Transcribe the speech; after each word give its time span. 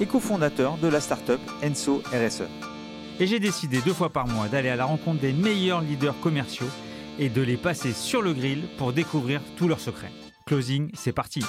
et 0.00 0.06
cofondateur 0.06 0.76
de 0.78 0.88
la 0.88 1.00
startup 1.00 1.40
Enso 1.62 2.02
RSE. 2.12 2.44
Et 3.20 3.26
j'ai 3.26 3.40
décidé 3.40 3.80
deux 3.80 3.92
fois 3.92 4.10
par 4.10 4.28
mois 4.28 4.48
d'aller 4.48 4.68
à 4.68 4.76
la 4.76 4.84
rencontre 4.84 5.20
des 5.20 5.32
meilleurs 5.32 5.80
leaders 5.80 6.18
commerciaux 6.20 6.68
et 7.18 7.28
de 7.28 7.42
les 7.42 7.56
passer 7.56 7.92
sur 7.92 8.22
le 8.22 8.32
grill 8.32 8.68
pour 8.78 8.92
découvrir 8.92 9.40
tous 9.56 9.66
leurs 9.66 9.80
secrets. 9.80 10.12
Closing, 10.46 10.90
c'est 10.94 11.12
parti 11.12 11.44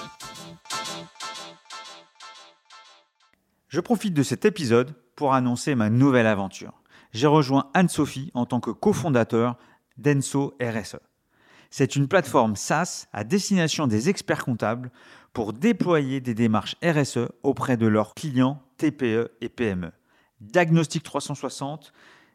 Je 3.67 3.79
profite 3.79 4.15
de 4.15 4.23
cet 4.23 4.45
épisode 4.45 4.95
pour 5.15 5.33
annoncer 5.35 5.75
ma 5.75 5.91
nouvelle 5.91 6.25
aventure. 6.25 6.81
J'ai 7.13 7.27
rejoint 7.27 7.69
Anne-Sophie 7.75 8.31
en 8.33 8.47
tant 8.47 8.59
que 8.59 8.71
cofondateur 8.71 9.57
d'Enso 9.97 10.55
RSE. 10.59 10.97
C'est 11.69 11.95
une 11.95 12.07
plateforme 12.07 12.55
SaaS 12.55 13.07
à 13.13 13.23
destination 13.23 13.85
des 13.85 14.09
experts 14.09 14.43
comptables 14.43 14.89
pour 15.33 15.53
déployer 15.53 16.21
des 16.21 16.33
démarches 16.33 16.75
RSE 16.83 17.29
auprès 17.43 17.77
de 17.77 17.87
leurs 17.87 18.13
clients 18.13 18.61
TPE 18.77 19.31
et 19.41 19.49
PME. 19.49 19.91
Diagnostic 20.41 21.03
360, 21.03 21.93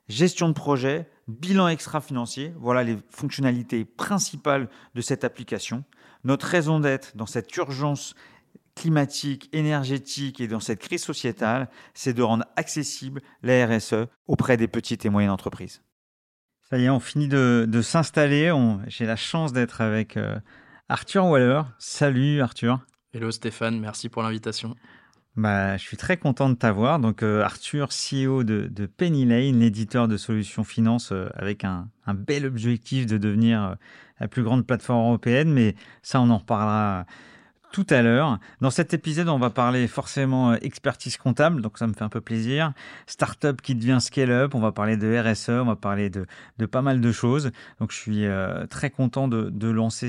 gestion 0.08 0.48
de 0.48 0.54
projet, 0.54 1.08
bilan 1.26 1.68
extra-financier, 1.68 2.54
voilà 2.58 2.84
les 2.84 2.98
fonctionnalités 3.10 3.84
principales 3.84 4.68
de 4.94 5.00
cette 5.00 5.24
application. 5.24 5.84
Notre 6.24 6.46
raison 6.46 6.80
d'être 6.80 7.16
dans 7.16 7.26
cette 7.26 7.54
urgence 7.56 8.14
climatique, 8.74 9.48
énergétique 9.52 10.40
et 10.40 10.48
dans 10.48 10.60
cette 10.60 10.80
crise 10.80 11.02
sociétale, 11.02 11.68
c'est 11.94 12.12
de 12.12 12.22
rendre 12.22 12.44
accessible 12.56 13.20
la 13.42 13.66
RSE 13.66 14.06
auprès 14.26 14.56
des 14.56 14.68
petites 14.68 15.06
et 15.06 15.10
moyennes 15.10 15.30
entreprises. 15.30 15.82
Ça 16.68 16.78
y 16.78 16.84
est, 16.84 16.90
on 16.90 17.00
finit 17.00 17.28
de, 17.28 17.80
s'installer. 17.82 18.52
J'ai 18.86 19.06
la 19.06 19.16
chance 19.16 19.52
d'être 19.52 19.80
avec 19.80 20.16
euh, 20.16 20.38
Arthur 20.90 21.24
Waller. 21.24 21.62
Salut 21.78 22.42
Arthur. 22.42 22.78
Hello 23.14 23.30
Stéphane, 23.30 23.80
merci 23.80 24.10
pour 24.10 24.22
l'invitation. 24.22 24.74
Bah, 25.34 25.78
je 25.78 25.82
suis 25.82 25.96
très 25.96 26.18
content 26.18 26.50
de 26.50 26.54
t'avoir. 26.54 26.98
Donc, 26.98 27.22
euh, 27.22 27.42
Arthur, 27.42 27.88
CEO 27.88 28.44
de, 28.44 28.86
Penny 28.86 29.24
Lane, 29.24 29.60
l'éditeur 29.60 30.08
de 30.08 30.18
solutions 30.18 30.62
finance 30.62 31.10
euh, 31.10 31.28
avec 31.34 31.64
un, 31.64 31.88
bel 32.06 32.44
objectif 32.44 33.06
de 33.06 33.16
devenir 33.16 33.64
euh, 33.64 33.74
la 34.20 34.28
plus 34.28 34.42
grande 34.42 34.66
plateforme 34.66 35.06
européenne. 35.06 35.52
Mais 35.52 35.74
ça, 36.02 36.20
on 36.20 36.28
en 36.28 36.38
reparlera 36.38 37.06
tout 37.74 37.86
à 37.90 38.02
l'heure. 38.02 38.38
Dans 38.60 38.70
cet 38.70 38.94
épisode, 38.94 39.28
on 39.28 39.40
va 39.40 39.50
parler 39.50 39.88
forcément 39.88 40.54
expertise 40.54 41.16
comptable, 41.16 41.60
donc 41.60 41.76
ça 41.76 41.88
me 41.88 41.92
fait 41.92 42.04
un 42.04 42.08
peu 42.08 42.20
plaisir. 42.20 42.72
Startup 43.08 43.60
qui 43.60 43.74
devient 43.74 43.98
scale-up, 44.00 44.54
on 44.54 44.60
va 44.60 44.70
parler 44.70 44.96
de 44.96 45.18
RSE, 45.18 45.48
on 45.48 45.64
va 45.64 45.74
parler 45.74 46.08
de, 46.08 46.26
pas 46.66 46.82
mal 46.82 47.00
de 47.00 47.10
choses. 47.10 47.50
Donc 47.80 47.90
je 47.90 47.96
suis 47.96 48.26
très 48.70 48.90
content 48.90 49.26
de, 49.26 49.68
lancer 49.68 50.08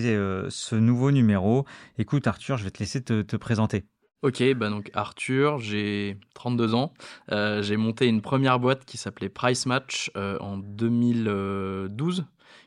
ce 0.49 0.75
nouveau 0.75 1.09
numéro. 1.09 1.65
Écoute 1.97 2.27
Arthur, 2.27 2.57
je 2.57 2.65
vais 2.65 2.69
te 2.69 2.77
laisser 2.77 3.01
te 3.01 3.35
présenter. 3.35 3.85
Ok, 4.25 4.41
bah 4.55 4.71
donc 4.71 4.89
Arthur, 4.95 5.59
j'ai 5.59 6.17
32 6.33 6.73
ans. 6.73 6.93
Euh, 7.31 7.61
j'ai 7.61 7.77
monté 7.77 8.07
une 8.07 8.23
première 8.23 8.59
boîte 8.59 8.83
qui 8.83 8.97
s'appelait 8.97 9.29
Price 9.29 9.67
Match 9.67 10.09
euh, 10.17 10.39
en 10.39 10.57
2012, 10.57 12.25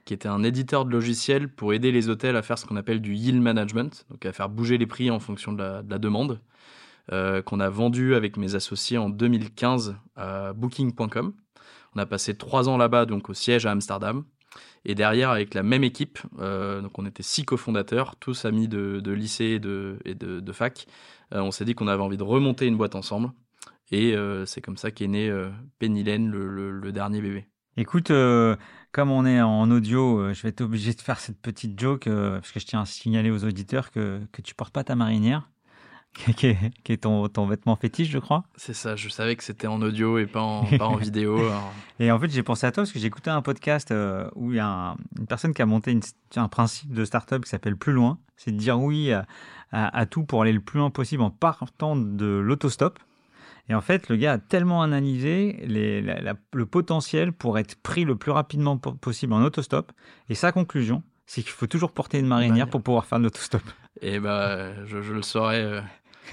qui 0.08 0.14
était 0.14 0.28
un 0.28 0.42
éditeur 0.42 0.84
de 0.86 0.90
logiciels 0.90 1.48
pour 1.48 1.74
aider 1.74 1.92
les 1.92 2.08
hôtels 2.08 2.34
à 2.34 2.42
faire 2.42 2.58
ce 2.58 2.66
qu'on 2.66 2.76
appelle 2.76 3.00
du 3.00 3.14
yield 3.14 3.40
management, 3.40 4.06
donc 4.10 4.24
à 4.24 4.32
faire 4.32 4.48
bouger 4.48 4.78
les 4.78 4.86
prix 4.86 5.10
en 5.10 5.20
fonction 5.20 5.52
de 5.52 5.62
la, 5.62 5.82
demande, 5.98 6.40
euh, 7.12 7.42
qu'on 7.42 7.60
a 7.60 7.68
vendu 7.68 8.14
avec 8.14 8.36
mes 8.36 8.54
associés 8.54 8.98
en 8.98 9.10
2015 9.10 9.96
à 10.16 10.54
Booking.com. 10.54 11.34
On 11.94 11.98
a 11.98 12.06
passé 12.06 12.36
trois 12.36 12.68
ans 12.70 12.76
là-bas, 12.76 13.04
donc 13.04 13.28
au 13.28 13.34
siège 13.34 13.66
à 13.66 13.70
Amsterdam. 13.70 14.24
Et 14.86 14.94
derrière, 14.94 15.28
avec 15.28 15.52
la 15.52 15.62
même 15.62 15.84
équipe, 15.84 16.20
donc 16.38 16.98
on 16.98 17.04
était 17.04 17.22
six 17.22 17.44
cofondateurs, 17.44 18.16
tous 18.16 18.46
amis 18.46 18.68
de, 18.68 19.10
lycée 19.10 19.60
et 20.04 20.14
de, 20.14 20.52
fac, 20.52 20.86
euh, 21.34 21.40
on 21.40 21.50
s'est 21.50 21.64
dit 21.64 21.74
qu'on 21.74 21.88
avait 21.88 22.02
envie 22.02 22.16
de 22.16 22.22
remonter 22.22 22.66
une 22.66 22.76
boîte 22.76 22.94
ensemble. 22.94 23.30
Et 23.90 24.14
euh, 24.14 24.46
c'est 24.46 24.60
comme 24.60 24.76
ça 24.76 24.90
qu'est 24.90 25.06
né 25.06 25.28
euh, 25.28 25.50
Penny 25.78 26.04
Lane, 26.04 26.30
le, 26.30 26.92
dernier 26.92 27.20
bébé. 27.20 27.46
Écoute, 27.78 28.08
comme 28.90 29.10
on 29.12 29.24
est 29.24 29.40
en 29.40 29.70
audio, 29.70 30.34
je 30.34 30.42
vais 30.42 30.48
être 30.48 30.62
obligé 30.62 30.92
de 30.92 31.00
faire 31.00 31.20
cette 31.20 31.40
petite 31.40 31.78
joke, 31.78 32.06
parce 32.06 32.50
que 32.50 32.58
je 32.58 32.66
tiens 32.66 32.80
à 32.80 32.86
signaler 32.86 33.30
aux 33.30 33.44
auditeurs 33.44 33.92
que, 33.92 34.20
que 34.32 34.42
tu 34.42 34.54
portes 34.56 34.72
pas 34.72 34.82
ta 34.82 34.96
marinière. 34.96 35.48
qui 36.36 36.46
est, 36.46 36.96
ton, 36.96 37.28
ton, 37.28 37.46
vêtement 37.46 37.76
fétiche, 37.76 38.10
je 38.10 38.18
crois. 38.18 38.42
C'est 38.56 38.74
ça, 38.74 38.96
je 38.96 39.08
savais 39.08 39.36
que 39.36 39.44
c'était 39.44 39.68
en 39.68 39.80
audio 39.80 40.18
et 40.18 40.26
pas 40.26 40.40
en, 40.40 40.64
pas 40.64 40.86
en 40.86 40.96
vidéo. 40.96 41.38
Et 42.00 42.10
en 42.10 42.18
fait, 42.18 42.28
j'ai 42.30 42.42
pensé 42.42 42.66
à 42.66 42.72
toi 42.72 42.82
parce 42.82 42.92
que 42.92 42.98
j'ai 42.98 43.06
écouté 43.06 43.30
un 43.30 43.42
podcast 43.42 43.94
où 44.34 44.50
il 44.50 44.56
y 44.56 44.60
a 44.60 44.96
une 45.16 45.26
personne 45.28 45.54
qui 45.54 45.62
a 45.62 45.66
monté 45.66 45.96
un 46.34 46.48
principe 46.48 46.92
de 46.92 47.04
start-up 47.04 47.44
qui 47.44 47.50
s'appelle 47.50 47.76
Plus 47.76 47.92
Loin. 47.92 48.18
C'est 48.36 48.50
de 48.50 48.56
dire 48.56 48.80
oui 48.80 49.12
à, 49.12 49.26
à, 49.70 50.06
tout 50.06 50.24
pour 50.24 50.42
aller 50.42 50.52
le 50.52 50.60
plus 50.60 50.78
loin 50.78 50.90
possible 50.90 51.22
en 51.22 51.30
partant 51.30 51.94
de 51.94 52.26
l'autostop. 52.26 52.98
Et 53.68 53.74
en 53.74 53.80
fait, 53.80 54.08
le 54.08 54.16
gars 54.16 54.32
a 54.32 54.38
tellement 54.38 54.82
analysé 54.82 55.58
les, 55.66 56.00
le 56.00 56.66
potentiel 56.66 57.32
pour 57.32 57.58
être 57.58 57.74
pris 57.82 58.04
le 58.04 58.16
plus 58.16 58.30
rapidement 58.30 58.78
possible 58.78 59.34
en 59.34 59.42
autostop. 59.42 59.92
Et 60.28 60.34
sa 60.34 60.52
conclusion, 60.52 61.02
c'est 61.26 61.42
qu'il 61.42 61.52
faut 61.52 61.66
toujours 61.66 61.92
porter 61.92 62.18
une 62.18 62.26
marinière 62.26 62.68
pour 62.70 62.82
pouvoir 62.82 63.04
faire 63.04 63.18
de 63.18 63.24
l'autostop. 63.24 63.62
Et 64.00 64.14
eh 64.14 64.20
bah, 64.20 64.86
je, 64.86 64.96
le 64.96 65.22
saurai 65.22 65.60
euh, 65.60 65.80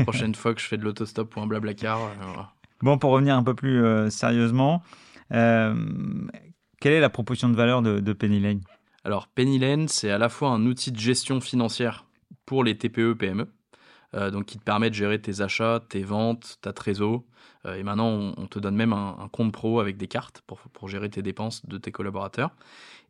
prochaine 0.04 0.34
fois 0.34 0.54
que 0.54 0.62
je 0.62 0.68
fais 0.68 0.78
de 0.78 0.84
l'autostop 0.84 1.36
ou 1.36 1.42
un 1.42 1.48
blablacar. 1.48 2.00
car. 2.00 2.30
Euh, 2.38 2.44
bon, 2.82 2.98
pour 2.98 3.12
revenir 3.12 3.36
un 3.36 3.44
peu 3.44 3.54
plus 3.54 3.84
euh, 3.84 4.10
sérieusement, 4.10 4.82
quelle 5.30 6.94
est 6.94 7.00
la 7.00 7.10
proposition 7.10 7.50
de 7.50 7.56
valeur 7.56 7.82
de, 7.82 8.00
de 8.00 8.14
Penny 8.14 8.40
Lane? 8.40 8.62
Alors, 9.04 9.28
Penny 9.28 9.60
Lane, 9.60 9.88
c'est 9.88 10.10
à 10.10 10.18
la 10.18 10.30
fois 10.30 10.50
un 10.50 10.66
outil 10.66 10.92
de 10.92 11.00
gestion 11.00 11.42
financière 11.42 12.06
pour 12.46 12.64
les 12.64 12.78
TPE, 12.78 13.14
PME. 13.14 13.48
Euh, 14.16 14.32
donc 14.32 14.46
qui 14.46 14.58
te 14.58 14.64
permet 14.64 14.90
de 14.90 14.96
gérer 14.96 15.20
tes 15.20 15.42
achats, 15.42 15.82
tes 15.90 16.04
ventes, 16.04 16.58
ta 16.62 16.72
trésor. 16.72 17.24
Euh, 17.66 17.76
et 17.76 17.84
maintenant, 17.84 18.34
on, 18.38 18.48
te 18.48 18.60
donne 18.60 18.76
même 18.76 18.94
un, 18.94 19.28
compte 19.32 19.52
pro 19.52 19.80
avec 19.80 19.98
des 19.98 20.08
cartes 20.08 20.42
pour, 20.48 20.60
pour, 20.60 20.88
gérer 20.88 21.10
tes 21.10 21.22
dépenses 21.22 21.66
de 21.66 21.78
tes 21.78 21.92
collaborateurs. 21.92 22.52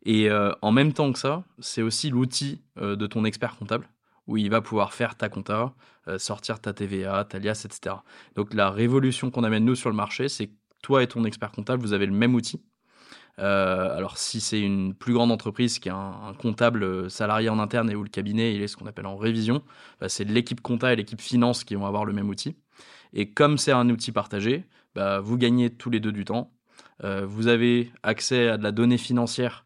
Et 0.04 0.30
euh, 0.30 0.52
en 0.62 0.72
même 0.72 0.92
temps 0.92 1.12
que 1.12 1.18
ça, 1.18 1.44
c'est 1.58 1.82
aussi 1.82 2.10
l'outil 2.10 2.62
de 2.76 3.06
ton 3.06 3.24
expert 3.24 3.56
comptable 3.56 3.88
où 4.26 4.36
il 4.36 4.50
va 4.50 4.60
pouvoir 4.60 4.92
faire 4.92 5.14
ta 5.16 5.28
compta, 5.28 5.72
sortir 6.18 6.60
ta 6.60 6.72
TVA, 6.72 7.24
ta 7.24 7.38
liasse, 7.38 7.64
etc. 7.64 7.96
Donc 8.34 8.54
la 8.54 8.70
révolution 8.70 9.30
qu'on 9.30 9.44
amène 9.44 9.64
nous 9.64 9.76
sur 9.76 9.88
le 9.88 9.94
marché, 9.94 10.28
c'est 10.28 10.50
toi 10.82 11.04
et 11.04 11.06
ton 11.06 11.24
expert 11.24 11.52
comptable, 11.52 11.82
vous 11.82 11.92
avez 11.92 12.06
le 12.06 12.12
même 12.12 12.34
outil 12.34 12.60
euh, 13.38 13.94
alors 13.96 14.16
si 14.16 14.40
c'est 14.40 14.60
une 14.60 14.94
plus 14.94 15.12
grande 15.12 15.30
entreprise 15.30 15.78
qui 15.78 15.90
a 15.90 15.96
un, 15.96 16.32
comptable 16.34 16.84
euh, 16.84 17.08
salarié 17.08 17.48
en 17.48 17.58
interne 17.58 17.90
et 17.90 17.94
où 17.94 18.02
le 18.02 18.08
cabinet 18.08 18.56
est 18.56 18.66
ce 18.66 18.76
qu'on 18.76 18.86
appelle 18.86 19.06
en 19.06 19.16
révision, 19.16 19.62
bah, 20.00 20.08
c'est 20.08 20.24
l'équipe 20.24 20.60
compta 20.60 20.92
et 20.92 20.96
l'équipe 20.96 21.20
finance 21.20 21.64
qui 21.64 21.74
vont 21.74 21.86
avoir 21.86 22.04
le 22.04 22.12
même 22.12 22.28
outil. 22.28 22.56
Et 23.12 23.32
comme 23.32 23.58
c'est 23.58 23.72
un 23.72 23.88
outil 23.90 24.12
partagé, 24.12 24.64
bah, 24.94 25.20
vous 25.20 25.36
gagnez 25.36 25.70
tous 25.70 25.90
les 25.90 26.00
deux 26.00 26.12
du 26.12 26.24
temps. 26.24 26.52
Euh, 27.04 27.26
vous 27.26 27.48
avez 27.48 27.92
accès 28.02 28.48
à 28.48 28.56
de 28.56 28.62
la 28.62 28.72
donnée 28.72 28.98
financière 28.98 29.64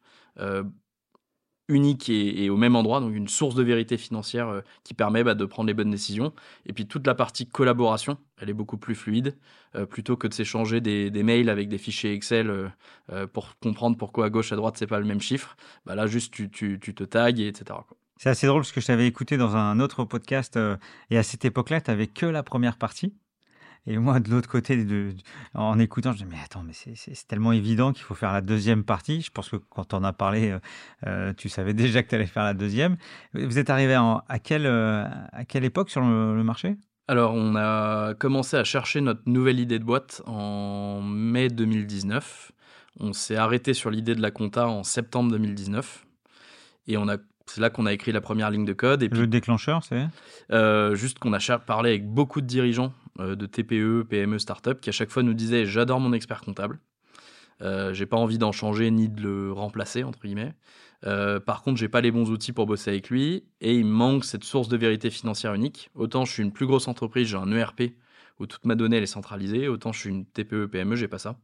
unique 1.70 2.08
et, 2.08 2.50
au 2.50 2.56
même 2.56 2.76
endroit, 2.76 3.00
donc 3.00 3.14
une 3.14 3.28
source 3.28 3.54
de 3.54 3.62
vérité 3.62 3.96
financière 3.96 4.48
euh, 4.48 4.60
qui 4.84 4.92
permet 4.92 5.24
bah, 5.24 5.34
de 5.34 5.44
prendre 5.44 5.68
les 5.68 5.74
bonnes 5.74 5.90
décisions. 5.90 6.32
Et 6.66 6.72
puis 6.72 6.86
toute 6.86 7.06
la 7.06 7.14
partie 7.14 7.46
collaboration, 7.46 8.18
elle 8.38 8.50
est 8.50 8.54
beaucoup 8.54 8.76
plus 8.76 8.94
fluide, 8.94 9.36
euh, 9.76 9.86
plutôt 9.86 10.16
que 10.16 10.26
de 10.26 10.34
s'échanger 10.34 10.80
des, 10.80 11.10
mails 11.22 11.48
avec 11.48 11.68
des 11.68 11.78
fichiers 11.78 12.12
Excel 12.12 12.50
euh, 12.50 13.26
pour 13.28 13.56
comprendre 13.60 13.96
pourquoi 13.96 14.26
à 14.26 14.30
gauche, 14.30 14.52
à 14.52 14.56
droite, 14.56 14.76
c'est 14.76 14.86
pas 14.86 14.98
le 14.98 15.06
même 15.06 15.20
chiffre. 15.20 15.56
Bah, 15.86 15.94
là, 15.94 16.06
juste 16.06 16.34
tu, 16.34 16.50
te 16.50 17.04
tags, 17.04 17.28
etc. 17.28 17.64
C'est 18.16 18.28
assez 18.28 18.46
drôle 18.46 18.62
parce 18.62 18.72
que 18.72 18.80
je 18.80 18.86
t'avais 18.86 19.06
écouté 19.06 19.36
dans 19.36 19.56
un 19.56 19.80
autre 19.80 20.04
podcast 20.04 20.58
et 21.08 21.16
à 21.16 21.22
cette 21.22 21.44
époque-là, 21.44 21.80
tu 21.80 21.90
n'avais 21.90 22.06
que 22.06 22.26
la 22.26 22.42
première 22.42 22.76
partie. 22.76 23.14
Et 23.86 23.96
moi, 23.96 24.20
de 24.20 24.30
l'autre 24.30 24.48
côté, 24.48 24.84
de, 24.84 25.14
en 25.54 25.78
écoutant, 25.78 26.12
je 26.12 26.24
me 26.24 26.30
dis, 26.30 26.36
mais 26.36 26.42
attends, 26.44 26.62
mais 26.62 26.74
c'est 26.74 27.26
tellement 27.26 27.52
évident 27.52 27.92
qu'il 27.92 28.02
faut 28.02 28.14
faire 28.14 28.32
la 28.32 28.42
deuxième 28.42 28.84
partie. 28.84 29.22
Je 29.22 29.30
pense 29.30 29.48
que 29.48 29.56
quand 29.56 29.94
on 29.94 30.04
a 30.04 30.12
parlé, 30.12 30.50
euh, 30.50 30.58
euh, 31.06 31.32
tu 31.34 31.48
savais 31.48 31.72
déjà 31.74 32.02
que 32.02 32.08
tu 32.08 32.14
allais 32.14 32.26
faire 32.26 32.44
la 32.44 32.54
deuxième. 32.54 32.96
Vous 33.32 33.58
êtes 33.58 33.70
arrivé 33.70 33.94
à, 33.94 34.38
quelle, 34.38 34.66
euh, 34.66 35.04
à 35.32 35.44
quelle 35.44 35.64
époque 35.64 35.90
sur 35.90 36.02
le, 36.02 36.42
marché? 36.42 36.76
Alors, 37.08 37.34
on 37.34 37.56
a 37.56 38.14
commencé 38.14 38.56
à 38.56 38.64
chercher 38.64 39.00
notre 39.00 39.22
nouvelle 39.26 39.58
idée 39.58 39.78
de 39.78 39.84
boîte 39.84 40.22
en 40.26 41.00
mai 41.02 41.48
2019. 41.48 42.52
On 42.98 43.12
s'est 43.12 43.36
arrêté 43.36 43.72
sur 43.72 43.90
l'idée 43.90 44.14
de 44.14 44.22
la 44.22 44.30
compta 44.30 44.68
en 44.68 44.84
septembre 44.84 45.30
2019. 45.32 46.06
Et 46.86 46.96
on 46.96 47.08
a 47.08 47.16
c'est 47.46 47.60
là 47.60 47.68
qu'on 47.68 47.84
a 47.84 47.92
écrit 47.92 48.12
la 48.12 48.20
première 48.20 48.48
ligne 48.48 48.64
de 48.64 48.72
code. 48.72 49.02
Et 49.02 49.08
le 49.08 49.26
déclencheur, 49.26 49.82
c'est? 49.82 50.06
Juste 50.94 51.18
qu'on 51.18 51.32
a 51.32 51.58
parlé 51.58 51.90
avec 51.90 52.06
beaucoup 52.06 52.40
de 52.40 52.46
dirigeants 52.46 52.92
de 53.20 53.46
TPE, 53.46 54.04
PME, 54.08 54.38
start-up 54.38 54.80
qui 54.80 54.88
à 54.90 54.92
chaque 54.92 55.10
fois 55.10 55.22
nous 55.22 55.34
disaient 55.34 55.66
J'adore 55.66 56.00
mon 56.00 56.12
expert 56.12 56.40
comptable. 56.40 56.78
j'ai 57.60 58.06
pas 58.06 58.16
envie 58.16 58.38
d'en 58.38 58.52
changer 58.52 58.90
ni 58.90 59.08
de 59.08 59.22
le 59.22 59.52
remplacer, 59.52 60.02
entre 60.04 60.20
guillemets. 60.20 60.54
par 61.02 61.62
contre, 61.62 61.78
j'ai 61.78 61.88
pas 61.88 62.00
les 62.00 62.10
bons 62.10 62.30
outils 62.30 62.52
pour 62.52 62.66
bosser 62.66 62.90
avec 62.90 63.10
lui 63.10 63.44
et 63.60 63.74
il 63.74 63.86
manque 63.86 64.24
cette 64.24 64.44
source 64.44 64.68
de 64.68 64.76
vérité 64.76 65.10
financière 65.10 65.54
unique. 65.54 65.90
Autant 65.94 66.24
je 66.24 66.32
suis 66.32 66.42
une 66.42 66.52
plus 66.52 66.66
grosse 66.66 66.88
entreprise, 66.88 67.28
j'ai 67.28 67.36
un 67.36 67.50
ERP 67.52 67.94
où 68.38 68.46
toute 68.46 68.64
ma 68.64 68.74
donnée 68.74 68.96
est 68.96 69.06
centralisée, 69.06 69.68
autant 69.68 69.92
je 69.92 70.00
suis 70.00 70.10
une 70.10 70.24
TPE, 70.24 70.66
PME, 70.66 70.96
j'ai 70.96 71.08
pas 71.08 71.18
ça. 71.18 71.36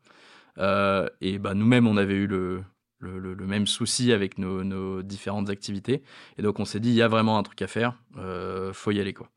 et 1.21 1.39
bah, 1.39 1.55
nous-mêmes, 1.55 1.87
on 1.87 1.97
avait 1.97 2.15
eu 2.15 2.27
le, 2.27 2.63
le, 2.99 3.47
même 3.47 3.67
souci 3.67 4.13
avec 4.13 4.39
nos, 4.39 5.03
différentes 5.03 5.51
activités. 5.51 6.03
Et 6.39 6.43
donc 6.43 6.61
on 6.61 6.65
s'est 6.65 6.81
dit, 6.81 6.91
il 6.91 6.95
y 6.95 7.03
a 7.03 7.09
vraiment 7.09 7.39
un 7.39 7.43
truc 7.43 7.61
à 7.63 7.67
faire, 7.67 7.95
euh, 8.19 8.73
faut 8.73 8.91
y 8.91 9.01
aller. 9.01 9.15
quoi. 9.15 9.29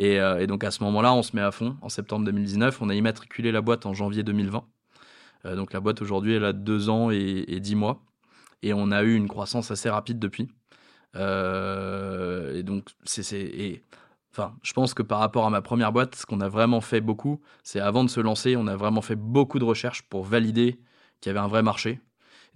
Euh, 0.00 0.38
et, 0.38 0.46
donc 0.46 0.64
à 0.64 0.70
ce 0.70 0.82
moment-là, 0.84 1.12
on 1.12 1.22
se 1.22 1.34
met 1.34 1.42
à 1.42 1.50
fond. 1.50 1.76
En 1.82 1.88
septembre 1.88 2.24
2019, 2.26 2.80
on 2.82 2.88
a 2.88 2.94
immatriculé 2.94 3.52
la 3.52 3.60
boîte 3.60 3.86
en 3.86 3.94
janvier 3.94 4.22
2020. 4.22 4.64
Euh, 5.46 5.56
donc 5.56 5.72
la 5.72 5.80
boîte 5.80 6.02
aujourd'hui, 6.02 6.34
elle 6.34 6.44
a 6.44 6.52
deux 6.52 6.88
ans 6.88 7.10
et, 7.10 7.60
dix 7.60 7.74
mois. 7.74 8.02
Et 8.62 8.74
on 8.74 8.90
a 8.90 9.02
eu 9.02 9.14
une 9.14 9.28
croissance 9.28 9.70
assez 9.70 9.88
rapide 9.88 10.18
depuis. 10.18 10.48
et 11.14 12.62
donc 12.62 12.88
c'est... 13.04 13.82
Enfin, 14.30 14.54
je 14.62 14.72
pense 14.72 14.94
que 14.94 15.02
par 15.02 15.18
rapport 15.18 15.46
à 15.46 15.50
ma 15.50 15.62
première 15.62 15.90
boîte, 15.90 16.14
ce 16.14 16.26
qu'on 16.26 16.40
a 16.40 16.48
vraiment 16.48 16.80
fait 16.80 17.00
beaucoup, 17.00 17.40
c'est 17.64 17.80
avant 17.80 18.04
de 18.04 18.10
se 18.10 18.20
lancer, 18.20 18.56
on 18.56 18.66
a 18.68 18.76
vraiment 18.76 19.00
fait 19.00 19.16
beaucoup 19.16 19.58
de 19.58 19.64
recherches 19.64 20.02
pour 20.02 20.22
valider 20.22 20.78
qu'il 21.20 21.30
y 21.30 21.36
avait 21.36 21.44
un 21.44 21.48
vrai 21.48 21.62
marché, 21.62 22.00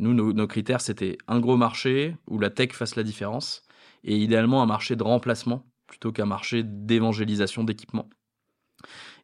nous, 0.02 0.32
nos, 0.32 0.46
critères, 0.46 0.80
c'était 0.80 1.16
un 1.28 1.38
gros 1.38 1.56
marché 1.56 2.16
où 2.26 2.38
la 2.38 2.50
tech 2.50 2.72
fasse 2.72 2.96
la 2.96 3.04
différence 3.04 3.62
et 4.02 4.16
idéalement 4.16 4.62
un 4.62 4.66
marché 4.66 4.96
de 4.96 5.02
remplacement 5.02 5.64
plutôt 5.86 6.10
qu'un 6.10 6.26
marché 6.26 6.62
d'évangélisation 6.64 7.64
d'équipement. 7.64 8.08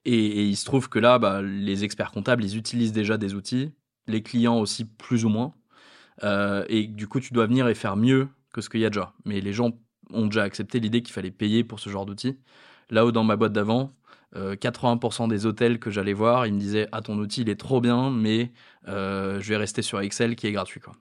Et, 0.05 0.45
il 0.45 0.57
se 0.57 0.65
trouve 0.65 0.89
que 0.89 0.99
là, 0.99 1.19
bah, 1.19 1.43
les 1.43 1.83
experts 1.83 2.13
comptables, 2.13 2.45
ils 2.45 2.57
utilisent 2.57 2.93
déjà 2.93 3.19
des 3.19 3.35
outils, 3.35 3.73
les 4.07 4.23
clients 4.23 4.59
aussi 4.59 4.85
plus 4.85 5.25
ou 5.25 5.29
moins. 5.29 5.53
Euh, 6.23 6.65
et 6.69 6.87
du 6.87 7.09
coup, 7.09 7.21
tu 7.21 7.33
dois 7.33 7.47
venir 7.47 7.67
et 7.69 7.75
faire 7.75 7.97
mieux 7.97 8.29
que 8.53 8.61
ce 8.61 8.69
qu'il 8.69 8.81
y 8.81 8.85
a 8.85 8.91
déjà. 8.91 9.15
Mais 9.25 9.41
les 9.41 9.53
gens 9.53 9.73
ont 10.13 10.27
déjà 10.27 10.45
accepté 10.45 10.79
l'idée 10.79 11.03
qu'il 11.03 11.13
fallait 11.13 11.31
payer 11.33 11.65
pour 11.65 11.81
ce 11.81 11.91
genre 11.91 12.07
d'outils. 12.07 12.39
Là 12.91 13.05
où 13.05 13.13
dans 13.13 13.25
ma 13.25 13.37
boîte 13.37 13.53
d'avant, 13.53 13.93
80% 14.35 15.25
euh, 15.25 15.27
des 15.29 15.47
hôtels 15.47 15.79
que 15.79 15.91
j'allais 15.91 16.13
voir, 16.13 16.47
ils 16.47 16.55
me 16.55 16.59
disaient 16.59 16.89
Ah, 16.93 17.01
ton 17.01 17.19
outil, 17.19 17.43
il 17.43 17.49
est 17.49 17.59
trop 17.59 17.81
bien, 17.81 18.11
mais 18.11 18.53
euh, 18.89 19.41
je 19.41 19.49
vais 19.49 19.57
rester 19.57 19.83
sur 19.83 20.01
Excel 20.01 20.37
qui 20.37 20.47
est 20.47 20.53
gratuit. 20.53 20.81
Quoi. 20.81 20.95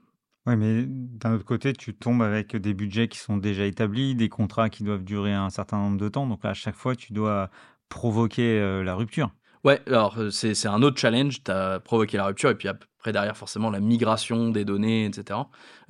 Oui, 0.45 0.55
mais 0.55 0.85
d'un 0.87 1.33
autre 1.33 1.43
côté, 1.43 1.73
tu 1.73 1.93
tombes 1.93 2.21
avec 2.21 2.55
des 2.55 2.73
budgets 2.73 3.09
qui 3.09 3.19
sont 3.19 3.37
déjà 3.37 3.65
établis, 3.65 4.15
des 4.15 4.29
contrats 4.29 4.69
qui 4.69 4.83
doivent 4.83 5.03
durer 5.03 5.33
un 5.33 5.49
certain 5.49 5.77
nombre 5.77 5.97
de 5.97 6.07
temps. 6.07 6.25
Donc 6.25 6.45
à 6.45 6.53
chaque 6.53 6.75
fois, 6.75 6.95
tu 6.95 7.11
dois 7.11 7.49
provoquer 7.89 8.59
euh, 8.59 8.83
la 8.83 8.95
rupture. 8.95 9.31
Ouais, 9.63 9.81
alors 9.87 10.17
c'est 10.31 10.67
un 10.67 10.81
autre 10.81 10.97
challenge. 10.97 11.43
Tu 11.43 11.51
as 11.51 11.81
provoqué 11.81 12.15
la 12.15 12.27
rupture 12.27 12.49
et 12.49 12.55
puis 12.55 12.69
après, 12.69 13.11
derrière, 13.11 13.35
forcément, 13.35 13.69
la 13.69 13.81
migration 13.81 14.49
des 14.49 14.63
données, 14.63 15.05
etc. 15.05 15.39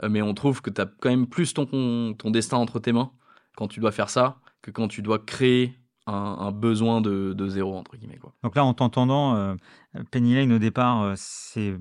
mais 0.10 0.24
on 0.24 0.34
trouve 0.34 0.62
que 0.62 0.72
tu 0.72 0.81
as 0.81 0.86
quand 0.86 1.10
même 1.10 1.28
plus 1.28 1.54
ton, 1.54 2.16
ton 2.16 2.31
destin 2.31 2.57
entre 2.57 2.80
tes 2.80 2.92
mains 2.92 3.12
quand 3.56 3.68
tu 3.68 3.80
dois 3.80 3.92
faire 3.92 4.10
ça 4.10 4.38
que 4.62 4.72
quand 4.72 4.88
tu 4.88 5.01
dois 5.01 5.19
créer 5.19 5.78
un, 6.07 6.51
besoin 6.51 7.01
de, 7.01 7.48
zéro, 7.48 7.75
entre 7.75 7.98
guillemets. 7.98 8.18
Quoi. 8.18 8.33
Donc 8.44 8.56
là, 8.56 8.63
en 8.63 8.74
t'entendant, 8.74 9.36
euh, 9.36 9.56
Penny 10.12 10.36
Lane, 10.36 10.51
au 10.54 10.59
départ, 10.59 11.01
euh, 11.04 11.13
c'est, 11.15 11.75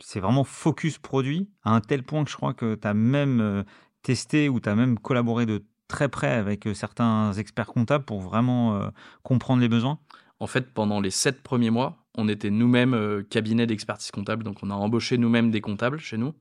c'est 0.00 0.20
vraiment 0.20 0.44
focus 0.44 0.98
produit, 0.98 1.48
à 1.62 1.74
un 1.74 1.80
tel 1.80 2.02
point 2.02 2.24
que 2.24 2.30
je 2.30 2.36
crois 2.36 2.54
que 2.54 2.74
tu 2.74 2.86
as 2.86 2.94
même 2.94 3.40
euh, 3.40 3.62
testé 4.02 4.48
ou 4.48 4.60
tu 4.60 4.68
as 4.68 4.74
même 4.74 4.98
collaboré 4.98 5.46
de 5.46 5.64
très 5.88 6.08
près 6.08 6.32
avec 6.32 6.68
certains 6.74 7.32
experts 7.34 7.66
comptables 7.66 8.04
pour 8.04 8.20
vraiment 8.22 8.80
comprendre 9.22 9.60
les 9.60 9.68
besoins 9.68 9.98
En 10.40 10.46
fait, 10.46 10.72
pendant 10.72 11.02
les 11.02 11.10
sept 11.10 11.42
premiers 11.42 11.68
mois, 11.68 12.06
on 12.16 12.28
était 12.28 12.48
nous-mêmes 12.48 13.22
cabinet 13.28 13.66
d'expertise 13.66 14.10
comptable, 14.10 14.42
donc 14.42 14.60
on 14.62 14.70
a 14.70 14.74
embauché 14.74 15.18
nous-mêmes 15.18 15.50
des 15.50 15.60
comptables 15.60 15.98
chez 15.98 16.16
nous. 16.16 16.32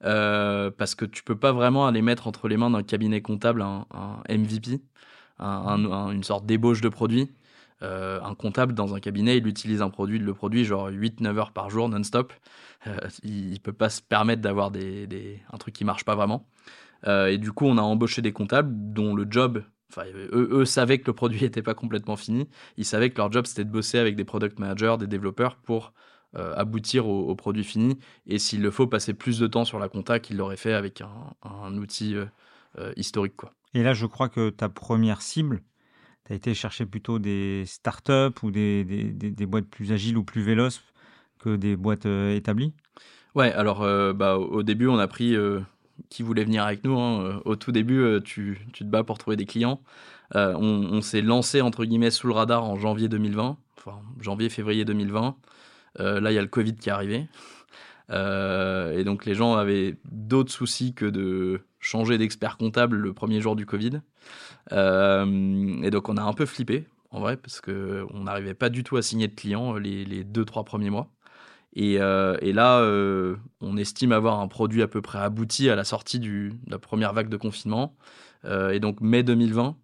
parce 0.00 0.94
que 0.94 1.04
tu 1.04 1.22
peux 1.24 1.36
pas 1.36 1.52
vraiment 1.52 1.86
aller 1.86 2.00
mettre 2.00 2.26
entre 2.26 2.48
les 2.48 2.56
mains 2.56 2.70
d'un 2.70 2.82
cabinet 2.82 3.20
comptable 3.20 3.60
un 3.60 4.22
MVP 4.30 4.80
une 5.38 6.24
sorte 6.24 6.46
d'ébauche 6.46 6.80
de 6.80 6.88
produit. 6.88 7.30
Euh, 7.82 8.20
un 8.22 8.34
comptable 8.34 8.72
dans 8.72 8.94
un 8.94 9.00
cabinet, 9.00 9.36
il 9.36 9.46
utilise 9.46 9.82
un 9.82 9.90
produit, 9.90 10.18
le 10.18 10.34
produit 10.34 10.64
genre 10.64 10.90
8-9 10.90 11.36
heures 11.38 11.52
par 11.52 11.70
jour 11.70 11.88
non-stop. 11.88 12.32
Euh, 12.86 12.96
il 13.22 13.52
ne 13.52 13.58
peut 13.58 13.72
pas 13.72 13.90
se 13.90 14.00
permettre 14.00 14.42
d'avoir 14.42 14.70
des, 14.70 15.40
un 15.52 15.58
truc 15.58 15.74
qui 15.74 15.84
marche 15.84 16.04
pas 16.04 16.14
vraiment. 16.14 16.46
Euh, 17.06 17.26
et 17.26 17.38
du 17.38 17.52
coup, 17.52 17.66
on 17.66 17.76
a 17.78 17.82
embauché 17.82 18.22
des 18.22 18.32
comptables 18.32 18.72
dont 18.72 19.14
le 19.14 19.26
job, 19.28 19.62
enfin, 19.90 20.04
eux, 20.32 20.64
savaient 20.64 20.98
que 20.98 21.06
le 21.06 21.12
produit 21.12 21.40
n'était 21.42 21.62
pas 21.62 21.74
complètement 21.74 22.16
fini. 22.16 22.48
Ils 22.76 22.86
savaient 22.86 23.10
que 23.10 23.18
leur 23.18 23.30
job, 23.30 23.46
c'était 23.46 23.64
de 23.64 23.70
bosser 23.70 23.98
avec 23.98 24.16
des 24.16 24.24
product 24.24 24.58
managers, 24.58 24.96
des 24.98 25.06
développeurs 25.06 25.56
pour 25.56 25.92
aboutir 26.34 27.08
au, 27.08 27.34
produit 27.34 27.64
fini. 27.64 27.98
Et 28.26 28.38
s'il 28.38 28.60
le 28.60 28.70
faut, 28.70 28.86
passer 28.86 29.14
plus 29.14 29.38
de 29.38 29.46
temps 29.46 29.64
sur 29.64 29.78
la 29.78 29.88
compta 29.88 30.20
qu'il 30.20 30.36
l'aurait 30.36 30.58
fait 30.58 30.74
avec 30.74 31.00
un, 31.00 31.32
un 31.42 31.74
outil 31.78 32.14
historique. 32.94 33.36
Quoi. 33.36 33.52
Et 33.76 33.82
là, 33.82 33.92
je 33.92 34.06
crois 34.06 34.30
que 34.30 34.48
ta 34.48 34.70
première 34.70 35.20
cible, 35.20 35.60
tu 36.24 36.32
as 36.32 36.34
été 36.34 36.54
chercher 36.54 36.86
plutôt 36.86 37.18
des 37.18 37.64
startups 37.66 38.42
ou 38.42 38.50
des, 38.50 38.84
des, 38.84 39.46
boîtes 39.46 39.66
plus 39.66 39.92
agiles 39.92 40.16
ou 40.16 40.24
plus 40.24 40.40
véloces 40.40 40.82
que 41.38 41.56
des 41.56 41.76
boîtes 41.76 42.06
euh, 42.06 42.34
établies? 42.34 42.72
Ouais, 43.34 43.52
alors 43.52 43.82
euh, 43.82 44.14
bah, 44.14 44.38
au 44.38 44.62
début, 44.62 44.86
on 44.86 44.98
a 44.98 45.06
pris 45.06 45.36
euh, 45.36 45.60
qui 46.08 46.22
voulait 46.22 46.44
venir 46.44 46.64
avec 46.64 46.84
nous. 46.84 46.98
Hein. 46.98 47.42
Au 47.44 47.54
tout 47.54 47.70
début, 47.70 48.18
tu, 48.24 48.58
tu, 48.72 48.82
te 48.82 48.88
bats 48.88 49.04
pour 49.04 49.18
trouver 49.18 49.36
des 49.36 49.44
clients. 49.44 49.82
on, 50.32 51.02
s'est 51.02 51.20
lancé, 51.20 51.60
entre 51.60 51.84
guillemets, 51.84 52.10
sous 52.10 52.28
le 52.28 52.32
radar 52.32 52.64
en 52.64 52.76
janvier 52.76 53.10
2020, 53.10 53.58
enfin 53.76 54.00
janvier-février 54.22 54.86
2020. 54.86 55.36
là, 55.98 56.30
il 56.30 56.34
y 56.34 56.38
a 56.38 56.42
le 56.42 56.48
Covid 56.48 56.76
qui 56.76 56.88
est 56.88 56.92
arrivé. 56.92 57.28
et 58.10 59.04
donc, 59.04 59.26
les 59.26 59.34
gens 59.34 59.54
avaient 59.54 59.98
d'autres 60.10 60.50
soucis 60.50 60.94
que 60.94 61.04
de 61.04 61.60
changer 61.86 62.18
d'expert 62.18 62.56
comptable 62.56 62.96
le 62.96 63.12
premier 63.12 63.40
jour 63.40 63.54
du 63.54 63.64
Covid. 63.64 64.00
Euh, 64.72 65.82
et 65.82 65.90
donc 65.90 66.08
on 66.08 66.16
a 66.16 66.22
un 66.22 66.32
peu 66.32 66.44
flippé, 66.44 66.86
en 67.10 67.20
vrai, 67.20 67.36
parce 67.36 67.60
qu'on 67.60 68.20
n'arrivait 68.20 68.54
pas 68.54 68.70
du 68.70 68.82
tout 68.82 68.96
à 68.96 69.02
signer 69.02 69.28
de 69.28 69.34
clients 69.34 69.76
euh, 69.76 69.78
les, 69.78 70.24
deux, 70.24 70.44
trois 70.44 70.64
premiers 70.64 70.90
mois. 70.90 71.12
Et, 71.74 72.00
euh, 72.00 72.36
là, 72.42 72.82
on 73.60 73.76
estime 73.76 74.12
avoir 74.12 74.40
un 74.40 74.48
produit 74.48 74.82
à 74.82 74.88
peu 74.88 75.00
près 75.00 75.18
abouti 75.18 75.70
à 75.70 75.76
la 75.76 75.84
sortie 75.84 76.18
du, 76.18 76.50
de 76.66 76.70
la 76.70 76.78
première 76.78 77.12
vague 77.12 77.28
de 77.28 77.36
confinement. 77.36 77.96
et 78.44 78.80
donc 78.80 79.00
mai 79.00 79.22
2020, 79.22 79.76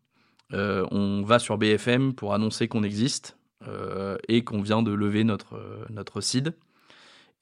on 0.53 1.23
va 1.23 1.39
sur 1.39 1.59
BFM 1.59 2.15
pour 2.15 2.35
annoncer 2.35 2.67
qu'on 2.67 2.83
existe 2.83 3.37
et 4.29 4.43
qu'on 4.43 4.63
vient 4.63 4.83
de 4.83 4.93
lever 4.93 5.23
notre, 5.23 5.87
notre. 5.91 6.21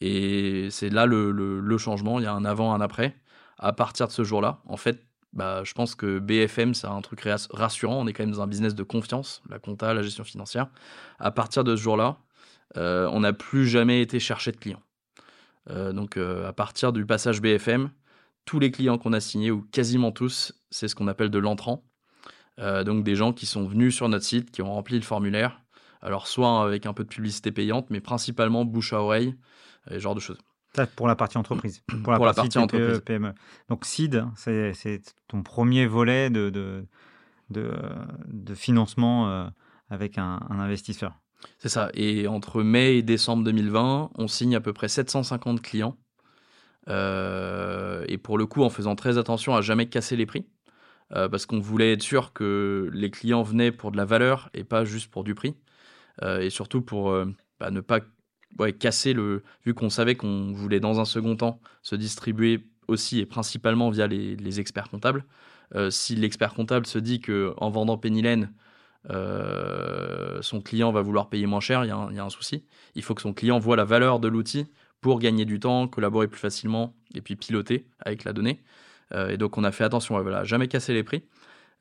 Et 0.01 0.69
c'est 0.71 0.91
là 0.91 1.07
le, 1.07 1.79
changement, 1.79 2.19
il 2.19 2.25
y 2.25 2.27
a 2.27 2.35
un 2.35 2.45
avant, 2.45 2.75
un 2.75 2.81
après 2.81 3.15
à 3.61 3.73
partir 3.73 4.09
de 4.09 4.13
ce 4.13 4.25
jour-là, 4.25 4.61
en 4.67 4.77
fait, 4.77 5.05
bah, 5.33 5.63
je 5.65 5.75
pense 5.75 5.95
que 5.95 6.19
BFM, 6.19 6.75
c'est 6.75 6.89
un 6.89 7.01
truc 7.03 7.29
rassurant. 7.51 8.01
On 8.01 8.07
est 8.07 8.13
quand 8.13 8.25
même 8.25 8.33
dans 8.33 8.41
un 8.41 8.47
business 8.47 8.75
de 8.75 8.83
confiance, 8.83 9.43
la 9.49 9.59
compta, 9.59 9.95
la 9.95 10.03
gestion 10.03 10.25
financière. 10.25 10.69
À 11.19 11.31
partir 11.31 11.63
de 11.63 11.77
ce 11.77 11.83
jour-là, 11.83 12.19
euh, 12.77 13.09
on 13.13 13.21
n'a 13.21 13.33
plus 13.33 13.69
jamais 13.69 14.01
été 14.01 14.19
chercher 14.19 14.51
de 14.51 14.57
clients. 14.57 14.83
Euh, 15.69 15.93
donc, 15.93 16.17
euh, 16.17 16.49
à 16.49 16.53
partir 16.53 16.93
du 16.93 17.07
passage 17.07 17.41
BFM, 17.41 17.91
tous 18.45 18.59
les 18.59 18.71
clients 18.71 18.99
qu'on 18.99 19.13
a 19.13 19.21
signés, 19.21 19.51
ou 19.51 19.63
quasiment 19.71 20.11
tous, 20.11 20.53
c'est 20.71 20.89
ce 20.89 20.95
qu'on 20.95 21.07
appelle 21.07 21.31
de 21.31 21.39
l'entrant. 21.39 21.85
donc, 22.85 23.05
des 23.05 23.15
gens 23.15 23.33
qui 23.33 23.47
sont 23.47 23.67
venus 23.67 23.95
sur 23.95 24.09
notre 24.11 24.25
site, 24.25 24.51
qui 24.51 24.61
ont 24.61 24.75
rempli 24.75 24.97
le 24.97 25.03
formulaire. 25.03 25.63
Alors, 26.03 26.27
soit 26.27 26.63
avec 26.63 26.85
un 26.85 26.93
peu 26.93 27.05
de 27.05 27.09
publicité 27.09 27.53
payante, 27.53 27.89
mais 27.89 28.01
principalement 28.01 28.67
bouche 28.67 28.93
à 28.93 29.01
oreille, 29.01 29.35
et 29.91 29.95
ce 29.95 29.99
genre 29.99 30.15
de 30.15 30.21
choses. 30.21 30.39
Ça, 30.75 30.87
pour 30.87 31.09
la 31.09 31.17
partie 31.17 31.37
entreprise. 31.37 31.83
Pour 32.05 32.13
la, 32.13 32.33
partie, 32.33 32.59
entreprise. 32.59 33.01
PME. 33.01 33.35
Donc, 33.69 33.85
SEED, 33.85 34.25
c'est 34.37 35.01
ton 35.27 35.43
premier 35.43 35.87
volet 35.87 36.31
de, 36.31 36.49
de, 36.49 36.87
de, 37.51 38.55
financement 38.55 39.29
euh, 39.29 39.47
avec 39.89 40.17
un, 40.19 40.41
investisseur. 40.49 41.19
C'est 41.59 41.69
ça. 41.69 41.91
Et 41.95 42.29
entre 42.29 42.63
mai 42.63 42.99
et 42.99 43.03
décembre 43.03 43.43
2020, 43.45 44.11
on 44.15 44.29
signe 44.29 44.55
à 44.55 44.61
peu 44.61 44.73
près 44.73 44.89
750 44.89 45.61
clients. 45.61 45.97
Euh, 46.89 48.05
et 48.09 48.19
pour 48.19 48.39
le 48.39 48.47
coup, 48.47 48.63
en 48.63 48.71
faisant 48.71 48.95
très 48.95 49.19
attention 49.19 49.57
à 49.57 49.63
jamais 49.63 49.89
casser 49.89 50.17
les 50.17 50.27
prix. 50.27 50.47
Euh, 51.13 51.29
parce 51.29 51.45
qu'on 51.45 51.59
voulait 51.59 51.95
être 51.95 52.03
sûr 52.03 52.33
que 52.33 52.89
les 52.93 53.11
clients 53.11 53.43
venaient 53.43 53.73
pour 53.73 53.91
de 53.91 53.97
la 53.97 54.05
valeur 54.05 54.49
et 54.55 54.63
pas 54.63 54.85
juste 54.85 55.11
pour 55.11 55.25
du 55.25 55.35
prix. 55.35 55.57
et 56.23 56.51
surtout 56.51 56.83
pour 56.83 57.13
bah, 57.59 57.71
ne 57.71 57.81
pas 57.81 58.01
casser 58.79 59.13
le. 59.13 59.43
Vu 59.65 59.75
qu'on 59.75 59.91
savait 59.91 60.15
qu'on 60.15 60.53
voulait 60.53 60.81
dans 60.81 61.01
un 61.01 61.05
second 61.05 61.37
temps 61.37 61.61
se 61.83 61.97
distribuer 61.97 62.67
aussi 62.89 63.21
et 63.21 63.27
principalement 63.27 63.91
via 63.91 64.07
les, 64.07 64.61
experts 64.61 64.89
comptables. 64.91 65.25
Euh, 65.75 65.91
si 65.91 66.17
l'expert 66.17 66.53
comptable 66.55 66.87
se 66.87 66.99
dit 66.99 67.21
que 67.21 67.55
en 67.57 67.71
vendant 67.71 67.97
Pennylen, 67.97 68.53
euh, 69.09 70.43
son 70.43 70.61
client 70.61 70.93
va 70.93 71.01
vouloir 71.01 71.29
payer 71.29 71.47
moins 71.47 71.61
cher, 71.61 71.85
il 71.85 71.89
y, 71.89 72.19
a 72.19 72.25
un 72.25 72.31
souci. 72.31 72.65
Il 72.95 73.03
faut 73.03 73.15
que 73.15 73.23
son 73.23 73.33
client 73.33 73.59
voit 73.59 73.77
la 73.77 73.85
valeur 73.85 74.19
de 74.19 74.29
l'outil 74.29 74.67
pour 75.01 75.21
gagner 75.21 75.45
du 75.45 75.61
temps, 75.61 75.89
collaborer 75.89 76.29
plus 76.29 76.41
facilement 76.41 76.95
et 77.15 77.23
puis 77.23 77.37
piloter 77.37 77.87
avec 78.01 78.25
la 78.25 78.33
donnée. 78.33 78.61
Euh, 79.13 79.31
et 79.31 79.39
donc 79.39 79.57
on 79.57 79.65
a 79.65 79.73
fait 79.73 79.85
attention, 79.85 80.17
à 80.17 80.23
voilà, 80.23 80.45
jamais 80.45 80.69
casser 80.69 80.93
les 80.93 81.05
prix. 81.05 81.23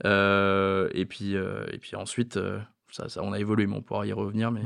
et 0.05 1.05
puis 1.09 1.33
et 1.33 1.77
puis 1.79 1.95
ensuite 1.95 2.39
ça, 2.91 3.07
on 3.21 3.33
a 3.33 3.39
évolué, 3.39 3.67
mais 3.67 3.75
on 3.75 3.81
pourra 3.81 4.05
y 4.05 4.13
revenir. 4.13 4.51
Mais... 4.51 4.61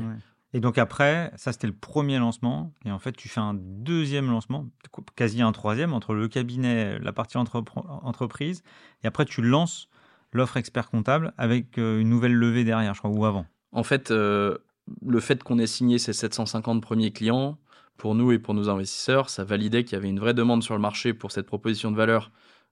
Et 0.54 0.60
donc 0.60 0.78
après, 0.78 1.32
ça 1.36 1.52
c'était 1.52 1.66
le 1.66 1.74
premier 1.74 2.18
lancement. 2.18 2.72
Et 2.86 2.92
en 2.92 3.00
fait, 3.00 3.12
tu 3.12 3.28
fais 3.28 3.40
un 3.40 3.54
deuxième 3.54 4.30
lancement, 4.30 4.68
quasi 5.16 5.42
un 5.42 5.52
troisième, 5.52 5.92
entre 5.92 6.14
le 6.14 6.28
cabinet, 6.28 6.98
la 7.00 7.12
partie 7.12 7.36
entreprise. 7.36 8.62
Et 9.02 9.06
après, 9.06 9.24
tu 9.24 9.42
lances 9.42 9.88
l'offre 10.32 10.56
expert 10.56 10.90
comptable 10.90 11.34
avec 11.38 11.76
euh, 11.78 12.00
une 12.00 12.08
nouvelle 12.08 12.34
levée 12.34 12.64
derrière, 12.64 12.94
je 12.94 13.00
crois, 13.00 13.10
ou 13.10 13.24
avant. 13.24 13.46
En 13.72 13.82
fait, 13.82 14.12
euh, 14.12 14.56
le 15.04 15.20
fait 15.20 15.42
qu'on 15.42 15.58
ait 15.58 15.66
signé 15.66 15.98
ces 15.98 16.12
750 16.12 16.80
premiers 16.80 17.12
clients, 17.12 17.58
pour 17.96 18.14
nous 18.14 18.32
et 18.32 18.38
pour 18.38 18.54
nos 18.54 18.68
investisseurs, 18.68 19.30
ça 19.30 19.44
validait 19.44 19.84
qu'il 19.84 19.94
y 19.94 19.96
avait 19.96 20.08
une 20.08 20.18
vraie 20.18 20.34
demande 20.34 20.62
sur 20.62 20.74
le 20.74 20.80
marché 20.80 21.14
pour 21.14 21.32
cette 21.32 21.46
proposition 21.46 21.90
de 21.90 21.96
valeur 21.96 22.30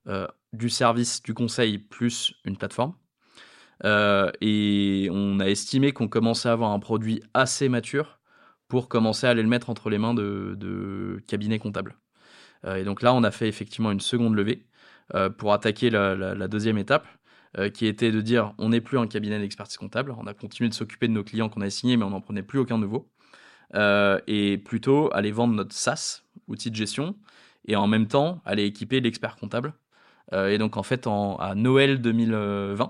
euh, 0.08 0.26
du 0.52 0.68
service, 0.68 1.22
du 1.22 1.34
conseil, 1.34 1.78
plus 1.78 2.34
une 2.44 2.56
plateforme. 2.56 2.94
Euh, 3.84 4.30
et 4.40 5.08
on 5.10 5.40
a 5.40 5.46
estimé 5.46 5.92
qu'on 5.92 6.08
commençait 6.08 6.48
à 6.48 6.52
avoir 6.52 6.70
un 6.70 6.78
produit 6.78 7.22
assez 7.34 7.68
mature 7.68 8.20
pour 8.68 8.88
commencer 8.88 9.26
à 9.26 9.30
aller 9.30 9.42
le 9.42 9.48
mettre 9.48 9.70
entre 9.70 9.90
les 9.90 9.98
mains 9.98 10.14
de, 10.14 11.22
cabinets 11.26 11.58
comptables. 11.58 11.96
Euh, 12.64 12.76
et 12.76 12.84
donc 12.84 13.02
là, 13.02 13.12
on 13.14 13.24
a 13.24 13.30
fait 13.30 13.48
effectivement 13.48 13.90
une 13.90 14.00
seconde 14.00 14.34
levée 14.34 14.66
euh, 15.14 15.30
pour 15.30 15.52
attaquer 15.52 15.90
la, 15.90 16.48
deuxième 16.48 16.78
étape, 16.78 17.06
qui 17.74 17.86
était 17.86 18.10
de 18.10 18.22
dire 18.22 18.54
on 18.56 18.70
n'est 18.70 18.80
plus 18.80 18.98
un 18.98 19.06
cabinet 19.06 19.38
d'expertise 19.38 19.76
comptable, 19.76 20.14
on 20.18 20.26
a 20.26 20.32
continué 20.32 20.70
de 20.70 20.74
s'occuper 20.74 21.06
de 21.06 21.12
nos 21.12 21.22
clients 21.22 21.50
qu'on 21.50 21.60
a 21.60 21.68
signés, 21.68 21.98
mais 21.98 22.04
on 22.04 22.10
n'en 22.10 22.22
prenait 22.22 22.42
plus 22.42 22.58
aucun 22.58 22.78
nouveau. 22.78 23.10
et 24.26 24.58
plutôt 24.64 25.10
aller 25.12 25.32
vendre 25.32 25.52
notre 25.54 25.74
SaaS, 25.74 26.22
outil 26.48 26.70
de 26.70 26.76
gestion, 26.76 27.14
et 27.66 27.76
en 27.76 27.86
même 27.88 28.06
temps 28.08 28.40
aller 28.46 28.64
équiper 28.64 29.00
l'expert 29.00 29.36
comptable. 29.36 29.74
et 30.32 30.56
donc 30.56 30.78
en 30.78 30.82
fait, 30.82 31.06
à 31.06 31.54
Noël 31.54 32.00
2020, 32.00 32.32
euh, 32.32 32.88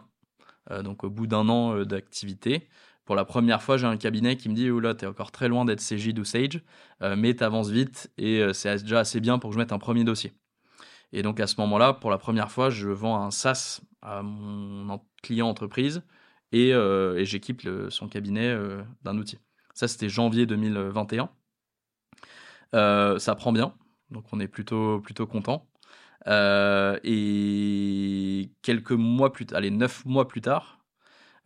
donc 0.71 1.05
au 1.05 1.11
bout 1.11 1.27
d'un 1.27 1.49
an 1.49 1.77
euh, 1.77 1.85
d'activité. 1.85 2.69
Pour 3.05 3.17
la 3.17 3.25
première 3.25 3.63
fois, 3.63 3.77
j'ai 3.77 3.87
un 3.87 3.97
cabinet 3.97 4.37
qui 4.37 4.49
me 4.49 4.55
dit, 4.55 4.69
là, 4.81 4.95
t'es 4.95 5.07
encore 5.07 5.33
très 5.33 5.49
loin 5.49 5.65
d'être 5.65 5.81
CJ 5.81 6.19
ou 6.19 6.25
Sage, 6.25 6.63
euh, 7.03 7.17
mais 7.17 7.35
t'avances 7.35 7.71
vite 7.71 8.13
et 8.17 8.43
c'est 8.55 8.83
déjà 8.83 9.01
assez 9.01 9.21
bien 9.21 9.39
pour 9.39 9.51
que 9.51 9.55
je 9.55 9.59
mette 9.59 9.73
un 9.73 9.79
premier 9.79 10.05
dossier. 10.05 10.33
Et 11.13 11.23
donc 11.23 11.41
à 11.41 11.47
ce 11.47 11.61
moment-là, 11.61 11.95
pour 11.95 12.11
la 12.11 12.19
première 12.19 12.51
fois, 12.51 12.71
je 12.71 12.89
vends 12.89 13.23
un 13.23 13.31
SaaS 13.31 13.81
à 14.03 14.23
mon 14.23 15.01
client 15.23 15.49
entreprise 15.49 16.03
et, 16.53 16.73
j'équipe 17.25 17.69
son 17.89 18.09
cabinet 18.09 18.57
d'un 19.03 19.19
outil. 19.19 19.39
Ça, 19.75 19.89
c'était 19.89 20.09
janvier 20.09 20.47
2021. 20.47 21.29
ça 22.73 23.35
prend 23.35 23.53
bien, 23.53 23.75
donc 24.11 24.27
on 24.33 24.41
est 24.41 24.49
plutôt, 24.49 25.01
plutôt 25.01 25.27
content. 25.27 25.67
Euh, 26.29 26.99
et 27.05 28.51
quelques 28.63 28.93
mois 28.93 29.33
plus 29.33 29.47
tard, 29.47 29.59
allez, 29.59 29.71
neuf 29.71 30.05
mois 30.05 30.29
plus 30.29 30.41
tard, 30.41 30.85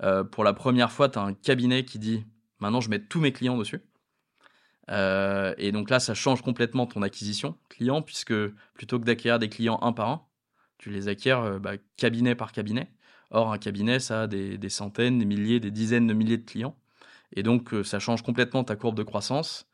euh, 0.03 0.25
pour 0.25 0.45
la 0.45 0.53
première 0.53 0.93
fois, 0.93 1.09
tu 1.09 1.19
as 1.19 1.23
un 1.23 1.35
cabinet 1.35 1.85
qui 1.85 1.99
dit 1.99 2.25
maintenant 2.61 2.81
je 2.81 2.91
mets 2.91 3.01
tous 3.01 3.21
mes 3.21 3.33
clients 3.33 3.57
dessus. 3.57 3.81
Euh, 4.91 5.55
et 5.59 5.73
donc 5.73 5.91
là, 5.91 5.99
ça 5.99 6.15
change 6.15 6.43
complètement 6.43 6.87
ton 6.87 7.03
acquisition 7.03 7.57
client, 7.69 8.03
puisque 8.03 8.35
plutôt 8.75 9.01
que 9.01 9.05
d'acquérir 9.05 9.39
des 9.39 9.49
clients 9.49 9.79
un 9.83 9.93
par 9.93 10.09
un, 10.11 10.27
tu 10.79 10.91
les 10.91 11.09
acquiers 11.09 11.59
bah, 11.61 11.73
cabinet 11.97 12.35
par 12.35 12.53
cabinet. 12.53 12.91
Or, 13.31 13.53
un 13.53 13.59
cabinet, 13.59 13.99
ça 13.99 14.23
a 14.23 14.27
des, 14.29 14.69
centaines, 14.69 15.19
des 15.19 15.25
milliers, 15.25 15.59
des 15.59 15.73
dizaines 15.73 16.07
de 16.07 16.15
milliers 16.15 16.39
de 16.39 16.45
clients. 16.45 16.77
Et 17.35 17.43
donc, 17.43 17.75
ça 17.85 17.99
change 17.99 18.23
complètement 18.23 18.63
ta 18.63 18.77
courbe 18.77 18.97
de 18.97 19.03
croissance 19.03 19.67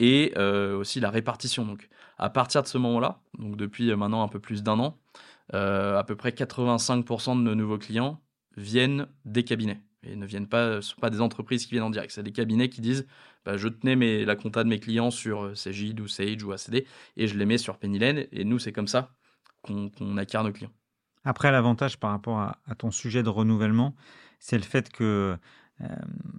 et 0.00 0.34
aussi 0.38 1.00
la 1.00 1.10
répartition. 1.10 1.76
À 2.18 2.30
partir 2.30 2.62
de 2.62 2.68
ce 2.68 2.78
moment-là, 2.78 3.20
donc 3.38 3.56
depuis 3.56 3.90
euh, 3.90 3.96
maintenant 3.96 4.22
un 4.22 4.28
peu 4.28 4.40
plus 4.40 4.62
d'un 4.62 4.78
an, 4.78 4.98
euh, 5.52 5.98
à 5.98 6.04
peu 6.04 6.16
près 6.16 6.30
85% 6.30 7.36
de 7.36 7.42
nos 7.42 7.54
nouveaux 7.54 7.78
clients 7.78 8.20
viennent 8.56 9.06
des 9.24 9.44
cabinets 9.44 9.80
et 10.04 10.16
ne 10.16 10.26
viennent 10.26 10.48
pas, 10.48 10.80
sont 10.80 11.00
pas 11.00 11.10
des 11.10 11.20
entreprises 11.20 11.66
qui 11.66 11.72
viennent 11.72 11.84
en 11.84 11.90
direct. 11.90 12.12
C'est 12.12 12.22
des 12.22 12.32
cabinets 12.32 12.68
qui 12.68 12.80
disent 12.80 13.06
bah, 13.44 13.56
je 13.56 13.68
tenais 13.68 13.96
mes, 13.96 14.24
la 14.24 14.36
compta 14.36 14.64
de 14.64 14.68
mes 14.68 14.78
clients 14.78 15.10
sur 15.10 15.44
euh, 15.44 15.54
Cegid 15.54 15.98
ou 16.00 16.08
Sage 16.08 16.42
ou 16.44 16.52
ACD 16.52 16.86
et 17.16 17.26
je 17.26 17.36
les 17.36 17.46
mets 17.46 17.58
sur 17.58 17.78
Pennylen. 17.78 18.26
Et 18.32 18.44
nous, 18.44 18.58
c'est 18.58 18.72
comme 18.72 18.88
ça 18.88 19.10
qu'on 19.62 20.16
acquiert 20.18 20.44
nos 20.44 20.52
clients. 20.52 20.72
Après, 21.24 21.50
l'avantage 21.50 21.98
par 21.98 22.10
rapport 22.10 22.38
à, 22.38 22.58
ton 22.76 22.90
sujet 22.90 23.22
de 23.22 23.30
renouvellement, 23.30 23.94
c'est 24.40 24.58
le 24.58 24.62
fait 24.62 24.92
que 24.92 25.38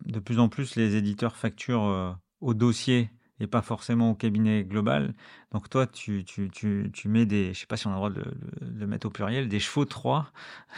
de 0.05 0.20
plus 0.20 0.38
en 0.38 0.48
plus 0.48 0.75
les 0.75 0.96
éditeurs 0.96 1.36
facturent 1.36 2.20
au 2.39 2.53
dossier 2.53 3.10
et 3.39 3.47
pas 3.47 3.61
forcément 3.61 4.11
au 4.11 4.15
cabinet 4.15 4.63
global. 4.63 5.13
Donc 5.51 5.69
toi, 5.69 5.87
tu, 5.87 6.23
tu, 6.23 6.49
tu, 6.49 6.89
tu 6.93 7.07
mets 7.09 7.25
des, 7.25 7.53
je 7.53 7.59
sais 7.59 7.65
pas 7.65 7.77
si 7.77 7.87
on 7.87 7.91
a 7.91 7.93
le 7.93 7.97
droit 7.97 8.09
de 8.09 8.23
le, 8.61 8.87
mettre 8.87 9.07
au 9.07 9.09
pluriel, 9.09 9.49
des 9.49 9.59
chevaux 9.59 9.85
3 9.85 10.31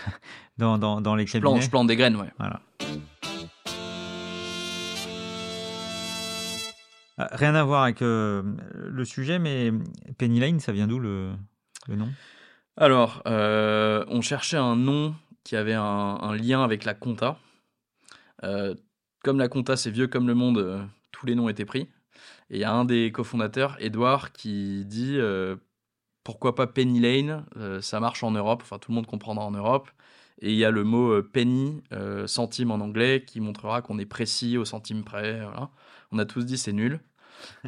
dans, 0.57 0.77
dans, 0.77 1.01
dans, 1.01 1.15
les 1.15 1.25
cabinets. 1.25 1.61
je 1.61 1.69
plante 1.69 1.87
des 1.87 1.95
graines, 1.95 2.15
ouais. 2.15 2.31
Voilà. 2.37 2.61
Ah, 7.19 7.29
rien 7.31 7.55
à 7.55 7.63
voir 7.63 7.83
avec 7.83 8.01
euh, 8.01 8.43
le 8.75 9.05
sujet, 9.05 9.39
mais 9.39 9.71
Penny 10.17 10.39
Lane, 10.39 10.59
ça 10.59 10.71
vient 10.71 10.87
d'où 10.87 10.99
le, 10.99 11.31
le, 11.87 11.95
nom? 11.95 12.09
Alors, 12.75 13.23
euh, 13.27 14.05
on 14.07 14.21
cherchait 14.21 14.57
un 14.57 14.75
nom 14.75 15.15
qui 15.43 15.55
avait 15.55 15.73
un, 15.73 15.83
un 15.83 16.35
lien 16.35 16.63
avec 16.63 16.85
la 16.85 16.93
compta. 16.93 17.39
Euh, 18.43 18.75
comme 19.23 19.39
la 19.39 19.47
compta, 19.47 19.75
c'est 19.75 19.89
vieux 19.89 20.07
comme 20.07 20.27
le 20.27 20.35
monde, 20.35 20.87
tous 21.11 21.25
les 21.25 21.33
noms 21.33 21.49
étaient 21.49 21.65
pris. 21.65 21.87
Et 22.49 22.57
il 22.57 22.59
y 22.59 22.63
a 22.63 22.71
un 22.71 22.85
des 22.85 23.11
cofondateurs, 23.11 23.75
Edouard, 23.79 24.31
qui 24.31 24.85
dit 24.85 25.15
euh, 25.17 25.55
pourquoi 26.23 26.55
pas 26.55 26.67
Penny 26.67 26.99
Lane 26.99 27.45
euh, 27.57 27.81
Ça 27.81 27.99
marche 27.99 28.23
en 28.23 28.31
Europe, 28.31 28.61
enfin 28.63 28.79
tout 28.79 28.91
le 28.91 28.95
monde 28.95 29.07
comprendra 29.07 29.45
en 29.45 29.51
Europe. 29.51 29.89
Et 30.39 30.51
il 30.51 30.57
y 30.57 30.65
a 30.65 30.71
le 30.71 30.83
mot 30.83 31.11
euh, 31.11 31.21
penny, 31.21 31.81
centime 32.25 32.71
en 32.71 32.75
anglais, 32.75 33.23
qui 33.25 33.41
montrera 33.41 33.81
qu'on 33.81 33.97
est 33.99 34.05
précis 34.05 34.57
au 34.57 34.65
centime 34.65 35.03
près. 35.03 35.41
On 36.11 36.19
a 36.19 36.25
tous 36.25 36.45
dit 36.45 36.57
c'est 36.57 36.73
nul. 36.73 36.99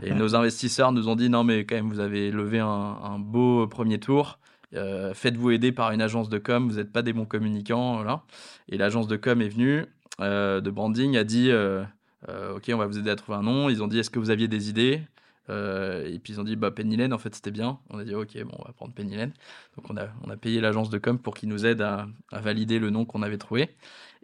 Et 0.02 0.14
nos 0.14 0.36
investisseurs 0.36 0.92
nous 0.92 1.10
ont 1.10 1.16
dit 1.16 1.30
non, 1.30 1.44
mais 1.44 1.66
quand 1.66 1.76
même, 1.76 1.90
vous 1.90 2.00
avez 2.00 2.32
levé 2.32 2.60
un, 2.60 3.20
beau 3.20 3.68
premier 3.68 4.00
tour. 4.00 4.40
Faites-vous 4.72 5.52
aider 5.52 5.72
par 5.72 5.92
une 5.92 6.02
agence 6.02 6.30
de 6.30 6.38
com, 6.38 6.70
vous 6.70 6.76
n'êtes 6.76 6.92
pas 6.92 7.02
des 7.02 7.12
bons 7.12 7.26
communicants. 7.26 7.96
Voilà. 7.96 8.24
Et 8.70 8.78
l'agence 8.78 9.08
de 9.08 9.18
com 9.18 9.42
est 9.42 9.50
venue, 9.50 9.86
de 10.20 10.70
branding, 10.70 11.18
a 11.18 11.24
dit 11.24 11.50
euh, 11.52 11.84
ok, 12.28 12.70
on 12.74 12.78
va 12.78 12.86
vous 12.86 12.98
aider 12.98 13.10
à 13.10 13.16
trouver 13.16 13.38
un 13.38 13.44
nom. 13.44 13.70
Ils 13.70 13.82
ont 13.82 13.88
dit, 13.88 14.00
est-ce 14.00 14.10
que 14.10 14.20
vous 14.20 14.30
aviez 14.30 14.48
des 14.48 14.70
idées? 14.70 15.02
Euh, 15.50 16.06
et 16.08 16.20
puis 16.20 16.34
ils 16.34 16.40
ont 16.40 16.44
dit 16.44 16.56
bah 16.56 16.72
Penny 16.72 16.96
Lane 16.96 17.14
en 17.14 17.18
fait 17.18 17.34
c'était 17.34 17.52
bien. 17.52 17.80
On 17.90 17.98
a 17.98 18.04
dit 18.04 18.14
ok 18.14 18.42
bon 18.44 18.56
on 18.60 18.66
va 18.66 18.74
prendre 18.74 18.94
Penny 18.94 19.16
Lane. 19.16 19.34
Donc 19.76 19.90
on 19.90 19.98
a 19.98 20.08
on 20.24 20.30
a 20.30 20.38
payé 20.38 20.62
l'agence 20.62 20.90
de 20.90 20.98
com 20.98 21.18
pour 21.18 21.34
qu'ils 21.34 21.50
nous 21.50 21.66
aident 21.66 21.82
à, 21.82 22.08
valider 22.32 22.80
le 22.80 22.90
nom 22.90 23.06
qu'on 23.06 23.24
avait 23.24 23.38
trouvé. 23.38 23.76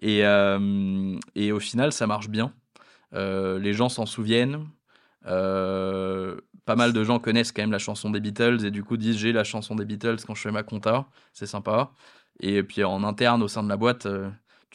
Et 0.01 0.25
euh, 0.25 1.17
et 1.35 1.51
au 1.51 1.59
final 1.59 1.91
ça 1.91 2.07
marche 2.07 2.29
bien. 2.29 2.53
les 3.13 3.73
gens 3.73 3.89
s'en 3.89 4.05
souviennent. 4.05 4.67
pas 5.23 6.75
mal 6.75 6.93
de 6.93 7.03
gens 7.03 7.19
connaissent 7.19 7.51
quand 7.51 7.63
même 7.63 7.71
la 7.71 7.79
chanson 7.79 8.09
des 8.11 8.19
Beatles 8.19 8.65
et 8.65 8.71
du 8.71 8.83
coup 8.83 8.97
disent 8.97 9.17
j'ai 9.17 9.31
la 9.33 9.43
chanson 9.43 9.75
des 9.75 9.85
Beatles 9.85 10.17
quand 10.25 10.35
je 10.35 10.41
fais 10.41 10.51
ma 10.51 10.63
compta. 10.63 11.07
C'est 11.33 11.47
sympa. 11.47 11.91
Et 12.39 12.63
puis 12.63 12.83
en 12.83 13.03
interne 13.03 13.41
au 13.43 13.47
sein 13.47 13.63
de 13.63 13.69
la 13.69 13.77
boîte 13.77 14.07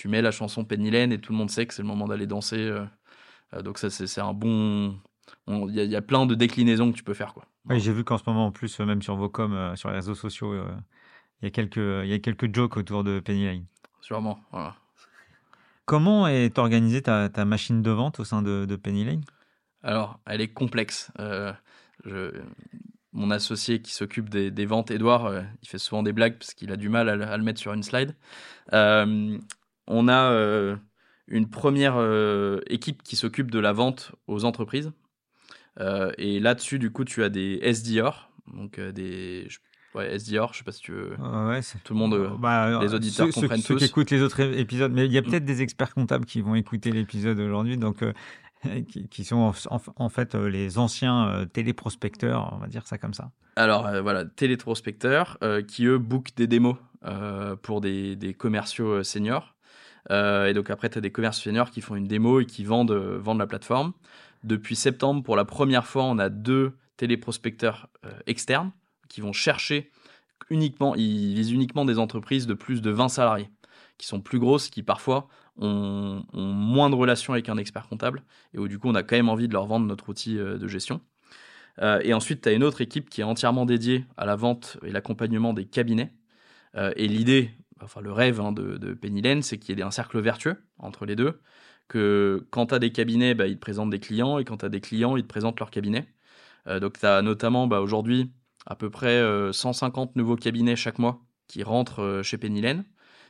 tu 0.01 0.09
mets 0.09 0.23
la 0.23 0.31
chanson 0.31 0.65
Penny 0.65 0.91
Lane 0.91 1.13
et 1.13 1.21
tout 1.21 1.33
le 1.33 1.37
monde 1.37 1.51
sait 1.51 1.67
que 1.67 1.75
c'est 1.75 1.83
le 1.83 1.89
moment 1.89 2.09
d'aller 2.09 2.27
danser 2.27 2.57
euh, 2.57 2.83
donc 3.63 3.79
ça, 3.79 3.91
c'est 3.91 4.21
un 4.21 4.33
bon... 4.33 4.99
Il 5.49 5.75
y, 5.75 5.97
a 5.97 6.03
plein 6.03 6.27
de 6.27 6.35
déclinaisons 6.35 6.91
que 6.91 6.97
tu 6.97 7.05
peux 7.05 7.15
faire. 7.15 7.35
Quoi. 7.35 7.45
Oui, 7.69 7.81
j'ai 7.81 7.93
vu 7.93 8.05
qu'en 8.05 8.19
ce 8.19 8.25
moment, 8.27 8.47
en 8.47 8.53
plus, 8.53 8.79
même 8.81 9.03
sur 9.03 9.17
vos 9.17 9.29
coms, 9.29 9.55
euh, 9.55 9.77
sur 9.77 9.89
les 9.89 9.97
réseaux 9.97 10.15
sociaux, 10.15 10.53
euh, 10.53 10.71
il 11.41 11.47
y, 11.47 11.49
a 11.49 11.51
quelques, 11.51 11.77
il 11.77 12.07
y 12.09 12.13
a 12.13 12.19
quelques 12.19 12.55
jokes 12.55 12.77
autour 12.77 13.05
de 13.05 13.21
Penny 13.21 13.47
Lane. 13.47 13.65
Sûrement, 14.01 14.41
voilà. 14.51 14.77
Comment 15.85 16.27
est 16.27 16.59
organisée 16.59 17.03
ta, 17.03 17.29
ta, 17.29 17.45
machine 17.45 17.83
de 17.83 17.91
vente 17.91 18.21
au 18.21 18.25
sein 18.25 18.43
de, 18.43 18.65
de 18.65 18.77
Penny 18.77 19.05
Lane? 19.05 19.23
Alors, 19.83 20.21
elle 20.27 20.41
est 20.41 20.53
complexe. 20.53 21.11
je, 22.05 22.33
mon 23.13 23.31
associé 23.31 23.83
qui 23.83 23.93
s'occupe 23.93 24.29
des, 24.29 24.51
des, 24.51 24.67
ventes, 24.67 24.91
Edouard, 24.91 25.33
il 25.63 25.69
fait 25.69 25.79
souvent 25.79 26.03
des 26.03 26.13
blagues 26.13 26.39
parce 26.39 26.55
qu'il 26.55 26.71
a 26.71 26.77
du 26.77 26.89
mal 26.89 27.09
à, 27.09 27.33
à, 27.33 27.37
le 27.37 27.43
mettre 27.43 27.61
sur 27.61 27.73
une 27.73 27.83
slide. 27.83 28.15
on 28.73 30.09
a 30.09 30.77
une 31.31 31.49
première 31.49 31.95
euh, 31.97 32.61
équipe 32.67 33.03
qui 33.03 33.17
s'occupe 33.17 33.51
de 33.51 33.59
la 33.59 33.73
vente 33.73 34.13
aux 34.27 34.45
entreprises. 34.45 34.93
Euh, 35.79 36.13
et 36.19 36.41
là-dessus, 36.41 36.79
du 36.79 36.91
coup, 36.91 37.05
tu 37.05 37.23
as 37.23 37.29
des 37.29 37.61
SDR, 37.63 38.31
donc 38.53 38.79
euh, 38.79 38.91
des 38.91 39.47
ouais, 39.95 40.19
SDR, 40.19 40.53
je 40.53 40.59
sais 40.59 40.65
pas 40.65 40.73
si 40.73 40.83
tu 40.83 40.93
veux. 40.93 41.17
ouais, 41.49 41.61
tout 41.85 41.95
le 41.95 41.99
monde, 41.99 42.37
bah, 42.39 42.81
les 42.83 42.93
auditeurs 42.93 43.31
comprennent 43.31 43.61
ceux, 43.61 43.75
tous. 43.75 43.79
qui 43.79 43.85
écoutent 43.85 44.11
les 44.11 44.23
autres 44.23 44.41
épisodes, 44.41 44.93
mais 44.93 45.07
il 45.07 45.13
y 45.13 45.19
a 45.19 45.23
peut-être 45.23 45.45
des 45.45 45.63
experts 45.63 45.95
comptables 45.95 46.27
qui 46.27 46.41
vont 46.41 46.57
écouter 46.57 46.91
l'épisode 46.91 47.39
aujourd'hui, 47.39 47.77
donc 47.79 48.05
qui, 49.11 49.25
sont 49.25 49.53
en, 49.97 50.09
fait 50.09 50.35
les 50.35 50.79
anciens 50.79 51.47
téléprospecteurs, 51.53 52.53
on 52.53 52.59
va 52.59 52.67
dire 52.67 52.87
ça 52.89 52.99
comme 52.99 53.15
ça. 53.15 53.31
Alors 53.55 53.89
voilà, 54.03 54.25
téléprospecteurs 54.25 55.39
qui 55.69 55.87
eux 55.87 55.99
bookent 55.99 56.35
des 56.37 56.49
démos 56.49 56.77
pour 57.63 57.81
des, 57.81 58.17
des 58.17 58.35
commerciaux 58.35 59.05
seniors. 59.05 59.55
Euh, 60.11 60.47
et 60.47 60.55
donc 60.55 60.71
après, 60.71 60.91
tu 60.91 60.99
as 60.99 61.01
des 61.01 61.11
commerces 61.11 61.41
seniors 61.41 61.71
qui 61.71 61.81
font 61.81 61.95
une 61.97 62.07
démo 62.07 62.41
et 62.41 62.47
qui 62.47 62.65
vendent, 62.65 62.91
euh, 62.91 63.19
vendent 63.19 63.39
la 63.39 63.47
plateforme. 63.47 63.93
Depuis 64.45 64.77
septembre, 64.77 65.23
pour 65.23 65.37
la 65.37 65.45
première 65.45 65.87
fois, 65.87 66.05
on 66.05 66.19
a 66.19 66.29
deux 66.29 66.77
téléprospecteurs 66.97 67.89
euh, 68.05 68.11
externes 68.27 68.73
qui 69.09 69.21
vont 69.21 69.33
chercher 69.33 69.91
uniquement, 70.51 70.95
ils 70.97 71.35
visent 71.35 71.53
uniquement 71.53 71.85
des 71.85 71.99
entreprises 71.99 72.47
de 72.47 72.55
plus 72.55 72.83
de 72.83 72.91
20 72.91 73.09
salariés, 73.09 73.51
qui 73.99 74.07
sont 74.07 74.21
plus 74.21 74.39
grosses, 74.39 74.69
qui 74.69 74.83
parfois 74.83 75.29
ont, 75.57 76.25
moins 76.33 76.91
de 76.91 76.97
relations 76.97 77.35
avec 77.35 77.49
un 77.49 77.57
expert 77.57 77.89
comptable, 77.89 78.25
et 78.55 78.59
où 78.59 78.67
du 78.67 78.79
coup 78.79 78.89
on 78.89 78.95
a 78.95 79.03
quand 79.05 79.17
même 79.17 79.29
envie 79.29 79.47
de 79.47 79.53
leur 79.53 79.67
vendre 79.67 79.87
notre 79.87 80.09
outil 80.09 80.35
de 80.35 80.67
gestion. 80.67 81.01
Et 82.03 82.13
ensuite, 82.13 82.43
tu 82.43 82.49
as 82.49 82.53
une 82.53 82.65
autre 82.65 82.81
équipe 82.81 83.09
qui 83.09 83.21
est 83.21 83.25
entièrement 83.25 83.65
dédiée 83.65 84.07
à 84.17 84.27
la 84.27 84.35
vente 84.35 84.77
et 84.85 84.91
l'accompagnement 84.91 85.53
des 85.53 85.67
cabinets. 85.67 86.13
Et 86.75 87.07
l'idée, 87.07 87.53
enfin 87.83 88.01
le 88.01 88.13
rêve 88.13 88.41
hein, 88.41 88.53
de, 88.53 88.77
de 88.79 89.43
c'est 89.43 89.59
qu'il 89.59 89.79
y 89.79 89.81
ait 89.81 89.85
un 89.85 89.91
cercle 89.91 90.21
vertueux 90.21 90.57
entre 90.79 91.07
les 91.07 91.17
deux, 91.17 91.41
que 91.89 92.47
quand 92.51 92.67
tu 92.67 92.75
as 92.75 92.79
des 92.79 92.93
cabinets, 92.93 93.35
bah, 93.35 93.47
ils 93.47 93.57
te 93.57 93.61
présentent 93.61 93.91
des 93.91 94.01
clients, 94.01 94.39
et 94.39 94.45
quand 94.45 94.59
tu 94.59 94.67
as 94.67 94.69
des 94.69 94.81
clients, 94.81 95.17
ils 95.17 95.23
te 95.23 95.29
présentent 95.29 95.61
leurs 95.61 95.71
cabinets. 95.71 96.07
donc 96.81 96.99
tu 96.99 97.07
as 97.07 97.23
notamment 97.23 97.67
bah, 97.67 97.81
aujourd'hui 97.81 98.33
à 98.67 98.77
peu 98.77 98.91
près 98.91 99.23
150 99.53 100.17
nouveaux 100.17 100.37
cabinets 100.37 100.77
chaque 100.77 100.99
mois 100.99 101.21
qui 101.49 101.63
rentrent 101.63 102.21
chez 102.23 102.39
Penny. 102.39 102.63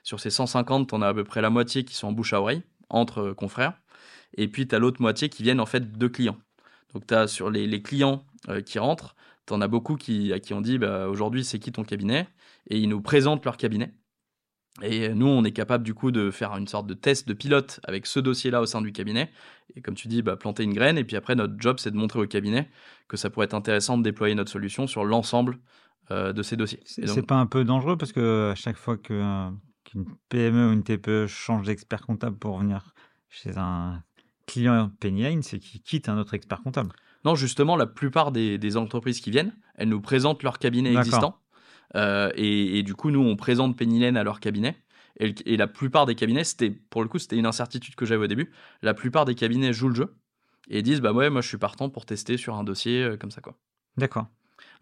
Sur 0.02 0.20
ces 0.20 0.30
150, 0.30 0.92
on 0.92 1.02
a 1.02 1.08
à 1.08 1.14
peu 1.14 1.24
près 1.24 1.40
la 1.40 1.50
moitié 1.50 1.84
qui 1.84 1.94
sont 1.94 2.08
en 2.08 2.12
bouche 2.12 2.32
à 2.32 2.40
oreille, 2.40 2.62
entre 2.88 3.18
euh, 3.20 3.34
confrères. 3.34 3.74
Et 4.36 4.48
puis, 4.48 4.66
tu 4.68 4.74
as 4.74 4.78
l'autre 4.78 5.02
moitié 5.02 5.28
qui 5.28 5.42
viennent 5.42 5.60
en 5.60 5.66
fait 5.66 5.98
de 5.98 6.08
clients. 6.08 6.38
Donc, 6.94 7.06
tu 7.06 7.14
as 7.14 7.28
sur 7.28 7.50
les, 7.50 7.82
clients 7.82 8.24
euh, 8.48 8.62
qui 8.62 8.78
rentrent, 8.78 9.16
tu 9.46 9.52
en 9.52 9.60
as 9.60 9.68
beaucoup 9.68 9.96
qui, 9.96 10.32
à 10.32 10.40
qui 10.40 10.54
on 10.54 10.60
dit 10.60 10.78
bah, 10.78 11.08
aujourd'hui, 11.08 11.44
c'est 11.44 11.58
qui 11.58 11.72
ton 11.72 11.84
cabinet 11.84 12.28
Et 12.68 12.78
ils 12.78 12.88
nous 12.88 13.02
présentent 13.02 13.44
leur 13.44 13.56
cabinet. 13.56 13.94
Et 14.82 15.10
nous, 15.10 15.26
on 15.26 15.44
est 15.44 15.52
capable 15.52 15.84
du 15.84 15.94
coup 15.94 16.10
de 16.10 16.30
faire 16.30 16.56
une 16.56 16.68
sorte 16.68 16.86
de 16.86 16.94
test 16.94 17.28
de 17.28 17.34
pilote 17.34 17.80
avec 17.84 18.06
ce 18.06 18.20
dossier-là 18.20 18.60
au 18.60 18.66
sein 18.66 18.80
du 18.80 18.92
cabinet. 18.92 19.30
Et 19.76 19.82
comme 19.82 19.94
tu 19.94 20.08
dis, 20.08 20.22
bah, 20.22 20.36
planter 20.36 20.62
une 20.64 20.72
graine. 20.72 20.96
Et 20.96 21.04
puis 21.04 21.16
après, 21.16 21.34
notre 21.34 21.54
job, 21.58 21.76
c'est 21.78 21.90
de 21.90 21.96
montrer 21.96 22.20
au 22.20 22.26
cabinet 22.26 22.70
que 23.08 23.16
ça 23.16 23.30
pourrait 23.30 23.44
être 23.44 23.54
intéressant 23.54 23.98
de 23.98 24.02
déployer 24.02 24.34
notre 24.34 24.50
solution 24.50 24.86
sur 24.86 25.04
l'ensemble 25.04 25.58
euh, 26.10 26.32
de 26.32 26.42
ces 26.42 26.56
dossiers. 26.56 26.80
C'est 26.84 27.26
pas 27.26 27.36
un 27.36 27.46
peu 27.46 27.64
dangereux 27.64 27.96
parce 27.96 28.12
que 28.12 28.50
à 28.52 28.54
chaque 28.54 28.76
fois 28.76 28.96
qu'une 28.96 29.58
PME 30.28 30.68
ou 30.68 30.72
une 30.72 30.82
TPE 30.82 31.26
change 31.26 31.66
d'expert 31.66 32.06
comptable 32.06 32.36
pour 32.36 32.58
venir 32.58 32.94
chez 33.28 33.58
un 33.58 34.02
client 34.46 34.90
Pennyline, 35.00 35.42
c'est 35.42 35.58
qu'ils 35.58 35.82
quittent 35.82 36.08
un 36.08 36.18
autre 36.18 36.34
expert 36.34 36.62
comptable. 36.62 36.90
Non, 37.24 37.34
justement, 37.34 37.76
la 37.76 37.86
plupart 37.86 38.32
des, 38.32 38.76
entreprises 38.76 39.20
qui 39.20 39.30
viennent, 39.30 39.54
elles 39.74 39.88
nous 39.88 40.00
présentent 40.00 40.42
leur 40.42 40.58
cabinet 40.58 40.94
existant. 40.94 41.36
Euh, 41.96 42.30
et, 42.34 42.82
du 42.82 42.94
coup, 42.94 43.10
nous, 43.10 43.20
on 43.20 43.36
présente 43.36 43.76
Pennyline 43.76 44.16
à 44.16 44.24
leur 44.24 44.40
cabinet. 44.40 44.76
Et, 45.18 45.56
la 45.56 45.66
plupart 45.66 46.06
des 46.06 46.14
cabinets, 46.14 46.44
c'était 46.44 46.70
pour 46.70 47.02
le 47.02 47.08
coup, 47.08 47.18
c'était 47.18 47.36
une 47.36 47.46
incertitude 47.46 47.94
que 47.94 48.06
j'avais 48.06 48.24
au 48.24 48.28
début. 48.28 48.52
La 48.82 48.94
plupart 48.94 49.24
des 49.24 49.34
cabinets 49.34 49.72
jouent 49.72 49.88
le 49.88 49.94
jeu 49.94 50.16
et 50.68 50.82
disent 50.82 51.00
bah 51.00 51.12
ouais, 51.12 51.28
moi 51.28 51.42
je 51.42 51.48
suis 51.48 51.58
partant 51.58 51.90
pour 51.90 52.06
tester 52.06 52.36
sur 52.36 52.54
un 52.54 52.64
dossier 52.64 53.02
euh, 53.02 53.16
comme 53.16 53.30
ça 53.30 53.40
quoi. 53.40 53.58
D'accord. 53.96 54.28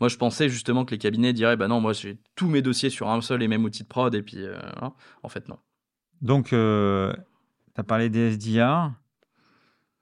Moi, 0.00 0.08
je 0.08 0.16
pensais 0.16 0.48
justement 0.48 0.84
que 0.84 0.92
les 0.92 0.98
cabinets 0.98 1.32
diraient 1.32 1.56
bah 1.56 1.66
non, 1.66 1.80
moi 1.80 1.92
j'ai 1.92 2.18
tous 2.36 2.48
mes 2.48 2.62
dossiers 2.62 2.90
sur 2.90 3.08
un 3.08 3.20
seul 3.20 3.42
et 3.42 3.48
même 3.48 3.64
outil 3.64 3.82
de 3.82 3.88
prod, 3.88 4.14
et 4.14 4.22
puis 4.22 4.44
euh, 4.44 4.56
en 5.22 5.28
fait, 5.28 5.48
non. 5.48 5.58
Donc, 6.20 6.52
euh, 6.52 7.12
tu 7.74 7.80
as 7.80 7.84
parlé 7.84 8.08
des 8.08 8.32
SDR. 8.32 8.92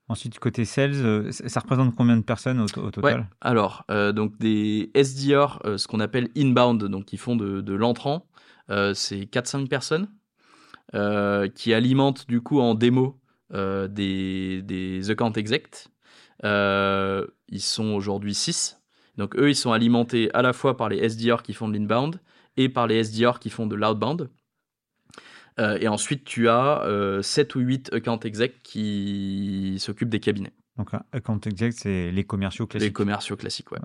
Ensuite, 0.09 0.39
côté 0.39 0.65
sales, 0.65 0.95
euh, 0.95 1.31
ça 1.33 1.61
représente 1.61 1.95
combien 1.97 2.17
de 2.17 2.23
personnes 2.23 2.61
au, 2.61 2.67
total? 2.67 3.29
Alors, 3.41 3.85
donc 3.89 4.39
des 4.39 4.91
SDR, 4.95 5.61
ce 5.77 5.87
qu'on 5.89 6.01
appelle 6.01 6.29
inbound, 6.37 6.85
donc 6.85 7.07
qui 7.07 7.17
font 7.17 7.37
de, 7.37 7.75
l'entrant, 7.75 8.27
c'est 8.69 9.25
4-5 9.25 9.69
personnes 9.69 10.09
qui 11.55 11.75
alimentent 11.75 12.27
du 12.29 12.41
coup 12.41 12.61
en 12.61 12.75
démo 12.75 13.19
des, 13.53 14.63
des 14.63 15.11
account 15.11 15.33
execs. 15.33 15.89
ils 16.45 17.61
sont 17.61 17.95
aujourd'hui 17.95 18.35
6. 18.35 18.81
Donc 19.17 19.37
eux, 19.37 19.51
ils 19.51 19.57
sont 19.57 19.73
alimentés 19.73 20.31
à 20.35 20.43
la 20.43 20.53
fois 20.53 20.77
par 20.77 20.89
les 20.89 21.09
SDR 21.09 21.43
qui 21.43 21.55
font 21.55 21.69
de 21.69 21.75
l'inbound 21.75 22.21
et 22.57 22.69
par 22.69 22.87
les 22.87 23.03
SDR 23.03 23.39
qui 23.39 23.51
font 23.51 23.67
de 23.67 23.75
l'outbound. 23.75 24.31
Euh, 25.59 25.79
et 25.81 25.89
ensuite, 25.89 26.25
tu 26.25 26.49
as 26.49 26.83
7 27.23 27.57
euh, 27.57 27.59
ou 27.59 27.63
8 27.63 27.95
account 27.95 28.21
exec 28.21 28.63
qui 28.63 29.77
s'occupent 29.79 30.11
des 30.11 30.21
cabinets. 30.21 30.53
Donc, 30.77 30.91
account 31.13 31.41
exec, 31.47 31.73
c'est 31.73 32.11
les 32.11 32.25
commerciaux 32.25 32.67
classiques. 32.67 32.89
Les 32.89 32.93
commerciaux 32.93 33.37
classiques, 33.37 33.73
ouais. 33.73 33.79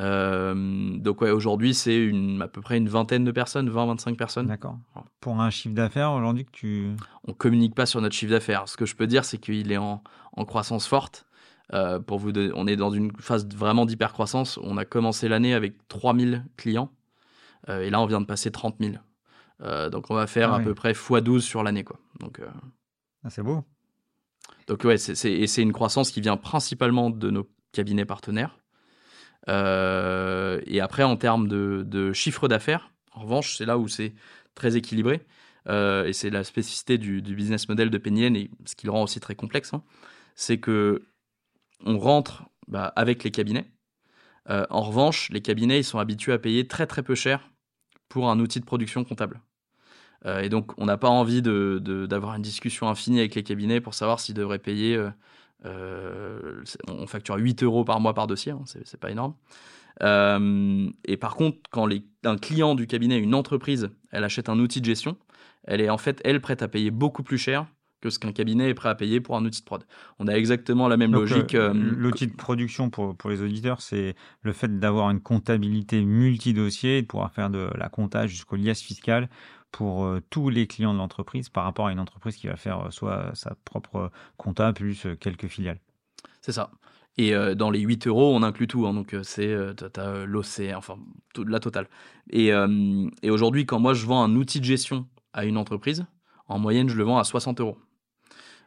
Euh, 0.00 0.54
donc, 0.98 1.22
ouais, 1.22 1.30
aujourd'hui, 1.30 1.72
c'est 1.72 2.10
à 2.40 2.48
peu 2.48 2.60
près 2.60 2.76
une 2.76 2.88
vingtaine 2.88 3.24
de 3.24 3.30
personnes, 3.30 3.70
20-25 3.70 4.16
personnes. 4.16 4.46
D'accord. 4.46 4.78
Pour 5.20 5.40
un 5.40 5.48
chiffre 5.48 5.74
d'affaires 5.74 6.12
aujourd'hui 6.12 6.44
que 6.44 6.50
tu. 6.50 6.90
On 7.26 7.32
communique 7.32 7.74
pas 7.74 7.86
sur 7.86 8.00
notre 8.02 8.14
chiffre 8.14 8.32
d'affaires. 8.32 8.68
Ce 8.68 8.76
que 8.76 8.84
je 8.84 8.94
peux 8.94 9.06
dire, 9.06 9.24
c'est 9.24 9.38
qu'il 9.38 9.72
est 9.72 9.78
en, 9.78 10.02
en, 10.34 10.44
croissance 10.44 10.86
forte. 10.86 11.26
Euh, 11.72 11.98
pour 12.00 12.18
vous 12.18 12.32
on 12.54 12.66
est 12.66 12.76
dans 12.76 12.90
une 12.90 13.12
phase 13.18 13.46
vraiment 13.48 13.86
d'hypercroissance. 13.86 14.58
On 14.62 14.76
a 14.76 14.84
commencé 14.84 15.28
l'année 15.28 15.54
avec 15.54 15.88
3000 15.88 16.44
clients 16.56 16.90
euh, 17.68 17.80
et 17.80 17.90
là 17.90 18.00
on 18.00 18.06
vient 18.06 18.20
de 18.20 18.26
passer 18.26 18.50
30 18.50 18.76
000. 18.80 18.94
Euh, 19.62 19.90
donc 19.90 20.10
on 20.10 20.14
va 20.14 20.26
faire 20.26 20.52
ah 20.52 20.56
à 20.56 20.60
peu 20.60 20.74
près 20.74 20.92
x12 20.92 21.40
sur 21.40 21.62
l'année. 21.62 21.84
Quoi. 21.84 21.98
Donc, 22.20 22.40
ah, 23.24 23.30
c'est 23.30 23.42
beau. 23.42 23.64
Donc 24.66 24.84
ouais, 24.84 24.98
c'est, 24.98 25.30
et 25.30 25.46
c'est 25.46 25.62
une 25.62 25.72
croissance 25.72 26.10
qui 26.10 26.20
vient 26.20 26.36
principalement 26.36 27.10
de 27.10 27.30
nos 27.30 27.48
cabinets 27.72 28.04
partenaires. 28.04 28.58
et 29.48 30.80
après, 30.80 31.02
en 31.02 31.16
termes 31.16 31.48
de, 31.48 32.12
chiffre 32.12 32.48
d'affaires, 32.48 32.90
en 33.12 33.22
revanche, 33.22 33.56
c'est 33.56 33.66
là 33.66 33.78
où 33.78 33.88
c'est 33.88 34.14
très 34.54 34.76
équilibré. 34.76 35.26
et 35.68 36.12
c'est 36.12 36.30
la 36.30 36.44
spécificité 36.44 36.98
du, 36.98 37.20
business 37.22 37.68
model 37.68 37.90
de 37.90 37.98
Penny 37.98 38.24
et 38.24 38.50
ce 38.64 38.74
qui 38.76 38.86
le 38.86 38.92
rend 38.92 39.02
aussi 39.02 39.20
très 39.20 39.34
complexe. 39.34 39.74
Hein. 39.74 39.82
c'est 40.34 40.58
que 40.58 41.02
on 41.84 41.98
rentre 41.98 42.44
bah, 42.68 42.92
avec 42.96 43.24
les 43.24 43.30
cabinets. 43.30 43.70
Euh, 44.48 44.66
en 44.70 44.82
revanche, 44.82 45.30
les 45.30 45.40
cabinets, 45.40 45.80
ils 45.80 45.84
sont 45.84 45.98
habitués 45.98 46.32
à 46.32 46.38
payer 46.38 46.66
très 46.66 46.86
très 46.86 47.02
peu 47.02 47.14
cher 47.14 47.50
pour 48.08 48.30
un 48.30 48.40
outil 48.40 48.60
de 48.60 48.64
production 48.64 49.04
comptable. 49.04 49.40
Euh, 50.26 50.40
et 50.40 50.48
donc, 50.48 50.72
on 50.78 50.86
n'a 50.86 50.96
pas 50.96 51.08
envie 51.08 51.42
d'avoir 51.42 52.34
une 52.34 52.42
discussion 52.42 52.88
infinie 52.88 53.20
avec 53.20 53.34
les 53.34 53.42
cabinets 53.42 53.80
pour 53.80 53.94
savoir 53.94 54.20
s'ils 54.20 54.34
devraient 54.34 54.58
payer. 54.58 55.00
Euh, 55.64 56.62
on 56.88 57.06
facture 57.06 57.36
8 57.36 57.62
euros 57.62 57.84
par 57.84 58.00
mois 58.00 58.14
par 58.14 58.26
dossier, 58.26 58.52
hein, 58.52 58.62
c'est 58.66 59.00
pas 59.00 59.10
énorme. 59.10 59.34
et 60.00 61.16
par 61.16 61.36
contre, 61.36 61.58
quand 61.70 61.88
un 62.24 62.36
client 62.36 62.74
du 62.74 62.86
cabinet, 62.86 63.18
une 63.18 63.34
entreprise, 63.34 63.90
elle 64.10 64.24
achète 64.24 64.48
un 64.48 64.58
outil 64.58 64.80
de 64.80 64.86
gestion, 64.86 65.16
elle 65.64 65.80
est 65.80 65.90
en 65.90 65.98
fait, 65.98 66.20
elle, 66.24 66.40
prête 66.40 66.62
à 66.62 66.68
payer 66.68 66.90
beaucoup 66.90 67.22
plus 67.22 67.38
cher 67.38 67.66
que 68.02 68.10
ce 68.10 68.18
qu'un 68.18 68.32
cabinet 68.32 68.68
est 68.68 68.74
prêt 68.74 68.88
à 68.88 68.94
payer 68.94 69.20
pour 69.20 69.36
un 69.36 69.44
outil 69.44 69.60
de 69.60 69.64
prod. 69.64 69.84
On 70.18 70.26
a 70.26 70.32
exactement 70.32 70.88
la 70.88 70.96
même 70.96 71.12
logique. 71.12 71.54
Euh, 71.54 71.72
l'outil 71.72 72.26
de 72.26 72.34
production 72.34 72.90
pour, 72.90 73.16
pour 73.16 73.30
les 73.30 73.40
auditeurs, 73.40 73.80
c'est 73.80 74.16
le 74.42 74.52
fait 74.52 74.80
d'avoir 74.80 75.08
une 75.10 75.20
comptabilité 75.20 76.04
multi-dossier, 76.04 77.02
de 77.02 77.06
pouvoir 77.06 77.32
faire 77.32 77.48
de 77.48 77.70
la 77.78 77.88
comptage 77.88 78.30
jusqu'au 78.30 78.56
liasse 78.56 78.82
fiscal 78.82 79.30
pour 79.72 80.04
euh, 80.04 80.20
tous 80.30 80.48
les 80.48 80.66
clients 80.66 80.92
de 80.92 80.98
l'entreprise 80.98 81.48
par 81.48 81.64
rapport 81.64 81.88
à 81.88 81.92
une 81.92 81.98
entreprise 81.98 82.36
qui 82.36 82.46
va 82.46 82.56
faire 82.56 82.86
euh, 82.86 82.90
soit 82.90 83.30
sa 83.34 83.56
propre 83.64 84.10
compta 84.36 84.72
plus 84.72 85.06
quelques 85.18 85.48
filiales. 85.48 85.80
C'est 86.40 86.52
ça. 86.52 86.70
Et 87.18 87.34
dans 87.56 87.70
les 87.70 87.80
8 87.80 88.06
euros, 88.06 88.34
on 88.34 88.42
inclut 88.42 88.66
tout. 88.66 88.86
Hein, 88.86 88.94
donc, 88.94 89.14
c'est 89.22 89.54
l'OC, 89.54 90.72
enfin, 90.74 90.96
la 91.36 91.60
totale. 91.60 91.86
Et, 92.30 92.50
et 93.22 93.30
aujourd'hui, 93.30 93.66
quand 93.66 93.78
moi, 93.78 93.92
je 93.92 94.06
vends 94.06 94.24
un 94.24 94.34
outil 94.34 94.60
de 94.60 94.64
gestion 94.64 95.06
à 95.34 95.44
une 95.44 95.58
entreprise, 95.58 96.06
en 96.48 96.58
moyenne, 96.58 96.88
je 96.88 96.96
le 96.96 97.04
vends 97.04 97.18
à 97.18 97.24
60 97.24 97.60
euros. 97.60 97.76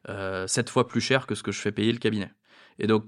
7 0.08 0.10
euh, 0.10 0.48
fois 0.68 0.88
plus 0.88 1.02
cher 1.02 1.26
que 1.28 1.36
ce 1.36 1.44
que 1.44 1.52
je 1.52 1.60
fais 1.60 1.72
payer 1.72 1.92
le 1.92 1.98
cabinet. 1.98 2.32
Et 2.80 2.88
donc, 2.88 3.06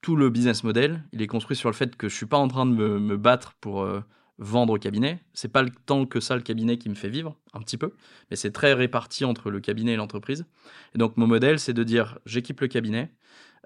tout 0.00 0.16
le 0.16 0.30
business 0.30 0.64
model, 0.64 1.04
il 1.12 1.22
est 1.22 1.26
construit 1.26 1.56
sur 1.56 1.68
le 1.68 1.74
fait 1.74 1.94
que 1.96 2.08
je 2.08 2.16
suis 2.16 2.26
pas 2.26 2.38
en 2.38 2.48
train 2.48 2.66
de 2.66 2.72
me, 2.72 3.16
battre 3.16 3.54
pour 3.60 3.82
euh, 3.82 4.02
vendre 4.40 4.72
au 4.72 4.78
cabinet. 4.78 5.20
C'est 5.32 5.52
pas 5.52 5.62
le 5.62 5.70
temps 5.70 6.06
que 6.06 6.18
ça 6.18 6.34
le 6.34 6.42
cabinet 6.42 6.78
qui 6.78 6.88
me 6.88 6.94
fait 6.94 7.08
vivre, 7.08 7.36
un 7.54 7.60
petit 7.60 7.76
peu, 7.76 7.92
mais 8.30 8.36
c'est 8.36 8.50
très 8.50 8.72
réparti 8.72 9.24
entre 9.24 9.50
le 9.50 9.60
cabinet 9.60 9.92
et 9.92 9.96
l'entreprise. 9.96 10.46
Et 10.94 10.98
donc, 10.98 11.16
mon 11.16 11.26
modèle, 11.26 11.60
c'est 11.60 11.72
de 11.72 11.84
dire 11.84 12.18
j'équipe 12.26 12.60
le 12.60 12.68
cabinet. 12.68 13.12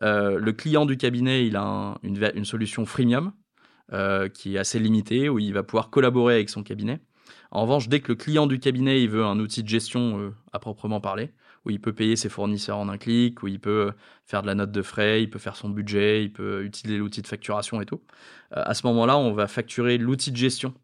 Euh, 0.02 0.38
le 0.38 0.52
client 0.52 0.84
du 0.84 0.96
cabinet, 0.96 1.46
il 1.46 1.56
a 1.56 1.96
une, 2.02 2.44
solution 2.44 2.84
freemium 2.84 3.32
qui 4.34 4.56
est 4.56 4.58
assez 4.58 4.78
limitée, 4.78 5.28
où 5.28 5.38
il 5.38 5.54
va 5.54 5.62
pouvoir 5.62 5.90
collaborer 5.90 6.34
avec 6.34 6.50
son 6.50 6.62
cabinet. 6.62 7.00
En 7.50 7.62
revanche, 7.62 7.88
dès 7.88 8.00
que 8.00 8.12
le 8.12 8.16
client 8.16 8.46
du 8.46 8.58
cabinet 8.58 9.00
il 9.00 9.08
veut 9.08 9.24
un 9.24 9.38
outil 9.38 9.62
de 9.62 9.68
gestion 9.68 10.34
à 10.52 10.58
proprement 10.58 11.00
parler, 11.00 11.32
où 11.64 11.70
il 11.70 11.80
peut 11.80 11.92
payer 11.92 12.16
ses 12.16 12.28
fournisseurs 12.28 12.78
en 12.78 12.88
un 12.88 12.98
clic, 12.98 13.42
où 13.42 13.48
il 13.48 13.58
peut 13.58 13.92
faire 14.26 14.42
de 14.42 14.46
la 14.46 14.54
note 14.54 14.70
de 14.70 14.82
frais, 14.82 15.22
il 15.22 15.30
peut 15.30 15.38
faire 15.38 15.56
son 15.56 15.68
budget, 15.68 16.22
il 16.22 16.32
peut 16.32 16.64
utiliser 16.64 16.98
l'outil 16.98 17.22
de 17.22 17.26
facturation 17.26 17.80
et 17.80 17.86
tout. 17.86 18.02
Euh, 18.56 18.62
à 18.64 18.74
ce 18.74 18.86
moment-là, 18.86 19.16
on 19.16 19.32
va 19.32 19.46
facturer 19.46 19.98
l'outil 19.98 20.30
de 20.30 20.36
gestion 20.36 20.74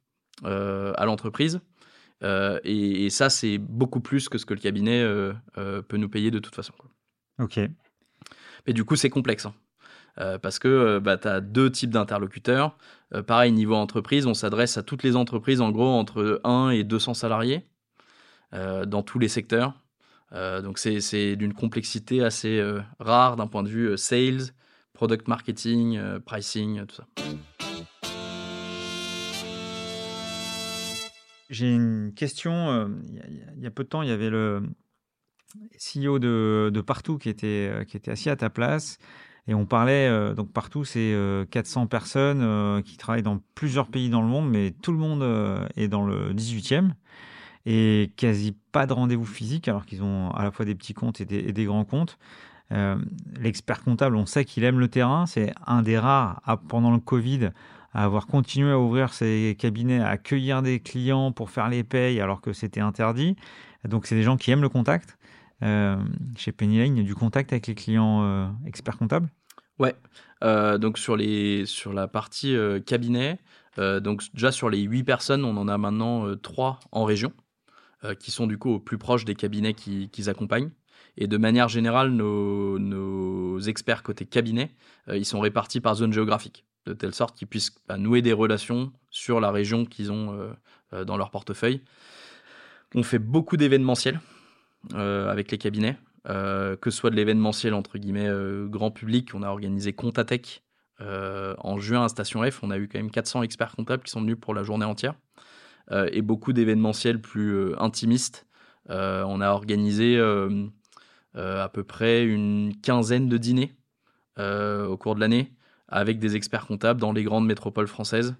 euh, 0.44 0.92
à 0.96 1.04
l'entreprise. 1.04 1.60
Euh, 2.22 2.60
et, 2.64 3.10
ça, 3.10 3.30
c'est 3.30 3.58
beaucoup 3.58 4.00
plus 4.00 4.28
que 4.28 4.38
ce 4.38 4.46
que 4.46 4.54
le 4.54 4.60
cabinet 4.60 5.04
peut 5.54 5.96
nous 5.96 6.08
payer 6.08 6.30
de 6.30 6.38
toute 6.38 6.54
façon. 6.54 6.72
Ok. 7.38 7.58
Mais 8.66 8.72
du 8.72 8.84
coup, 8.84 8.96
c'est 8.96 9.10
complexe. 9.10 9.46
Hein. 9.46 10.38
parce 10.42 10.58
que 10.58 10.98
bah, 10.98 11.16
tu 11.16 11.28
as 11.28 11.40
deux 11.40 11.70
types 11.70 11.90
d'interlocuteurs. 11.90 12.76
pareil, 13.26 13.52
niveau 13.52 13.74
entreprise, 13.74 14.26
on 14.26 14.34
s'adresse 14.34 14.76
à 14.76 14.82
toutes 14.82 15.02
les 15.02 15.16
entreprises, 15.16 15.60
en 15.60 15.70
gros, 15.70 15.88
entre 15.88 16.40
1 16.44 16.70
et 16.70 16.84
200 16.84 17.14
salariés, 17.14 17.66
dans 18.52 19.02
tous 19.02 19.18
les 19.18 19.28
secteurs. 19.28 19.79
Euh, 20.32 20.62
donc 20.62 20.78
c'est 20.78 21.36
d'une 21.36 21.54
complexité 21.54 22.22
assez 22.22 22.58
euh, 22.58 22.80
rare 23.00 23.36
d'un 23.36 23.46
point 23.46 23.62
de 23.62 23.68
vue 23.68 23.88
euh, 23.88 23.96
sales, 23.96 24.52
product 24.92 25.26
marketing, 25.28 26.00
pricing, 26.24 26.86
tout 26.86 26.96
ça. 26.96 27.06
J'ai 31.48 31.74
une 31.74 32.12
question. 32.14 32.88
Il 33.56 33.62
y, 33.62 33.66
a 33.66 33.70
peu 33.70 33.82
de 33.82 33.88
temps, 33.88 34.02
il 34.02 34.08
y 34.08 34.12
avait 34.12 34.30
le 34.30 34.62
CEO 35.78 36.20
de, 36.20 36.70
de 36.72 36.80
Partout 36.80 37.18
qui 37.18 37.28
était, 37.28 37.84
qui 37.88 37.96
était 37.96 38.12
assis 38.12 38.30
à 38.30 38.36
ta 38.36 38.50
place. 38.50 38.98
Et 39.48 39.54
on 39.54 39.66
parlait, 39.66 40.34
donc 40.34 40.52
Partout, 40.52 40.84
c'est 40.84 41.16
400 41.50 41.86
personnes 41.88 42.82
qui 42.84 42.98
travaillent 42.98 43.22
dans 43.22 43.40
plusieurs 43.54 43.88
pays 43.88 44.10
dans 44.10 44.22
le 44.22 44.28
monde, 44.28 44.48
mais 44.48 44.70
tout 44.70 44.92
le 44.92 44.98
monde 44.98 45.68
est 45.76 45.88
dans 45.88 46.04
le 46.04 46.34
18e 46.34 46.92
et 47.66 48.12
quasi 48.16 48.56
pas 48.72 48.86
de 48.86 48.92
rendez-vous 48.92 49.26
physique, 49.26 49.68
alors 49.68 49.84
qu'ils 49.84 50.02
ont 50.02 50.30
à 50.30 50.44
la 50.44 50.50
fois 50.50 50.64
des 50.64 50.74
petits 50.74 50.94
comptes 50.94 51.20
et 51.20 51.24
des, 51.24 51.64
grands 51.64 51.84
comptes. 51.84 52.18
Euh, 52.72 52.96
l'expert 53.40 53.82
comptable, 53.82 54.16
on 54.16 54.26
sait 54.26 54.44
qu'il 54.44 54.64
aime 54.64 54.78
le 54.78 54.88
terrain. 54.88 55.26
C'est 55.26 55.52
un 55.66 55.82
des 55.82 55.98
rares, 55.98 56.40
pendant 56.68 56.92
le 56.92 57.00
Covid, 57.00 57.50
à 57.92 58.04
avoir 58.04 58.26
continué 58.26 58.70
à 58.70 58.78
ouvrir 58.78 59.12
ses 59.12 59.56
cabinets, 59.58 60.00
à 60.00 60.08
accueillir 60.08 60.62
des 60.62 60.80
clients 60.80 61.32
pour 61.32 61.50
faire 61.50 61.68
les 61.68 61.84
payes 61.84 62.20
alors 62.20 62.40
que 62.40 62.52
c'était 62.52 62.80
interdit. 62.80 63.36
Donc, 63.84 64.06
c'est 64.06 64.14
des 64.14 64.22
gens 64.22 64.36
qui 64.36 64.50
aiment 64.50 64.62
le 64.62 64.68
contact. 64.68 65.18
Euh, 65.62 65.96
chez 66.36 66.52
Penny 66.52 66.78
Lane, 66.78 66.96
il 66.96 67.02
y 67.02 67.04
a 67.04 67.06
du 67.06 67.14
contact 67.14 67.52
avec 67.52 67.66
les 67.66 67.74
clients 67.74 68.22
euh, 68.22 68.46
experts 68.66 68.96
comptables 68.96 69.28
Ouais. 69.78 69.94
donc, 70.78 70.98
sur, 70.98 71.16
les, 71.16 71.66
sur 71.66 71.92
la 71.92 72.06
partie 72.06 72.54
cabinet, 72.86 73.38
donc 73.78 74.22
déjà 74.34 74.52
sur 74.52 74.68
les 74.68 74.80
8 74.80 75.04
personnes, 75.04 75.42
on 75.42 75.56
en 75.56 75.68
a 75.68 75.78
maintenant 75.78 76.26
3 76.36 76.80
en 76.92 77.04
région. 77.04 77.32
Euh, 78.02 78.14
qui 78.14 78.30
sont 78.30 78.46
du 78.46 78.56
coup 78.56 78.70
au 78.70 78.78
plus 78.78 78.96
proche 78.96 79.26
des 79.26 79.34
cabinets 79.34 79.74
qu'ils 79.74 80.08
qui 80.08 80.30
accompagnent. 80.30 80.70
Et 81.18 81.26
de 81.26 81.36
manière 81.36 81.68
générale, 81.68 82.08
nos, 82.08 83.58
experts 83.60 84.02
côté 84.02 84.24
cabinet, 84.24 84.70
euh, 85.08 85.18
ils 85.18 85.26
sont 85.26 85.38
répartis 85.38 85.80
par 85.80 85.96
zone 85.96 86.10
géographique, 86.10 86.64
de 86.86 86.94
telle 86.94 87.12
sorte 87.12 87.36
qu'ils 87.36 87.46
puissent 87.46 87.74
bah, 87.86 87.98
nouer 87.98 88.22
des 88.22 88.32
relations 88.32 88.90
sur 89.10 89.38
la 89.38 89.50
région 89.50 89.84
qu'ils 89.84 90.10
ont 90.12 90.50
euh, 90.94 91.04
dans 91.04 91.18
leur 91.18 91.30
portefeuille. 91.30 91.82
On 92.94 93.02
fait 93.02 93.18
beaucoup 93.18 93.58
d'événementiels 93.58 94.18
avec 94.94 95.50
les 95.50 95.58
cabinets, 95.58 95.98
que 96.24 96.78
ce 96.86 96.90
soit 96.90 97.10
de 97.10 97.16
l'événementiel 97.16 97.74
entre 97.74 97.98
guillemets 97.98 98.30
grand 98.68 98.90
public. 98.90 99.34
On 99.34 99.42
a 99.42 99.48
organisé 99.48 99.92
Contatech 99.92 100.64
en 100.98 101.78
juin 101.78 102.06
à 102.06 102.08
Station 102.08 102.42
F. 102.50 102.64
On 102.64 102.70
a 102.70 102.78
eu 102.78 102.88
quand 102.88 102.98
même 102.98 103.10
400 103.10 103.42
experts 103.42 103.76
comptables 103.76 104.02
qui 104.02 104.10
sont 104.10 104.22
venus 104.22 104.38
pour 104.40 104.54
la 104.54 104.64
journée 104.64 104.86
entière. 104.86 105.14
Euh, 105.92 106.08
et 106.12 106.22
beaucoup 106.22 106.52
d'événementiels 106.52 107.20
plus 107.20 107.54
euh, 107.54 107.82
intimistes. 107.82 108.46
Euh, 108.90 109.24
on 109.26 109.40
a 109.40 109.50
organisé 109.50 110.18
à 111.34 111.68
peu 111.72 111.84
près 111.84 112.24
une 112.24 112.74
quinzaine 112.82 113.28
de 113.28 113.36
dîners 113.36 113.74
au 114.38 114.96
cours 114.96 115.14
de 115.14 115.20
l'année 115.20 115.52
avec 115.88 116.18
des 116.18 116.34
experts 116.34 116.66
comptables 116.66 117.00
dans 117.00 117.12
les 117.12 117.22
grandes 117.24 117.46
métropoles 117.46 117.86
françaises, 117.86 118.34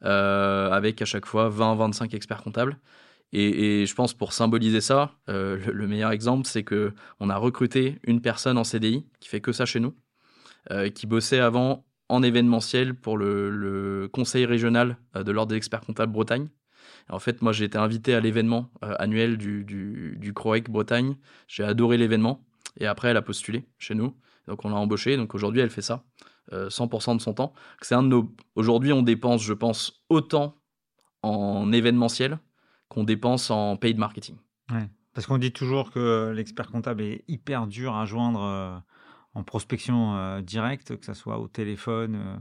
avec 0.00 1.02
à 1.02 1.04
chaque 1.04 1.26
fois 1.26 1.50
20-25 1.50 2.14
experts 2.14 2.42
comptables. 2.42 2.78
Et, 3.32 3.84
je 3.86 3.94
pense 3.94 4.14
pour 4.14 4.32
symboliser 4.32 4.80
ça, 4.80 5.12
le, 5.28 5.86
meilleur 5.86 6.12
exemple, 6.12 6.46
c'est 6.46 6.64
que 6.64 6.92
on 7.20 7.30
a 7.30 7.36
recruté 7.36 8.00
une 8.04 8.20
personne 8.20 8.58
en 8.58 8.64
CDI 8.64 9.04
qui 9.20 9.28
fait 9.28 9.40
que 9.40 9.52
ça 9.52 9.66
chez 9.66 9.80
nous, 9.80 9.94
qui 10.94 11.06
bossait 11.06 11.40
avant 11.40 11.84
en 12.08 12.22
événementiel 12.22 12.94
pour 12.94 13.18
le, 13.18 13.50
le 13.50 14.08
conseil 14.08 14.46
régional 14.46 14.96
de 15.14 15.30
l'ordre 15.30 15.50
des 15.50 15.56
experts 15.56 15.82
comptables 15.82 16.12
Bretagne, 16.12 16.48
en 17.10 17.18
fait, 17.18 17.42
moi, 17.42 17.52
j'ai 17.52 17.64
été 17.64 17.78
invité 17.78 18.14
à 18.14 18.20
l'événement 18.20 18.70
euh, 18.82 18.94
annuel 18.98 19.36
du, 19.36 19.64
du, 19.64 20.32
CROEC 20.34 20.70
Bretagne. 20.70 21.16
J'ai 21.48 21.62
adoré 21.62 21.98
l'événement. 21.98 22.44
Et 22.78 22.86
après, 22.86 23.08
elle 23.08 23.16
a 23.16 23.22
postulé 23.22 23.66
chez 23.78 23.94
nous. 23.94 24.16
Donc, 24.48 24.64
on 24.64 24.70
l'a 24.70 24.76
embauchée. 24.76 25.16
Donc, 25.16 25.34
aujourd'hui, 25.34 25.60
elle 25.60 25.70
fait 25.70 25.82
ça 25.82 26.04
100% 26.50 27.10
euh, 27.10 27.14
de 27.16 27.20
son 27.20 27.34
temps. 27.34 27.52
C'est 27.82 27.94
un 27.94 28.02
de 28.02 28.08
nos. 28.08 28.34
Aujourd'hui, 28.54 28.92
on 28.92 29.02
dépense, 29.02 29.42
je 29.42 29.52
pense, 29.52 30.04
autant 30.08 30.56
en 31.22 31.72
événementiel 31.72 32.38
qu'on 32.88 33.04
dépense 33.04 33.50
en 33.50 33.76
paid 33.76 33.98
marketing. 33.98 34.36
Ouais. 34.70 34.88
Parce 35.14 35.26
qu'on 35.26 35.38
dit 35.38 35.52
toujours 35.52 35.90
que 35.90 36.32
l'expert 36.34 36.70
comptable 36.70 37.02
est 37.02 37.24
hyper 37.28 37.66
dur 37.66 37.94
à 37.94 38.04
joindre 38.04 38.42
euh, 38.42 38.76
en 39.34 39.42
prospection 39.44 40.40
directe, 40.40 40.96
que 40.96 41.04
ce 41.04 41.14
soit 41.14 41.38
au 41.38 41.48
téléphone 41.48 42.40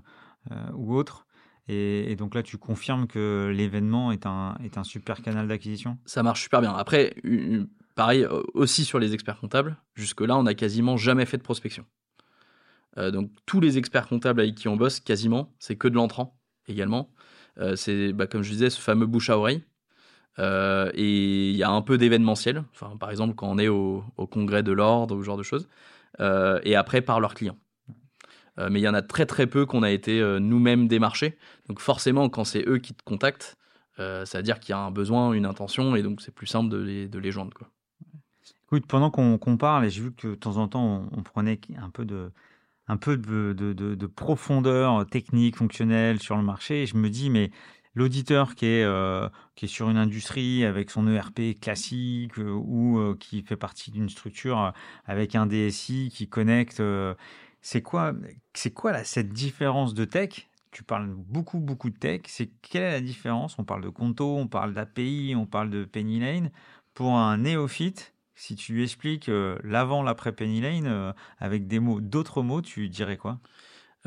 ou 0.74 0.96
autre. 0.96 1.26
Et, 1.68 2.16
donc 2.18 2.36
là, 2.36 2.44
tu 2.44 2.58
confirmes 2.58 3.08
que 3.08 3.52
l'événement 3.56 4.12
est 4.12 4.26
un, 4.26 4.58
est 4.64 4.78
un 4.78 4.84
super 4.84 5.22
canal 5.22 5.48
d'acquisition? 5.48 5.98
Ça 6.06 6.22
marche 6.22 6.42
super 6.42 6.60
bien. 6.62 6.74
Après, 6.74 7.16
pareil, 7.96 8.24
euh, 8.24 8.44
aussi 8.54 8.84
sur 8.84 9.00
les 9.00 9.14
experts 9.14 9.40
comptables, 9.40 9.78
jusque-là, 9.96 10.38
on 10.38 10.44
n'a 10.44 10.56
quasiment 10.56 10.98
jamais 10.98 11.26
fait 11.26 11.38
de 11.38 11.44
prospection. 11.44 11.86
Euh, 12.98 13.12
donc 13.12 13.32
tous 13.46 13.60
les 13.60 13.78
experts 13.78 14.08
comptables 14.08 14.42
avec 14.42 14.56
qui 14.56 14.68
on 14.68 14.76
bosse, 14.76 15.00
quasiment, 15.00 15.54
c'est 15.58 15.78
que 15.78 15.88
de 15.88 15.96
l'entrant 15.96 16.38
également. 16.68 17.12
Euh, 17.60 17.76
c'est, 17.76 18.14
bah, 18.14 18.28
comme 18.28 18.44
je 18.44 18.52
disais, 18.52 18.70
ce 18.70 18.82
fameux 18.82 19.06
bouche 19.06 19.30
à 19.30 19.38
oreille. 19.38 19.64
et 20.40 21.50
il 21.52 21.56
y 21.56 21.64
a 21.64 21.70
un 21.70 21.82
peu 21.82 21.98
d'événementiel, 21.98 22.64
enfin, 22.74 22.98
par 22.98 23.12
exemple 23.12 23.36
quand 23.36 23.48
on 23.50 23.58
est 23.58 23.68
au, 23.68 24.04
au 24.18 24.28
congrès 24.28 24.64
de 24.64 24.72
l'ordre 24.72 25.16
ou 25.16 25.22
ce 25.22 25.26
genre 25.26 25.38
de 25.38 25.44
choses. 25.44 25.68
et 26.20 26.76
après, 26.76 27.02
par 27.02 27.20
leurs 27.20 27.36
clients. 27.36 27.58
Euh, 28.60 28.70
mais 28.70 28.80
il 28.80 28.84
y 28.84 28.88
en 28.88 28.94
a 28.94 29.02
très 29.02 29.26
très 29.26 29.48
peu 29.48 29.66
qu'on 29.66 29.84
a 29.84 29.92
été 29.92 30.20
euh, 30.20 30.40
nous-mêmes 30.40 30.88
démarchés. 30.88 31.38
Donc 31.68 31.80
forcément, 31.80 32.30
quand 32.30 32.44
c'est 32.44 32.68
eux 32.68 32.78
qui 32.78 32.94
te 32.94 33.04
contactent, 33.04 33.58
euh, 34.00 34.26
ça 34.26 34.40
veut 34.40 34.44
dire 34.44 34.60
qu'il 34.60 34.72
y 34.72 34.74
a 34.74 34.80
un 34.80 34.92
besoin, 34.92 35.34
une 35.34 35.46
intention, 35.46 35.96
et 35.96 36.04
donc 36.04 36.22
c'est 36.22 36.34
plus 36.34 36.48
simple 36.48 36.70
de 36.70 36.78
les, 36.78 37.08
de 37.08 37.20
les 37.20 37.32
joindre. 37.32 37.52
Écoute, 38.66 38.86
pendant 38.88 39.12
qu'on 39.12 39.58
parle, 39.58 39.86
et 39.86 39.90
j'ai 39.90 40.02
vu 40.02 40.14
que 40.14 40.30
de 40.30 40.36
temps 40.36 40.58
en 40.58 40.68
temps, 40.68 41.08
on, 41.12 41.22
prenait 41.22 41.60
un 41.78 41.92
peu 41.92 42.06
de, 42.06 42.32
un 42.88 42.98
peu 42.98 43.18
de, 43.18 43.54
de, 43.54 43.74
de, 43.74 44.06
profondeur 44.08 45.06
technique, 45.06 45.58
fonctionnelle 45.58 46.20
sur 46.20 46.36
le 46.38 46.44
marché, 46.44 46.84
et 46.84 46.86
je 46.88 46.98
me 46.98 47.12
dis, 47.12 47.30
mais 47.30 47.52
l'auditeur 47.94 48.56
qui 48.56 48.66
est 48.66 49.30
qui 49.54 49.66
est 49.66 49.68
sur 49.68 49.92
une 49.92 49.98
industrie 49.98 50.66
avec 50.66 50.90
son 50.90 51.08
ERP 51.08 51.60
classique 51.62 52.38
ou 52.38 53.00
qui 53.20 53.44
fait 53.44 53.58
partie 53.58 53.92
d'une 53.92 54.10
structure 54.10 54.74
avec 55.06 55.36
un 55.36 55.46
DSI 55.46 56.10
qui 56.12 56.28
connecte 56.28 56.82
c'est 57.64 57.82
quoi, 57.82 58.14
c'est 58.54 58.72
quoi 58.72 59.04
cette 59.06 59.30
différence 59.30 59.94
de 59.94 60.06
tech? 60.06 60.50
Tu 60.72 60.84
parles 60.84 61.08
beaucoup, 61.08 61.60
beaucoup 61.60 61.90
de 61.90 61.98
tech. 61.98 62.24
C'est 62.28 62.48
quelle 62.62 62.84
est 62.84 62.92
la 62.92 63.02
différence? 63.02 63.58
On 63.58 63.64
parle 63.64 63.84
de 63.84 63.90
Conto, 63.90 64.38
on 64.38 64.48
parle 64.48 64.74
d'API, 64.74 65.34
on 65.38 65.46
parle 65.46 65.70
de 65.70 65.86
Penny 65.86 66.20
Lane. 66.20 66.52
Pour 66.94 67.16
un 67.16 67.38
néophyte, 67.38 68.14
si 68.36 68.56
tu 68.56 68.74
lui 68.74 68.84
expliques 68.84 69.30
euh, 69.30 69.58
l'avant, 69.64 70.04
l'après 70.04 70.34
Penny 70.34 70.60
Lane 70.60 70.88
euh, 70.88 71.14
avec 71.40 71.68
des 71.68 71.80
mots, 71.80 72.02
d'autres 72.02 72.44
mots, 72.44 72.62
tu 72.62 72.90
dirais 72.90 73.18
quoi? 73.18 73.40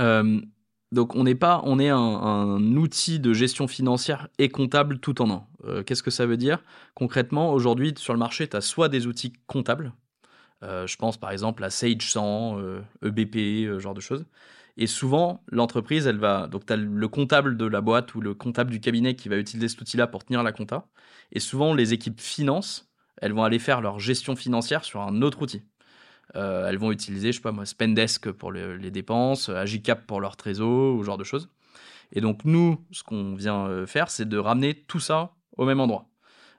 Euh, 0.00 0.40
Donc 0.92 1.14
on 1.16 1.24
n'est 1.24 1.34
pas, 1.34 1.62
on 1.64 1.78
est 1.78 1.88
un, 1.88 2.60
outil 2.76 3.20
de 3.20 3.32
gestion 3.32 3.68
financière 3.68 4.28
et 4.38 4.50
comptable 4.50 4.98
tout 4.98 5.22
en 5.22 5.30
un. 5.30 5.82
Qu'est-ce 5.84 6.02
que 6.02 6.10
ça 6.10 6.26
veut 6.26 6.36
dire? 6.36 6.62
Concrètement, 6.94 7.52
aujourd'hui 7.52 7.94
sur 7.96 8.12
le 8.12 8.18
marché, 8.18 8.48
tu 8.48 8.56
as 8.56 8.60
soit 8.60 8.88
des 8.88 9.06
outils 9.06 9.32
comptables 9.46 9.92
je 10.62 10.96
pense 10.96 11.16
par 11.16 11.30
exemple 11.30 11.62
à 11.64 11.70
Sage 11.70 12.10
100, 12.10 12.58
EBP, 13.02 13.36
euh, 13.36 13.74
e 13.74 13.74
ce 13.74 13.78
genre 13.78 13.94
de 13.94 14.00
choses. 14.00 14.24
Et 14.78 14.86
souvent, 14.86 15.42
l'entreprise, 15.48 16.06
elle 16.06 16.18
va. 16.18 16.48
Donc, 16.48 16.66
tu 16.66 16.72
as 16.72 16.76
le 16.76 17.08
comptable 17.08 17.56
de 17.56 17.64
la 17.64 17.80
boîte 17.80 18.14
ou 18.14 18.20
le 18.20 18.34
comptable 18.34 18.70
du 18.70 18.80
cabinet 18.80 19.16
qui 19.16 19.28
va 19.28 19.36
utiliser 19.38 19.68
cet 19.68 19.80
outil-là 19.80 20.06
pour 20.06 20.24
tenir 20.24 20.42
la 20.42 20.52
compta. 20.52 20.86
Et 21.32 21.40
souvent, 21.40 21.74
les 21.74 21.94
équipes 21.94 22.20
finance, 22.20 22.90
elles 23.16 23.32
vont 23.32 23.44
aller 23.44 23.58
faire 23.58 23.80
leur 23.80 23.98
gestion 23.98 24.36
financière 24.36 24.84
sur 24.84 25.00
un 25.00 25.22
autre 25.22 25.40
outil. 25.42 25.62
Euh, 26.34 26.68
elles 26.68 26.78
vont 26.78 26.92
utiliser, 26.92 27.32
je 27.32 27.36
sais 27.38 27.42
pas 27.42 27.52
moi, 27.52 27.64
Spendesk 27.64 28.30
pour 28.32 28.52
les 28.52 28.90
dépenses, 28.90 29.48
Agicap 29.48 30.06
pour 30.06 30.20
leur 30.20 30.36
trésor, 30.36 30.94
ou 30.96 31.02
genre 31.04 31.18
de 31.18 31.24
choses. 31.24 31.48
Et 32.12 32.20
donc, 32.20 32.44
nous, 32.44 32.84
ce 32.92 33.02
qu'on 33.02 33.34
vient 33.34 33.86
faire, 33.86 34.10
c'est 34.10 34.28
de 34.28 34.38
ramener 34.38 34.74
tout 34.74 35.00
ça 35.00 35.34
au 35.56 35.64
même 35.64 35.80
endroit. 35.80 36.08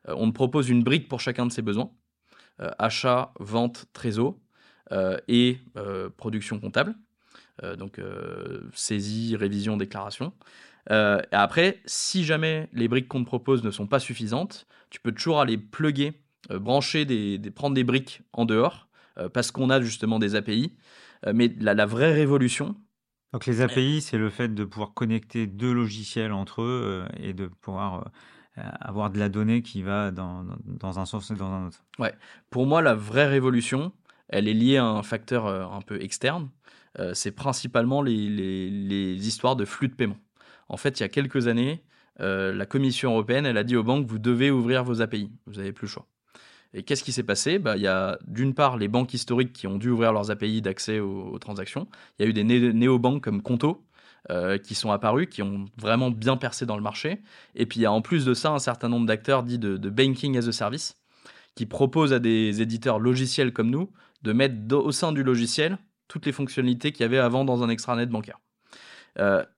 on 0.07 0.31
propose 0.31 0.69
une 0.69 0.83
brique 0.83 1.07
pour 1.07 1.21
chacun 1.21 1.45
de 1.45 1.51
ces 1.51 1.61
besoins. 1.61 1.91
Euh, 2.59 2.71
achat, 2.79 3.33
vente, 3.39 3.85
trésor 3.93 4.35
euh, 4.91 5.17
et 5.27 5.59
euh, 5.75 6.09
production 6.09 6.59
comptable. 6.59 6.95
donc 7.77 7.99
saisie, 8.73 9.35
révision, 9.35 9.77
déclaration. 9.77 10.31
après, 11.31 11.81
si 11.87 12.23
jamais 12.23 12.69
les 12.71 12.87
briques 12.87 13.07
qu'on 13.07 13.21
te 13.21 13.25
propose 13.25 13.63
ne 13.63 13.71
sont 13.71 13.87
pas 13.87 13.99
suffisantes, 13.99 14.67
tu 14.91 14.99
peux 14.99 15.11
toujours 15.11 15.39
aller 15.39 15.57
plugger, 15.57 16.21
brancher, 16.51 17.03
prendre 17.55 17.73
des 17.73 17.83
briques 17.83 18.21
en 18.31 18.45
dehors, 18.45 18.87
parce 19.33 19.49
qu'on 19.49 19.71
a 19.71 19.81
justement 19.81 20.19
des 20.19 20.35
API. 20.35 20.77
mais 21.33 21.51
la, 21.59 21.87
vraie 21.87 22.13
révolution, 22.13 22.75
donc 23.33 23.47
les 23.47 23.61
API, 23.61 24.01
c'est 24.01 24.19
le 24.19 24.29
fait 24.29 24.53
de 24.53 24.63
pouvoir 24.63 24.93
connecter 24.93 25.47
deux 25.47 25.73
logiciels 25.73 26.33
entre 26.33 26.61
eux 26.61 27.05
et 27.19 27.33
de 27.33 27.47
pouvoir 27.47 28.11
avoir 28.57 29.09
de 29.09 29.19
la 29.19 29.29
donnée 29.29 29.61
qui 29.61 29.81
va 29.81 30.11
dans, 30.11 30.45
dans, 30.65 30.99
un 30.99 31.05
sens 31.05 31.31
et 31.31 31.35
dans 31.35 31.51
un 31.51 31.67
autre. 31.67 31.83
Ouais. 31.99 32.13
Pour 32.49 32.65
moi, 32.65 32.81
la 32.81 32.95
vraie 32.95 33.27
révolution, 33.27 33.91
elle 34.29 34.47
est 34.47 34.53
liée 34.53 34.77
à 34.77 34.85
un 34.85 35.03
facteur 35.03 35.45
euh, 35.45 35.65
un 35.65 35.81
peu 35.81 36.01
externe. 36.01 36.49
Euh, 36.99 37.13
c'est 37.13 37.31
principalement 37.31 38.01
les, 38.01 38.29
les, 38.29 38.69
les, 38.69 39.27
histoires 39.27 39.55
de 39.55 39.65
flux 39.65 39.87
de 39.87 39.93
paiement. 39.93 40.17
En 40.69 40.77
fait, 40.77 40.99
il 40.99 41.03
y 41.03 41.05
a 41.05 41.09
quelques 41.09 41.47
années, 41.47 41.83
la 42.19 42.65
Commission 42.65 43.11
européenne, 43.11 43.45
elle 43.45 43.57
a 43.57 43.63
dit 43.63 43.75
aux 43.75 43.83
banques, 43.83 44.07
vous 44.07 44.17
devez 44.17 44.49
ouvrir 44.49 44.83
vos 44.83 45.01
API. 45.01 45.31
Vous 45.45 45.57
n'avez 45.57 45.71
plus 45.71 45.85
le 45.85 45.91
choix. 45.91 46.07
Et 46.73 46.83
qu'est-ce 46.83 47.03
qui 47.03 47.11
s'est 47.11 47.23
passé? 47.23 47.59
Bah, 47.59 47.77
Il 47.77 47.83
y 47.83 47.87
a 47.87 48.19
d'une 48.27 48.53
part 48.53 48.77
les 48.77 48.87
banques 48.87 49.13
historiques 49.13 49.53
qui 49.53 49.67
ont 49.67 49.77
dû 49.77 49.89
ouvrir 49.89 50.11
leurs 50.13 50.31
API 50.31 50.61
d'accès 50.61 50.99
aux, 50.99 51.37
transactions. 51.39 51.87
Il 52.17 52.23
y 52.23 52.25
a 52.25 52.29
eu 52.29 52.33
des 52.33 52.43
néo-banques 52.43 53.23
comme 53.23 53.41
Conto 53.41 53.83
qui 54.63 54.75
sont 54.75 54.91
apparus, 54.91 55.27
qui 55.29 55.41
ont 55.41 55.65
vraiment 55.77 56.11
bien 56.11 56.37
percé 56.37 56.65
dans 56.65 56.75
le 56.75 56.83
marché. 56.83 57.21
Et 57.55 57.65
puis 57.65 57.87
en 57.87 58.01
plus 58.01 58.25
de 58.25 58.33
ça 58.33 58.51
un 58.51 58.59
certain 58.59 58.89
nombre 58.89 59.05
d'acteurs 59.05 59.43
dits 59.43 59.59
de, 59.59 59.89
banking 59.89 60.37
as 60.37 60.47
a 60.47 60.51
service, 60.51 60.97
qui 61.55 61.65
proposent 61.65 62.13
à 62.13 62.19
des 62.19 62.61
éditeurs 62.61 62.99
logiciels 62.99 63.53
comme 63.53 63.69
nous 63.69 63.89
de 64.23 64.33
mettre 64.33 64.75
au 64.75 64.91
sein 64.91 65.11
du 65.11 65.23
logiciel 65.23 65.77
toutes 66.07 66.25
les 66.25 66.31
fonctionnalités 66.31 66.91
qu'il 66.91 67.01
y 67.01 67.05
avait 67.05 67.17
avant 67.17 67.45
dans 67.45 67.63
un 67.63 67.69
extranet 67.69 68.09
bancaire. 68.09 68.39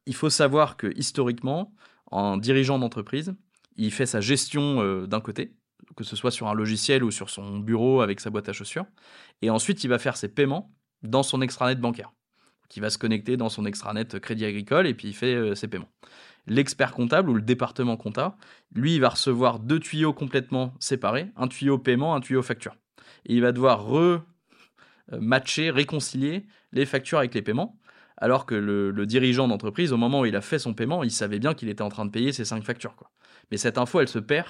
il 0.06 0.16
faut 0.16 0.30
savoir 0.30 0.78
que 0.78 0.94
historiquement, 0.96 1.74
en 2.12 2.38
dirigeant 2.38 2.80
d'entreprise, 2.80 3.34
il 3.76 3.92
fait 3.92 4.06
sa 4.06 4.22
gestion 4.22 5.06
d'un 5.08 5.22
côté, 5.22 5.56
que 5.96 6.04
ce 6.04 6.16
soit 6.16 6.32
sur 6.32 6.48
un 6.48 6.54
logiciel 6.54 7.04
ou 7.04 7.12
sur 7.12 7.30
son 7.30 7.60
bureau 7.60 8.02
avec 8.02 8.20
sa 8.20 8.30
boîte 8.30 8.50
à 8.50 8.54
chaussures. 8.54 8.86
Et 9.42 9.50
ensuite, 9.50 9.84
il 9.84 9.88
va 9.88 10.00
faire 10.00 10.18
ses 10.18 10.30
paiements 10.30 10.74
dans 11.02 11.24
son 11.24 11.42
extranet 11.42 11.80
bancaire, 11.80 12.12
qui 12.70 12.80
va 12.80 12.90
se 12.90 12.98
connecter 12.98 13.36
dans 13.36 13.50
son 13.50 13.66
extranet 13.66 14.20
Crédit 14.20 14.46
Agricole 14.46 14.88
et 14.88 14.94
puis 14.94 15.10
il 15.10 15.14
fait 15.14 15.36
euh, 15.36 15.56
ses 15.56 15.68
paiements. 15.68 15.90
L'expert 16.48 16.94
comptable 16.94 17.30
ou 17.30 17.34
le 17.34 17.42
département 17.42 17.98
comptable, 17.98 18.36
lui, 18.74 18.96
il 18.96 19.02
va 19.02 19.10
recevoir 19.10 19.60
deux 19.60 19.80
tuyaux 19.80 20.14
complètement 20.14 20.74
séparés, 20.80 21.32
un 21.36 21.48
tuyau 21.48 21.78
paiement, 21.78 22.16
un 22.16 22.22
tuyau 22.22 22.42
facture. 22.42 22.76
Et 23.26 23.36
il 23.36 23.42
va 23.42 23.52
devoir 23.52 23.86
re-matcher, 23.86 25.70
réconcilier 25.70 26.48
les 26.72 26.86
factures 26.86 27.20
avec 27.20 27.34
les 27.34 27.42
paiements 27.42 27.80
alors 28.20 28.46
que 28.46 28.56
le, 28.56 29.06
dirigeant 29.06 29.48
d'entreprise, 29.48 29.94
au 29.94 29.98
moment 29.98 30.22
où 30.22 30.26
il 30.26 30.36
a 30.36 30.42
fait 30.42 30.60
son 30.60 30.74
paiement, 30.74 31.04
il 31.04 31.12
savait 31.12 31.40
bien 31.40 31.54
qu'il 31.54 31.70
était 31.70 31.82
en 31.82 31.90
train 31.90 32.06
de 32.06 32.12
payer 32.12 32.34
ses 32.34 32.46
cinq 32.46 32.64
factures. 32.64 32.94
Mais 33.50 33.58
cette 33.58 33.78
info, 33.78 34.02
elle 34.02 34.10
se 34.10 34.20
perd 34.20 34.48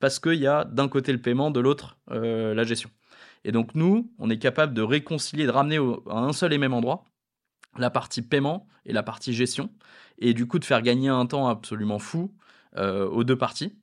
parce 0.00 0.18
qu'il 0.18 0.34
y 0.34 0.46
a 0.46 0.64
d'un 0.64 0.88
côté 0.88 1.12
le 1.12 1.20
paiement, 1.20 1.50
de 1.50 1.60
l'autre 1.60 1.98
euh, 2.10 2.54
la 2.54 2.64
gestion. 2.64 2.90
Et 3.44 3.52
donc 3.52 3.74
nous, 3.74 4.10
on 4.18 4.30
est 4.30 4.38
capable 4.38 4.72
de 4.72 4.82
réconcilier, 4.82 5.46
de 5.46 5.50
ramener 5.50 5.76
à 6.08 6.18
un 6.18 6.32
seul 6.32 6.52
et 6.52 6.58
même 6.58 6.72
endroit 6.72 7.04
la 7.78 7.90
partie 7.90 8.22
paiement 8.22 8.66
et 8.84 8.92
la 8.92 9.02
partie 9.02 9.32
gestion, 9.32 9.70
et 10.18 10.34
du 10.34 10.46
coup 10.46 10.58
de 10.58 10.64
faire 10.64 10.82
gagner 10.82 11.08
un 11.08 11.26
temps 11.26 11.48
absolument 11.48 11.98
fou 11.98 12.34
euh, 12.76 13.06
aux 13.08 13.24
deux 13.24 13.36
parties, 13.36 13.76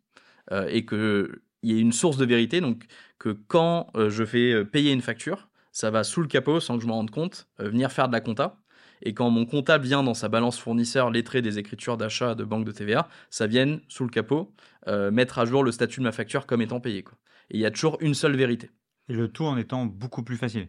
euh, 0.52 0.68
et 0.70 0.86
qu'il 0.86 1.40
y 1.64 1.74
ait 1.74 1.80
une 1.80 1.94
source 1.94 2.18
de 2.18 2.26
vérité, 2.26 2.62
donc 2.62 2.86
que 3.18 3.30
quand 3.30 3.92
je 3.96 4.24
vais 4.24 4.64
payer 4.66 4.92
une 4.92 5.02
facture, 5.02 5.50
ça 5.72 5.92
va 5.92 6.04
sous 6.04 6.22
le 6.22 6.28
capot 6.28 6.60
sans 6.60 6.78
que 6.78 6.84
je 6.84 6.88
me 6.88 6.94
rende 6.94 7.12
compte, 7.12 7.48
venir 7.58 7.92
faire 7.92 8.08
de 8.08 8.14
la 8.14 8.22
compta, 8.22 8.60
et 9.02 9.14
quand 9.14 9.30
mon 9.30 9.46
comptable 9.46 9.86
vient 9.86 10.04
dans 10.04 10.14
sa 10.14 10.28
balance 10.28 10.60
fournisseur 10.60 11.10
lettré 11.10 11.42
des 11.42 11.58
écritures 11.58 11.98
d'achat 11.98 12.36
de 12.36 12.44
banque 12.44 12.66
de 12.66 12.72
TVA, 12.72 13.08
ça 13.30 13.48
vient 13.48 13.80
sous 13.88 14.04
le 14.04 14.10
capot 14.10 14.54
euh, 14.88 15.12
mettre 15.12 15.40
à 15.40 15.46
jour 15.46 15.64
le 15.64 15.72
statut 15.72 16.00
de 16.00 16.06
ma 16.06 16.12
facture 16.12 16.46
comme 16.46 16.62
étant 16.62 16.80
payé. 16.80 17.04
Quoi. 17.04 17.18
Et 17.50 17.58
il 17.58 17.60
y 17.62 17.66
a 17.66 17.72
toujours 17.72 17.98
une 18.02 18.14
seule 18.14 18.36
vérité. 18.36 18.70
Et 19.08 19.14
le 19.14 19.28
tout 19.28 19.46
en 19.46 19.58
étant 19.58 19.86
beaucoup 19.86 20.24
plus 20.24 20.38
facile. 20.38 20.68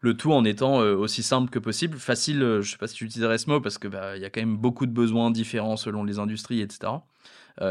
Le 0.00 0.16
tout 0.16 0.32
en 0.32 0.44
étant 0.44 0.80
euh, 0.80 0.94
aussi 0.94 1.22
simple 1.22 1.50
que 1.50 1.58
possible. 1.58 1.98
Facile, 1.98 2.42
euh, 2.42 2.62
je 2.62 2.68
ne 2.68 2.72
sais 2.72 2.78
pas 2.78 2.86
si 2.86 2.94
tu 2.94 3.04
utiliserais 3.04 3.38
ce 3.38 3.50
mot 3.50 3.60
parce 3.60 3.78
qu'il 3.78 3.90
bah, 3.90 4.16
y 4.16 4.24
a 4.24 4.30
quand 4.30 4.40
même 4.40 4.56
beaucoup 4.56 4.86
de 4.86 4.92
besoins 4.92 5.30
différents 5.30 5.76
selon 5.76 6.04
les 6.04 6.18
industries, 6.18 6.60
etc. 6.60 6.92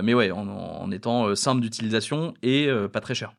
mais 0.04 0.14
ouais, 0.14 0.30
en, 0.30 0.48
en 0.48 0.92
étant 0.92 1.34
simple 1.36 1.62
d'utilisation 1.62 2.36
et 2.44 2.70
pas 2.94 3.02
très 3.02 3.16
cher. 3.16 3.34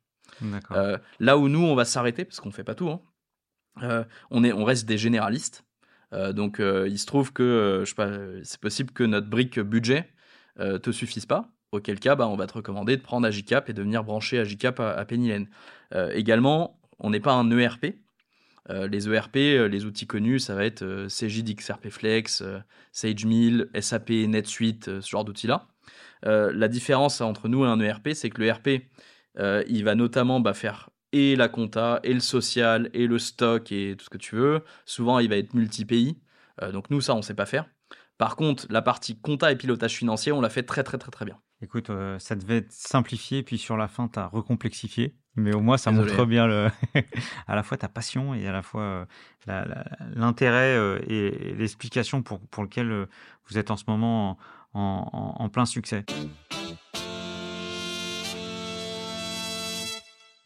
là 1.20 1.38
où 1.38 1.48
nous, 1.48 1.62
on 1.62 1.76
va 1.76 1.84
s'arrêter, 1.84 2.24
parce 2.24 2.40
qu'on 2.40 2.48
ne 2.48 2.54
fait 2.54 2.64
pas 2.64 2.74
tout, 2.74 2.90
hein, 2.90 4.06
on, 4.30 4.42
est, 4.42 4.52
on 4.52 4.64
reste 4.64 4.84
des 4.86 4.98
généralistes. 4.98 5.64
Euh, 6.12 6.32
donc 6.32 6.60
euh, 6.60 6.88
il 6.88 6.98
se 6.98 7.06
trouve 7.06 7.32
que 7.32 7.42
euh, 7.42 8.42
c'est 8.42 8.60
possible 8.60 8.92
que 8.92 9.04
notre 9.04 9.28
brique 9.28 9.60
budget 9.60 10.08
te 10.82 10.90
suffise 10.90 11.24
pas. 11.24 11.48
Auquel 11.72 11.98
cas, 12.00 12.16
bah, 12.16 12.28
on 12.28 12.36
va 12.36 12.46
te 12.46 12.52
recommander 12.52 12.98
de 12.98 13.00
prendre 13.00 13.26
Agicap 13.26 13.70
et 13.70 13.72
de 13.72 13.80
venir 13.80 14.04
brancher 14.04 14.38
Agicap 14.38 14.78
à, 14.78 14.90
à 14.90 15.06
également, 16.12 16.78
on 16.98 17.08
n'est 17.08 17.20
pas 17.20 17.32
un 17.32 17.50
ERP. 17.50 17.94
Les 18.68 19.08
ERP, 19.08 19.36
les 19.36 19.84
outils 19.84 20.06
connus, 20.06 20.38
ça 20.38 20.54
va 20.54 20.64
être 20.64 21.06
CJ 21.08 21.42
XRP 21.54 21.88
Flex, 21.88 22.42
SageMail, 22.92 23.66
SAP, 23.80 24.10
NetSuite, 24.10 25.00
ce 25.00 25.08
genre 25.08 25.24
d'outils-là. 25.24 25.66
la 26.22 26.68
différence 26.68 27.20
entre 27.20 27.48
nous 27.48 27.64
et 27.64 27.68
un 27.68 27.80
ERP, 27.80 28.10
c'est 28.12 28.30
que 28.30 28.40
l'ERP, 28.40 28.82
il 29.38 29.84
va 29.84 29.94
notamment 29.94 30.40
bah, 30.40 30.54
faire 30.54 30.90
et 31.12 31.36
la 31.36 31.48
compta, 31.48 32.00
et 32.02 32.14
le 32.14 32.20
social, 32.20 32.90
et 32.92 33.06
le 33.06 33.18
stock, 33.18 33.72
et 33.72 33.96
tout 33.96 34.04
ce 34.04 34.10
que 34.10 34.18
tu 34.18 34.36
veux. 34.36 34.64
Souvent, 34.84 35.18
il 35.18 35.28
va 35.28 35.36
être 35.36 35.54
multi-pays. 35.54 36.18
Euh, 36.62 36.72
donc 36.72 36.90
nous, 36.90 37.00
ça, 37.00 37.14
on 37.14 37.18
ne 37.18 37.22
sait 37.22 37.34
pas 37.34 37.46
faire. 37.46 37.66
Par 38.18 38.36
contre, 38.36 38.66
la 38.70 38.82
partie 38.82 39.18
compta 39.18 39.50
et 39.50 39.56
pilotage 39.56 39.96
financier, 39.96 40.30
on 40.32 40.40
l'a 40.40 40.50
fait 40.50 40.62
très, 40.62 40.82
très, 40.82 40.98
très, 40.98 41.10
très 41.10 41.24
bien. 41.24 41.38
Écoute, 41.62 41.90
euh, 41.90 42.18
ça 42.18 42.36
devait 42.36 42.58
être 42.58 42.72
simplifié, 42.72 43.42
puis 43.42 43.58
sur 43.58 43.76
la 43.76 43.88
fin, 43.88 44.08
tu 44.08 44.18
as 44.18 44.26
recomplexifié. 44.26 45.16
Mais 45.36 45.54
au 45.54 45.60
moins, 45.60 45.76
ça 45.76 45.92
montre 45.92 46.24
bien 46.24 46.46
le... 46.46 46.68
à 47.46 47.54
la 47.54 47.62
fois 47.62 47.76
ta 47.76 47.88
passion 47.88 48.34
et 48.34 48.46
à 48.46 48.52
la 48.52 48.62
fois 48.62 49.06
euh, 49.46 49.64
l'intérêt 50.14 51.00
et 51.06 51.54
l'explication 51.54 52.22
pour, 52.22 52.40
pour 52.40 52.62
lequel 52.62 53.06
vous 53.48 53.58
êtes 53.58 53.70
en 53.70 53.76
ce 53.76 53.84
moment 53.86 54.38
en 54.74 55.48
plein 55.48 55.66
succès. 55.66 56.04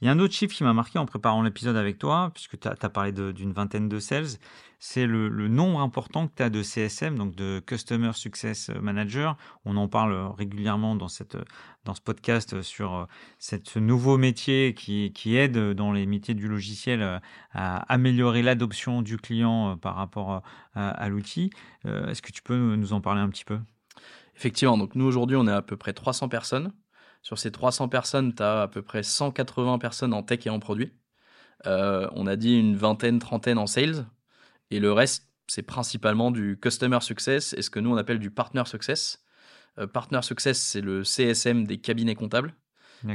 Il 0.05 0.07
y 0.07 0.11
a 0.11 0.13
un 0.13 0.19
autre 0.19 0.35
chiffre 0.35 0.55
qui 0.55 0.65
m'a 0.65 0.75
marqué 0.75 0.99
en 0.99 1.07
préparant 1.07 1.41
l'épisode 1.41 1.77
avec 1.77 1.97
toi, 1.97 2.31
puisque 2.35 2.61
tu 2.61 2.69
as, 2.69 2.91
parlé 2.91 3.11
d'une 3.11 3.55
vingtaine 3.55 3.89
de 3.89 3.99
sales, 3.99 4.37
c'est 4.87 5.07
le, 5.07 5.49
nombre 5.49 5.81
important 5.81 6.29
que 6.29 6.35
tu 6.37 6.43
as 6.43 6.51
de 6.51 6.63
CSM, 6.63 7.17
donc 7.17 7.35
de 7.35 7.63
Customer 7.67 8.13
Success 8.13 8.69
Manager. 8.69 9.39
On 9.65 9.79
en 9.79 9.89
parle 9.89 10.15
régulièrement 10.37 10.95
dans, 10.95 11.09
cette, 11.09 11.39
ce 11.87 12.01
podcast 12.03 12.61
sur 12.61 13.09
ce 13.41 13.79
nouveau 13.79 14.19
métier 14.19 14.75
qui, 14.75 15.11
qui 15.15 15.37
aide 15.37 15.59
dans 15.73 15.91
les 15.91 16.05
métiers 16.05 16.35
du 16.35 16.49
logiciel 16.49 17.23
à 17.55 17.77
améliorer 17.91 18.43
l'adoption 18.43 19.01
du 19.01 19.17
client 19.17 19.79
par 19.79 19.95
rapport 19.95 20.43
à, 20.75 21.09
l'outil. 21.09 21.49
Euh, 21.87 22.09
est-ce 22.09 22.21
que 22.21 22.31
tu 22.31 22.43
peux 22.43 22.77
nous 22.77 22.93
en 22.93 23.01
parler 23.01 23.23
un 23.23 23.31
petit 23.31 23.47
peu? 23.47 23.59
Effectivement, 24.37 24.77
donc 24.77 24.97
nous 24.97 25.07
aujourd'hui 25.07 25.39
on 25.39 25.47
est 25.47 25.53
à 25.53 25.63
peu 25.63 25.79
près 25.79 25.95
300 25.95 26.29
personnes. 26.29 26.75
Sur 27.23 27.39
ces 27.39 27.51
300 27.51 27.89
personnes, 27.89 28.35
tu 28.35 28.43
as 28.43 28.61
à 28.61 28.69
peu 28.69 28.83
près 28.83 29.03
180 29.03 29.79
personnes 29.79 30.13
en 30.13 30.23
tech 30.23 30.47
et 30.47 30.51
en 30.51 30.59
produit. 30.59 30.93
Euh, 31.67 32.07
on 32.13 32.27
a 32.27 32.37
dit 32.37 32.59
une 32.59 32.77
vingtaine, 32.77 33.19
trentaine 33.19 33.57
en 33.57 33.67
sales. 33.67 34.07
Et 34.75 34.81
le 34.81 34.93
reste, 34.93 35.29
c'est 35.47 35.63
principalement 35.63 36.33
du 36.33 36.59
customer 36.61 36.99
success 37.01 37.55
et 37.57 37.63
ce 37.63 37.71
que 37.71 37.79
nous 37.79 37.93
on 37.93 37.97
appelle 37.97 38.19
du 38.19 38.33
partner 38.33 38.65
success. 38.67 39.23
Euh, 39.79 39.87
partner 39.87 40.21
success, 40.23 40.61
c'est 40.61 40.81
le 40.81 41.05
CSM 41.05 41.65
des 41.65 41.79
cabinets 41.79 42.17
comptables. 42.17 42.57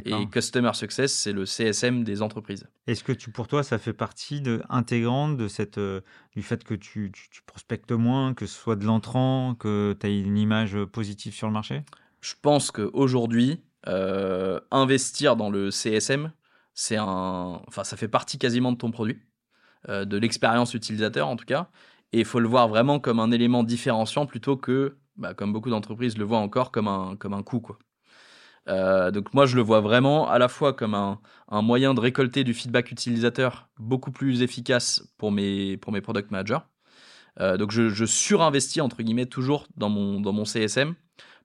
Et 0.05 0.27
Customer 0.27 0.71
Success, 0.75 1.11
c'est 1.11 1.31
le 1.31 1.47
CSM 1.47 2.03
des 2.03 2.21
entreprises. 2.21 2.67
Est-ce 2.85 3.03
que 3.03 3.11
tu, 3.11 3.31
pour 3.31 3.47
toi, 3.47 3.63
ça 3.63 3.79
fait 3.79 3.93
partie 3.93 4.39
de, 4.39 4.61
intégrante 4.69 5.35
de 5.35 5.47
cette, 5.47 5.79
euh, 5.79 6.01
du 6.35 6.43
fait 6.43 6.63
que 6.63 6.75
tu, 6.75 7.11
tu, 7.11 7.41
prospectes 7.41 7.91
moins, 7.91 8.35
que 8.35 8.45
ce 8.45 8.55
soit 8.55 8.75
de 8.75 8.85
l'entrant, 8.85 9.55
que 9.55 9.97
tu 9.99 10.05
as 10.05 10.09
une 10.11 10.37
image 10.37 10.77
positive 10.85 11.33
sur 11.33 11.47
le 11.47 11.53
marché? 11.53 11.81
Je 12.21 12.35
pense 12.39 12.69
qu'aujourd'hui, 12.69 13.63
euh, 13.87 14.59
investir 14.69 15.35
dans 15.35 15.49
le 15.49 15.71
CSM, 15.71 16.31
c'est 16.75 16.97
un, 16.97 17.59
enfin, 17.67 17.83
ça 17.83 17.97
fait 17.97 18.07
partie 18.07 18.37
quasiment 18.37 18.71
de 18.71 18.77
ton 18.77 18.91
produit, 18.91 19.19
euh, 19.87 20.05
de 20.05 20.17
l'expérience 20.17 20.73
utilisateur 20.73 21.27
en 21.27 21.35
tout 21.35 21.45
cas, 21.45 21.69
et 22.11 22.19
il 22.19 22.25
faut 22.25 22.39
le 22.39 22.47
voir 22.47 22.67
vraiment 22.67 22.99
comme 22.99 23.19
un 23.19 23.31
élément 23.31 23.63
différenciant 23.63 24.25
plutôt 24.25 24.57
que, 24.57 24.97
bah, 25.15 25.33
comme 25.33 25.53
beaucoup 25.53 25.69
d'entreprises 25.69 26.17
le 26.17 26.25
voient 26.25 26.39
encore, 26.39 26.71
comme 26.71 26.87
un, 26.87 27.15
comme 27.17 27.33
un 27.33 27.43
coût. 27.43 27.59
Quoi. 27.59 27.77
Euh, 28.67 29.11
donc 29.11 29.33
moi, 29.33 29.45
je 29.45 29.55
le 29.55 29.61
vois 29.61 29.81
vraiment 29.81 30.29
à 30.29 30.37
la 30.39 30.47
fois 30.47 30.73
comme 30.73 30.95
un, 30.95 31.19
un, 31.49 31.61
moyen 31.61 31.93
de 31.93 31.99
récolter 31.99 32.43
du 32.43 32.53
feedback 32.53 32.91
utilisateur 32.91 33.69
beaucoup 33.77 34.11
plus 34.11 34.41
efficace 34.41 35.03
pour 35.17 35.31
mes, 35.31 35.77
pour 35.77 35.93
mes 35.93 36.01
product 36.01 36.31
managers. 36.31 36.59
donc 37.39 37.71
je, 37.71 37.89
je, 37.89 38.05
surinvestis 38.05 38.81
entre 38.81 39.01
guillemets 39.01 39.25
toujours 39.27 39.67
dans 39.77 39.89
mon, 39.89 40.19
dans 40.19 40.33
mon 40.33 40.45
CSM 40.45 40.95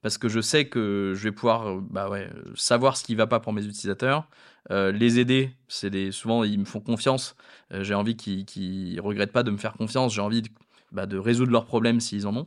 parce 0.04 0.18
que 0.18 0.28
je 0.28 0.42
sais 0.42 0.66
que 0.66 1.14
je 1.16 1.22
vais 1.22 1.32
pouvoir 1.32 1.66
euh, 1.66 1.80
bah 1.80 2.10
savoir 2.56 2.98
ce 2.98 3.04
qui 3.04 3.12
ne 3.12 3.16
va 3.16 3.26
pas 3.26 3.40
pour 3.40 3.54
mes 3.54 3.64
utilisateurs, 3.64 4.28
euh, 4.70 4.92
les 4.92 5.18
aider. 5.18 5.50
C'est 5.66 5.88
des, 5.88 6.12
souvent, 6.12 6.44
ils 6.44 6.58
me 6.58 6.66
font 6.66 6.80
confiance. 6.80 7.36
Euh, 7.72 7.82
j'ai 7.82 7.94
envie 7.94 8.14
qu'ils 8.14 8.96
ne 8.96 9.00
regrettent 9.00 9.32
pas 9.32 9.42
de 9.42 9.50
me 9.50 9.56
faire 9.56 9.72
confiance. 9.72 10.12
J'ai 10.14 10.20
envie 10.20 10.42
de, 10.42 10.50
bah, 10.92 11.06
résoudre 11.10 11.52
leurs 11.52 11.64
problèmes 11.64 12.00
s'ils 12.00 12.26
en 12.26 12.36
ont. 12.36 12.44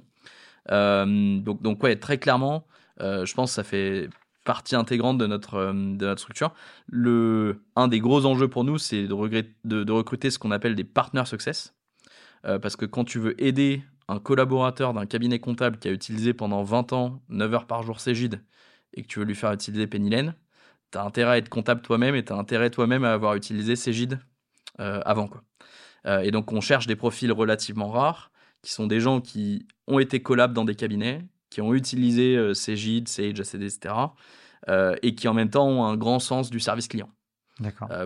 donc, 0.70 1.63
donc, 1.63 1.82
ouais, 1.82 1.96
très 1.96 2.20
clairement, 2.20 2.67
je 3.00 3.34
pense 3.34 3.50
que 3.50 3.56
ça 3.56 3.63
fait 3.63 4.08
partie 4.46 4.76
intégrante 4.76 5.17
de 5.17 5.26
notre, 5.26 5.74
de 5.74 6.06
notre 6.06 6.22
structure. 6.22 6.54
Le, 6.86 7.63
un 7.76 7.88
des 7.88 8.00
gros 8.00 8.28
enjeux 8.28 8.50
pour 8.50 8.65
nous, 8.65 8.78
c'est 8.78 9.08
de, 9.08 9.91
recruter 9.91 10.30
ce 10.30 10.38
qu'on 10.38 10.52
appelle 10.52 10.76
des 10.76 10.84
partners 10.84 11.26
success. 11.26 11.74
parce 12.43 12.76
que 12.76 12.86
quand 12.86 13.04
tu 13.04 13.17
veux 13.17 13.34
aider 13.43 13.82
un 14.08 14.20
collaborateur 14.20 14.93
d'un 14.93 15.06
cabinet 15.06 15.39
comptable 15.39 15.78
qui 15.78 15.88
a 15.88 15.91
utilisé 15.91 16.34
pendant 16.34 16.63
20 16.63 16.93
ans 16.93 17.22
9 17.30 17.54
heures 17.54 17.67
par 17.67 17.84
jour 17.84 18.00
Cégide 18.00 18.41
et 18.93 19.04
que 19.04 19.08
tu 19.08 19.20
veux 19.20 19.26
lui 19.26 19.36
faire 19.36 19.52
utiliser 19.52 19.86
Pennylen, 19.88 20.34
tu 20.91 20.98
as 20.98 21.04
intérêt 21.04 21.32
à 21.34 21.38
être 21.38 21.50
comptable 21.50 21.82
toi-même 21.82 22.15
et 22.15 22.24
tu 22.24 22.32
as 22.32 22.38
intérêt 22.38 22.70
toi-même 22.70 23.04
à 23.04 23.13
avoir 23.13 23.36
utilisé 23.36 23.76
Cégide 23.76 24.20
euh, 24.80 25.02
avant. 25.06 25.28
Quoi. 25.28 25.43
Euh, 26.06 26.22
et 26.22 26.32
donc 26.32 26.52
on 26.54 26.62
cherche 26.62 26.88
des 26.88 26.96
profils 26.96 27.32
relativement 27.32 27.89
rares 27.89 28.32
qui 28.62 28.72
sont 28.72 28.88
des 28.88 29.00
gens 29.00 29.22
qui 29.22 29.67
ont 29.88 30.00
été 30.00 30.22
collabs 30.22 30.54
dans 30.54 30.65
des 30.65 30.76
cabinets, 30.76 31.24
qui 31.50 31.62
ont 31.62 31.74
utilisé 31.74 32.36
euh, 32.36 32.54
Cégide, 32.54 33.08
Sage, 33.08 33.39
ACD, 33.39 33.63
etc. 33.63 33.93
et 35.02 35.15
qui 35.15 35.28
en 35.28 35.34
même 35.34 35.50
temps 35.50 35.67
ont 35.67 35.86
un 35.86 35.96
grand 35.96 36.20
sens 36.20 36.50
du 36.50 36.60
service 36.60 36.88
client. 36.88 37.10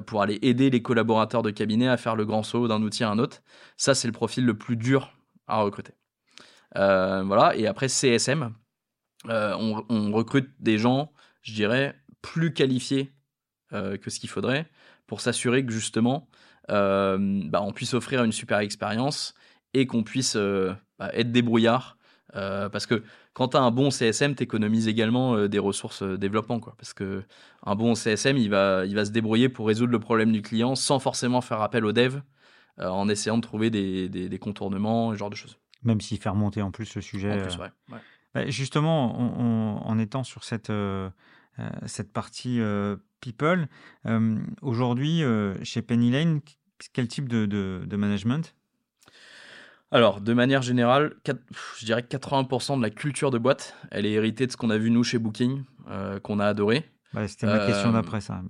pour 0.05 0.21
aller 0.21 0.39
aider 0.43 0.69
les 0.69 0.81
collaborateurs 0.81 1.41
de 1.41 1.49
cabinet 1.49 1.87
à 1.87 1.97
faire 1.97 2.15
le 2.15 2.25
grand 2.25 2.43
saut 2.43 2.67
d'un 2.67 2.81
outil 2.83 3.03
à 3.03 3.09
un 3.09 3.19
autre. 3.19 3.41
Ça, 3.77 3.95
c'est 3.95 4.07
le 4.07 4.13
profil 4.13 4.45
le 4.45 4.53
plus 4.53 4.77
dur 4.77 5.11
à 5.51 5.61
recruter. 5.61 5.93
voilà. 6.75 7.55
Et 7.55 7.67
après, 7.67 7.87
CSM, 7.87 8.53
on, 9.25 9.85
on, 9.89 10.11
recrute 10.11 10.49
des 10.59 10.77
gens, 10.77 11.11
je 11.41 11.53
dirais, 11.53 11.95
plus 12.21 12.53
qualifiés 12.53 13.13
que 13.71 14.09
ce 14.09 14.19
qu'il 14.19 14.29
faudrait 14.29 14.69
pour 15.07 15.21
s'assurer 15.21 15.65
que 15.65 15.71
justement, 15.71 16.27
bah, 16.67 17.61
on 17.61 17.71
puisse 17.73 17.93
offrir 17.93 18.23
une 18.23 18.31
super 18.31 18.59
expérience 18.59 19.33
et 19.73 19.87
qu'on 19.87 20.03
puisse 20.03 20.35
bah, 20.35 21.11
être 21.13 21.31
débrouillard. 21.31 21.97
parce 22.33 22.85
que 22.85 23.03
quand 23.33 23.49
tu 23.49 23.57
as 23.57 23.61
un 23.61 23.71
bon 23.71 23.91
CSM, 23.91 24.35
tu 24.35 24.43
économises 24.43 24.87
également 24.87 25.35
euh, 25.35 25.47
des 25.47 25.59
ressources 25.59 26.03
euh, 26.03 26.17
développement. 26.17 26.59
Parce 26.59 26.93
que 26.93 27.23
un 27.65 27.75
bon 27.75 27.95
CSM, 27.95 28.37
il 28.37 28.49
va, 28.49 28.85
va 28.85 29.05
se 29.05 29.11
débrouiller 29.11 29.49
pour 29.49 29.67
résoudre 29.67 29.91
le 29.91 29.99
problème 29.99 30.31
du 30.31 30.41
client 30.41 30.75
sans 30.75 30.99
forcément 30.99 31.41
faire 31.41 31.61
appel 31.61 31.85
au 31.85 31.93
dev, 31.93 32.15
euh, 32.15 32.19
en 32.77 33.09
essayant 33.09 33.37
de 33.37 33.41
trouver 33.41 33.69
des, 33.69 34.09
des, 34.09 34.39
contournements, 34.39 35.11
ce 35.11 35.17
genre 35.17 35.29
de 35.29 35.35
choses. 35.35 35.57
Même 35.83 36.01
s'il 36.01 36.19
fait 36.19 36.29
remonter 36.29 36.61
en 36.61 36.71
plus 36.71 36.95
le 36.95 37.01
sujet. 37.01 37.31
En 37.31 37.43
plus, 37.43 37.57
ouais. 37.57 37.97
Bah, 38.33 38.49
justement, 38.49 39.85
en 39.85 39.99
étant 39.99 40.23
sur 40.23 40.43
cette, 40.43 40.71
cette 41.85 42.13
partie 42.13 42.59
people, 43.19 43.67
aujourd'hui, 44.61 45.23
chez 45.63 45.81
Penny 45.81 46.11
Lane, 46.11 46.41
quel 46.93 47.07
type 47.07 47.27
de, 47.27 47.45
de, 47.45 47.83
de 47.85 47.95
management? 47.95 48.55
Alors, 49.93 50.21
de 50.21 50.33
manière 50.33 50.61
générale, 50.61 51.15
je 51.77 51.85
dirais 51.85 52.01
que 52.01 52.15
80% 52.15 52.77
de 52.77 52.81
la 52.81 52.89
culture 52.89 53.29
de 53.29 53.37
boîte, 53.37 53.75
elle 53.91 54.05
est 54.05 54.13
héritée 54.13 54.47
de 54.47 54.51
ce 54.51 54.57
qu'on 54.57 54.69
a 54.69 54.77
vu 54.77 54.89
nous 54.89 55.03
chez 55.03 55.19
Booking, 55.19 55.63
euh, 55.89 56.19
qu'on 56.19 56.39
a 56.39 56.45
adoré. 56.45 56.89
C'était 57.27 57.45
ma 57.45 57.65
question 57.67 57.89
euh, 57.89 57.93
d'après 57.93 58.21
ça. 58.21 58.41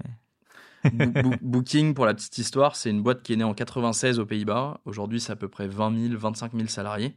Booking, 1.41 1.93
pour 1.93 2.05
la 2.05 2.13
petite 2.13 2.37
histoire, 2.37 2.75
c'est 2.75 2.89
une 2.89 3.01
boîte 3.01 3.23
qui 3.23 3.33
est 3.33 3.35
née 3.35 3.43
en 3.43 3.53
96 3.53 4.19
aux 4.19 4.25
Pays-Bas. 4.25 4.79
Aujourd'hui, 4.85 5.19
c'est 5.19 5.31
à 5.31 5.35
peu 5.35 5.47
près 5.47 5.67
20 5.67 6.09
000, 6.09 6.19
25 6.19 6.53
000 6.53 6.67
salariés. 6.67 7.15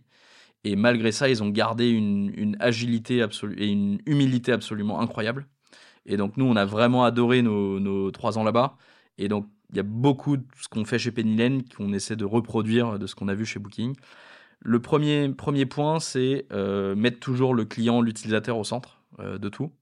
Et 0.64 0.76
malgré 0.76 1.12
ça, 1.12 1.28
ils 1.28 1.42
ont 1.42 1.48
gardé 1.48 1.88
une, 1.90 2.56
agilité 2.60 3.22
absolue 3.22 3.56
et 3.58 3.68
une 3.68 4.00
humilité 4.06 4.52
absolument 4.52 5.00
incroyable. 5.00 5.46
Et 6.06 6.16
donc, 6.16 6.36
nous, 6.36 6.44
on 6.44 6.56
a 6.56 6.64
vraiment 6.64 7.04
adoré 7.04 7.42
nos, 7.42 8.10
trois 8.10 8.38
ans 8.38 8.44
là-bas. 8.44 8.76
Et 9.18 9.28
donc, 9.28 9.46
il 9.70 9.76
y 9.76 9.80
a 9.80 9.84
beaucoup 9.84 10.36
de 10.36 10.44
ce 10.60 10.68
qu'on 10.68 10.84
fait 10.84 10.98
chez 10.98 11.10
Penny 11.10 11.64
qu'on 11.76 11.92
essaie 11.92 12.16
de 12.16 12.24
reproduire 12.24 12.98
de 12.98 13.06
ce 13.06 13.14
qu'on 13.14 13.28
a 13.28 13.34
vu 13.34 13.44
chez 13.44 13.58
Booking. 13.58 13.94
Le 14.60 14.80
premier, 14.80 15.28
premier 15.30 15.66
point, 15.66 16.00
c'est 16.00 16.46
euh, 16.52 16.94
mettre 16.94 17.20
toujours 17.20 17.54
le 17.54 17.64
client, 17.64 18.00
l'utilisateur 18.00 18.56
au 18.56 18.64
centre 18.64 19.02
euh, 19.20 19.36
de 19.36 19.48
tout. 19.48 19.72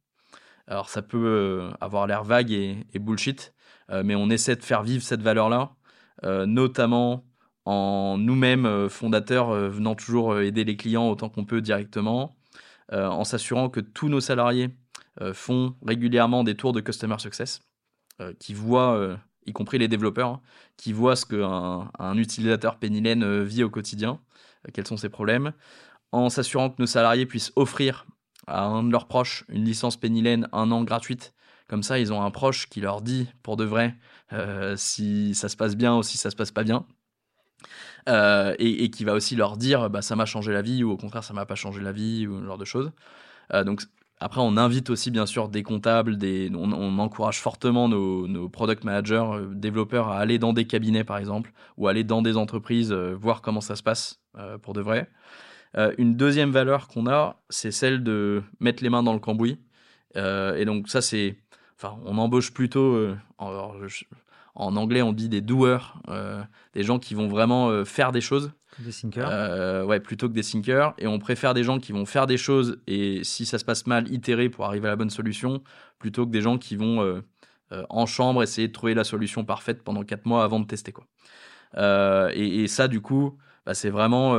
Alors 0.67 0.89
ça 0.89 1.03
peut 1.03 1.25
euh, 1.25 1.71
avoir 1.81 2.07
l'air 2.07 2.25
vague 2.25 2.51
et, 2.51 2.85
bullshit, 2.95 3.53
mais 4.05 4.15
on 4.15 4.31
essaie 4.31 4.57
de 4.57 4.63
faire 4.63 4.83
vivre 4.83 5.03
cette 5.03 5.23
valeur-là, 5.23 5.75
notamment 6.23 7.25
en 7.65 8.17
nous-mêmes, 8.19 8.89
fondateurs, 8.89 9.53
venant 9.53 9.95
toujours 9.95 10.39
aider 10.39 10.65
les 10.65 10.77
clients 10.77 11.09
autant 11.09 11.29
qu'on 11.29 11.45
peut 11.45 11.61
directement, 11.61 12.37
en 12.91 13.25
s'assurant 13.25 13.69
que 13.69 13.81
tous 13.81 14.09
nos 14.09 14.21
salariés 14.21 14.71
font 15.35 15.75
régulièrement 15.85 16.43
des 16.43 16.55
tours 16.55 16.73
de 16.73 16.81
Customer 16.81 17.19
Success, 17.19 17.61
qui 18.39 18.55
voient 18.55 19.19
y 19.47 19.53
compris 19.53 19.79
les 19.79 19.89
développeurs, 19.89 20.29
hein, 20.29 20.41
qui 20.77 20.93
voient 20.93 21.17
ce 21.17 21.27
qu'un 21.27 21.91
un 21.99 22.17
utilisateur 22.17 22.79
euh, 22.83 23.45
vit 23.45 23.65
au 23.65 23.71
quotidien, 23.71 24.21
euh, 24.67 24.71
quels 24.73 24.87
sont 24.87 24.97
ses 24.97 25.09
problèmes, 25.09 25.53
en 26.13 26.29
s'assurant 26.29 26.71
que 26.71 26.77
nos 26.79 26.87
salariés 26.87 27.27
puissent 27.27 27.53
offrir 27.57 28.07
à 28.47 28.65
un 28.65 28.83
de 28.83 28.91
leurs 28.91 29.07
proches 29.07 29.45
une 29.49 29.65
licence 29.65 29.97
Pennylen 29.97 30.49
un 30.53 30.71
an 30.71 30.85
gratuite. 30.85 31.33
Comme 31.73 31.83
ça, 31.83 31.99
ils 31.99 32.13
ont 32.13 32.21
un 32.21 32.31
proche 32.31 32.69
qui 32.69 32.83
leur 32.83 33.01
dit 33.01 33.27
pour 33.43 33.57
de 33.57 33.65
vrai 33.65 33.97
euh, 34.35 34.75
si 34.77 35.35
ça 35.35 35.49
se 35.49 35.57
passe 35.57 35.75
bien 35.75 35.97
ou 35.97 36.03
si 36.03 36.19
ça 36.19 36.31
se 36.31 36.37
passe 36.37 36.51
pas 36.51 36.65
bien. 36.65 36.85
et, 38.59 38.91
qui 38.91 39.05
va 39.05 39.15
aussi 39.15 39.37
leur 39.37 39.57
dire 39.57 39.89
bah, 39.89 40.03
ça 40.03 40.15
m'a 40.15 40.27
changé 40.27 40.53
la 40.53 40.61
vie 40.61 40.85
ou 40.85 40.91
au 40.91 40.97
contraire 40.99 41.25
ça 41.25 41.33
m'a 41.33 41.47
pas 41.47 41.55
changé 41.55 41.81
la 41.81 41.93
vie 41.93 42.27
ou 42.27 42.41
ce 42.41 42.45
genre 42.45 42.59
de 42.59 42.65
choses. 42.67 42.93
donc 43.65 43.83
après, 44.23 44.41
on 44.41 44.57
invite 44.57 44.89
aussi 44.89 45.11
bien 45.11 45.27
sûr 45.27 45.49
des 45.49 45.65
comptables, 45.65 46.17
on, 46.55 46.99
encourage 46.99 47.41
fortement 47.41 47.89
nos, 47.89 48.49
product 48.49 48.85
managers, 48.85 49.25
euh, 49.33 49.49
développeurs 49.53 50.09
à 50.09 50.19
aller 50.19 50.39
dans 50.39 50.53
des 50.53 50.65
cabinets 50.65 51.03
par 51.03 51.19
exemple, 51.19 51.53
ou 51.77 51.89
aller 51.89 52.05
dans 52.05 52.23
des 52.23 52.37
entreprises, 52.37 52.93
euh, 52.93 53.17
voir 53.21 53.43
comment 53.43 53.61
ça 53.61 53.75
se 53.75 53.83
passe 53.83 54.21
euh, 54.39 54.59
pour 54.59 54.75
de 54.75 54.81
vrai. 54.81 55.11
une 55.99 56.17
deuxième 56.17 56.51
valeur 56.53 56.87
qu'on 56.87 57.07
a, 57.09 57.43
c'est 57.49 57.73
celle 57.73 58.05
de 58.05 58.43
mettre 58.61 58.83
les 58.83 58.91
mains 58.91 59.03
dans 59.03 59.15
le 59.15 59.19
cambouis. 59.19 59.59
et 60.15 60.65
donc 60.67 60.89
ça, 60.89 61.01
c'est, 61.01 61.42
enfin, 61.83 61.99
on 62.05 62.19
embauche 62.19 62.53
plutôt, 62.53 63.09
en, 63.39 63.75
en, 64.55 64.77
anglais 64.77 65.03
on 65.03 65.13
dit 65.13 65.29
des 65.29 65.41
doers, 65.41 66.01
des 66.75 66.83
gens 66.83 66.99
qui 66.99 67.15
vont 67.15 67.29
vraiment 67.29 67.85
faire 67.85 68.13
des 68.13 68.21
choses. 68.21 68.53
Des 68.79 68.91
thinkers 68.91 69.29
euh, 69.31 69.85
Ouais, 69.85 70.01
plutôt 70.01 70.29
que 70.29 70.35
des 70.35 70.43
thinkers. 70.43 70.95
Et 70.99 71.07
on 71.07 71.19
préfère 71.19 71.55
des 71.55 71.65
gens 71.65 71.79
qui 71.79 71.93
vont 71.93 72.07
faire 72.07 72.27
des 72.27 72.37
choses 72.37 72.81
et 72.87 73.23
si 73.25 73.45
ça 73.47 73.59
se 73.59 73.65
passe 73.65 73.87
mal, 73.87 74.11
itérer 74.11 74.49
pour 74.49 74.65
arriver 74.65 74.89
à 74.89 74.91
la 74.91 74.97
bonne 74.97 75.11
solution, 75.11 75.63
plutôt 75.99 76.27
que 76.27 76.31
des 76.31 76.41
gens 76.41 76.59
qui 76.59 76.77
vont 76.77 77.03
euh, 77.03 77.21
euh, 77.73 77.85
en 77.91 78.07
chambre 78.07 78.43
essayer 78.43 78.69
de 78.69 78.73
trouver 78.73 78.95
la 78.95 79.05
solution 79.05 79.45
parfaite 79.45 79.83
pendant 79.83 80.03
4 80.03 80.27
mois 80.27 80.45
avant 80.45 80.61
de 80.61 80.67
tester. 80.67 80.93
Quoi. 80.93 81.07
Et, 82.35 82.67
ça, 82.69 82.89
du 82.89 83.01
coup, 83.01 83.39
bah, 83.67 83.75
c'est 83.75 83.91
vraiment. 83.91 84.33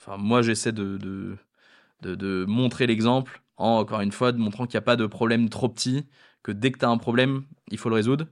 Enfin, 0.00 0.16
moi, 0.18 0.42
j'essaie 0.42 0.72
de, 0.72 0.98
de, 0.98 2.14
de, 2.14 2.44
montrer 2.46 2.86
l'exemple 2.86 3.42
en, 3.56 3.78
encore 3.78 4.00
une 4.00 4.12
fois, 4.12 4.32
de 4.32 4.38
montrant 4.38 4.66
qu'il 4.66 4.76
n'y 4.76 4.82
a 4.82 4.86
pas 4.86 4.96
de 4.96 5.06
problème 5.06 5.48
trop 5.48 5.68
petit, 5.68 6.06
que 6.44 6.52
dès 6.52 6.70
que 6.70 6.78
tu 6.78 6.84
as 6.84 6.88
un 6.88 6.98
problème, 6.98 7.42
il 7.72 7.78
faut 7.78 7.88
le 7.88 7.96
résoudre. 7.96 8.26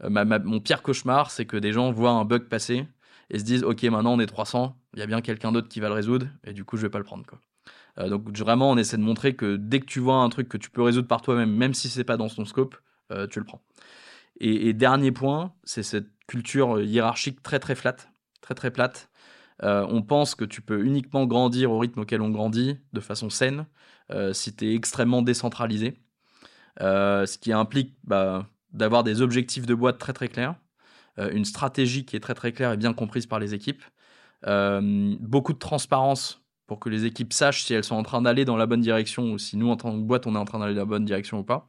mon 0.00 0.60
pire 0.60 0.82
cauchemar, 0.82 1.30
c'est 1.30 1.44
que 1.44 1.58
des 1.58 1.72
gens 1.72 1.90
voient 1.92 2.12
un 2.12 2.24
bug 2.24 2.48
passer 2.48 2.86
et 3.30 3.38
se 3.38 3.44
disent 3.44 3.64
ok 3.64 3.82
maintenant 3.84 4.14
on 4.14 4.20
est 4.20 4.26
300 4.26 4.76
il 4.94 5.00
y 5.00 5.02
a 5.02 5.06
bien 5.06 5.20
quelqu'un 5.20 5.52
d'autre 5.52 5.68
qui 5.68 5.80
va 5.80 5.88
le 5.88 5.94
résoudre 5.94 6.26
et 6.44 6.52
du 6.52 6.64
coup 6.64 6.76
je 6.76 6.82
vais 6.82 6.90
pas 6.90 6.98
le 6.98 7.04
prendre 7.04 7.26
quoi. 7.26 7.40
Euh, 7.98 8.08
donc 8.08 8.36
vraiment 8.36 8.70
on 8.70 8.76
essaie 8.76 8.96
de 8.96 9.02
montrer 9.02 9.34
que 9.34 9.56
dès 9.56 9.80
que 9.80 9.86
tu 9.86 10.00
vois 10.00 10.16
un 10.16 10.28
truc 10.28 10.48
que 10.48 10.56
tu 10.56 10.70
peux 10.70 10.82
résoudre 10.82 11.08
par 11.08 11.22
toi-même 11.22 11.50
même 11.50 11.74
si 11.74 11.88
c'est 11.88 12.04
pas 12.04 12.16
dans 12.16 12.28
ton 12.28 12.44
scope 12.44 12.76
euh, 13.12 13.26
tu 13.26 13.38
le 13.38 13.44
prends. 13.44 13.62
Et, 14.38 14.72
dernier 14.74 15.12
point 15.12 15.54
c'est 15.64 15.82
cette 15.82 16.08
culture 16.26 16.80
hiérarchique 16.80 17.42
très 17.42 17.58
très 17.58 17.74
très 17.74 18.54
très 18.54 18.70
plate. 18.70 19.10
Euh, 19.62 19.86
on 19.88 20.02
pense 20.02 20.34
que 20.34 20.44
tu 20.44 20.60
peux 20.60 20.84
uniquement 20.84 21.26
grandir 21.26 21.72
au 21.72 21.78
rythme 21.78 22.00
auquel 22.00 22.20
on 22.20 22.30
grandit 22.30 22.78
de 22.92 23.00
façon 23.00 23.30
saine 23.30 23.66
si 24.32 24.54
tu 24.54 24.66
es 24.66 24.74
extrêmement 24.74 25.20
décentralisé. 25.20 25.98
Ce 26.80 27.38
qui 27.38 27.52
implique 27.52 27.94
bah, 28.04 28.46
d'avoir 28.72 29.04
des 29.04 29.22
objectifs 29.22 29.66
de 29.66 29.74
boîte 29.74 29.98
très 29.98 30.12
très 30.12 30.28
clairs, 30.28 30.54
euh, 31.18 31.30
une 31.32 31.44
stratégie 31.44 32.04
qui 32.04 32.16
est 32.16 32.20
très 32.20 32.34
très 32.34 32.52
claire 32.52 32.72
et 32.72 32.76
bien 32.76 32.92
comprise 32.92 33.26
par 33.26 33.38
les 33.38 33.54
équipes, 33.54 33.82
euh, 34.46 35.14
beaucoup 35.20 35.52
de 35.52 35.58
transparence 35.58 36.42
pour 36.66 36.78
que 36.78 36.88
les 36.88 37.04
équipes 37.04 37.32
sachent 37.32 37.64
si 37.64 37.74
elles 37.74 37.84
sont 37.84 37.94
en 37.94 38.02
train 38.02 38.22
d'aller 38.22 38.44
dans 38.44 38.56
la 38.56 38.66
bonne 38.66 38.80
direction 38.80 39.32
ou 39.32 39.38
si 39.38 39.56
nous, 39.56 39.70
en 39.70 39.76
tant 39.76 39.92
que 39.92 40.02
boîte, 40.02 40.26
on 40.26 40.34
est 40.34 40.38
en 40.38 40.44
train 40.44 40.58
d'aller 40.58 40.74
dans 40.74 40.80
la 40.80 40.86
bonne 40.86 41.04
direction 41.04 41.38
ou 41.38 41.44
pas. 41.44 41.66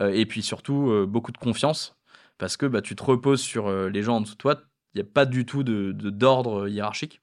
Euh, 0.00 0.12
et 0.12 0.26
puis 0.26 0.42
surtout, 0.42 1.06
beaucoup 1.08 1.32
de 1.32 1.38
confiance 1.38 1.96
parce 2.38 2.56
que 2.56 2.66
bah, 2.66 2.82
tu 2.82 2.94
te 2.94 3.02
reposes 3.02 3.40
sur 3.40 3.70
les 3.88 4.02
gens 4.02 4.16
en 4.16 4.20
dessous 4.20 4.34
de 4.34 4.38
toi. 4.38 4.60
Il 4.94 4.98
n'y 4.98 5.08
a 5.08 5.10
pas 5.10 5.26
du 5.26 5.46
tout 5.46 5.62
d'ordre 5.64 6.68
hiérarchique. 6.68 7.20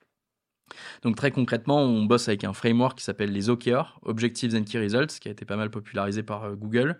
Donc 1.03 1.15
très 1.15 1.31
concrètement, 1.31 1.81
on 1.81 2.03
bosse 2.03 2.27
avec 2.27 2.43
un 2.43 2.53
framework 2.53 2.97
qui 2.97 3.03
s'appelle 3.03 3.31
les 3.31 3.49
OKR, 3.49 3.99
Objectives 4.03 4.55
and 4.55 4.63
Key 4.63 4.79
Results, 4.79 5.19
qui 5.19 5.27
a 5.27 5.31
été 5.31 5.45
pas 5.45 5.55
mal 5.55 5.69
popularisé 5.69 6.23
par 6.23 6.55
Google, 6.55 6.99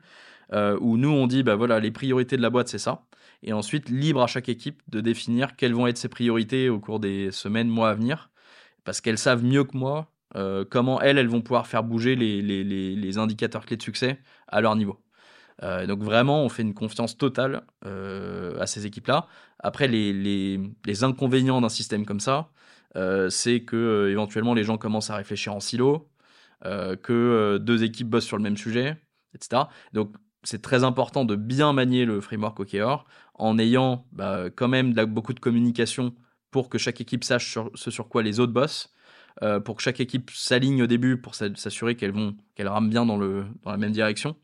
où 0.54 0.98
nous 0.98 1.10
on 1.10 1.26
dit 1.26 1.42
bah 1.42 1.56
voilà 1.56 1.80
les 1.80 1.90
priorités 1.90 2.38
de 2.38 2.42
la 2.42 2.52
boîte 2.52 2.68
c'est 2.68 2.78
ça 2.78 3.06
et 3.44 3.54
ensuite 3.54 3.90
libre 3.90 4.22
à 4.24 4.28
chaque 4.28 4.50
équipe 4.50 4.82
de 4.88 5.02
définir 5.02 5.56
quelles 5.56 5.74
vont 5.74 5.88
être 5.88 5.98
ses 5.98 6.08
priorités 6.08 6.70
au 6.70 6.80
cours 6.80 7.00
des 7.00 7.32
semaines, 7.32 7.68
mois 7.68 7.90
à 7.90 7.94
venir, 7.94 8.30
parce 8.84 9.02
qu'elles 9.02 9.18
savent 9.18 9.44
mieux 9.44 9.64
que 9.64 9.78
moi 9.78 10.10
euh, 10.36 10.66
comment 10.68 11.00
elles, 11.02 11.18
elles 11.18 11.28
vont 11.28 11.42
pouvoir 11.42 11.68
faire 11.68 11.84
bouger 11.84 12.16
les, 12.16 13.18
indicateurs 13.18 13.66
clés 13.66 13.78
de 13.78 13.84
succès 13.84 14.20
à 14.48 14.62
leur 14.62 14.76
niveau. 14.76 15.00
Euh, 15.62 15.86
donc 15.86 16.02
vraiment, 16.02 16.44
on 16.44 16.50
fait 16.50 16.64
une 16.64 16.74
confiance 16.74 17.18
totale 17.18 17.64
euh, 17.86 18.60
à 18.60 18.66
ces 18.66 18.88
équipes-là. 18.88 19.28
Après, 19.60 19.88
les, 19.88 21.04
inconvénients 21.04 21.62
d'un 21.62 21.70
système 21.70 22.06
comme 22.06 22.20
ça, 22.20 22.50
c'est 23.30 23.62
que 23.62 24.10
éventuellement 24.10 24.54
les 24.54 24.64
gens 24.64 24.78
commencent 24.78 25.10
à 25.10 25.16
réfléchir 25.16 25.54
en 25.54 25.60
silo, 25.60 26.10
que 26.64 27.58
deux 27.62 27.84
équipes 27.84 28.10
bossent 28.10 28.26
sur 28.26 28.38
le 28.38 28.44
même 28.44 28.58
sujet, 28.58 28.98
etc. 29.34 29.64
Donc 29.94 30.16
c'est 30.44 30.62
très 30.62 30.84
important 30.84 31.26
de 31.26 31.36
bien 31.36 31.74
manier 31.74 32.06
le 32.06 32.22
framework 32.22 32.60
OKR 32.60 33.06
en 33.36 33.58
ayant 33.58 34.06
bah, 34.12 34.46
quand 34.56 34.68
même 34.68 34.94
beaucoup 35.06 35.34
de 35.34 35.40
communication 35.40 36.14
pour 36.52 36.70
que 36.70 36.78
chaque 36.78 37.02
équipe 37.02 37.24
sache 37.24 37.58
ce 37.74 37.92
sur 37.92 38.10
quoi 38.10 38.22
les 38.22 38.40
autres 38.40 38.54
bossent, 38.54 38.94
euh, 39.42 39.60
pour 39.60 39.76
que 39.76 39.82
chaque 39.82 40.00
équipe 40.00 40.30
s'aligne 40.32 40.84
au 40.84 40.88
début 40.88 41.18
pour 41.18 41.34
s'assurer 41.34 41.96
qu'elles 41.96 42.12
vont 42.12 42.36
qu'elles 42.56 42.68
rament 42.68 42.90
bien 42.90 43.06
dans, 43.06 43.18
le, 43.18 43.46
dans 43.64 43.72
la 43.72 43.78
même 43.78 43.92
direction. 43.92 44.36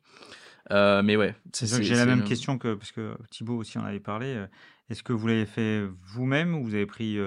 Euh, 0.72 1.04
mais 1.04 1.16
ouais, 1.16 1.36
j'ai 1.82 1.95
la 1.95 2.06
même 2.06 2.24
question 2.24 2.58
que 2.58 2.74
parce 2.74 2.91
que 2.91 3.16
Thibaut 3.30 3.58
aussi 3.58 3.78
en 3.78 3.86
avait 3.86 4.00
parlé. 4.00 4.28
Euh, 4.28 4.47
est-ce 4.89 5.04
que 5.04 5.14
vous 5.14 5.28
l'avez 5.28 5.45
fait 5.45 5.84
vous-même 6.08 6.56
ou 6.56 6.64
vous 6.64 6.74
avez 6.74 6.88
pris 6.88 7.20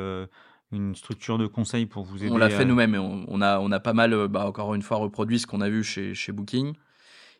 une 0.72 0.94
structure 0.94 1.38
de 1.38 1.46
conseil 1.46 1.86
pour 1.86 2.04
vous 2.04 2.24
aider 2.24 2.32
On 2.32 2.38
l'a 2.38 2.50
fait 2.50 2.64
nous-mêmes 2.64 2.94
et 2.94 2.98
on, 2.98 3.40
a, 3.40 3.60
on 3.60 3.70
a 3.70 3.80
pas 3.80 3.92
mal, 3.92 4.28
bah, 4.28 4.46
encore 4.46 4.74
une 4.74 4.82
fois, 4.82 4.96
reproduit 4.96 5.38
ce 5.38 5.46
qu'on 5.46 5.60
a 5.60 5.68
vu 5.68 5.84
chez, 5.84 6.14
chez 6.14 6.32
Booking. 6.32 6.74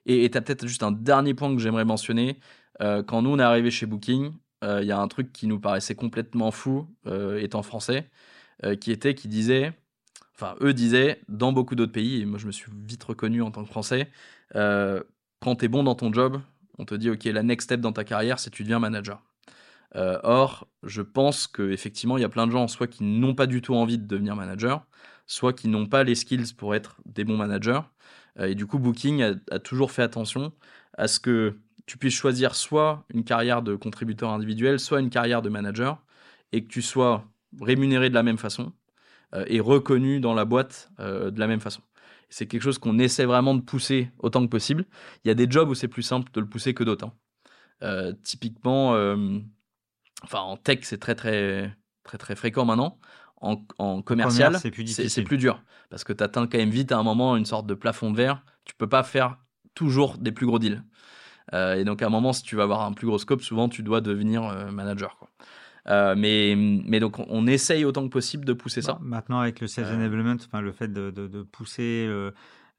Et 0.07 0.29
tu 0.31 0.37
as 0.37 0.41
peut-être 0.41 0.67
juste 0.67 0.83
un 0.83 0.93
dernier 0.93 1.35
point 1.35 1.55
que 1.55 1.61
j'aimerais 1.61 1.85
mentionner. 1.85 2.39
Euh, 2.81 3.03
quand 3.03 3.23
nous, 3.23 3.31
on 3.31 3.39
est 3.39 3.43
arrivé 3.43 3.71
chez 3.71 3.87
Booking, 3.87 4.33
euh, 4.65 4.81
il 4.83 4.89
y 4.89 4.93
a 4.93 4.99
un 4.99 5.09
truc 5.09 5.33
qui 5.33 5.47
nous 5.47 5.59
paraissait 5.59 5.95
complètement 5.95 6.51
fou, 6.51 6.87
euh, 7.07 7.39
étant 7.41 7.63
français, 7.63 8.09
qui 8.81 8.93
était, 8.93 9.17
qui 9.17 9.27
disait, 9.27 9.73
enfin, 10.37 10.55
eux 10.61 10.73
disaient, 10.73 11.21
dans 11.29 11.53
beaucoup 11.53 11.75
d'autres 11.75 11.91
pays, 11.91 12.21
et 12.21 12.25
moi 12.25 12.39
je 12.39 12.47
me 12.47 12.53
suis 12.53 12.71
vite 12.87 13.03
reconnu 13.03 13.43
en 13.43 13.51
tant 13.51 13.65
que 13.65 13.69
Français, 13.69 14.09
euh, 14.57 15.03
quand 15.41 15.57
tu 15.57 15.65
es 15.65 15.69
bon 15.69 15.83
dans 15.83 15.95
ton 15.95 16.13
job, 16.13 16.41
on 16.79 16.85
te 16.85 16.95
dit, 16.95 17.11
OK, 17.11 17.25
la 17.25 17.43
next 17.43 17.67
step 17.67 17.81
dans 17.81 17.93
ta 17.93 18.05
carrière, 18.05 18.39
c'est 18.39 18.51
tu 18.51 18.63
deviens 18.63 18.79
manager. 18.79 19.23
Euh, 19.97 20.19
or, 20.23 20.69
je 20.83 21.03
pense 21.03 21.47
qu'effectivement, 21.47 22.17
il 22.17 22.23
y 22.23 22.25
a 22.25 22.29
plein 22.29 22.47
de 22.47 22.53
gens, 22.53 22.69
soit 22.69 22.87
qui 22.87 23.05
n'ont 23.05 23.35
pas 23.35 23.47
du 23.47 23.61
tout 23.61 23.75
envie 23.75 23.99
de 23.99 24.07
devenir 24.07 24.37
manager, 24.37 24.87
soit 25.27 25.53
qui 25.53 25.69
n'ont 25.69 25.87
pas 25.87 26.05
les 26.05 26.15
skills 26.15 26.55
pour 26.57 26.75
être 26.75 27.01
des 27.05 27.25
bons 27.25 27.37
managers. 27.37 27.81
Euh, 28.39 28.47
et 28.47 28.55
du 28.55 28.67
coup, 28.67 28.79
Booking 28.79 29.23
a, 29.51 29.59
toujours 29.59 29.91
fait 29.93 30.03
attention 30.03 30.53
à 30.95 31.09
ce 31.09 31.21
que 31.21 31.59
tu 31.87 31.99
puisses 31.99 32.15
choisir 32.15 32.55
soit 32.55 33.05
une 33.13 33.25
carrière 33.25 33.63
de 33.63 33.75
contributeur 33.77 34.31
individuel, 34.31 34.81
soit 34.81 35.01
une 35.01 35.11
carrière 35.11 35.43
de 35.43 35.49
manager, 35.51 36.03
et 36.53 36.65
que 36.65 36.69
tu 36.69 36.83
sois 36.83 37.25
rémunéré 37.61 38.09
de 38.09 38.15
la 38.15 38.23
même 38.23 38.39
façon 38.39 38.73
euh, 39.35 39.45
et 39.49 39.61
reconnu 39.61 40.21
dans 40.21 40.35
la 40.35 40.45
boîte 40.45 40.91
de 40.99 41.39
la 41.39 41.47
même 41.47 41.61
façon. 41.61 41.83
C'est 42.31 42.47
quelque 42.47 42.63
chose 42.63 42.79
qu'on 42.79 42.99
essaie 42.99 43.27
vraiment 43.27 43.55
de 43.55 43.61
pousser 43.61 44.11
autant 44.19 44.43
que 44.43 44.49
possible. 44.49 44.87
Il 45.25 45.29
y 45.29 45.31
a 45.31 45.35
des 45.35 45.51
jobs 45.51 45.69
où 45.69 45.75
c'est 45.75 45.89
plus 45.89 46.03
simple 46.03 46.33
de 46.33 46.41
le 46.41 46.49
pousser 46.49 46.73
que 46.73 46.83
d'autres. 46.85 47.11
Hein. 47.83 48.13
Typiquement, 48.23 48.95
enfin 50.23 50.41
en 50.41 50.57
tech, 50.57 50.81
c'est 50.83 50.99
très 50.99 51.15
très 51.15 51.75
très 52.05 52.19
très 52.19 52.37
fréquent 52.37 52.65
maintenant. 52.65 52.99
En, 53.41 53.61
en 53.79 54.03
commercial, 54.03 54.57
c'est 54.61 54.71
plus, 54.71 54.85
plus, 55.25 55.37
dur 55.37 55.65
parce 55.91 56.05
que 56.05 56.13
tu 56.13 56.23
atteins 56.23 56.47
quand 56.47 56.59
même 56.59 56.71
vite 56.71 56.93
à 56.93 56.99
un 56.99 57.03
moment 57.03 57.37
une 57.37 57.45
sorte 57.45 57.67
de 57.67 57.75
plafond 57.75 58.13
de 58.13 58.17
verre. 58.17 58.45
Tu 58.65 58.75
peux 58.77 58.89
pas 58.89 59.03
faire 59.03 59.37
toujours 59.75 60.17
des 60.19 60.31
plus 60.31 60.47
gros 60.47 60.61
deals. 60.61 60.85
et 61.53 61.83
donc 61.85 62.03
à 62.03 62.07
un 62.07 62.09
moment, 62.09 62.33
si 62.33 62.45
tu 62.45 62.55
vas 62.55 62.63
avoir 62.63 62.83
un 62.83 62.93
plus 62.93 63.09
gros 63.09 63.19
scope, 63.19 63.43
souvent 63.43 63.69
tu 63.69 63.83
dois 63.83 64.01
devenir 64.01 64.43
manager. 64.71 65.17
Quoi. 65.19 65.29
Euh, 65.89 66.15
mais, 66.17 66.55
mais 66.57 67.01
donc, 67.01 67.19
on 67.19 67.47
essaye 67.47 67.85
autant 67.85 68.05
que 68.05 68.13
possible 68.13 68.45
de 68.45 68.53
pousser 68.53 68.83
ça. 68.83 68.99
Maintenant, 69.01 69.41
avec 69.41 69.61
le 69.61 69.67
sales 69.67 69.87
euh. 69.87 69.97
enablement, 69.97 70.35
enfin, 70.35 70.61
le 70.61 70.73
fait 70.73 70.93
de, 70.93 71.11
de, 71.11 71.43
pousser 71.43 72.07
euh, 72.09 72.31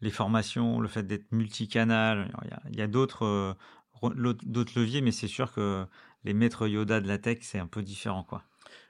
les 0.01 0.09
formations, 0.09 0.79
le 0.79 0.87
fait 0.87 1.03
d'être 1.03 1.31
multicanal, 1.31 2.31
il 2.71 2.77
y 2.77 2.81
a, 2.81 2.87
d'autres 2.87 3.55
leviers, 4.01 5.01
mais 5.01 5.11
c'est 5.11 5.27
sûr 5.27 5.51
que 5.51 5.85
les 6.23 6.33
maîtres 6.33 6.67
Yoda 6.67 7.01
de 7.01 7.07
la 7.07 7.17
tech, 7.17 7.39
c'est 7.41 7.59
un 7.59 7.67
peu 7.67 7.81
différent. 7.81 8.23
Quoi. 8.23 8.43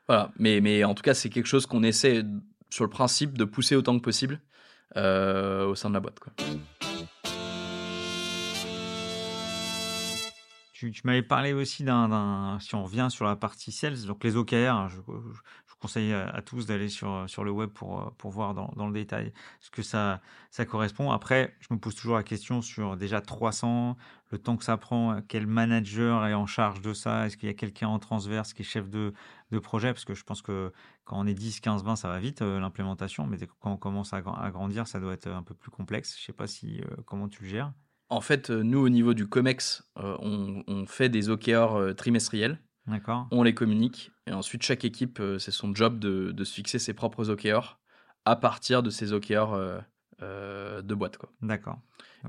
Voilà, 0.07 0.31
mais, 0.37 0.61
mais 0.61 0.83
en 0.83 0.93
tout 0.93 1.03
cas, 1.03 1.13
c'est 1.13 1.29
quelque 1.29 1.47
chose 1.47 1.65
qu'on 1.65 1.83
essaie, 1.83 2.23
sur 2.69 2.83
le 2.83 2.89
principe, 2.89 3.37
de 3.37 3.45
pousser 3.45 3.75
autant 3.75 3.97
que 3.97 4.03
possible 4.03 4.39
au 4.95 5.75
sein 5.75 5.89
de 5.89 5.93
la 5.93 5.99
boîte. 5.99 6.19
Quoi. 6.19 6.33
Tu, 10.91 11.01
m'avais 11.05 11.23
parlé 11.23 11.53
aussi 11.53 11.83
d'un, 11.83 12.57
si 12.59 12.75
on 12.75 12.83
revient 12.83 13.07
sur 13.09 13.23
la 13.23 13.37
partie 13.37 13.71
sales, 13.71 14.05
donc 14.05 14.23
les 14.23 14.35
OKR, 14.35 14.89
je, 14.89 14.97
je, 14.97 15.75
conseille 15.79 16.13
à, 16.13 16.41
tous 16.41 16.65
d'aller 16.65 16.89
sur, 16.89 17.23
sur 17.27 17.43
le 17.43 17.51
web 17.51 17.69
pour, 17.69 18.13
pour 18.17 18.31
voir 18.31 18.53
dans, 18.53 18.71
dans, 18.75 18.87
le 18.87 18.93
détail 18.93 19.33
ce 19.59 19.69
que 19.69 19.81
ça, 19.81 20.21
ça 20.49 20.65
correspond. 20.65 21.11
Après, 21.11 21.55
je 21.59 21.73
me 21.73 21.79
pose 21.79 21.95
toujours 21.95 22.15
la 22.15 22.23
question 22.23 22.61
sur 22.61 22.97
déjà 22.97 23.21
300, 23.21 23.97
le 24.33 24.39
temps 24.39 24.57
que 24.57 24.63
ça 24.63 24.77
prend, 24.77 25.21
quel 25.27 25.47
manager 25.47 26.25
est 26.27 26.33
en 26.33 26.45
charge 26.45 26.81
de 26.81 26.93
ça, 26.93 27.25
est-ce 27.25 27.37
qu'il 27.37 27.47
y 27.47 27.51
a 27.51 27.55
quelqu'un 27.55 27.87
en 27.87 27.99
transverse 27.99 28.53
qui 28.53 28.63
est 28.63 28.65
chef 28.65 28.89
de, 28.89 29.13
de 29.51 29.59
projet, 29.59 29.93
parce 29.93 30.05
que 30.05 30.13
je 30.13 30.23
pense 30.23 30.41
que 30.41 30.71
quand 31.05 31.19
on 31.19 31.25
est 31.25 31.33
10, 31.33 31.61
15, 31.61 31.83
20, 31.83 31.95
ça 31.95 32.09
va 32.09 32.19
vite 32.19 32.41
euh, 32.41 32.59
l'implémentation, 32.59 33.25
mais 33.27 33.37
quand 33.59 33.71
on 33.71 33.77
commence 33.77 34.13
à, 34.13 34.17
à, 34.17 34.51
grandir, 34.51 34.87
ça 34.87 34.99
doit 34.99 35.13
être 35.13 35.27
un 35.27 35.43
peu 35.43 35.53
plus 35.53 35.71
complexe. 35.71 36.17
Je 36.19 36.25
sais 36.25 36.33
pas 36.33 36.47
si 36.47 36.81
euh, 36.81 36.95
comment 37.05 37.29
tu 37.29 37.43
le 37.43 37.49
gères. 37.49 37.71
En 38.13 38.21
fait, 38.21 38.51
euh, 38.51 38.61
nous, 38.61 38.77
au 38.77 38.89
niveau 38.89 39.15
du 39.15 39.27
COMEX, 39.27 39.89
euh, 39.97 40.15
on, 40.19 40.85
fait 40.85 41.09
des 41.09 41.29
OKR 41.29 41.75
euh, 41.75 41.93
trimestriels. 41.93 42.59
D'accord. 42.85 43.27
On 43.31 43.41
les 43.41 43.55
communique. 43.55 44.11
Et 44.27 44.33
ensuite, 44.33 44.61
chaque 44.61 44.85
équipe, 44.85 45.19
c'est 45.39 45.49
son 45.49 45.73
job 45.73 45.97
de, 45.97 46.43
se 46.43 46.53
fixer 46.53 46.77
ses 46.77 46.93
propres 46.93 47.31
OKR 47.31 47.79
à 48.25 48.35
partir 48.35 48.83
de 48.83 48.91
ces 48.91 49.13
OKR 49.13 49.81
de 50.21 50.93
boîte. 50.93 51.17
D'accord. 51.41 51.79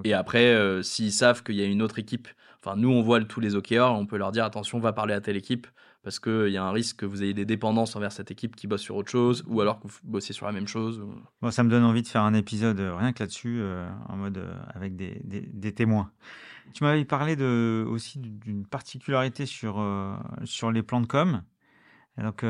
Et 0.03 0.13
après, 0.13 0.83
s'ils 0.83 1.13
savent 1.13 1.43
qu'il 1.43 1.55
y 1.55 1.63
a 1.63 1.67
une 1.67 1.83
autre 1.83 1.99
équipe, 1.99 2.29
enfin, 2.61 2.77
nous, 2.77 2.91
on 2.91 3.03
voit 3.03 3.23
tous 3.25 3.41
les 3.41 3.55
OKR, 3.55 3.93
on 3.93 4.07
peut 4.07 4.17
leur 4.17 4.33
dire 4.33 4.45
attention, 4.45 4.81
va 4.81 4.93
parler 4.93 5.15
à 5.15 5.21
telle 5.21 5.37
équipe 5.37 5.69
parce 6.05 6.21
qu'il 6.21 6.51
y 6.51 6.59
a 6.59 6.63
un 6.63 6.71
risque 6.71 6.99
que 6.99 7.07
vous 7.07 7.23
ayez 7.23 7.33
des 7.33 7.47
dépendances 7.47 7.97
envers 7.97 8.13
cette 8.13 8.31
équipe 8.31 8.55
qui 8.55 8.67
bosse 8.67 8.83
sur 8.83 8.95
autre 8.95 9.11
chose, 9.11 9.43
ou 9.47 9.63
alors 9.63 9.81
que 9.81 9.89
vous 9.89 9.99
bossez 10.05 10.35
sur 10.35 10.45
la 10.45 10.53
même 10.53 10.69
chose. 10.69 11.03
Bon, 11.41 11.51
ça 11.51 11.65
me 11.65 11.71
donne 11.71 11.83
envie 11.83 12.03
de 12.03 12.09
faire 12.09 12.23
un 12.23 12.35
épisode 12.35 12.79
euh, 12.79 12.95
rien 12.95 13.15
que 13.15 13.23
là-dessus, 13.23 13.59
euh, 13.61 13.89
en 14.09 14.17
mode 14.17 14.37
euh, 14.37 14.55
avec 14.75 14.97
des, 14.97 15.19
des, 15.25 15.73
témoins. 15.73 16.13
Tu 16.75 16.85
m'avais 16.85 17.07
parlé 17.07 17.37
de, 17.37 17.87
aussi 17.89 18.19
d'une 18.19 18.67
particularité 18.67 19.47
sur, 19.47 19.83
sur 20.45 20.71
les 20.71 20.83
plans 20.83 21.01
de 21.01 21.07
com. 21.07 21.43
donc, 22.19 22.45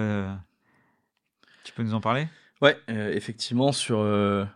tu 1.64 1.72
peux 1.72 1.82
nous 1.82 1.94
en 1.94 2.00
parler? 2.00 2.26
Ouais, 2.64 2.76
effectivement, 2.88 3.70
sur. 3.70 3.98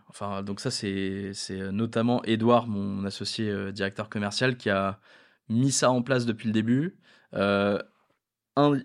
enfin, 0.09 0.43
donc, 0.43 0.59
ça, 0.59 0.71
c'est 0.71 1.31
notamment 1.71 2.21
Edouard, 2.25 2.67
mon 2.67 3.05
associé 3.05 3.71
directeur 3.71 4.09
commercial, 4.09 4.57
qui 4.57 4.69
a 4.69 4.99
mis 5.47 5.71
ça 5.71 5.91
en 5.91 6.01
place 6.01 6.25
depuis 6.25 6.47
le 6.47 6.53
début 6.53 6.97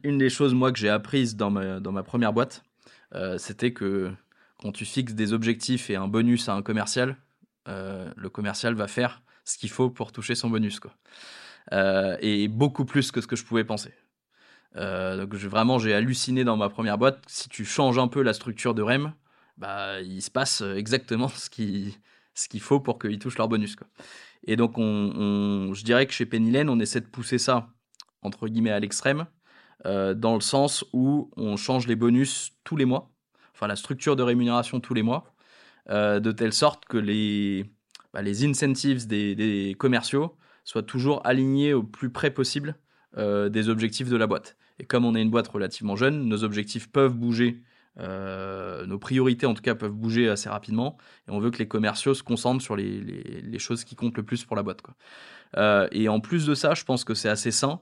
une 0.02 0.18
des 0.18 0.30
choses, 0.30 0.54
moi, 0.54 0.72
que 0.72 0.78
j'ai 0.78 0.88
apprises 0.88 1.36
dans 1.36 1.50
ma, 1.50 1.80
dans 1.80 1.92
ma 1.92 2.02
première 2.02 2.32
boîte, 2.32 2.62
euh, 3.14 3.38
c'était 3.38 3.72
que 3.72 4.12
quand 4.60 4.72
tu 4.72 4.84
fixes 4.84 5.14
des 5.14 5.32
objectifs 5.32 5.90
et 5.90 5.96
un 5.96 6.08
bonus 6.08 6.48
à 6.48 6.54
un 6.54 6.62
commercial, 6.62 7.16
euh, 7.68 8.10
le 8.16 8.28
commercial 8.28 8.74
va 8.74 8.88
faire 8.88 9.22
ce 9.44 9.58
qu'il 9.58 9.70
faut 9.70 9.90
pour 9.90 10.12
toucher 10.12 10.34
son 10.34 10.48
bonus. 10.50 10.80
Quoi. 10.80 10.94
Euh, 11.72 12.16
et 12.20 12.48
beaucoup 12.48 12.84
plus 12.84 13.10
que 13.10 13.20
ce 13.20 13.26
que 13.26 13.36
je 13.36 13.44
pouvais 13.44 13.64
penser. 13.64 13.92
Donc 14.74 15.34
vraiment, 15.34 15.78
j'ai 15.78 15.94
halluciné 15.94 16.44
dans 16.44 16.56
ma 16.56 16.68
première 16.68 16.98
boîte. 16.98 17.22
Si 17.26 17.48
tu 17.48 17.64
changes 17.64 17.98
un 17.98 18.08
peu 18.08 18.22
la 18.22 18.32
structure 18.32 18.74
de 18.74 18.82
REM, 18.82 19.12
bah, 19.56 20.00
il 20.00 20.22
se 20.22 20.30
passe 20.30 20.62
exactement 20.62 21.28
ce 21.28 21.48
qu'il 21.50 21.92
ce 22.34 22.48
qu'il 22.48 22.60
faut 22.60 22.80
pour 22.80 22.98
qu'ils 22.98 23.18
touchent 23.18 23.38
leur 23.38 23.48
bonus. 23.48 23.76
Et 24.46 24.56
donc, 24.56 24.76
on, 24.76 25.72
je 25.72 25.84
dirais 25.84 26.06
que 26.06 26.12
chez 26.12 26.26
Penny 26.26 26.56
on 26.68 26.78
essaie 26.80 27.00
de 27.00 27.06
pousser 27.06 27.38
ça, 27.38 27.68
entre 28.22 28.48
guillemets, 28.48 28.72
à 28.72 28.80
l'extrême, 28.80 29.26
euh, 29.86 30.14
dans 30.14 30.34
le 30.34 30.40
sens 30.40 30.84
où 30.92 31.30
on 31.36 31.56
change 31.56 31.86
les 31.86 31.96
bonus 31.96 32.52
tous 32.64 32.76
les 32.76 32.84
mois, 32.84 33.10
enfin 33.54 33.66
la 33.66 33.76
structure 33.76 34.16
de 34.16 34.22
rémunération 34.22 34.80
tous 34.80 34.94
les 34.94 35.02
mois, 35.02 35.34
euh, 35.90 36.20
de 36.20 36.32
telle 36.32 36.52
sorte 36.52 36.84
que 36.86 36.98
les, 36.98 37.70
bah, 38.12 38.22
les 38.22 38.44
incentives 38.44 39.06
des, 39.06 39.76
commerciaux 39.78 40.36
soient 40.64 40.82
toujours 40.82 41.26
alignés 41.26 41.74
au 41.74 41.82
plus 41.82 42.10
près 42.10 42.30
possible 42.30 42.76
euh, 43.16 43.48
des 43.48 43.68
objectifs 43.68 44.08
de 44.08 44.16
la 44.16 44.26
boîte. 44.26 44.56
Et 44.78 44.84
comme 44.84 45.04
on 45.04 45.14
est 45.14 45.22
une 45.22 45.30
boîte 45.30 45.48
relativement 45.48 45.96
jeune, 45.96 46.24
nos 46.28 46.44
objectifs 46.44 46.90
peuvent 46.90 47.14
bouger 47.14 47.62
nos 47.96 48.98
priorités 48.98 49.46
en 49.46 49.54
tout 49.54 49.62
cas 49.62 49.76
peuvent 49.76 49.92
bouger 49.92 50.28
assez 50.28 50.48
rapidement 50.48 50.96
et 51.28 51.30
on 51.30 51.38
veut 51.38 51.52
que 51.52 51.58
les 51.58 51.68
commerciaux 51.68 52.12
se 52.12 52.24
concentrent 52.24 52.60
sur 52.60 52.74
les, 52.74 53.58
choses 53.60 53.84
qui 53.84 53.94
comptent 53.94 54.16
le 54.16 54.24
plus 54.24 54.44
pour 54.44 54.56
la 54.56 54.64
boîte. 54.64 54.82
Quoi. 54.82 54.96
et 55.92 56.08
en 56.08 56.18
plus 56.18 56.44
de 56.44 56.56
ça, 56.56 56.74
je 56.74 56.82
pense 56.82 57.04
que 57.04 57.14
c'est 57.14 57.28
assez 57.28 57.52
sain 57.52 57.80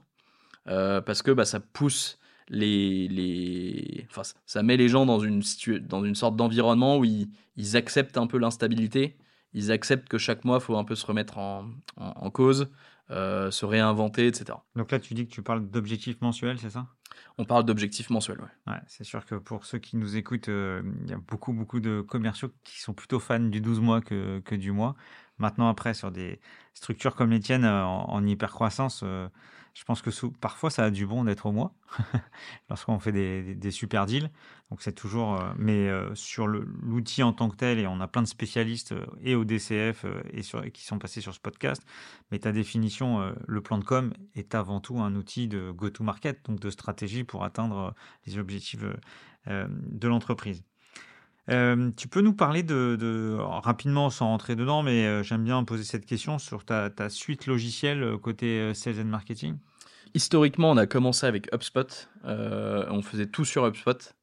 euh, 0.67 1.01
parce 1.01 1.21
que 1.21 1.31
bah, 1.31 1.45
ça 1.45 1.59
pousse 1.59 2.19
les. 2.49 4.05
Enfin, 4.09 4.21
ça 4.45 4.63
met 4.63 4.77
les 4.77 4.89
gens 4.89 5.05
dans 5.05 5.19
une, 5.19 5.41
dans 5.81 6.03
une 6.03 6.15
sorte 6.15 6.35
d'environnement 6.35 6.97
où 6.97 7.05
ils, 7.05 7.29
acceptent 7.75 8.17
un 8.17 8.27
peu 8.27 8.37
l'instabilité, 8.37 9.17
ils 9.53 9.71
acceptent 9.71 10.09
que 10.09 10.17
chaque 10.17 10.45
mois, 10.45 10.57
il 10.57 10.63
faut 10.63 10.77
un 10.77 10.83
peu 10.83 10.95
se 10.95 11.05
remettre 11.05 11.37
en, 11.37 11.69
cause, 12.31 12.61
euh, 12.63 12.65
se 13.13 13.65
réinventer, 13.65 14.27
etc. 14.27 14.57
Donc 14.75 14.91
là, 14.91 14.99
tu 14.99 15.13
dis 15.13 15.27
que 15.27 15.31
tu 15.31 15.41
parles 15.41 15.69
d'objectifs 15.69 16.19
mensuels, 16.21 16.59
c'est 16.59 16.69
ça? 16.71 16.87
On 17.37 17.45
parle 17.45 17.63
d'objectifs 17.65 18.09
mensuels, 18.09 18.39
ouais. 18.39 18.73
ouais 18.73 18.79
c'est 18.87 19.03
sûr 19.03 19.25
que 19.25 19.35
pour 19.35 19.65
ceux 19.65 19.79
qui 19.79 19.97
nous 19.97 20.15
écoutent, 20.17 20.49
euh, 20.49 20.81
il 21.03 21.09
y 21.09 21.13
a 21.13 21.17
beaucoup, 21.17 21.53
beaucoup 21.53 21.79
de 21.79 22.01
commerciaux 22.01 22.49
qui 22.63 22.79
sont 22.79 22.93
plutôt 22.93 23.19
fans 23.19 23.39
du 23.39 23.61
12 23.61 23.79
mois 23.79 24.01
que, 24.01 24.39
que 24.39 24.55
du 24.55 24.71
mois. 24.71 24.95
Maintenant, 25.39 25.67
après, 25.67 25.93
sur 25.93 26.11
des 26.11 26.39
structures 26.73 27.15
comme 27.15 27.31
les 27.31 27.39
tiennes 27.39 27.65
en, 27.65 28.09
en 28.09 28.25
hypercroissance, 28.25 29.03
je 29.73 29.83
pense 29.85 30.01
que 30.01 30.09
parfois 30.39 30.69
ça 30.69 30.85
a 30.85 30.91
du 30.91 31.07
bon 31.07 31.23
d'être 31.23 31.47
au 31.47 31.51
mois 31.51 31.73
lorsqu'on 32.69 32.99
fait 32.99 33.11
des, 33.11 33.71
super 33.71 34.05
deals. 34.05 34.29
Donc 34.69 34.81
c'est 34.81 34.93
toujours, 34.93 35.35
euh, 35.35 35.51
mais 35.57 35.89
euh, 35.89 36.13
sur 36.15 36.47
l'outil 36.47 37.23
en 37.23 37.33
tant 37.33 37.49
que 37.49 37.55
tel, 37.55 37.79
et 37.79 37.87
on 37.87 37.99
a 37.99 38.07
plein 38.07 38.21
de 38.21 38.27
spécialistes 38.27 38.91
euh, 38.91 39.05
et 39.21 39.35
au 39.35 39.45
DCF 39.45 40.05
et 40.31 40.43
sur, 40.43 40.63
qui 40.71 40.83
sont 40.83 40.99
passés 40.99 41.21
sur 41.21 41.33
ce 41.33 41.39
podcast. 41.39 41.83
Mais 42.31 42.39
ta 42.39 42.51
définition, 42.51 43.33
le 43.47 43.61
plan 43.61 43.77
de 43.77 43.83
com 43.83 44.13
est 44.35 44.55
avant 44.55 44.79
tout 44.79 44.99
un 44.99 45.15
outil 45.15 45.47
de 45.47 45.71
go-to-market, 45.71 46.45
donc 46.45 46.59
de 46.59 46.69
stratégie 46.69 47.23
pour 47.23 47.43
atteindre 47.43 47.93
les 48.25 48.37
objectifs 48.37 48.83
de 49.47 50.07
l'entreprise. 50.07 50.63
Tu 51.47 52.07
peux 52.07 52.21
nous 52.21 52.33
parler 52.33 52.63
de, 52.63 53.37
rapidement 53.39 54.09
sans 54.09 54.27
rentrer 54.27 54.55
dedans, 54.55 54.83
mais 54.83 55.23
j'aime 55.23 55.43
bien 55.43 55.63
poser 55.63 55.83
cette 55.83 56.05
question 56.05 56.39
sur 56.39 56.65
ta, 56.65 56.89
ta 56.89 57.09
suite 57.09 57.47
logicielle 57.47 58.17
côté 58.21 58.73
sales 58.73 58.99
and 59.01 59.05
marketing. 59.05 59.57
Historiquement, 60.13 60.71
on 60.71 60.77
a 60.77 60.85
commencé 60.85 61.25
avec 61.25 61.51
HubSpot. 61.53 62.09
on 62.23 63.01
faisait 63.01 63.25
tout 63.25 63.45
sur 63.45 63.65
HubSpot, 63.65 64.13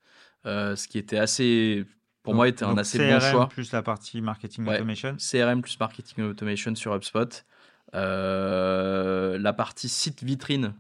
ce 0.45 0.89
qui 0.89 0.99
était 0.99 1.19
assez, 1.19 1.85
pour 2.23 2.35
moi, 2.35 2.49
était 2.49 2.65
un 2.65 2.79
assez 2.79 2.99
bon 2.99 3.21
choix. 3.21 3.49
plus 3.49 3.73
la 3.73 3.83
partie 3.83 4.21
marketing 4.21 4.67
automation. 4.67 5.17
CRM 5.17 5.63
plus 5.63 5.79
marketing 5.79 6.25
automation 6.25 6.75
sur 6.75 6.95
HubSpot. 6.95 7.45
la 7.93 9.53
partie 9.53 9.89
site 9.89 10.23
vitrine, 10.23 10.75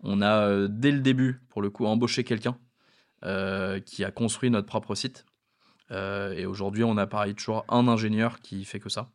on 0.00 0.20
a 0.20 0.68
dès 0.68 0.90
le 0.90 1.00
début, 1.00 1.40
pour 1.48 1.62
le 1.62 1.70
coup, 1.70 1.86
embauché 1.86 2.24
quelqu'un 2.24 2.58
qui 3.22 4.04
a 4.04 4.10
construit 4.10 4.50
notre 4.50 4.66
propre 4.66 4.94
site. 4.94 5.24
Et 5.90 6.46
aujourd'hui, 6.46 6.84
on 6.84 6.96
a 6.96 7.06
pareil 7.06 7.34
toujours 7.34 7.64
un 7.68 7.88
ingénieur 7.88 8.40
qui 8.40 8.64
fait 8.64 8.80
que 8.80 8.88
ça. 8.88 9.10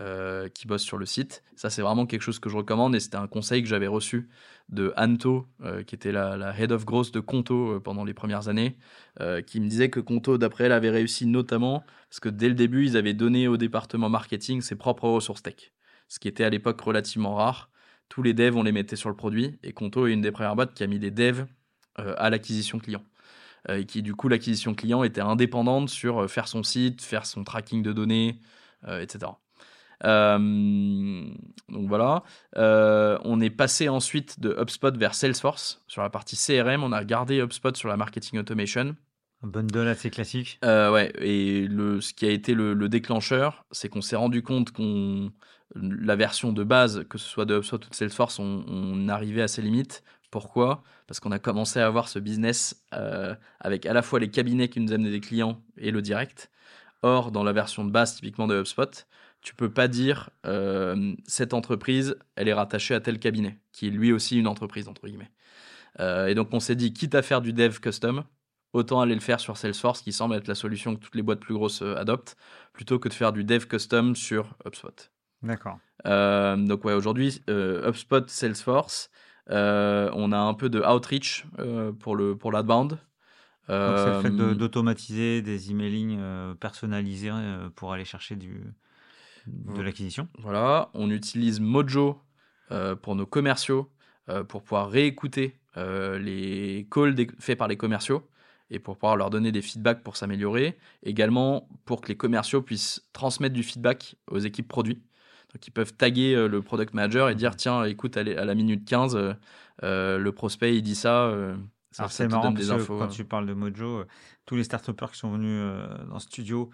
Euh, 0.00 0.48
qui 0.48 0.68
bosse 0.68 0.82
sur 0.82 0.98
le 0.98 1.04
site. 1.04 1.42
Ça, 1.56 1.68
c'est 1.68 1.82
vraiment 1.82 2.06
quelque 2.06 2.22
chose 2.22 2.38
que 2.38 2.48
je 2.48 2.56
recommande 2.56 2.94
et 2.94 3.00
c'était 3.00 3.16
un 3.16 3.26
conseil 3.26 3.60
que 3.60 3.68
j'avais 3.68 3.88
reçu 3.88 4.28
de 4.68 4.94
Anto, 4.96 5.48
euh, 5.64 5.82
qui 5.82 5.96
était 5.96 6.12
la, 6.12 6.54
head 6.56 6.70
of 6.70 6.84
growth 6.84 7.12
de 7.12 7.18
Conto 7.18 7.72
euh, 7.72 7.80
pendant 7.80 8.04
les 8.04 8.14
premières 8.14 8.46
années, 8.46 8.76
qui 9.48 9.60
me 9.60 9.66
disait 9.66 9.90
que 9.90 9.98
Conto, 9.98 10.38
d'après 10.38 10.64
elle, 10.64 10.72
avait 10.72 10.90
réussi 10.90 11.26
notamment 11.26 11.82
parce 12.08 12.20
que 12.20 12.28
dès 12.28 12.48
le 12.48 12.54
début, 12.54 12.86
ils 12.86 12.96
avaient 12.96 13.14
donné 13.14 13.48
au 13.48 13.56
département 13.56 14.08
marketing 14.08 14.60
ses 14.60 14.76
propres 14.76 15.08
ressources 15.08 15.42
tech, 15.42 15.72
ce 16.06 16.20
qui 16.20 16.28
était 16.28 16.44
à 16.44 16.50
l'époque 16.50 16.80
relativement 16.80 17.34
rare. 17.34 17.68
Tous 18.08 18.22
les 18.22 18.32
devs, 18.32 18.56
on 18.56 18.62
les 18.62 18.72
mettait 18.72 18.94
sur 18.94 19.08
le 19.08 19.16
produit 19.16 19.58
et 19.64 19.72
Conto 19.72 20.06
est 20.06 20.12
une 20.12 20.20
des 20.20 20.30
premières 20.30 20.54
boîtes 20.54 20.72
qui 20.72 20.84
a 20.84 20.86
mis 20.86 21.00
des 21.00 21.10
devs 21.10 21.46
à 21.96 22.30
l'acquisition 22.30 22.78
client. 22.78 23.02
Et 23.68 23.84
qui, 23.84 24.02
du 24.02 24.14
coup, 24.14 24.28
l'acquisition 24.28 24.74
client 24.74 25.04
était 25.04 25.20
indépendante 25.20 25.88
sur 25.88 26.30
faire 26.30 26.48
son 26.48 26.62
site, 26.62 27.02
faire 27.02 27.26
son 27.26 27.44
tracking 27.44 27.82
de 27.82 27.92
données, 27.92 28.40
etc. 28.88 29.32
Euh, 30.04 31.26
donc 31.68 31.88
voilà. 31.88 32.22
Euh, 32.56 33.18
on 33.24 33.40
est 33.40 33.50
passé 33.50 33.88
ensuite 33.88 34.40
de 34.40 34.56
HubSpot 34.58 34.96
vers 34.96 35.14
Salesforce 35.14 35.82
sur 35.86 36.02
la 36.02 36.10
partie 36.10 36.36
CRM. 36.36 36.82
On 36.82 36.92
a 36.92 37.04
gardé 37.04 37.40
HubSpot 37.40 37.76
sur 37.76 37.88
la 37.88 37.96
marketing 37.96 38.38
automation. 38.38 38.96
Un 39.42 39.48
bundle 39.48 39.88
assez 39.88 40.10
classique. 40.10 40.58
Euh, 40.64 40.90
ouais, 40.92 41.12
et 41.18 41.66
le, 41.66 42.00
ce 42.00 42.12
qui 42.12 42.26
a 42.26 42.30
été 42.30 42.54
le, 42.54 42.74
déclencheur, 42.88 43.64
c'est 43.70 43.88
qu'on 43.88 44.02
s'est 44.02 44.16
rendu 44.16 44.42
compte 44.42 44.70
qu'on 44.70 45.32
la 45.76 46.16
version 46.16 46.52
de 46.52 46.64
base, 46.64 47.04
que 47.08 47.16
ce 47.16 47.28
soit 47.28 47.44
de 47.44 47.56
HubSpot 47.56 47.76
ou 47.76 47.88
de 47.88 47.94
Salesforce, 47.94 48.40
on, 48.40 49.08
arrivait 49.08 49.42
à 49.42 49.48
ses 49.48 49.62
limites. 49.62 50.02
Pourquoi? 50.30 50.82
Parce 51.06 51.20
qu'on 51.20 51.32
a 51.32 51.38
commencé 51.38 51.80
à 51.80 51.86
avoir 51.86 52.08
ce 52.08 52.18
business 52.18 52.84
avec 53.60 53.84
à 53.84 53.92
la 53.92 54.02
fois 54.02 54.20
les 54.20 54.30
cabinets 54.30 54.68
qui 54.68 54.78
nous 54.80 54.92
amenaient 54.92 55.10
des 55.10 55.20
clients 55.20 55.60
et 55.76 55.90
le 55.90 56.02
direct. 56.02 56.50
Or, 57.02 57.32
dans 57.32 57.42
la 57.42 57.52
version 57.52 57.84
de 57.84 57.90
base, 57.90 58.14
typiquement 58.14 58.46
de 58.46 58.60
HubSpot, 58.60 59.06
tu 59.40 59.54
peux 59.54 59.70
pas 59.70 59.88
dire 59.88 60.30
euh, 60.46 61.14
cette 61.26 61.54
entreprise, 61.54 62.16
elle 62.36 62.48
est 62.48 62.52
rattachée 62.52 62.94
à 62.94 63.00
tel 63.00 63.18
cabinet, 63.18 63.58
qui 63.72 63.88
est 63.88 63.90
lui 63.90 64.12
aussi 64.12 64.38
une 64.38 64.46
entreprise, 64.46 64.88
entre 64.88 65.06
guillemets. 65.06 65.30
Euh, 65.98 66.26
et 66.26 66.34
donc 66.34 66.48
on 66.52 66.60
s'est 66.60 66.76
dit, 66.76 66.92
quitte 66.92 67.14
à 67.14 67.22
faire 67.22 67.40
du 67.40 67.52
dev 67.52 67.78
custom, 67.80 68.24
autant 68.72 69.00
aller 69.00 69.14
le 69.14 69.20
faire 69.20 69.40
sur 69.40 69.56
Salesforce, 69.56 70.02
qui 70.02 70.12
semble 70.12 70.34
être 70.34 70.46
la 70.46 70.54
solution 70.54 70.94
que 70.94 71.00
toutes 71.00 71.14
les 71.14 71.22
boîtes 71.22 71.40
plus 71.40 71.54
grosses 71.54 71.82
euh, 71.82 71.96
adoptent, 71.96 72.36
plutôt 72.72 72.98
que 72.98 73.08
de 73.08 73.14
faire 73.14 73.32
du 73.32 73.44
dev 73.44 73.64
custom 73.64 74.14
sur 74.14 74.54
HubSpot. 74.66 75.10
D'accord. 75.42 75.78
donc 76.04 76.84
ouais, 76.84 76.92
aujourd'hui, 76.92 77.42
HubSpot, 77.48 78.28
Salesforce, 78.28 79.10
on 79.50 80.32
a 80.32 80.38
un 80.38 80.54
peu 80.54 80.68
de 80.68 80.80
outreach 80.80 81.46
pour 81.98 82.16
le 82.16 82.36
pour 82.36 82.52
l'adbound. 82.52 82.98
c'est 83.68 83.74
le 83.74 84.20
fait 84.22 84.30
d'automatiser 84.54 85.42
des 85.42 85.70
emailing 85.70 86.18
personnalisés 86.60 87.30
pour 87.74 87.92
aller 87.92 88.04
chercher 88.04 88.36
du, 88.36 88.62
de 89.46 89.82
l'acquisition. 89.82 90.28
Voilà, 90.38 90.90
on 90.94 91.10
utilise 91.10 91.60
Mojo 91.60 92.20
euh, 92.72 92.96
pour 92.96 93.16
nos 93.16 93.26
commerciaux, 93.26 93.90
euh, 94.28 94.44
pour 94.44 94.62
pouvoir 94.62 94.90
réécouter 94.90 95.56
euh, 95.76 96.18
les 96.18 96.86
calls 96.90 97.16
faits 97.38 97.58
par 97.58 97.68
les 97.68 97.76
commerciaux 97.76 98.28
et 98.70 98.78
pour 98.78 98.96
pouvoir 98.96 99.16
leur 99.16 99.30
donner 99.30 99.50
des 99.50 99.62
feedbacks 99.62 100.02
pour 100.02 100.16
s'améliorer. 100.16 100.78
Également 101.02 101.68
pour 101.84 102.00
que 102.00 102.08
les 102.08 102.16
commerciaux 102.16 102.62
puissent 102.62 103.08
transmettre 103.12 103.54
du 103.54 103.62
feedback 103.62 104.16
aux 104.28 104.38
équipes 104.38 104.68
produits. 104.68 105.02
Donc 105.52 105.66
ils 105.66 105.72
peuvent 105.72 105.92
taguer 105.94 106.34
le 106.48 106.62
product 106.62 106.94
manager 106.94 107.28
et 107.28 107.34
dire 107.34 107.56
tiens, 107.56 107.84
écoute, 107.84 108.16
à 108.16 108.22
la 108.22 108.54
minute 108.54 108.84
15, 108.84 109.36
le 109.82 110.30
prospect 110.30 110.76
il 110.76 110.82
dit 110.82 110.94
ça. 110.94 111.34
ça 111.90 112.08
c'est 112.08 112.28
marrant 112.28 112.52
des 112.52 112.70
infos, 112.70 112.98
quand 112.98 113.08
tu 113.08 113.24
parles 113.24 113.46
de 113.46 113.54
Mojo, 113.54 114.04
tous 114.46 114.54
les 114.54 114.64
start 114.64 114.92
qui 115.10 115.18
sont 115.18 115.32
venus 115.32 115.60
dans 116.06 116.14
le 116.14 116.20
studio 116.20 116.70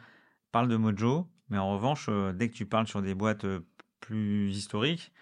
parlent 0.53 0.69
de 0.69 0.77
Mojo. 0.77 1.27
Mais 1.49 1.59
en 1.59 1.73
revanche, 1.73 2.07
euh, 2.09 2.33
dès 2.33 2.49
que 2.49 2.55
tu 2.55 2.67
parles 2.67 2.87
sur 2.87 3.03
des 3.03 3.15
boîtes 3.15 3.45
euh, 3.45 3.61
plus 4.01 4.51
historiques, 4.51 5.13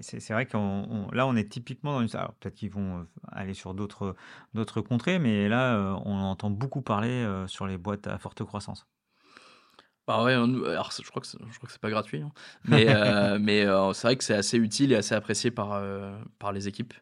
c'est 0.00 0.30
vrai 0.30 0.46
que 0.46 0.56
là, 1.14 1.26
on 1.26 1.34
est 1.34 1.50
typiquement 1.50 1.94
dans 1.94 2.00
une. 2.00 2.08
Peut-être 2.08 2.54
qu'ils 2.54 2.70
vont 2.70 2.98
euh, 2.98 3.04
aller 3.32 3.54
sur 3.54 3.74
d'autres 3.74 4.14
d'autres 4.54 4.80
contrées, 4.80 5.18
mais 5.18 5.48
là, 5.48 6.00
on 6.04 6.14
entend 6.14 6.50
beaucoup 6.50 6.82
parler 6.82 7.26
sur 7.48 7.66
les 7.66 7.76
boîtes 7.76 8.06
à 8.06 8.18
forte 8.18 8.44
croissance. 8.44 8.86
Bah 10.10 10.24
ouais, 10.24 10.32
alors 10.32 10.90
je 10.90 11.08
crois 11.08 11.22
que 11.22 11.28
je 11.28 11.56
crois 11.56 11.66
que 11.66 11.72
c'est 11.72 11.80
pas 11.80 11.90
gratuit, 11.90 12.20
hein. 12.20 12.32
mais 12.64 12.86
mais 13.38 13.64
c'est 13.94 14.06
vrai 14.06 14.16
que 14.16 14.24
c'est 14.24 14.34
assez 14.34 14.58
utile 14.58 14.92
et 14.92 14.96
assez 14.96 15.14
apprécié 15.14 15.50
par 15.50 15.82
par 16.38 16.52
les 16.52 16.66
équipes. 16.66 16.94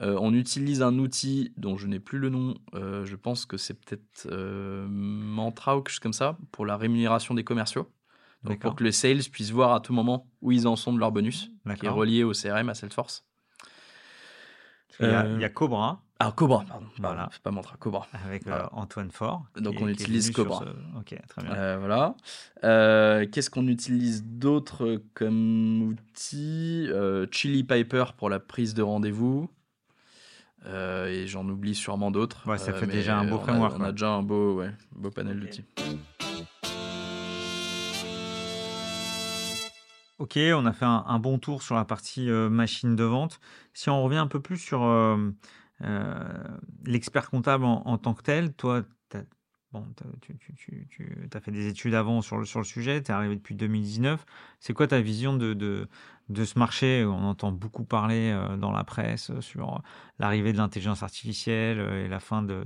on 0.00 0.34
utilise 0.34 0.82
un 0.82 0.98
outil 0.98 1.52
dont 1.56 1.76
je 1.76 1.86
n'ai 1.86 2.00
plus 2.00 2.18
le 2.18 2.28
nom, 2.28 2.54
je 2.72 3.14
pense 3.14 3.46
que 3.46 3.56
c'est 3.56 3.74
peut-être 3.74 4.28
Mantra 4.88 5.76
ou 5.76 5.82
quelque 5.82 5.90
chose 5.90 6.00
comme 6.00 6.12
ça, 6.12 6.38
pour 6.50 6.66
la 6.66 6.76
rémunération 6.76 7.34
des 7.34 7.44
commerciaux. 7.44 7.88
Donc 8.42 8.58
pour 8.60 8.74
que 8.74 8.84
les 8.84 8.92
sales 8.92 9.22
puissent 9.30 9.50
voir 9.52 9.72
à 9.74 9.80
tout 9.80 9.92
moment 9.92 10.26
où 10.40 10.50
ils 10.50 10.66
en 10.66 10.74
sont 10.74 10.92
de 10.92 10.98
leur 10.98 11.12
bonus, 11.12 11.50
qui 11.78 11.86
est 11.86 11.90
relié 11.90 12.24
au 12.24 12.32
CRM, 12.32 12.68
à 12.68 12.74
Salesforce. 12.74 13.26
Il 14.98 15.06
y, 15.40 15.44
a, 15.44 15.48
Cobra. 15.48 16.02
Ah, 16.18 16.32
Cobra, 16.36 16.64
pardon. 16.68 16.86
Voilà. 16.98 17.28
C'est 17.32 17.42
pas 17.42 17.50
Mantra, 17.50 17.76
Cobra. 17.78 18.06
Avec 18.26 18.42
Antoine 18.72 19.10
Fort. 19.10 19.44
Donc 19.56 19.76
on 19.80 19.88
utilise 19.88 20.30
Cobra. 20.30 20.64
Ok, 20.98 21.14
très 21.28 21.42
bien. 21.42 21.78
voilà. 21.78 22.14
Qu'est-ce 22.62 23.50
qu'on 23.50 23.68
utilise 23.68 24.24
d'autre 24.24 25.00
comme 25.14 25.82
outil? 25.82 26.88
Chili 27.30 27.64
Piper 27.64 28.04
pour 28.16 28.28
la 28.28 28.40
prise 28.40 28.74
de 28.74 28.82
rendez-vous. 28.82 29.48
Euh, 30.66 31.06
et 31.06 31.26
j'en 31.26 31.48
oublie 31.48 31.74
sûrement 31.74 32.10
d'autres. 32.10 32.46
Ouais, 32.46 32.58
ça 32.58 32.72
euh, 32.72 32.74
fait 32.74 32.86
déjà 32.86 33.18
un 33.18 33.24
beau 33.24 33.38
framework. 33.38 33.76
on 33.78 33.82
a 33.82 33.92
déjà 33.92 34.10
un 34.10 34.22
beau, 34.22 34.56
ouais, 34.56 34.70
beau 34.92 35.10
panel 35.10 35.40
d'outils. 35.40 35.64
Ok, 40.20 40.38
on 40.54 40.66
a 40.66 40.72
fait 40.74 40.84
un, 40.84 41.18
bon 41.18 41.38
tour 41.38 41.62
sur 41.62 41.74
la 41.74 41.86
partie 41.86 42.28
euh, 42.30 42.50
machine 42.50 42.94
de 42.94 43.04
vente. 43.04 43.40
Si 43.72 43.88
on 43.88 44.02
revient 44.02 44.18
un 44.18 44.26
peu 44.26 44.38
plus 44.38 44.58
sur 44.58 44.80
l'expert 46.84 47.30
comptable 47.30 47.64
en, 47.64 47.96
tant 47.96 48.12
que 48.12 48.22
tel, 48.22 48.52
toi, 48.52 48.82
Bon, 49.72 49.86
tu, 50.20 51.30
as 51.32 51.40
fait 51.40 51.52
des 51.52 51.68
études 51.68 51.94
avant 51.94 52.22
sur 52.22 52.38
le, 52.38 52.44
sujet, 52.44 53.00
tu 53.04 53.12
es 53.12 53.14
arrivé 53.14 53.36
depuis 53.36 53.54
2019. 53.54 54.26
C'est 54.58 54.72
quoi 54.72 54.88
ta 54.88 55.00
vision 55.00 55.36
de, 55.36 55.86
ce 56.34 56.58
marché? 56.58 57.04
On 57.04 57.22
entend 57.22 57.52
beaucoup 57.52 57.84
parler 57.84 58.32
euh, 58.32 58.56
dans 58.56 58.72
la 58.72 58.82
presse 58.82 59.30
euh, 59.30 59.40
sur 59.40 59.80
l'arrivée 60.18 60.52
de 60.52 60.58
l'intelligence 60.58 61.04
artificielle 61.04 61.78
euh, 61.78 62.04
et 62.04 62.08
la 62.08 62.18
fin 62.18 62.42
de, 62.42 62.64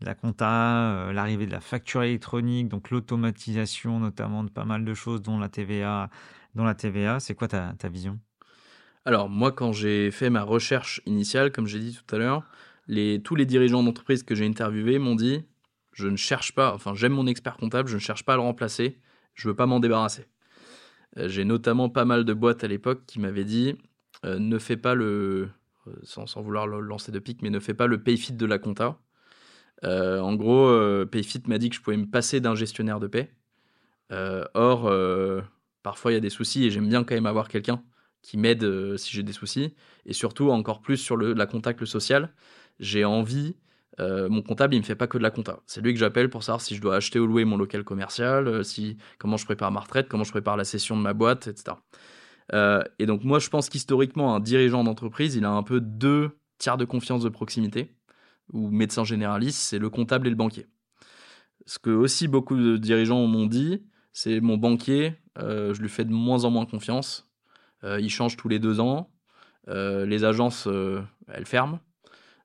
la 0.00 0.14
compta, 0.14 1.10
l'arrivée 1.12 1.46
de 1.46 1.52
la 1.52 1.60
facture 1.60 2.04
électronique, 2.04 2.68
donc 2.68 2.90
l'automatisation 2.90 3.98
notamment 3.98 4.44
de 4.44 4.50
pas 4.50 4.64
mal 4.64 4.84
de 4.84 4.94
choses, 4.94 5.22
dont 5.22 5.40
la 5.40 5.48
TVA. 5.48 6.10
Dont 6.56 6.64
la 6.64 6.74
TVA. 6.74 7.20
C'est 7.20 7.34
quoi 7.34 7.48
ta, 7.48 7.74
vision? 7.88 8.18
Alors, 9.04 9.28
moi, 9.28 9.52
quand 9.52 9.72
j'ai 9.72 10.10
fait 10.10 10.30
ma 10.30 10.42
recherche 10.42 11.02
initiale, 11.04 11.52
comme 11.52 11.66
j'ai 11.66 11.78
dit 11.78 11.96
tout 11.96 12.14
à 12.14 12.18
l'heure, 12.18 12.44
tous 13.22 13.34
les 13.34 13.44
dirigeants 13.44 13.82
d'entreprise 13.82 14.22
que 14.22 14.34
j'ai 14.34 14.46
interviewés 14.46 14.98
m'ont 14.98 15.14
dit 15.14 15.44
je 15.92 16.08
ne 16.08 16.16
cherche 16.16 16.54
pas, 16.54 16.74
enfin 16.74 16.94
j'aime 16.94 17.12
mon 17.12 17.26
expert 17.26 17.56
comptable, 17.56 17.88
je 17.88 17.94
ne 17.94 18.00
cherche 18.00 18.22
pas 18.22 18.34
à 18.34 18.36
le 18.36 18.42
remplacer, 18.42 18.98
je 19.34 19.48
veux 19.48 19.56
pas 19.56 19.64
m'en 19.64 19.80
débarrasser. 19.80 20.26
Euh, 21.16 21.28
j'ai 21.28 21.44
notamment 21.44 21.88
pas 21.88 22.04
mal 22.04 22.24
de 22.24 22.34
boîtes 22.34 22.64
à 22.64 22.68
l'époque 22.68 23.04
qui 23.06 23.18
m'avaient 23.18 23.44
dit 23.44 23.78
euh, 24.26 24.38
ne 24.38 24.58
fais 24.58 24.76
pas 24.76 24.94
le, 24.94 25.48
euh, 25.86 25.92
sans, 26.02 26.26
vouloir 26.42 26.66
lancer 26.66 27.12
de 27.12 27.18
pique, 27.18 27.40
mais 27.42 27.48
ne 27.48 27.60
fais 27.60 27.72
pas 27.72 27.86
le 27.86 28.02
payfit 28.02 28.34
de 28.34 28.46
la 28.46 28.58
compta. 28.58 28.98
en 29.82 30.34
gros, 30.34 31.06
Payfit 31.06 31.42
m'a 31.46 31.58
dit 31.58 31.70
que 31.70 31.76
je 31.76 31.80
pouvais 31.80 31.96
me 31.96 32.06
passer 32.06 32.40
d'un 32.40 32.54
gestionnaire 32.54 33.00
de 33.00 33.06
paie. 33.08 33.30
or, 34.10 34.90
parfois 35.86 36.10
il 36.10 36.14
y 36.14 36.18
a 36.18 36.20
des 36.20 36.30
soucis 36.30 36.64
et 36.64 36.70
j'aime 36.70 36.88
bien 36.88 37.04
quand 37.04 37.14
même 37.14 37.26
avoir 37.26 37.46
quelqu'un 37.46 37.80
qui 38.20 38.38
m'aide 38.38 38.96
si 38.96 39.12
j'ai 39.12 39.22
des 39.22 39.32
soucis. 39.32 39.76
Et 40.04 40.12
surtout, 40.12 40.50
encore 40.50 40.80
plus 40.80 40.96
sur 40.96 41.16
le, 41.16 41.32
la 41.32 41.46
contact 41.46 41.78
le 41.78 41.86
social, 41.86 42.34
j'ai 42.80 43.04
envie 43.04 43.54
euh, 44.00 44.28
mon 44.28 44.42
comptable, 44.42 44.74
il 44.74 44.78
me 44.78 44.84
fait 44.84 44.96
pas 44.96 45.06
que 45.06 45.16
de 45.16 45.22
la 45.22 45.30
compta. 45.30 45.60
C'est 45.66 45.80
lui 45.80 45.94
que 45.94 46.00
j'appelle 46.00 46.28
pour 46.28 46.42
savoir 46.42 46.60
si 46.60 46.74
je 46.74 46.80
dois 46.80 46.96
acheter 46.96 47.20
ou 47.20 47.26
louer 47.28 47.44
mon 47.44 47.56
local 47.56 47.84
commercial, 47.84 48.48
euh, 48.48 48.62
si 48.64 48.96
comment 49.18 49.36
je 49.36 49.44
prépare 49.44 49.70
ma 49.70 49.80
retraite, 49.80 50.08
comment 50.08 50.24
je 50.24 50.32
prépare 50.32 50.56
la 50.56 50.64
session 50.64 50.96
de 50.96 51.02
ma 51.02 51.14
boîte, 51.14 51.46
etc. 51.46 51.76
Euh, 52.52 52.82
et 52.98 53.06
donc 53.06 53.22
moi, 53.22 53.38
je 53.38 53.48
pense 53.48 53.68
qu'historiquement, 53.68 54.34
un 54.34 54.40
dirigeant 54.40 54.82
d'entreprise, 54.82 55.36
il 55.36 55.44
a 55.44 55.50
un 55.50 55.62
peu 55.62 55.80
deux 55.80 56.30
tiers 56.58 56.76
de 56.76 56.84
confiance 56.84 57.22
de 57.22 57.28
proximité, 57.28 57.94
ou 58.52 58.70
médecin 58.70 59.04
généraliste, 59.04 59.60
c'est 59.60 59.78
le 59.78 59.88
comptable 59.88 60.26
et 60.26 60.30
le 60.30 60.36
banquier. 60.36 60.66
Ce 61.64 61.78
que 61.78 61.90
aussi 61.90 62.28
beaucoup 62.28 62.56
de 62.56 62.76
dirigeants 62.76 63.26
m'ont 63.26 63.46
dit, 63.46 63.86
c'est 64.12 64.40
mon 64.40 64.56
banquier, 64.56 65.14
je 65.38 65.80
lui 65.80 65.88
fais 65.88 66.04
de 66.04 66.12
moins 66.12 66.44
en 66.44 66.50
moins 66.50 66.66
confiance. 66.66 67.30
il 67.82 68.10
change 68.10 68.36
tous 68.36 68.48
les 68.48 68.58
deux 68.58 68.80
ans. 68.80 69.10
les 69.66 70.24
agences, 70.24 70.68
elles 71.28 71.46
ferment. 71.46 71.80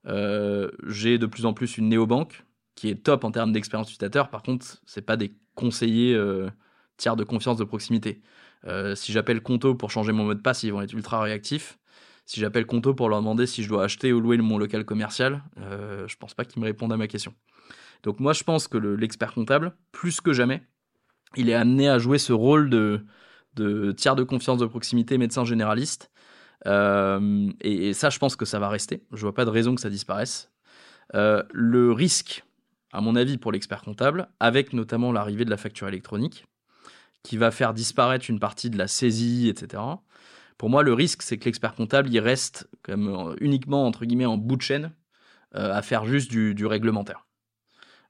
Euh, 0.08 0.72
j'ai 0.88 1.18
de 1.18 1.26
plus 1.26 1.46
en 1.46 1.54
plus 1.54 1.78
une 1.78 1.90
néobanque 1.90 2.44
qui 2.76 2.90
est 2.90 3.04
top 3.04 3.24
en 3.24 3.32
termes 3.32 3.52
d'expérience 3.52 3.90
utilisateur. 3.90 4.30
Par 4.30 4.44
contre, 4.44 4.66
c'est 4.86 5.02
pas 5.02 5.18
des 5.18 5.36
conseillers 5.56 6.16
euh, 6.16 6.50
tiers 6.98 7.16
de 7.16 7.24
confiance 7.24 7.58
de 7.58 7.64
proximité. 7.64 8.22
Euh, 8.66 8.96
si 8.96 9.12
j'appelle 9.12 9.42
Conto 9.42 9.76
pour 9.76 9.92
changer 9.92 10.12
mon 10.12 10.26
mot 10.26 10.34
de 10.34 10.40
passe, 10.40 10.64
ils 10.64 10.72
vont 10.72 10.82
être 10.82 10.94
ultra 10.94 11.22
réactifs. 11.22 11.78
Si 12.26 12.40
j'appelle 12.40 12.66
Conto 12.66 12.94
pour 12.94 13.10
leur 13.10 13.20
demander 13.20 13.46
si 13.46 13.64
je 13.64 13.70
dois 13.70 13.84
acheter 13.84 14.14
ou 14.14 14.22
louer 14.22 14.38
mon 14.38 14.58
local 14.58 14.86
commercial, 14.86 15.44
je 15.58 16.16
pense 16.18 16.34
pas 16.34 16.46
qu'ils 16.46 16.62
me 16.62 16.68
répondent 16.68 16.94
à 16.94 16.98
ma 16.98 17.08
question. 17.08 17.34
Donc 18.04 18.20
moi, 18.20 18.32
je 18.34 18.44
pense 18.44 18.68
que 18.68 18.78
l'expert 18.78 19.34
comptable, 19.34 19.76
plus 19.92 20.22
que 20.22 20.32
jamais, 20.32 20.64
il 21.36 21.50
est 21.50 21.54
amené 21.54 21.90
à 21.90 21.98
jouer 22.00 22.18
ce 22.18 22.34
rôle 22.34 22.70
de, 22.70 23.06
tiers 23.94 24.16
de 24.16 24.24
confiance 24.24 24.60
de 24.60 24.66
proximité, 24.66 25.18
médecin 25.18 25.46
généraliste. 25.46 26.12
Euh, 26.68 27.50
et, 27.62 27.94
ça, 27.94 28.10
je 28.10 28.20
pense 28.20 28.36
que 28.36 28.46
ça 28.46 28.60
va 28.60 28.70
rester. 28.70 29.04
Je 29.12 29.22
vois 29.22 29.34
pas 29.34 29.46
de 29.46 29.50
raison 29.50 29.76
que 29.76 29.82
ça 29.82 29.90
disparaisse. 29.90 30.52
Euh, 31.16 31.44
le 31.52 31.92
risque, 31.92 32.44
à 32.92 33.02
mon 33.02 33.16
avis, 33.16 33.38
pour 33.38 33.52
l'expert 33.52 33.82
comptable, 33.82 34.30
avec 34.40 34.74
notamment 34.74 35.12
l'arrivée 35.12 35.46
de 35.46 35.50
la 35.50 35.58
facture 35.58 35.88
électronique, 35.88 36.46
qui 37.24 37.38
va 37.38 37.52
faire 37.52 37.74
disparaître 37.74 38.30
une 38.30 38.40
partie 38.40 38.70
de 38.70 38.78
la 38.78 38.88
saisie, 38.88 39.48
etc. 39.50 39.84
Pour 40.58 40.70
moi, 40.70 40.84
le 40.84 40.94
risque, 40.94 41.22
c'est 41.22 41.38
que 41.38 41.46
l'expert 41.46 41.76
comptable, 41.76 42.10
il 42.10 42.20
reste 42.20 42.70
euh, 42.90 43.36
uniquement 43.40 43.86
entre 43.86 44.06
guillemets 44.06 44.26
en 44.26 44.38
bout 44.38 44.56
de 44.56 44.62
chaîne 44.62 44.92
à 45.54 45.82
faire 45.82 46.06
juste 46.06 46.32
du 46.32 46.66
réglementaire. 46.66 47.26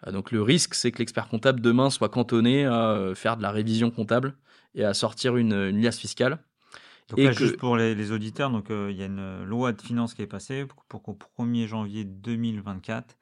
Euh, 0.08 0.12
donc 0.12 0.32
le 0.32 0.42
risque, 0.42 0.74
c'est 0.74 0.92
que 0.92 1.00
l'expert 1.00 1.28
comptable 1.28 1.62
demain 1.62 1.90
soit 1.90 2.10
cantonné 2.10 2.66
à 2.66 2.92
euh, 2.92 3.16
faire 3.16 3.38
de 3.38 3.42
la 3.42 3.52
révision 3.52 3.92
comptable 3.92 4.36
et 4.76 4.84
à 4.84 4.94
sortir 4.94 5.38
une, 5.38 5.54
une 5.54 5.82
liasse 5.82 6.00
fiscale. 6.00 6.40
Donc 7.10 7.20
et 7.20 7.34
juste 7.34 7.58
pour 7.58 7.76
les, 7.76 8.12
auditeurs, 8.12 8.52
donc 8.52 8.72
euh, 8.72 8.90
il 8.90 8.98
y 8.98 9.04
a 9.04 9.06
une 9.06 9.44
loi 9.44 9.74
de 9.74 9.82
finances 9.82 10.14
qui 10.14 10.22
est 10.22 10.28
passée 10.28 10.66
pour 10.88 11.04
qu'au 11.04 11.18
1er 11.38 11.68
janvier 11.68 12.06
2024, 12.06 13.18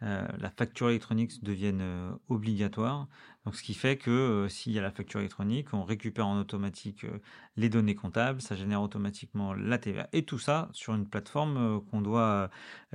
la 0.00 0.50
facture 0.50 0.88
électronique 0.88 1.44
devienne 1.44 1.80
obligatoire. 2.28 3.06
Donc, 3.44 3.56
ce 3.56 3.62
qui 3.62 3.74
fait 3.74 3.96
que 3.96 4.10
euh, 4.10 4.48
s'il 4.48 4.72
y 4.72 4.78
a 4.78 4.82
la 4.82 4.92
facture 4.92 5.20
électronique, 5.20 5.74
on 5.74 5.82
récupère 5.82 6.26
en 6.26 6.38
automatique 6.38 7.04
les 7.56 7.68
données 7.68 7.94
comptables, 7.94 8.40
ça 8.40 8.54
génère 8.54 8.82
automatiquement 8.82 9.52
la 9.54 9.78
TVA. 9.78 10.08
Et 10.12 10.24
tout 10.24 10.38
ça 10.38 10.68
sur 10.72 10.94
une 10.94 11.06
plateforme 11.06 11.56
euh, 11.56 11.80
qu'on 11.90 12.00
doit 12.00 12.50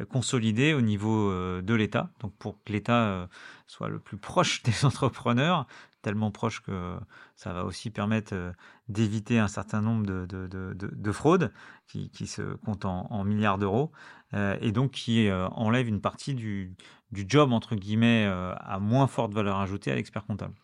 consolider 0.10 0.74
au 0.74 0.82
niveau 0.82 1.32
de 1.62 1.74
l'État. 1.74 2.12
Donc, 2.20 2.36
pour 2.38 2.64
que 2.64 2.72
l'État 2.72 3.28
soit 3.68 3.90
le 3.90 4.00
plus 4.00 4.18
proche 4.18 4.64
des 4.64 4.86
entrepreneurs, 4.86 5.68
tellement 6.02 6.32
proche 6.32 6.62
que 6.62 6.98
ça 7.36 7.54
va 7.54 7.66
aussi 7.66 7.90
permettre 7.90 8.54
d'éviter 8.88 9.40
un 9.40 9.48
certain 9.48 9.82
nombre 9.82 10.06
de, 10.06 10.26
de, 10.26 10.48
de, 10.48 10.74
de 10.74 11.12
fraudes 11.12 11.52
qui, 11.88 12.28
se 12.28 12.56
comptent 12.58 12.86
en, 12.86 13.24
milliards 13.24 13.58
d'euros 13.58 13.92
et 14.34 14.72
donc 14.72 14.92
qui 14.92 15.30
enlève 15.32 15.88
une 15.88 16.02
partie 16.02 16.36
du, 16.36 16.76
job, 17.12 17.54
entre 17.54 17.76
guillemets, 17.76 18.26
euh, 18.26 18.54
à 18.60 18.80
moins 18.80 19.08
forte 19.08 19.34
valeur 19.34 19.58
ajoutée 19.58 19.92
à 19.92 19.96
l'expert 19.96 20.26
comptable. 20.26 20.56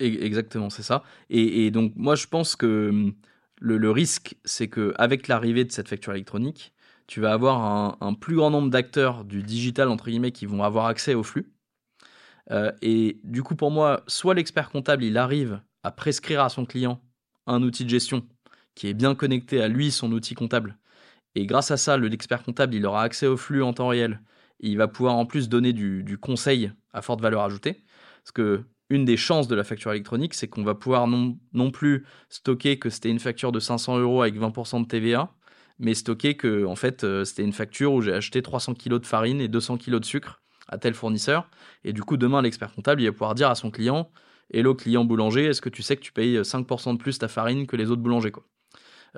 Exactement, 0.00 0.70
c'est 0.70 0.82
ça. 0.82 1.02
Et, 1.28 1.70
donc, 1.70 1.92
moi, 1.96 2.14
je 2.14 2.26
pense 2.26 2.56
que 2.56 2.88
hum, 2.90 3.14
le, 3.60 3.90
risque, 3.90 4.36
c'est 4.44 4.68
qu'avec 4.68 5.28
l'arrivée 5.28 5.64
de 5.64 5.72
cette 5.72 5.88
facture 5.88 6.12
électronique, 6.12 6.72
tu 7.06 7.20
vas 7.20 7.32
avoir 7.32 8.02
un, 8.02 8.14
plus 8.14 8.36
grand 8.36 8.50
nombre 8.50 8.70
d'acteurs 8.70 9.24
du 9.24 9.42
digital, 9.42 9.88
entre 9.88 10.06
guillemets, 10.06 10.32
qui 10.32 10.46
vont 10.46 10.62
avoir 10.62 10.86
accès 10.86 11.14
au 11.14 11.22
flux. 11.22 11.52
Euh, 12.50 12.72
et 12.82 13.20
du 13.24 13.42
coup, 13.42 13.56
pour 13.56 13.70
moi, 13.70 14.02
soit 14.06 14.34
l'expert 14.34 14.70
comptable, 14.70 15.04
il 15.04 15.18
arrive 15.18 15.60
à 15.82 15.90
prescrire 15.92 16.42
à 16.42 16.48
son 16.48 16.64
client 16.66 17.00
un 17.46 17.62
outil 17.62 17.84
de 17.84 17.90
gestion 17.90 18.26
qui 18.74 18.88
est 18.88 18.94
bien 18.94 19.14
connecté 19.14 19.62
à 19.62 19.68
lui, 19.68 19.90
son 19.90 20.12
outil 20.12 20.34
comptable. 20.34 20.78
Et 21.34 21.46
grâce 21.46 21.70
à 21.70 21.76
ça, 21.76 21.96
l'expert 21.98 22.42
comptable, 22.42 22.74
il 22.74 22.86
aura 22.86 23.02
accès 23.02 23.26
au 23.26 23.36
flux 23.36 23.62
en 23.62 23.72
temps 23.72 23.88
réel 23.88 24.20
il 24.60 24.76
va 24.76 24.88
pouvoir 24.88 25.14
en 25.16 25.26
plus 25.26 25.48
donner 25.48 25.72
du, 25.72 26.18
conseil 26.18 26.72
à 26.92 27.02
forte 27.02 27.20
valeur 27.20 27.42
ajoutée. 27.42 27.82
Parce 28.22 28.32
que 28.32 28.64
une 28.90 29.04
des 29.04 29.16
chances 29.16 29.48
de 29.48 29.54
la 29.54 29.64
facture 29.64 29.92
électronique, 29.92 30.34
c'est 30.34 30.48
qu'on 30.48 30.64
va 30.64 30.74
pouvoir 30.74 31.06
non, 31.06 31.70
plus 31.70 32.04
stocker 32.28 32.78
que 32.78 32.90
c'était 32.90 33.10
une 33.10 33.20
facture 33.20 33.52
de 33.52 33.60
500 33.60 33.98
euros 33.98 34.22
avec 34.22 34.36
20% 34.36 34.82
de 34.82 34.86
TVA, 34.86 35.32
mais 35.78 35.94
stocker 35.94 36.36
que 36.36 36.66
en 36.66 36.76
fait 36.76 37.04
euh, 37.04 37.24
c'était 37.24 37.44
une 37.44 37.52
facture 37.52 37.92
où 37.92 38.02
j'ai 38.02 38.12
acheté 38.12 38.42
300 38.42 38.74
kg 38.74 38.98
de 38.98 39.06
farine 39.06 39.40
et 39.40 39.48
200 39.48 39.78
kg 39.78 40.00
de 40.00 40.04
sucre 40.04 40.42
à 40.68 40.78
tel 40.78 40.94
fournisseur. 40.94 41.48
Et 41.84 41.92
du 41.92 42.02
coup, 42.02 42.16
demain, 42.16 42.42
l'expert 42.42 42.72
comptable, 42.72 43.00
il 43.02 43.06
va 43.06 43.12
pouvoir 43.12 43.34
dire 43.34 43.48
à 43.48 43.54
son 43.54 43.70
client 43.70 44.10
Hello, 44.52 44.74
client 44.74 45.04
boulanger, 45.04 45.46
est-ce 45.46 45.60
que 45.60 45.68
tu 45.68 45.82
sais 45.82 45.96
que 45.96 46.02
tu 46.02 46.12
payes 46.12 46.42
5% 46.42 46.94
de 46.94 46.98
plus 46.98 47.18
ta 47.18 47.28
farine 47.28 47.66
que 47.66 47.76
les 47.76 47.90
autres 47.90 48.02
boulangers 48.02 48.32
quoi? 48.32 48.44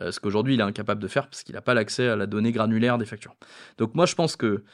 Euh, 0.00 0.12
Ce 0.12 0.20
qu'aujourd'hui, 0.20 0.54
il 0.54 0.60
est 0.60 0.64
incapable 0.64 1.02
de 1.02 1.08
faire 1.08 1.28
parce 1.28 1.42
qu'il 1.42 1.54
n'a 1.54 1.62
pas 1.62 1.74
l'accès 1.74 2.08
à 2.08 2.16
la 2.16 2.26
donnée 2.26 2.52
granulaire 2.52 2.98
des 2.98 3.06
factures. 3.06 3.34
Donc, 3.78 3.94
moi, 3.94 4.06
je 4.06 4.14
pense 4.14 4.36
que 4.36 4.64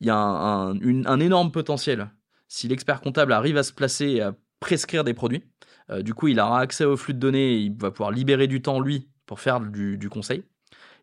il 0.00 0.08
y 0.08 0.10
a 0.10 0.16
un, 0.16 1.20
énorme 1.20 1.50
potentiel. 1.50 2.10
Si 2.54 2.68
l'expert 2.68 3.00
comptable 3.00 3.32
arrive 3.32 3.56
à 3.56 3.64
se 3.64 3.72
placer 3.72 4.06
et 4.10 4.20
à 4.20 4.32
prescrire 4.60 5.02
des 5.02 5.12
produits, 5.12 5.42
euh, 5.90 6.02
du 6.02 6.14
coup, 6.14 6.28
il 6.28 6.38
aura 6.38 6.60
accès 6.60 6.84
au 6.84 6.96
flux 6.96 7.12
de 7.12 7.18
données 7.18 7.54
et 7.54 7.58
il 7.58 7.76
va 7.76 7.90
pouvoir 7.90 8.12
libérer 8.12 8.46
du 8.46 8.62
temps, 8.62 8.78
lui, 8.78 9.08
pour 9.26 9.40
faire 9.40 9.58
du, 9.58 10.08
conseil. 10.08 10.44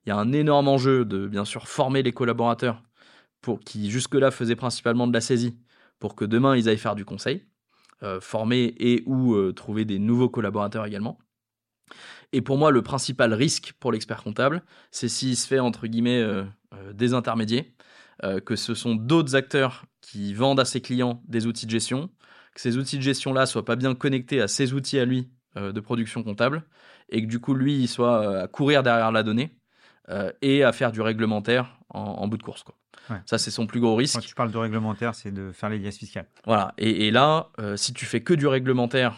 Il 0.05 0.09
y 0.09 0.11
a 0.13 0.15
un 0.15 0.31
énorme 0.31 0.69
enjeu 0.69 1.03
de, 1.03 1.27
bien 1.27 1.43
sûr, 1.43 1.67
former 1.67 2.03
les 2.03 2.13
collaborateurs 2.13 2.81
pour 3.41 3.59
qui, 3.59 3.91
jusque-là, 3.91 4.31
faisaient 4.31 4.55
principalement 4.55 5.07
de 5.07 5.13
la 5.13 5.19
saisie, 5.19 5.57
pour 5.99 6.15
que 6.15 6.23
demain, 6.23 6.55
ils 6.55 6.69
aillent 6.69 6.77
faire 6.77 6.95
du 6.95 7.03
conseil, 7.03 7.45
euh, 8.01 8.21
former 8.21 8.73
et 8.77 9.03
ou 9.05 9.33
euh, 9.33 9.51
trouver 9.51 9.83
des 9.83 9.99
nouveaux 9.99 10.29
collaborateurs 10.29 10.85
également. 10.85 11.19
Et 12.31 12.41
pour 12.41 12.57
moi, 12.57 12.71
le 12.71 12.81
principal 12.81 13.33
risque 13.33 13.73
pour 13.77 13.91
l'expert 13.91 14.23
comptable, 14.23 14.63
c'est 14.89 15.09
s'il 15.09 15.35
se 15.35 15.47
fait, 15.47 15.59
entre 15.59 15.87
guillemets, 15.87 16.25
désintermédier, 16.93 17.59
euh, 17.59 17.83
que 18.45 18.55
ce 18.55 18.75
sont 18.75 18.95
d'autres 18.95 19.35
acteurs 19.35 19.85
qui 20.01 20.33
vendent 20.33 20.59
à 20.59 20.65
ses 20.65 20.81
clients 20.81 21.23
des 21.27 21.47
outils 21.47 21.65
de 21.65 21.71
gestion, 21.71 22.09
que 22.53 22.61
ces 22.61 22.77
outils 22.77 22.97
de 22.97 23.03
gestion-là 23.03 23.45
soient 23.45 23.65
pas 23.65 23.75
bien 23.75 23.95
connectés 23.95 24.41
à 24.41 24.47
ses 24.47 24.73
outils 24.73 24.99
à 24.99 25.05
lui 25.05 25.31
euh, 25.57 25.71
de 25.71 25.79
production 25.79 26.23
comptable, 26.23 26.63
et 27.09 27.21
que 27.21 27.27
du 27.27 27.39
coup, 27.39 27.53
lui, 27.53 27.77
il 27.77 27.87
soit 27.87 28.21
euh, 28.21 28.43
à 28.43 28.47
courir 28.47 28.83
derrière 28.83 29.11
la 29.11 29.23
donnée 29.23 29.57
et 30.41 30.63
à 30.65 30.73
faire 30.73 30.91
du 30.91 30.99
réglementaire 30.99 31.79
en, 31.87 32.27
bout 32.27 32.35
de 32.35 32.43
course. 32.43 32.63
Quoi. 32.63 32.75
Ça, 33.25 33.37
c'est 33.37 33.51
son 33.51 33.65
plus 33.65 33.79
gros 33.79 33.95
risque. 33.95 34.15
Quand 34.15 34.25
tu 34.25 34.35
parles 34.35 34.51
de 34.51 34.57
réglementaire, 34.57 35.15
c'est 35.15 35.31
de 35.31 35.53
faire 35.53 35.69
les 35.69 35.79
liasses 35.79 35.99
fiscales. 35.99 36.27
Voilà. 36.45 36.73
Et, 36.77 37.11
là, 37.11 37.49
si 37.77 37.93
tu 37.93 38.05
fais 38.05 38.19
que 38.19 38.33
du 38.33 38.45
réglementaire 38.45 39.15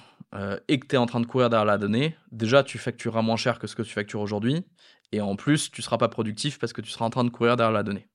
et 0.67 0.79
que 0.79 0.85
tu 0.85 0.93
es 0.93 0.99
en 0.99 1.07
train 1.07 1.19
de 1.19 1.25
courir 1.25 1.49
derrière 1.49 1.65
la 1.65 1.79
donnée, 1.79 2.15
déjà, 2.31 2.63
tu 2.63 2.77
factureras 2.77 3.23
moins 3.23 3.37
cher 3.37 3.57
que 3.57 3.65
ce 3.65 3.75
que 3.75 3.81
tu 3.81 3.91
factures 3.91 4.21
aujourd'hui. 4.21 4.63
Et 5.13 5.21
en 5.21 5.35
plus, 5.35 5.71
tu 5.71 5.81
ne 5.81 5.83
seras 5.83 5.97
pas 5.97 6.09
productif 6.09 6.59
parce 6.59 6.73
que 6.73 6.81
tu 6.81 6.91
seras 6.91 7.05
en 7.05 7.09
train 7.09 7.23
de 7.23 7.31
courir 7.31 7.55
derrière 7.55 7.73
la 7.73 7.81
donnée. 7.81 8.07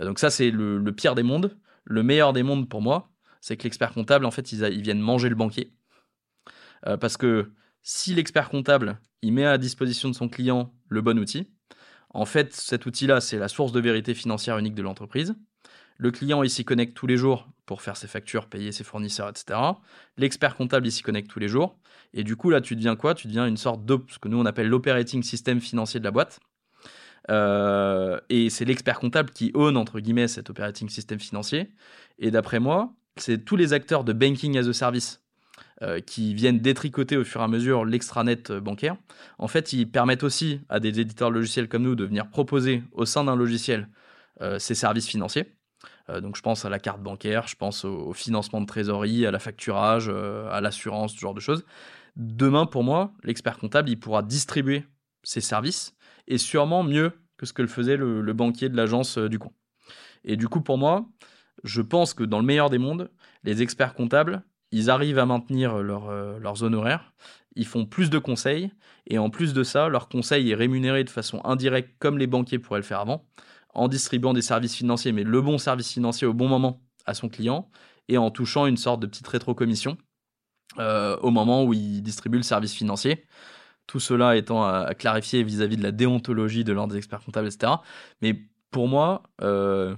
Euh, 0.00 0.04
donc 0.04 0.18
ça, 0.18 0.30
c'est 0.30 0.50
le, 0.50 0.82
pire 0.92 1.14
des 1.14 1.22
mondes. 1.22 1.56
Le 1.84 2.02
meilleur 2.02 2.32
des 2.32 2.42
mondes 2.42 2.68
pour 2.68 2.82
moi, 2.82 3.10
c'est 3.40 3.56
que 3.56 3.64
l'expert 3.64 3.92
comptable, 3.92 4.24
en 4.24 4.30
fait, 4.30 4.52
ils, 4.52 4.82
viennent 4.82 5.00
manger 5.00 5.28
le 5.28 5.34
banquier. 5.34 5.72
Euh, 6.86 6.96
parce 6.96 7.16
que 7.16 7.52
si 7.82 8.14
l'expert 8.14 8.48
comptable, 8.48 9.00
il 9.22 9.32
met 9.32 9.44
à 9.44 9.58
disposition 9.58 10.08
de 10.08 10.14
son 10.14 10.28
client 10.28 10.74
le 10.88 11.00
bon 11.02 11.18
outil, 11.18 11.48
en 12.12 12.24
fait, 12.24 12.52
cet 12.54 12.86
outil-là, 12.86 13.20
c'est 13.20 13.38
la 13.38 13.48
source 13.48 13.72
de 13.72 13.80
vérité 13.80 14.14
financière 14.14 14.58
unique 14.58 14.74
de 14.74 14.82
l'entreprise. 14.82 15.34
Le 15.96 16.10
client, 16.10 16.42
il 16.42 16.50
s'y 16.50 16.64
connecte 16.64 16.96
tous 16.96 17.06
les 17.06 17.16
jours 17.16 17.48
pour 17.66 17.82
faire 17.82 17.96
ses 17.96 18.08
factures, 18.08 18.46
payer 18.48 18.72
ses 18.72 18.84
fournisseurs, 18.84 19.28
etc. 19.28 19.60
L'expert 20.16 20.56
comptable, 20.56 20.86
il 20.86 20.92
s'y 20.92 21.02
connecte 21.02 21.30
tous 21.30 21.38
les 21.38 21.48
jours. 21.48 21.78
Et 22.14 22.24
du 22.24 22.36
coup, 22.36 22.50
là, 22.50 22.60
tu 22.60 22.74
deviens 22.74 22.96
quoi? 22.96 23.14
Tu 23.14 23.28
deviens 23.28 23.46
une 23.46 23.56
sorte 23.56 23.84
de 23.84 23.98
ce 24.08 24.18
que 24.18 24.28
nous, 24.28 24.38
on 24.40 24.46
appelle 24.46 24.66
l'operating 24.66 25.22
system 25.22 25.60
financier 25.60 26.00
de 26.00 26.04
la 26.04 26.10
boîte. 26.10 26.40
Euh, 27.28 28.18
et 28.28 28.50
c'est 28.50 28.64
l'expert 28.64 28.98
comptable 28.98 29.30
qui 29.30 29.50
own, 29.54 29.76
entre 29.76 30.00
guillemets, 30.00 30.28
cet 30.28 30.50
operating 30.50 30.88
system 30.88 31.18
financier. 31.18 31.70
Et 32.18 32.30
d'après 32.30 32.60
moi, 32.60 32.94
c'est 33.16 33.44
tous 33.44 33.56
les 33.56 33.72
acteurs 33.72 34.04
de 34.04 34.12
banking 34.12 34.56
as 34.56 34.68
a 34.68 34.72
service 34.72 35.22
euh, 35.82 36.00
qui 36.00 36.34
viennent 36.34 36.60
détricoter 36.60 37.16
au 37.16 37.24
fur 37.24 37.40
et 37.40 37.44
à 37.44 37.48
mesure 37.48 37.84
l'extranet 37.84 38.50
euh, 38.50 38.60
bancaire. 38.60 38.96
En 39.38 39.48
fait, 39.48 39.72
ils 39.72 39.90
permettent 39.90 40.22
aussi 40.22 40.60
à 40.68 40.80
des 40.80 41.00
éditeurs 41.00 41.30
logiciels 41.30 41.68
comme 41.68 41.82
nous 41.82 41.94
de 41.94 42.04
venir 42.04 42.28
proposer 42.28 42.82
au 42.92 43.04
sein 43.04 43.24
d'un 43.24 43.36
logiciel 43.36 43.88
ces 44.56 44.74
services 44.74 45.06
financiers. 45.06 45.52
donc 46.22 46.34
je 46.34 46.40
pense 46.40 46.64
à 46.64 46.70
la 46.70 46.78
carte 46.78 47.02
bancaire, 47.02 47.46
je 47.46 47.56
pense 47.56 47.84
au, 47.84 48.14
financement 48.14 48.62
de 48.62 48.64
trésorerie, 48.64 49.26
à 49.26 49.30
la 49.30 49.38
facturage, 49.38 50.08
à 50.08 50.62
l'assurance, 50.62 51.12
ce 51.12 51.18
genre 51.18 51.34
de 51.34 51.40
choses. 51.40 51.62
Demain, 52.16 52.64
pour 52.64 52.82
moi, 52.82 53.12
l'expert 53.22 53.58
comptable, 53.58 53.90
il 53.90 54.00
pourra 54.00 54.22
distribuer 54.22 54.86
ces 55.22 55.42
services 55.42 55.94
et 56.30 56.38
sûrement 56.38 56.82
mieux 56.82 57.12
que 57.36 57.44
ce 57.44 57.52
que 57.52 57.60
le 57.60 57.68
faisait 57.68 57.96
le, 57.96 58.32
banquier 58.32 58.70
de 58.70 58.76
l'agence 58.76 59.18
euh, 59.18 59.28
du 59.28 59.38
coin. 59.38 59.52
Et 60.24 60.36
du 60.36 60.48
coup, 60.48 60.62
pour 60.62 60.78
moi, 60.78 61.06
je 61.64 61.82
pense 61.82 62.14
que 62.14 62.24
dans 62.24 62.38
le 62.38 62.44
meilleur 62.46 62.70
des 62.70 62.78
mondes, 62.78 63.10
les 63.44 63.60
experts 63.60 63.94
comptables, 63.94 64.42
ils 64.70 64.88
arrivent 64.88 65.18
à 65.18 65.26
maintenir 65.26 65.74
euh, 65.74 66.38
leurs 66.38 66.62
honoraires, 66.62 67.12
ils 67.56 67.66
font 67.66 67.84
plus 67.84 68.08
de 68.10 68.18
conseils, 68.18 68.70
et 69.06 69.18
en 69.18 69.28
plus 69.28 69.52
de 69.52 69.64
ça, 69.64 69.88
leur 69.88 70.08
conseil 70.08 70.50
est 70.50 70.54
rémunéré 70.54 71.02
de 71.04 71.10
façon 71.10 71.40
indirecte, 71.44 71.96
comme 71.98 72.16
les 72.16 72.28
banquiers 72.28 72.58
pourraient 72.58 72.78
le 72.80 72.84
faire 72.84 73.00
avant, 73.00 73.26
en 73.74 73.88
distribuant 73.88 74.32
des 74.32 74.42
services 74.42 74.76
financiers, 74.76 75.12
mais 75.12 75.24
le 75.24 75.42
bon 75.42 75.58
service 75.58 75.92
financier 75.92 76.26
au 76.26 76.34
bon 76.34 76.48
moment 76.48 76.80
à 77.06 77.14
son 77.14 77.28
client, 77.28 77.68
et 78.08 78.18
en 78.18 78.30
touchant 78.30 78.66
une 78.66 78.76
sorte 78.76 79.00
de 79.00 79.06
petite 79.06 79.26
rétrocommission 79.26 79.96
euh, 80.78 81.16
au 81.18 81.30
moment 81.30 81.64
où 81.64 81.72
il 81.72 82.02
distribue 82.02 82.36
le 82.36 82.44
service 82.44 82.74
financier. 82.74 83.24
Tout 83.90 83.98
cela 83.98 84.36
étant 84.36 84.62
à, 84.62 84.94
clarifier 84.94 85.42
vis-à-vis 85.42 85.76
de 85.76 85.82
la 85.82 85.90
déontologie 85.90 86.62
de 86.62 86.72
l'ordre 86.72 86.92
des 86.92 86.98
experts 86.98 87.24
comptables, 87.24 87.48
etc. 87.48 87.72
Mais 88.22 88.40
pour 88.70 88.86
moi, 88.86 89.24
euh, 89.42 89.96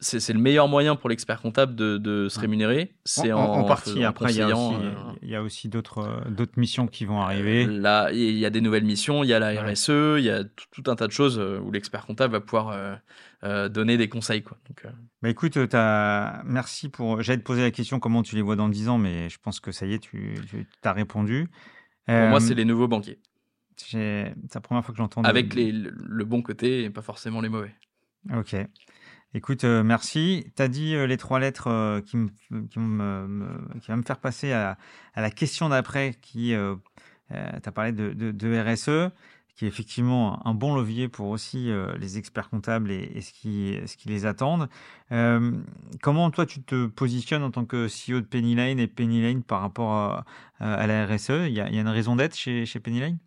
c'est 0.00 0.32
le 0.32 0.38
meilleur 0.38 0.66
moyen 0.66 0.96
pour 0.96 1.10
l'expert 1.10 1.42
comptable 1.42 1.74
de, 1.74 2.28
se 2.30 2.40
rémunérer. 2.40 2.94
C'est 3.04 3.32
en, 3.32 3.64
partie. 3.64 4.04
Après, 4.04 4.32
il 4.32 4.38
y 4.38 4.40
a 4.40 4.48
aussi, 4.56 5.36
aussi 5.36 5.68
d'autres 5.68 5.98
euh, 5.98 6.30
d'autres 6.30 6.58
missions 6.58 6.86
qui 6.86 7.04
vont 7.04 7.20
arriver. 7.20 7.66
Euh, 7.66 7.78
là, 7.78 8.10
il 8.10 8.38
y 8.38 8.46
a 8.46 8.50
des 8.50 8.62
nouvelles 8.62 8.86
missions. 8.86 9.22
Il 9.22 9.28
y 9.28 9.34
a 9.34 9.38
la 9.38 9.50
RSE. 9.62 10.16
Il 10.16 10.24
y 10.24 10.30
a 10.30 10.42
tout, 10.44 10.90
un 10.90 10.96
tas 10.96 11.08
de 11.08 11.12
choses 11.12 11.38
où 11.38 11.70
l'expert 11.70 12.06
comptable 12.06 12.32
va 12.32 12.40
pouvoir 12.40 12.98
donner 13.68 13.98
des 13.98 14.08
conseils. 14.08 14.42
Quoi. 14.42 14.56
Donc, 14.66 14.90
bah 15.20 15.28
écoute, 15.28 15.58
as... 15.74 16.42
merci 16.46 16.88
pour. 16.88 17.20
J'allais 17.20 17.38
te 17.38 17.44
poser 17.44 17.60
la 17.60 17.70
question 17.70 18.00
comment 18.00 18.22
tu 18.22 18.34
les 18.34 18.42
vois 18.42 18.56
dans 18.56 18.70
10 18.70 18.88
ans, 18.88 18.96
mais 18.96 19.28
je 19.28 19.36
pense 19.42 19.60
que 19.60 19.72
ça 19.72 19.84
y 19.84 19.92
est, 19.92 19.98
tu, 19.98 20.36
tu 20.50 20.66
as 20.84 20.92
répondu. 20.92 21.50
Pour 22.06 22.28
moi, 22.28 22.40
c'est 22.40 22.54
les 22.54 22.64
nouveaux 22.64 22.88
banquiers. 22.88 23.18
C'est 23.76 24.34
la 24.54 24.60
première 24.60 24.84
fois 24.84 24.92
que 24.92 24.98
j'entends. 24.98 25.22
Avec 25.22 25.54
les, 25.54 25.70
le 25.72 26.24
bon 26.24 26.42
côté 26.42 26.84
et 26.84 26.90
pas 26.90 27.02
forcément 27.02 27.40
les 27.40 27.48
mauvais. 27.48 27.74
Ok. 28.34 28.56
Écoute, 29.34 29.64
euh, 29.64 29.82
merci. 29.82 30.46
Tu 30.56 30.62
as 30.62 30.68
dit 30.68 30.94
euh, 30.94 31.06
les 31.06 31.18
trois 31.18 31.38
lettres 31.38 31.66
euh, 31.66 32.00
qui, 32.00 32.16
qui, 32.70 32.78
me, 32.78 33.78
qui 33.80 33.88
va 33.88 33.96
me 33.96 34.02
faire 34.02 34.18
passer 34.18 34.52
à, 34.52 34.78
à 35.14 35.20
la 35.20 35.30
question 35.30 35.68
d'après 35.68 36.14
qui... 36.22 36.54
tu 37.28 37.34
as 37.34 37.72
parlé 37.72 37.92
de, 37.92 38.12
de, 38.12 38.72
RSE, 38.72 39.12
qui 39.56 39.64
est 39.64 39.68
effectivement 39.68 40.46
un 40.46 40.54
bon 40.54 40.74
levier 40.74 41.08
pour 41.08 41.28
aussi 41.28 41.70
les 41.98 42.18
experts 42.18 42.50
comptables 42.50 42.90
et, 42.90 43.20
ce, 43.22 43.32
qui, 43.32 43.74
ce 43.86 43.96
qui 43.96 44.08
les 44.10 44.26
attendent. 44.26 44.68
comment 46.02 46.30
toi, 46.30 46.44
tu 46.44 46.62
te 46.62 46.86
positionnes 46.86 47.42
en 47.42 47.50
tant 47.50 47.64
que 47.64 47.86
CEO 47.86 48.20
de 48.20 48.26
Penny 48.26 48.54
Lane 48.54 48.78
et 48.78 48.86
Penny 48.86 49.22
Lane 49.22 49.42
par 49.42 49.62
rapport 49.62 50.24
à, 50.60 50.86
la 50.86 51.06
RSE 51.06 51.46
Il 51.46 51.54
y, 51.54 51.60
a, 51.60 51.70
une 51.70 51.88
raison 51.88 52.16
d'être 52.16 52.36
chez, 52.36 52.66
chez 52.66 52.80
Penny 52.80 53.00
Lane 53.00 53.18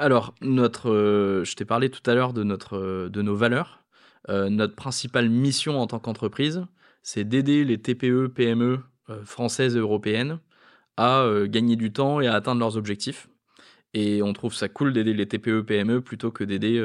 alors, 0.00 0.32
notre, 0.40 1.42
je 1.44 1.54
t'ai 1.56 1.64
parlé 1.64 1.90
tout 1.90 2.08
à 2.08 2.14
l'heure 2.14 2.32
de, 2.32 2.44
notre, 2.44 3.08
de 3.08 3.20
nos 3.22 3.34
valeurs. 3.34 3.82
Euh, 4.28 4.50
notre 4.50 4.74
principale 4.74 5.28
mission 5.30 5.80
en 5.80 5.86
tant 5.86 5.98
qu'entreprise, 5.98 6.66
c'est 7.02 7.24
d'aider 7.24 7.64
les 7.64 7.80
TPE, 7.80 8.28
PME 8.28 8.80
euh, 9.10 9.24
françaises 9.24 9.76
et 9.76 9.78
européennes 9.78 10.40
à 10.96 11.20
euh, 11.20 11.46
gagner 11.46 11.76
du 11.76 11.92
temps 11.92 12.20
et 12.20 12.26
à 12.26 12.34
atteindre 12.34 12.60
leurs 12.60 12.76
objectifs. 12.76 13.28
Et 13.94 14.22
on 14.22 14.32
trouve 14.32 14.54
ça 14.54 14.68
cool 14.68 14.92
d'aider 14.92 15.14
les 15.14 15.26
TPE, 15.26 15.62
PME 15.62 16.02
plutôt 16.02 16.30
que 16.30 16.44
d'aider 16.44 16.84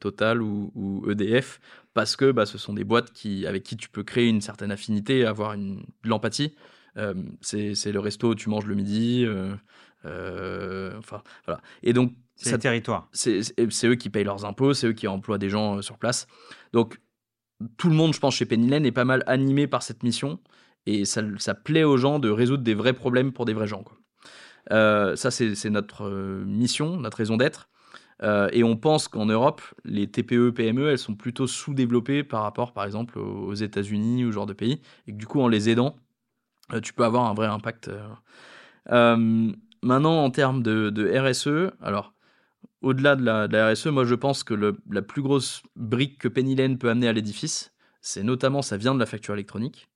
Total 0.00 0.42
ou, 0.42 1.04
EDF 1.08 1.60
parce 1.94 2.16
que 2.16 2.32
bah, 2.32 2.44
ce 2.44 2.58
sont 2.58 2.74
des 2.74 2.82
boîtes 2.82 3.12
qui, 3.12 3.46
avec 3.46 3.62
qui 3.62 3.76
tu 3.76 3.88
peux 3.88 4.02
créer 4.02 4.28
une 4.28 4.40
certaine 4.40 4.72
affinité, 4.72 5.24
avoir 5.24 5.52
une, 5.52 5.76
de 6.02 6.08
l'empathie. 6.08 6.56
c'est 7.40 7.92
le 7.92 8.00
resto 8.00 8.30
où 8.30 8.34
tu 8.34 8.48
manges 8.48 8.66
le 8.66 8.74
midi. 8.74 9.26
enfin, 10.02 11.22
voilà. 11.46 11.60
Et 11.84 11.92
donc, 11.92 12.14
c'est 12.36 12.52
le 12.52 12.58
territoire. 12.58 13.08
C'est 13.12 13.42
eux 13.84 13.94
qui 13.94 14.10
payent 14.10 14.24
leurs 14.24 14.44
impôts, 14.44 14.74
c'est 14.74 14.88
eux 14.88 14.92
qui 14.92 15.06
emploient 15.06 15.38
des 15.38 15.50
gens 15.50 15.76
euh, 15.76 15.82
sur 15.82 15.98
place. 15.98 16.26
Donc, 16.72 17.00
tout 17.76 17.88
le 17.88 17.94
monde, 17.94 18.12
je 18.12 18.20
pense, 18.20 18.34
chez 18.34 18.46
Penny 18.46 18.68
Lane 18.68 18.84
est 18.84 18.92
pas 18.92 19.04
mal 19.04 19.22
animé 19.26 19.66
par 19.66 19.82
cette 19.82 20.02
mission. 20.02 20.40
Et 20.86 21.04
ça, 21.04 21.22
ça, 21.38 21.54
plaît 21.54 21.84
aux 21.84 21.96
gens 21.96 22.18
de 22.18 22.28
résoudre 22.28 22.62
des 22.62 22.74
vrais 22.74 22.92
problèmes 22.92 23.32
pour 23.32 23.44
des 23.44 23.54
vrais 23.54 23.66
gens. 23.66 23.82
Quoi. 23.82 23.96
Euh, 24.70 25.16
ça, 25.16 25.30
c'est 25.30 25.70
notre 25.70 26.04
euh, 26.04 26.44
mission, 26.46 26.96
notre 26.96 27.18
raison 27.18 27.36
d'être. 27.36 27.68
et 28.52 28.64
on 28.64 28.76
pense 28.76 29.08
qu'en 29.08 29.26
Europe, 29.26 29.60
les 29.84 30.06
TPE, 30.10 30.50
PME, 30.50 30.88
elles 30.90 30.98
sont 30.98 31.14
plutôt 31.14 31.46
sous-développées 31.46 32.24
par 32.24 32.42
rapport, 32.42 32.72
par 32.72 32.84
exemple, 32.84 33.18
aux 33.18 33.54
États-Unis 33.54 34.24
ou 34.24 34.30
ce 34.30 34.34
genre 34.34 34.46
de 34.46 34.54
pays. 34.54 34.80
Et 35.06 35.12
que 35.12 35.16
du 35.18 35.26
coup, 35.26 35.40
en 35.40 35.48
les 35.48 35.68
aidant, 35.68 35.96
tu 36.82 36.94
peux 36.94 37.04
avoir 37.04 37.26
un 37.26 37.34
vrai 37.34 37.46
impact. 37.48 37.90
maintenant, 38.86 40.24
en 40.24 40.30
termes 40.30 40.62
de, 40.62 41.18
RSE, 41.18 41.72
alors, 41.82 42.14
au-delà 42.80 43.16
de, 43.16 43.24
la, 43.24 43.72
RSE, 43.72 43.86
moi 43.88 44.04
je 44.04 44.14
pense 44.14 44.44
que 44.44 44.54
la 44.54 45.02
plus 45.02 45.22
grosse 45.22 45.62
brique 45.76 46.18
que 46.18 46.28
Penny 46.28 46.54
Lane 46.54 46.78
peut 46.78 46.90
amener 46.90 47.08
à 47.08 47.12
l'édifice, 47.12 47.74
c'est 48.00 48.22
notamment, 48.22 48.62
ça 48.62 48.76
vient 48.76 48.94
de 48.94 49.00
la 49.00 49.06
facture 49.06 49.34
électronique. 49.34 49.88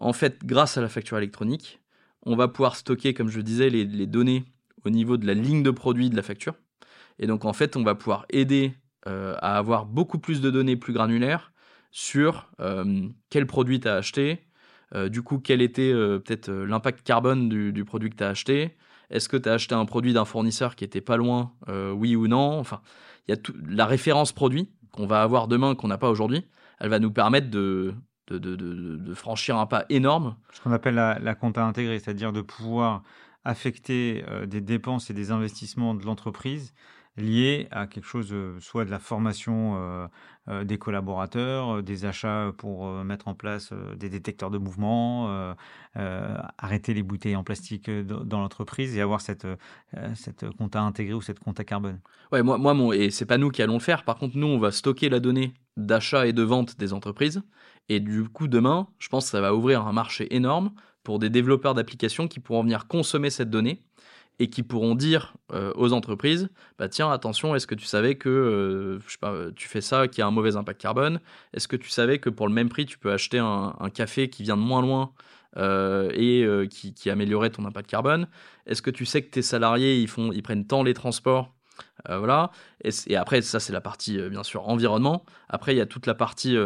En 0.00 0.12
fait, 0.12 0.44
grâce 0.44 0.78
à 0.78 0.80
la 0.80 0.88
facture 0.88 1.18
électronique, 1.18 1.83
on 2.24 2.36
va 2.36 2.48
pouvoir 2.48 2.76
stocker, 2.76 3.14
comme 3.14 3.28
je 3.28 3.40
disais, 3.40 3.70
les, 3.70 4.06
données 4.06 4.44
au 4.84 4.90
niveau 4.90 5.16
de 5.16 5.26
la 5.26 5.34
ligne 5.34 5.62
de 5.62 5.70
produit 5.70 6.10
de 6.10 6.16
la 6.16 6.22
facture. 6.22 6.54
Et 7.18 7.26
donc 7.26 7.44
en 7.44 7.52
fait, 7.52 7.76
on 7.76 7.82
va 7.82 7.94
pouvoir 7.94 8.26
aider 8.30 8.74
euh, 9.06 9.36
à 9.40 9.56
avoir 9.56 9.86
beaucoup 9.86 10.18
plus 10.18 10.40
de 10.40 10.50
données 10.50 10.76
plus 10.76 10.92
granulaires 10.92 11.52
sur 11.90 12.50
euh, 12.60 13.08
quel 13.30 13.46
produit 13.46 13.80
tu 13.80 13.88
as 13.88 13.94
acheté, 13.94 14.46
euh, 14.94 15.08
du 15.08 15.22
coup 15.22 15.38
quel 15.38 15.62
était 15.62 15.92
peut-être 15.92 16.50
l'impact 16.50 17.02
carbone 17.02 17.48
du, 17.48 17.72
du, 17.72 17.84
produit 17.84 18.10
que 18.10 18.16
tu 18.16 18.24
as 18.24 18.30
acheté, 18.30 18.76
est-ce 19.10 19.28
que 19.28 19.36
tu 19.36 19.48
as 19.48 19.52
acheté 19.52 19.74
un 19.74 19.84
produit 19.84 20.12
d'un 20.12 20.24
fournisseur 20.24 20.74
qui 20.74 20.84
était 20.84 21.00
pas 21.00 21.16
loin, 21.16 21.52
oui 21.68 22.16
ou 22.16 22.26
non? 22.26 22.58
Enfin, 22.58 22.80
il 23.28 23.34
y 23.34 23.38
a 23.38 23.40
la 23.68 23.86
référence 23.86 24.32
produit 24.32 24.70
qu'on 24.90 25.06
va 25.06 25.22
avoir 25.22 25.46
demain, 25.46 25.74
qu'on 25.74 25.88
n'a 25.88 25.98
pas 25.98 26.10
aujourd'hui, 26.10 26.44
elle 26.80 26.88
va 26.88 26.98
nous 26.98 27.12
permettre 27.12 27.48
de, 28.28 28.38
de, 28.38 28.56
de, 28.56 28.96
de, 28.96 29.14
franchir 29.14 29.56
un 29.58 29.66
pas 29.66 29.84
énorme. 29.88 30.36
Ce 30.52 30.60
qu'on 30.60 30.72
appelle 30.72 30.94
la, 30.94 31.18
la 31.18 31.34
compta 31.34 31.64
intégrée, 31.64 31.98
c'est-à-dire 31.98 32.32
de 32.32 32.40
pouvoir 32.40 33.02
affecter 33.44 34.24
euh, 34.28 34.46
des 34.46 34.60
dépenses 34.60 35.10
et 35.10 35.14
des 35.14 35.30
investissements 35.30 35.94
de 35.94 36.04
l'entreprise 36.04 36.74
liés 37.16 37.68
à 37.70 37.86
quelque 37.86 38.06
chose, 38.06 38.30
euh, 38.32 38.58
soit 38.58 38.84
de 38.84 38.90
la 38.90 38.98
formation 38.98 40.08
euh, 40.48 40.64
des 40.64 40.78
collaborateurs, 40.78 41.82
des 41.82 42.04
achats 42.04 42.52
pour 42.58 42.86
mettre 43.04 43.28
en 43.28 43.34
place 43.34 43.72
des 43.96 44.10
détecteurs 44.10 44.50
de 44.50 44.58
mouvement, 44.58 45.54
arrêter 45.94 46.92
les 46.92 47.02
bouteilles 47.02 47.34
en 47.36 47.42
plastique 47.42 47.90
dans 47.90 48.40
l'entreprise 48.40 48.94
et 48.94 49.00
avoir 49.00 49.22
cette, 49.22 49.46
cette 50.14 50.50
compta 50.50 50.82
intégrée 50.82 51.14
ou 51.14 51.22
cette 51.22 51.38
compta 51.38 51.64
carbone. 51.64 51.98
Ouais, 52.30 52.42
moi, 52.42 52.58
moi 52.58 52.74
mon, 52.74 52.92
et 52.92 53.08
c'est 53.08 53.24
pas 53.24 53.38
nous 53.38 53.48
qui 53.48 53.62
allons 53.62 53.74
le 53.74 53.80
faire. 53.80 54.04
Par 54.04 54.16
contre, 54.16 54.36
nous, 54.36 54.48
on 54.48 54.58
va 54.58 54.70
stocker 54.70 55.08
la 55.08 55.18
donnée 55.18 55.54
d'achat 55.76 56.26
et 56.26 56.32
de 56.32 56.42
vente 56.42 56.78
des 56.78 56.92
entreprises. 56.92 57.42
Et 57.88 58.00
du 58.00 58.24
coup, 58.28 58.48
demain, 58.48 58.88
je 58.98 59.08
pense 59.08 59.24
que 59.24 59.30
ça 59.30 59.40
va 59.40 59.54
ouvrir 59.54 59.86
un 59.86 59.92
marché 59.92 60.34
énorme 60.34 60.72
pour 61.02 61.18
des 61.18 61.30
développeurs 61.30 61.74
d'applications 61.74 62.28
qui 62.28 62.40
pourront 62.40 62.62
venir 62.62 62.86
consommer 62.86 63.30
cette 63.30 63.50
donnée 63.50 63.80
et 64.38 64.50
qui 64.50 64.62
pourront 64.62 64.94
dire 64.94 65.34
euh, 65.52 65.72
aux 65.76 65.92
entreprises 65.92 66.48
bah 66.78 66.88
tiens 66.88 67.10
attention 67.12 67.54
est-ce 67.54 67.68
que 67.68 67.74
tu 67.76 67.84
savais 67.86 68.16
que 68.16 68.28
euh, 68.28 68.98
je 69.06 69.12
sais 69.12 69.18
pas, 69.20 69.32
tu 69.54 69.68
fais 69.68 69.80
ça 69.80 70.08
qui 70.08 70.22
a 70.22 70.26
un 70.26 70.30
mauvais 70.30 70.56
impact 70.56 70.80
carbone? 70.80 71.20
Est-ce 71.52 71.68
que 71.68 71.76
tu 71.76 71.88
savais 71.88 72.18
que 72.18 72.30
pour 72.30 72.48
le 72.48 72.54
même 72.54 72.68
prix 72.68 72.86
tu 72.86 72.98
peux 72.98 73.12
acheter 73.12 73.38
un, 73.38 73.74
café 73.94 74.28
qui 74.30 74.42
vient 74.42 74.56
de 74.56 74.62
moins 74.62 74.82
loin 74.82 75.12
euh, 75.56 76.10
et 76.14 76.68
qui, 76.68 77.10
améliorait 77.10 77.50
ton 77.50 77.64
impact 77.64 77.88
carbone? 77.88 78.26
Est-ce 78.66 78.82
que 78.82 78.90
tu 78.90 79.06
sais 79.06 79.22
que 79.22 79.30
tes 79.30 79.42
salariés 79.42 80.00
ils 80.00 80.08
font 80.08 80.32
ils 80.32 80.42
prennent 80.42 80.66
tant 80.66 80.82
les 80.82 80.94
transports 80.94 81.53
voilà 82.08 82.50
et, 82.82 83.16
après 83.16 83.40
ça 83.42 83.60
c'est 83.60 83.72
la 83.72 83.80
partie 83.80 84.18
bien 84.28 84.42
sûr 84.42 84.68
environnement 84.68 85.24
après 85.48 85.74
il 85.74 85.78
y 85.78 85.80
a 85.80 85.86
toute 85.86 86.06
la 86.06 86.14
partie 86.14 86.56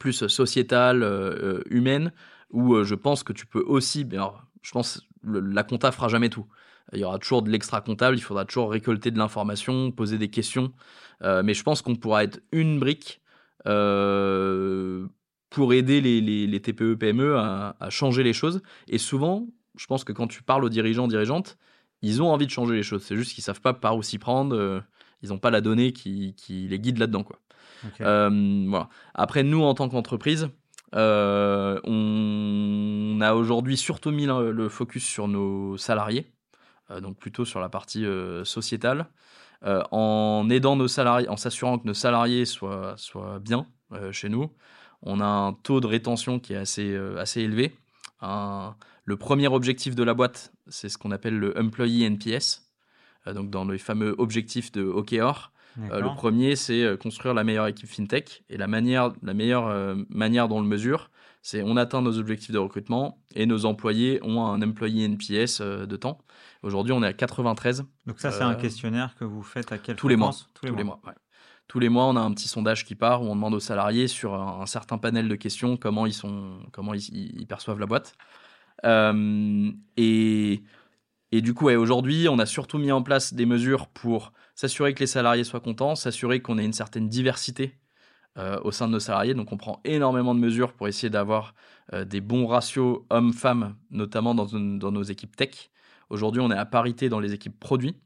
plus 0.00 0.26
sociétale 0.26 1.62
humaine 1.70 2.12
où 2.50 2.82
je 2.82 2.94
pense 2.94 3.22
que 3.22 3.32
tu 3.32 3.46
peux 3.46 3.62
aussi 3.62 4.06
alors, 4.12 4.42
je 4.62 4.72
pense 4.72 5.06
la 5.24 5.62
compta 5.62 5.92
fera 5.92 6.08
jamais 6.08 6.28
tout. 6.28 6.46
Il 6.92 7.00
y 7.00 7.04
aura 7.04 7.18
toujours 7.18 7.42
de 7.42 7.50
l'extra 7.50 7.80
comptable, 7.80 8.16
il 8.16 8.22
faudra 8.22 8.44
toujours 8.44 8.70
récolter 8.70 9.10
de 9.10 9.18
l'information, 9.18 9.90
poser 9.90 10.18
des 10.18 10.28
questions. 10.28 10.72
Euh, 11.22 11.42
mais 11.42 11.54
je 11.54 11.62
pense 11.62 11.82
qu'on 11.82 11.96
pourra 11.96 12.24
être 12.24 12.40
une 12.52 12.78
brique 12.78 13.20
euh, 13.66 15.06
pour 15.50 15.74
aider 15.74 16.00
les, 16.00 16.20
les, 16.20 16.60
TPE, 16.60 16.94
PME 16.94 17.36
à, 17.36 17.74
changer 17.90 18.22
les 18.22 18.32
choses. 18.32 18.62
Et 18.86 18.98
souvent, 18.98 19.46
je 19.76 19.86
pense 19.86 20.04
que 20.04 20.12
quand 20.12 20.28
tu 20.28 20.42
parles 20.42 20.64
aux 20.64 20.70
dirigeants, 20.70 21.08
dirigeantes, 21.08 21.58
ils 22.02 22.22
ont 22.22 22.30
envie 22.30 22.46
de 22.46 22.50
changer 22.50 22.74
les 22.74 22.82
choses. 22.82 23.02
C'est 23.02 23.16
juste 23.16 23.34
qu'ils 23.34 23.44
savent 23.44 23.60
pas 23.60 23.74
par 23.74 23.96
où 23.96 24.02
s'y 24.02 24.18
prendre. 24.18 24.56
Euh, 24.56 24.80
ils 25.22 25.30
n'ont 25.30 25.38
pas 25.38 25.50
la 25.50 25.60
donnée 25.60 25.92
qui, 25.92 26.34
qui 26.36 26.68
les 26.68 26.78
guide 26.78 26.98
là-dedans. 26.98 27.24
Quoi. 27.24 27.40
voilà. 27.98 28.88
Après, 29.14 29.42
nous, 29.42 29.62
en 29.62 29.74
tant 29.74 29.88
qu'entreprise, 29.88 30.48
on 30.92 31.78
a 33.20 33.34
aujourd'hui 33.34 33.76
surtout 33.76 34.12
mis 34.12 34.26
le 34.26 34.68
focus 34.68 35.04
sur 35.04 35.26
nos 35.26 35.76
salariés. 35.76 36.32
Euh, 36.90 37.00
donc 37.00 37.18
plutôt 37.18 37.44
sur 37.44 37.60
la 37.60 37.68
partie 37.68 38.04
euh, 38.04 38.44
sociétale, 38.44 39.06
euh, 39.64 39.82
en 39.90 40.48
aidant 40.50 40.76
nos 40.76 40.88
salariés, 40.88 41.28
en 41.28 41.36
s'assurant 41.36 41.78
que 41.78 41.86
nos 41.86 41.94
salariés 41.94 42.44
soient, 42.44 42.94
soient 42.96 43.38
bien 43.38 43.66
chez 44.12 44.28
nous. 44.28 44.52
On 45.00 45.20
a 45.20 45.24
un 45.24 45.54
taux 45.54 45.80
de 45.80 45.86
rétention 45.86 46.38
qui 46.40 46.52
est 46.52 46.58
assez, 46.58 46.94
assez 47.16 47.40
élevé. 47.40 47.74
le 48.20 49.16
premier 49.16 49.48
objectif 49.48 49.94
de 49.94 50.02
la 50.02 50.12
boîte, 50.12 50.52
c'est 50.68 50.88
ce 50.88 50.98
qu'on 50.98 51.10
appelle 51.10 51.38
le 51.38 51.58
Employee 51.58 52.04
NPS, 52.04 52.70
donc 53.26 53.50
dans 53.50 53.64
les 53.64 53.78
fameux 53.78 54.14
objectifs 54.18 54.72
de 54.72 54.82
OKR. 54.82 55.52
le 55.76 56.14
premier, 56.14 56.56
c'est 56.56 56.96
construire 56.98 57.34
la 57.34 57.44
meilleure 57.44 57.66
équipe 57.66 57.88
fintech. 57.88 58.44
Et 58.48 58.56
la, 58.56 58.66
manière, 58.66 59.12
la 59.22 59.34
meilleure 59.34 59.96
manière 60.08 60.48
dont 60.48 60.58
on 60.58 60.62
le 60.62 60.68
mesure, 60.68 61.10
c'est 61.42 61.62
on 61.62 61.76
atteint 61.76 62.02
nos 62.02 62.18
objectifs 62.18 62.50
de 62.50 62.58
recrutement 62.58 63.22
et 63.34 63.46
nos 63.46 63.64
employés 63.64 64.20
ont 64.22 64.44
un 64.44 64.62
employee 64.62 65.04
NPS 65.04 65.60
de 65.60 65.96
temps. 65.96 66.18
Aujourd'hui, 66.62 66.92
on 66.92 67.02
est 67.02 67.06
à 67.06 67.12
93. 67.12 67.84
Donc 68.06 68.20
ça, 68.20 68.30
c'est 68.30 68.42
un 68.42 68.52
euh, 68.52 68.56
questionnaire 68.56 69.14
que 69.14 69.24
vous 69.24 69.42
faites 69.42 69.70
à 69.72 69.78
quel 69.78 69.96
tous 69.96 70.08
les 70.08 70.16
mois. 70.16 70.32
Tous 70.54 70.66
les, 70.66 70.84
mois. 70.84 71.00
Tous 71.68 71.78
les 71.78 71.88
mois, 71.88 72.06
on 72.06 72.16
a 72.16 72.20
un 72.20 72.32
petit 72.32 72.48
sondage 72.48 72.84
qui 72.84 72.94
part 72.94 73.22
où 73.22 73.26
on 73.26 73.36
demande 73.36 73.54
aux 73.54 73.60
salariés 73.60 74.08
sur 74.08 74.34
un, 74.34 74.66
certain 74.66 74.98
panel 74.98 75.28
de 75.28 75.34
questions 75.36 75.76
comment 75.76 76.06
ils 76.06 76.12
sont, 76.12 76.58
comment 76.72 76.94
ils, 76.94 77.46
perçoivent 77.46 77.78
la 77.78 77.86
boîte. 77.86 78.14
Euh, 78.84 79.70
et, 79.96 80.62
et 81.32 81.40
du 81.40 81.54
coup, 81.54 81.68
aujourd'hui, 81.68 82.28
on 82.28 82.38
a 82.38 82.46
surtout 82.46 82.78
mis 82.78 82.92
en 82.92 83.02
place 83.02 83.34
des 83.34 83.46
mesures 83.46 83.88
pour 83.88 84.32
s'assurer 84.54 84.94
que 84.94 85.00
les 85.00 85.06
salariés 85.06 85.44
soient 85.44 85.60
contents, 85.60 85.94
s'assurer 85.94 86.40
qu'on 86.40 86.58
ait 86.58 86.64
une 86.64 86.72
certaine 86.72 87.08
diversité 87.08 87.78
euh, 88.38 88.58
au 88.62 88.72
sein 88.72 88.86
de 88.86 88.92
nos 88.92 89.00
salariés. 89.00 89.34
Donc, 89.34 89.52
on 89.52 89.56
prend 89.56 89.80
énormément 89.84 90.34
de 90.34 90.40
mesures 90.40 90.72
pour 90.72 90.88
essayer 90.88 91.10
d'avoir 91.10 91.54
des 92.04 92.20
bons 92.20 92.46
ratios 92.46 93.06
hommes-femmes, 93.08 93.74
notamment 93.90 94.34
dans, 94.34 94.46
nos 94.52 95.02
équipes 95.02 95.34
tech. 95.34 95.70
Aujourd'hui, 96.10 96.42
on 96.42 96.50
est 96.50 96.56
à 96.56 96.66
parité 96.66 97.08
dans 97.08 97.18
les 97.18 97.32
équipes 97.32 97.58
produits. 97.58 97.96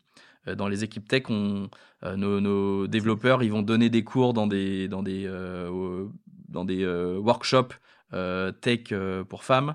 dans 0.46 0.68
les 0.68 0.84
équipes 0.84 1.08
tech, 1.08 1.24
on, 1.30 1.68
nos, 2.16 2.86
développeurs, 2.86 3.42
ils 3.42 3.50
vont 3.50 3.62
donner 3.62 3.90
des 3.90 4.04
cours 4.04 4.34
dans 4.34 4.46
des, 4.46 4.86
dans 4.86 5.02
des, 5.02 5.26
dans 6.48 6.64
des 6.64 6.86
workshops 6.86 7.74
tech 8.60 8.94
pour 9.28 9.42
femmes. 9.42 9.74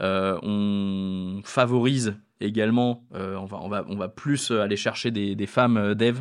On 0.00 1.40
favorise 1.44 2.16
également, 2.40 3.06
on, 3.12 3.44
va, 3.44 3.60
on, 3.60 3.68
va, 3.68 3.84
on 3.88 3.96
va 3.96 4.08
plus 4.08 4.50
aller 4.50 4.76
chercher 4.76 5.10
des, 5.10 5.34
des 5.36 5.46
femmes 5.46 5.94
dev 5.94 6.20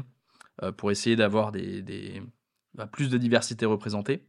pour 0.78 0.92
essayer 0.92 1.16
d'avoir 1.16 1.52
des, 1.52 1.82
des 1.82 2.22
bah, 2.76 2.88
plus 2.88 3.10
de 3.10 3.18
diversité 3.18 3.66
représentée. 3.66 4.26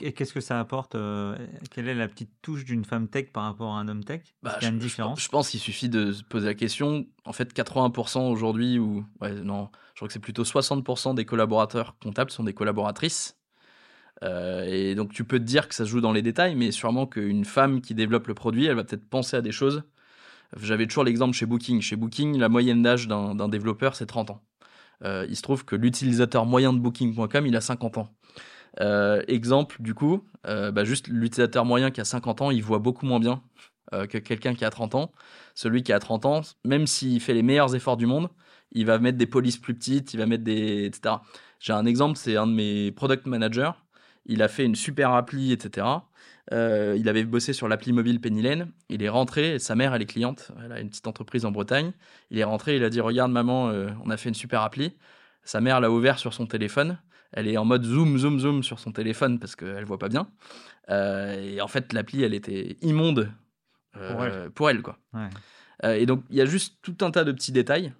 Et, 0.00 0.12
qu'est-ce 0.12 0.32
que 0.32 0.40
ça 0.40 0.58
apporte 0.60 0.94
euh, 0.94 1.36
Quelle 1.70 1.88
est 1.88 1.94
la 1.94 2.08
petite 2.08 2.30
touche 2.42 2.64
d'une 2.64 2.84
femme 2.84 3.08
tech 3.08 3.32
par 3.32 3.44
rapport 3.44 3.74
à 3.74 3.80
un 3.80 3.88
homme 3.88 4.04
tech? 4.04 4.22
Bah, 4.42 4.56
Il 4.60 4.64
y 4.64 4.66
a 4.66 4.70
une 4.70 4.78
différence 4.78 5.20
Je, 5.20 5.28
pense 5.28 5.50
qu'il 5.50 5.60
suffit 5.60 5.88
de 5.88 6.12
se 6.12 6.22
poser 6.22 6.46
la 6.46 6.54
question. 6.54 7.06
En 7.24 7.32
fait, 7.32 7.52
80% 7.54 8.30
aujourd'hui, 8.30 8.78
ou 8.78 9.04
ouais, 9.20 9.32
non, 9.34 9.70
je 9.94 9.96
crois 9.96 10.08
que 10.08 10.12
c'est 10.12 10.20
plutôt 10.20 10.44
60% 10.44 11.14
des 11.14 11.24
collaborateurs 11.24 11.96
comptables 11.98 12.30
sont 12.30 12.44
des 12.44 12.54
collaboratrices. 12.54 13.35
Euh, 14.24 14.64
et 14.64 14.94
donc 14.94 15.12
tu 15.12 15.24
peux 15.24 15.38
te 15.38 15.44
dire 15.44 15.68
que 15.68 15.74
ça 15.74 15.84
se 15.84 15.90
joue 15.90 16.00
dans 16.00 16.12
les 16.12 16.22
détails, 16.22 16.54
mais 16.54 16.70
sûrement 16.70 17.06
qu'une 17.06 17.44
femme 17.44 17.80
qui 17.80 17.94
développe 17.94 18.26
le 18.28 18.34
produit, 18.34 18.66
elle 18.66 18.76
va 18.76 18.84
peut-être 18.84 19.08
penser 19.08 19.36
à 19.36 19.42
des 19.42 19.52
choses. 19.52 19.82
J'avais 20.60 20.86
toujours 20.86 21.04
l'exemple 21.04 21.34
chez 21.34 21.46
Booking. 21.46 21.80
Chez 21.80 21.96
Booking, 21.96 22.38
la 22.38 22.48
moyenne 22.48 22.82
d'âge 22.82 23.08
d'un 23.08 23.48
développeur, 23.48 23.96
c'est 23.96 24.06
30 24.06 24.30
ans. 24.30 24.42
Euh, 25.04 25.26
il 25.28 25.36
se 25.36 25.42
trouve 25.42 25.64
que 25.64 25.76
l'utilisateur 25.76 26.46
moyen 26.46 26.72
de 26.72 26.78
Booking.com, 26.78 27.46
il 27.46 27.56
a 27.56 27.60
50 27.60 27.98
ans. 27.98 28.14
Euh, 28.80 29.22
exemple, 29.28 29.76
du 29.80 29.94
coup, 29.94 30.22
bah, 30.44 30.84
juste 30.84 31.08
l'utilisateur 31.08 31.64
moyen 31.64 31.90
qui 31.90 32.00
a 32.00 32.04
50 32.04 32.42
ans, 32.42 32.50
il 32.50 32.62
voit 32.62 32.78
beaucoup 32.78 33.06
moins 33.06 33.20
bien 33.20 33.42
que 33.92 34.18
quelqu'un 34.18 34.54
qui 34.54 34.64
a 34.64 34.70
30 34.70 34.94
ans. 34.94 35.12
Celui 35.54 35.82
qui 35.82 35.92
a 35.92 35.98
30 35.98 36.26
ans, 36.26 36.40
même 36.64 36.86
s'il 36.86 37.20
fait 37.20 37.34
les 37.34 37.42
meilleurs 37.42 37.74
efforts 37.74 37.96
du 37.96 38.06
monde, 38.06 38.28
il 38.72 38.86
va 38.86 38.98
mettre 38.98 39.18
des 39.18 39.26
polices 39.26 39.58
plus 39.58 39.74
petites, 39.74 40.14
il 40.14 40.18
va 40.18 40.26
mettre 40.26 40.44
des. 40.44 40.84
etc. 40.86 41.16
J'ai 41.60 41.72
un 41.72 41.86
exemple, 41.86 42.16
c'est 42.16 42.36
un 42.36 42.46
de 42.46 42.52
mes 42.52 42.92
product 42.92 43.26
managers. 43.26 43.72
Il 44.26 44.42
a 44.42 44.48
fait 44.48 44.64
une 44.64 44.74
super 44.74 45.12
appli, 45.12 45.52
etc. 45.52 45.86
il 46.52 47.08
avait 47.08 47.24
bossé 47.24 47.52
sur 47.52 47.68
l'appli 47.68 47.92
mobile 47.92 48.20
Pennylen. 48.20 48.70
Il 48.88 49.02
est 49.02 49.08
rentré, 49.08 49.58
sa 49.58 49.74
mère, 49.74 49.94
elle 49.94 50.02
est 50.02 50.06
cliente. 50.06 50.52
Elle 50.64 50.72
a 50.72 50.80
une 50.80 50.88
petite 50.88 51.06
entreprise 51.06 51.44
en 51.44 51.50
Bretagne. 51.50 51.92
Il 52.30 52.38
est 52.38 52.44
rentré, 52.44 52.76
il 52.76 52.84
a 52.84 52.90
dit 52.90 53.00
Regarde, 53.00 53.32
maman, 53.32 53.72
on 54.04 54.10
a 54.10 54.16
fait 54.16 54.28
une 54.28 54.34
super 54.34 54.62
appli. 54.62 54.96
Sa 55.44 55.60
mère 55.60 55.80
l'a 55.80 55.90
ouvert 55.90 56.18
sur 56.18 56.34
son 56.34 56.46
téléphone 56.46 56.98
elle 57.32 57.48
est 57.48 57.56
en 57.56 57.64
mode 57.64 57.84
zoom, 57.84 58.18
zoom, 58.18 58.38
zoom 58.40 58.62
sur 58.62 58.78
son 58.78 58.92
téléphone 58.92 59.38
parce 59.38 59.56
qu'elle 59.56 59.84
voit 59.84 59.98
pas 59.98 60.08
bien. 60.08 60.28
Euh, 60.88 61.34
et 61.34 61.60
en 61.60 61.68
fait, 61.68 61.92
l'appli, 61.92 62.22
elle 62.22 62.34
était 62.34 62.76
immonde 62.80 63.30
euh, 63.96 64.48
pour, 64.50 64.70
elle. 64.70 64.82
quoi. 64.82 64.98
Euh, 65.84 65.94
et 65.94 66.06
donc, 66.06 66.24
il 66.30 66.36
y 66.36 66.40
a 66.40 66.46
juste 66.46 66.78
tout 66.82 66.96
un 67.02 67.10
tas 67.10 67.24
de 67.24 67.32
petits 67.32 67.52
détails. 67.52 67.92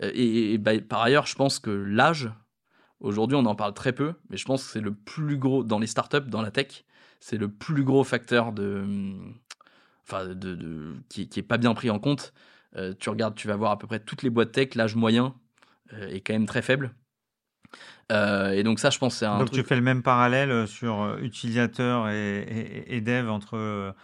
Et, 0.00 0.58
bah, 0.58 0.72
par 0.80 1.02
ailleurs, 1.02 1.26
je 1.26 1.36
pense 1.36 1.58
que 1.58 1.70
l'âge, 1.70 2.30
aujourd'hui, 3.04 3.36
on 3.36 3.46
en 3.46 3.54
parle 3.54 3.74
très 3.74 3.92
peu, 3.92 4.14
mais 4.30 4.36
je 4.36 4.44
pense 4.44 4.64
que 4.64 4.72
c'est 4.72 4.80
le 4.80 4.94
plus 4.94 5.38
gros, 5.38 5.64
dans 5.64 5.78
les 5.78 5.86
startups, 5.86 6.28
dans 6.28 6.42
la 6.42 6.50
tech, 6.50 6.84
c'est 7.20 7.38
le 7.38 7.48
plus 7.48 7.84
gros 7.84 8.04
facteur 8.04 8.52
de. 8.52 8.84
Enfin, 10.06 10.26
de, 10.26 10.94
qui, 11.08 11.28
qui 11.28 11.40
est 11.40 11.44
pas 11.44 11.56
bien 11.56 11.72
pris 11.74 11.90
en 11.90 11.98
compte. 11.98 12.34
tu 13.00 13.08
regardes, 13.08 13.34
tu 13.34 13.48
vas 13.48 13.56
voir 13.56 13.70
à 13.70 13.78
peu 13.78 13.86
près 13.86 14.00
toutes 14.00 14.22
les 14.22 14.30
boîtes 14.30 14.52
tech, 14.52 14.74
l'âge 14.74 14.96
moyen 14.96 15.34
est 15.92 16.20
quand 16.20 16.34
même 16.34 16.46
très 16.46 16.62
faible. 16.62 16.94
Euh, 18.12 18.50
et 18.50 18.62
donc 18.62 18.78
ça, 18.78 18.90
je 18.90 18.98
pense, 18.98 19.16
c'est 19.16 19.26
un. 19.26 19.38
Donc 19.38 19.50
tu 19.50 19.62
fais 19.62 19.76
le 19.76 19.82
même 19.82 20.02
parallèle 20.02 20.50
euh, 20.50 20.66
sur 20.66 21.02
euh, 21.02 21.18
utilisateur 21.18 22.08
et, 22.10 22.84
et, 22.86 23.00
dev 23.00 23.30
entre 23.30 23.94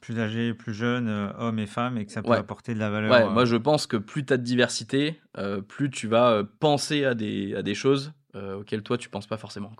plus 0.00 0.18
âgés, 0.18 0.54
plus 0.54 0.74
jeunes, 0.74 1.32
hommes 1.38 1.58
et 1.58 1.66
femmes, 1.66 1.98
et 1.98 2.06
que 2.06 2.12
ça 2.12 2.22
peut 2.22 2.32
apporter 2.32 2.74
de 2.74 2.78
la 2.78 2.90
valeur. 2.90 3.10
Ouais, 3.10 3.32
moi 3.32 3.44
je 3.44 3.56
pense 3.56 3.86
que 3.86 3.96
plus 3.96 4.24
tu 4.24 4.32
as 4.32 4.36
de 4.36 4.42
diversité, 4.42 5.20
plus 5.68 5.90
tu 5.90 6.08
vas 6.08 6.42
penser 6.60 7.04
à 7.04 7.14
des, 7.14 7.54
à 7.54 7.62
des 7.62 7.74
choses 7.74 8.12
auxquelles 8.34 8.82
toi 8.82 8.98
tu 8.98 9.08
penses 9.08 9.26
pas 9.26 9.36
forcément. 9.36 9.72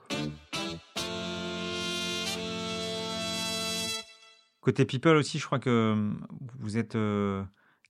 Côté 4.60 4.84
people 4.84 5.16
aussi, 5.16 5.38
je 5.38 5.46
crois 5.46 5.58
que 5.58 6.10
vous 6.58 6.78
êtes 6.78 6.96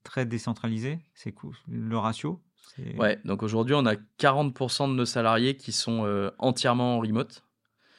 très 0.04 0.26
décentralisé. 0.26 1.00
C'est 1.14 1.32
cool. 1.32 1.54
Le 1.66 1.98
ratio? 1.98 2.40
Ouais, 2.98 3.18
donc 3.24 3.42
aujourd'hui, 3.42 3.74
on 3.74 3.86
a 3.86 3.94
40% 3.94 4.88
de 4.88 4.94
nos 4.94 5.04
salariés 5.04 5.56
qui 5.56 5.72
sont 5.72 6.04
euh, 6.06 6.30
entièrement 6.38 6.96
en 6.96 7.00
remote. 7.00 7.44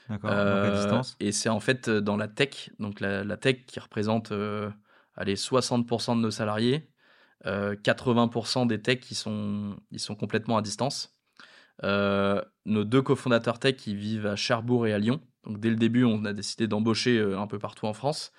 D'accord, 0.09 0.29
euh, 0.31 0.75
distance. 0.75 1.15
Et 1.19 1.31
c'est 1.31 1.49
en 1.49 1.59
fait 1.59 1.87
euh, 1.87 2.01
dans 2.01 2.17
la 2.17 2.27
tech, 2.27 2.69
donc 2.79 2.99
la, 2.99 3.37
tech 3.37 3.65
qui 3.65 3.79
représente 3.79 4.31
allez, 5.15 5.35
60% 5.35 6.15
de 6.15 6.21
nos 6.21 6.31
salariés, 6.31 6.89
80% 7.43 8.65
des 8.65 8.81
techs 8.81 9.01
qui 9.01 9.15
sont, 9.15 9.77
ils 9.91 9.99
sont 9.99 10.15
complètement 10.15 10.57
à 10.57 10.61
distance. 10.61 11.15
nos 11.83 12.83
deux 12.83 13.01
cofondateurs 13.01 13.59
tech, 13.59 13.85
ils 13.87 13.95
vivent 13.95 14.27
à 14.27 14.35
Cherbourg 14.35 14.87
et 14.87 14.93
à 14.93 14.99
Lyon. 14.99 15.21
Donc 15.43 15.59
dès 15.59 15.69
le 15.69 15.75
début, 15.75 16.03
on 16.05 16.25
a 16.25 16.33
décidé 16.33 16.67
d'embaucher 16.67 17.19
un 17.21 17.47
peu 17.47 17.59
partout 17.59 17.85
en 17.85 17.93
France. 17.93 18.31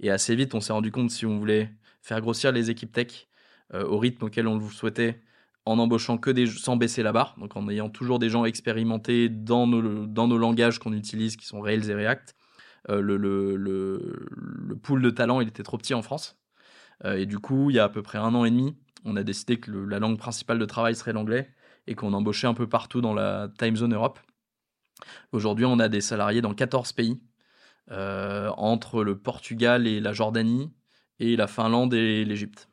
Et 0.00 0.10
assez 0.10 0.34
vite, 0.36 0.54
on 0.54 0.60
s'est 0.60 0.72
rendu 0.72 0.92
compte 0.92 1.10
si 1.10 1.26
on 1.26 1.38
voulait 1.38 1.72
faire 2.02 2.20
grossir 2.20 2.52
les 2.52 2.70
équipes 2.70 2.92
tech 2.92 3.28
au 3.72 3.98
rythme 3.98 4.26
auquel 4.26 4.46
on 4.46 4.58
le 4.58 4.68
souhaitait, 4.68 5.20
en 5.64 5.78
embauchant 5.78 6.18
que 6.18 6.30
des 6.30 6.46
sans 6.46 6.76
baisser 6.76 7.02
la 7.02 7.12
barre, 7.12 7.36
donc 7.38 7.56
en 7.56 7.68
ayant 7.68 7.88
toujours 7.88 8.18
des 8.18 8.28
gens 8.28 8.44
expérimentés 8.44 9.28
dans 9.28 9.66
nos, 9.66 10.06
dans 10.06 10.26
nos 10.26 10.38
langages 10.38 10.78
qu'on 10.78 10.92
utilise, 10.92 11.36
qui 11.36 11.46
sont 11.46 11.60
Rails 11.60 11.88
et 11.88 11.94
React. 11.94 12.34
Euh, 12.90 13.00
le, 13.00 13.16
le, 13.16 13.56
le, 13.56 14.76
pool 14.76 15.02
de 15.02 15.10
talent, 15.10 15.40
il 15.40 15.48
était 15.48 15.62
trop 15.62 15.78
petit 15.78 15.94
en 15.94 16.02
France. 16.02 16.36
Euh, 17.04 17.16
et 17.16 17.26
du 17.26 17.38
coup, 17.38 17.70
il 17.70 17.76
y 17.76 17.78
a 17.78 17.84
à 17.84 17.88
peu 17.88 18.02
près 18.02 18.18
un 18.18 18.34
an 18.34 18.44
et 18.44 18.50
demi, 18.50 18.76
on 19.04 19.16
a 19.16 19.22
décidé 19.22 19.58
que 19.58 19.70
la 19.70 19.98
langue 19.98 20.18
principale 20.18 20.58
de 20.58 20.64
travail 20.64 20.96
serait 20.96 21.12
l'anglais 21.12 21.50
et 21.86 21.94
qu'on 21.94 22.12
embauchait 22.12 22.46
un 22.46 22.54
peu 22.54 22.68
partout 22.68 23.00
dans 23.00 23.14
la 23.14 23.48
time 23.58 23.76
zone 23.76 23.94
Europe. 23.94 24.18
Aujourd'hui, 25.32 25.64
on 25.64 25.78
a 25.78 25.88
des 25.88 26.00
salariés 26.00 26.40
dans 26.40 26.54
14 26.54 26.92
pays, 26.92 27.20
euh, 27.90 28.50
entre 28.56 29.02
le 29.04 29.18
Portugal 29.18 29.86
et 29.86 30.00
la 30.00 30.12
Jordanie, 30.12 30.72
et 31.18 31.36
la 31.36 31.46
Finlande 31.46 31.94
et 31.94 32.24
l'Égypte. 32.24 32.68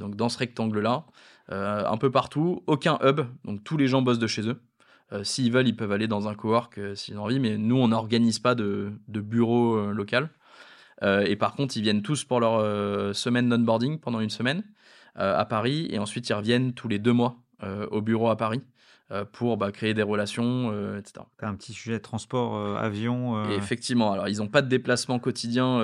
donc 0.00 0.16
dans 0.16 0.28
ce 0.28 0.38
rectangle-là, 0.38 1.06
un 1.50 1.96
peu 1.96 2.10
partout, 2.10 2.62
aucun 2.66 2.98
hub, 3.02 3.20
donc 3.44 3.64
tous 3.64 3.76
les 3.76 3.88
gens 3.88 4.02
bossent 4.02 4.18
de 4.18 4.26
chez 4.26 4.48
eux. 4.48 4.60
Euh, 5.12 5.24
s'ils 5.24 5.50
veulent, 5.50 5.68
ils 5.68 5.76
peuvent 5.76 5.92
aller 5.92 6.06
dans 6.06 6.28
un 6.28 6.34
cowork 6.34 6.76
euh, 6.78 6.94
s'ils 6.94 7.18
ont 7.18 7.24
envie, 7.24 7.40
mais 7.40 7.56
nous, 7.56 7.76
on 7.76 7.88
n'organise 7.88 8.38
pas 8.38 8.54
de, 8.54 8.92
bureau 9.08 9.92
local. 9.92 10.30
et 11.02 11.36
par 11.36 11.54
contre, 11.54 11.76
ils 11.76 11.82
viennent 11.82 12.02
tous 12.02 12.24
pour 12.24 12.40
leur 12.40 13.14
semaine 13.14 13.48
d'onboarding 13.48 13.98
pendant 13.98 14.20
une 14.20 14.30
semaine 14.30 14.62
à 15.14 15.44
Paris, 15.44 15.88
et 15.90 15.98
ensuite 15.98 16.28
ils 16.28 16.34
reviennent 16.34 16.72
tous 16.72 16.88
les 16.88 16.98
deux 16.98 17.12
mois 17.12 17.36
au 17.90 18.00
bureau 18.00 18.30
à 18.30 18.36
Paris 18.36 18.62
pour 19.32 19.56
bah, 19.56 19.72
créer 19.72 19.94
des 19.94 20.02
relations, 20.02 20.72
etc. 20.96 21.24
un 21.40 21.54
petit 21.54 21.72
sujet 21.72 21.98
de 21.98 22.02
transport 22.02 22.76
avion. 22.78 23.44
effectivement, 23.50 24.12
alors 24.12 24.28
ils 24.28 24.38
n'ont 24.38 24.48
pas 24.48 24.62
de 24.62 24.68
déplacement 24.68 25.18
quotidien 25.18 25.78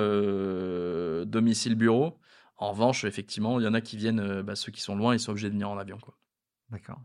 domicile-bureau, 1.25 2.17
en 2.57 2.71
revanche, 2.71 3.03
effectivement, 3.03 3.59
il 3.59 3.63
y 3.63 3.67
en 3.67 3.73
a 3.73 3.81
qui 3.81 3.97
viennent, 3.97 4.19
euh, 4.19 4.43
bah, 4.43 4.55
ceux 4.55 4.71
qui 4.71 4.81
sont 4.81 4.95
loin, 4.95 5.13
ils 5.13 5.19
sont 5.19 5.31
obligés 5.31 5.47
de 5.47 5.53
venir 5.53 5.69
en 5.69 5.77
avion. 5.77 5.97
D'accord. 6.69 7.01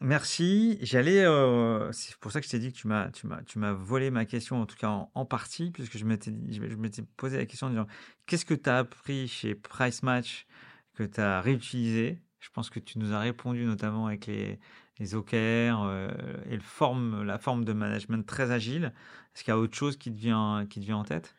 Merci. 0.00 0.78
J'allais. 0.82 1.24
Euh, 1.24 1.90
c'est 1.92 2.16
pour 2.16 2.30
ça 2.30 2.40
que 2.40 2.46
je 2.46 2.50
t'ai 2.50 2.58
dit 2.58 2.72
que 2.72 2.76
tu 2.76 2.88
m'as, 2.88 3.10
tu 3.10 3.26
m'as, 3.26 3.42
tu 3.42 3.58
m'as 3.58 3.72
volé 3.72 4.10
ma 4.10 4.26
question, 4.26 4.60
en 4.60 4.66
tout 4.66 4.76
cas 4.76 5.08
en, 5.14 5.24
partie, 5.24 5.70
puisque 5.70 5.96
je 5.96 6.04
m'étais, 6.04 6.30
je 6.50 7.02
posé 7.16 7.38
la 7.38 7.46
question 7.46 7.68
en 7.68 7.70
disant 7.70 7.86
qu'est-ce 8.26 8.44
que 8.44 8.54
tu 8.54 8.68
as 8.68 8.78
appris 8.78 9.28
chez 9.28 9.54
Price 9.54 10.02
Match 10.02 10.46
que 10.94 11.04
tu 11.04 11.20
as 11.20 11.40
réutilisé? 11.40 12.20
Je 12.40 12.50
pense 12.50 12.68
que 12.68 12.80
tu 12.80 12.98
nous 12.98 13.14
as 13.14 13.20
répondu 13.20 13.64
notamment 13.64 14.06
avec 14.06 14.26
les, 14.26 14.58
les 14.98 15.14
OKR 15.14 15.34
euh, 15.34 16.10
et 16.50 16.56
le 16.56 16.62
forme, 16.62 17.22
la 17.22 17.38
forme 17.38 17.64
de 17.64 17.72
management 17.72 18.26
très 18.26 18.50
agile. 18.50 18.92
Est-ce 19.34 19.42
qu'il 19.42 19.52
y 19.52 19.56
a 19.56 19.58
autre 19.58 19.74
chose 19.74 19.96
qui 19.96 20.12
te 20.12 20.18
vient, 20.18 20.66
qui 20.68 20.80
te 20.80 20.84
vient 20.84 20.98
en 20.98 21.04
tête? 21.04 21.34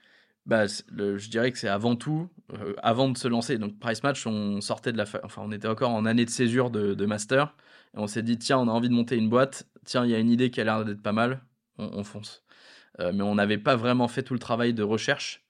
Bah, 0.45 0.67
je 0.67 1.29
dirais 1.29 1.51
que 1.51 1.57
c'est 1.57 1.67
avant 1.67 1.95
tout, 1.95 2.29
euh, 2.53 2.73
avant 2.83 3.09
de 3.09 3.17
se 3.17 3.27
lancer. 3.27 3.57
Donc, 3.57 3.79
Price 3.79 4.03
Match, 4.03 4.27
on 4.27 4.61
sortait 4.61 4.91
de 4.91 4.97
la, 4.97 5.05
enfin, 5.23 5.41
on 5.43 5.51
était 5.51 5.67
encore 5.67 5.89
en 5.89 6.05
année 6.05 6.25
de 6.25 6.29
césure 6.29 6.69
de, 6.69 7.05
master, 7.05 7.55
et 7.95 7.99
on 7.99 8.07
s'est 8.07 8.21
dit 8.21 8.37
tiens, 8.37 8.59
on 8.59 8.67
a 8.67 8.71
envie 8.71 8.89
de 8.89 8.93
monter 8.93 9.15
une 9.17 9.29
boîte. 9.29 9.67
Tiens, 9.85 10.05
il 10.05 10.11
y 10.11 10.15
a 10.15 10.19
une 10.19 10.29
idée 10.29 10.51
qui 10.51 10.61
a 10.61 10.63
l'air 10.63 10.85
d'être 10.85 11.01
pas 11.01 11.13
mal, 11.13 11.41
on, 11.77 12.03
fonce. 12.03 12.43
Euh, 12.99 13.11
mais 13.13 13.23
on 13.23 13.35
n'avait 13.35 13.57
pas 13.57 13.75
vraiment 13.75 14.07
fait 14.07 14.23
tout 14.23 14.33
le 14.33 14.39
travail 14.39 14.73
de 14.73 14.83
recherche 14.83 15.43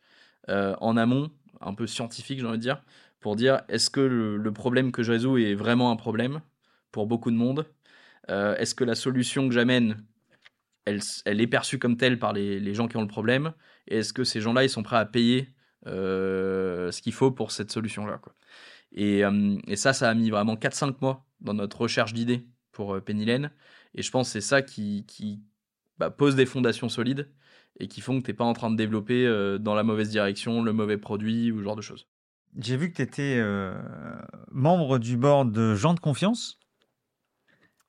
euh, 0.50 0.76
en 0.80 0.98
amont, 0.98 1.30
un 1.62 1.74
peu 1.74 1.88
scientifique, 1.88 2.40
j'ai 2.40 2.46
envie 2.46 2.58
de 2.58 2.64
dire, 2.64 2.82
pour 3.20 3.36
dire 3.36 3.64
est-ce 3.68 3.90
que 3.90 4.00
le, 4.00 4.54
problème 4.54 4.92
que 4.92 5.04
je 5.04 5.12
résous 5.12 5.38
est 5.38 5.56
vraiment 5.56 5.92
un 5.92 5.96
problème 5.96 6.42
pour 6.92 7.08
beaucoup 7.08 7.32
de 7.32 7.38
monde? 7.38 7.66
Est-ce 8.28 8.74
que 8.74 8.84
la 8.84 8.96
solution 8.96 9.48
que 9.48 9.54
j'amène, 9.54 10.04
elle, 10.86 11.42
est 11.42 11.48
perçue 11.48 11.80
comme 11.80 11.98
telle 11.98 12.18
par 12.18 12.34
les 12.34 12.74
gens 12.74 12.88
qui 12.88 12.98
ont 12.98 13.02
le 13.02 13.08
problème? 13.08 13.54
Et 13.88 13.98
est-ce 13.98 14.14
que 14.14 14.24
ces 14.24 14.42
gens-là, 14.42 14.64
ils 14.64 14.70
sont 14.70 14.84
prêts 14.84 14.98
à 14.98 15.06
payer 15.06 15.54
euh, 15.88 16.92
ce 16.92 17.02
qu'il 17.02 17.14
faut 17.14 17.32
pour 17.32 17.52
cette 17.52 17.72
solution-là 17.72 18.20
et, 18.92 19.24
euh, 19.24 19.58
et, 19.68 19.76
ça, 19.76 19.94
ça 19.94 20.10
a 20.10 20.14
mis 20.14 20.30
vraiment 20.30 20.56
4-5 20.56 20.96
mois 21.02 21.26
dans 21.42 21.54
notre 21.54 21.82
recherche 21.82 22.14
d'idées 22.14 22.48
pour 22.72 22.96
euh. 22.96 23.50
Et 23.94 24.02
je 24.02 24.12
pense 24.12 24.28
que 24.28 24.34
c'est 24.34 24.42
ça 24.42 24.62
qui, 24.62 25.06
qui 25.06 25.44
bah, 25.98 26.10
pose 26.10 26.36
des 26.36 26.46
fondations 26.46 26.90
solides 26.90 27.30
et 27.80 27.88
qui 27.88 28.02
font 28.02 28.20
que 28.20 28.26
tu 28.26 28.32
n'es 28.32 28.36
pas 28.36 28.46
en 28.46 28.54
train 28.54 28.72
de 28.72 28.76
développer 28.76 29.28
dans 29.60 29.76
la 29.76 29.84
mauvaise 29.84 30.10
direction, 30.10 30.64
le 30.64 30.74
mauvais 30.74 30.98
produit 30.98 31.52
ou 31.52 31.60
ce 31.60 31.64
genre 31.64 31.76
de 31.76 31.82
choses. 31.82 32.08
J'ai 32.58 32.78
vu 32.78 32.90
que 32.90 32.96
tu 32.96 33.02
étais 33.02 33.42
membre 34.52 34.98
du 34.98 35.18
board 35.18 35.52
de 35.52 35.76
Gens 35.76 35.94
de 35.94 36.00
Confiance. 36.00 36.60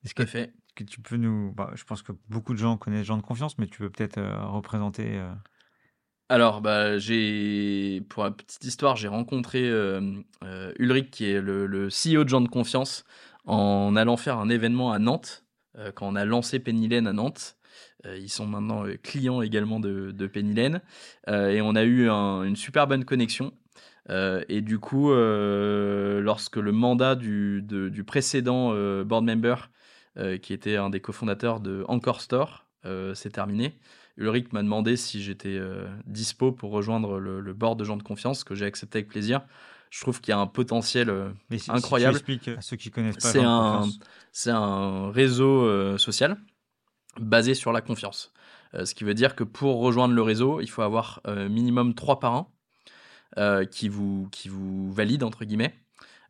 Est-ce 0.03 0.13
que, 0.13 0.25
fait. 0.25 0.53
que 0.75 0.83
tu 0.83 1.01
peux 1.01 1.17
nous. 1.17 1.53
Bah, 1.53 1.71
je 1.75 1.83
pense 1.85 2.01
que 2.01 2.11
beaucoup 2.29 2.53
de 2.53 2.59
gens 2.59 2.77
connaissent 2.77 3.07
Gens 3.07 3.17
de 3.17 3.21
Confiance, 3.21 3.57
mais 3.57 3.67
tu 3.67 3.79
peux 3.79 3.89
peut-être 3.89 4.21
représenter. 4.47 5.21
Alors, 6.29 6.61
bah, 6.61 6.97
j'ai 6.97 8.01
pour 8.09 8.23
la 8.23 8.31
petite 8.31 8.63
histoire, 8.65 8.95
j'ai 8.95 9.07
rencontré 9.07 9.71
Ulrich, 10.77 11.09
qui 11.11 11.25
est 11.25 11.41
le, 11.41 11.87
CEO 11.87 12.23
de 12.23 12.29
Gens 12.29 12.41
de 12.41 12.49
Confiance, 12.49 13.05
en 13.45 13.95
allant 13.95 14.17
faire 14.17 14.37
un 14.37 14.49
événement 14.49 14.91
à 14.91 14.99
Nantes, 14.99 15.45
quand 15.95 16.07
on 16.07 16.15
a 16.15 16.25
lancé 16.25 16.59
Penny 16.59 16.93
à 16.95 17.01
Nantes. 17.01 17.57
Euh, 18.05 18.17
ils 18.17 18.29
sont 18.29 18.45
maintenant 18.45 18.85
euh, 18.85 18.95
clients 19.01 19.41
également 19.41 19.79
de, 19.79 20.11
de. 20.11 20.31
Euh, 21.27 21.49
et 21.49 21.61
on 21.61 21.75
a 21.75 21.83
eu 21.83 22.09
une 22.09 22.55
super 22.55 22.87
bonne 22.87 23.05
connexion. 23.05 23.53
et 24.09 24.61
du 24.61 24.79
coup, 24.79 25.11
lorsque 25.11 26.57
le 26.57 26.71
mandat 26.71 27.15
du, 27.15 27.61
du 27.63 28.03
précédent 28.03 28.71
board 29.03 29.25
member, 29.25 29.69
qui 30.41 30.53
était 30.53 30.77
un 30.77 30.89
des 30.89 31.01
cofondateurs 31.01 31.59
de 31.59 31.83
Encore 31.87 32.21
Store, 32.21 32.67
s'est 33.13 33.31
terminé, 33.31 33.77
Ulrich 34.17 34.51
m'a 34.51 34.63
demandé 34.63 34.97
si 34.97 35.21
j'étais 35.21 35.59
dispo 36.05 36.51
pour 36.51 36.71
rejoindre 36.71 37.19
le, 37.19 37.53
board 37.53 37.79
de 37.79 37.83
gens 37.83 37.97
de 37.97 38.03
confiance, 38.03 38.43
que 38.43 38.55
j'ai 38.55 38.65
accepté 38.65 38.99
avec 38.99 39.09
plaisir. 39.09 39.41
Je 39.89 40.01
trouve 40.01 40.19
qu'il 40.19 40.31
y 40.31 40.35
a 40.35 40.39
un 40.39 40.47
potentiel 40.47 41.13
incroyable. 41.69 42.19
à 42.57 42.61
ceux 42.61 42.77
qui 42.77 42.91
connaissent 42.91 43.15
pas. 43.15 43.31
C'est 43.31 43.43
un, 43.43 43.87
c'est 44.31 44.51
un 44.51 45.11
réseau 45.11 45.97
social 45.97 46.37
basé 47.19 47.53
sur 47.53 47.71
la 47.71 47.81
confiance. 47.81 48.33
Euh, 48.73 48.85
ce 48.85 48.95
qui 48.95 49.03
veut 49.03 49.13
dire 49.13 49.35
que 49.35 49.43
pour 49.43 49.79
rejoindre 49.79 50.13
le 50.13 50.21
réseau, 50.21 50.61
il 50.61 50.67
faut 50.67 50.81
avoir 50.81 51.21
euh, 51.27 51.49
minimum 51.49 51.93
trois 51.93 52.19
parrains 52.19 52.47
euh, 53.37 53.65
qui, 53.65 53.89
vous, 53.89 54.27
qui 54.31 54.49
vous 54.49 54.91
valident, 54.91 55.23
entre 55.23 55.45
guillemets. 55.45 55.75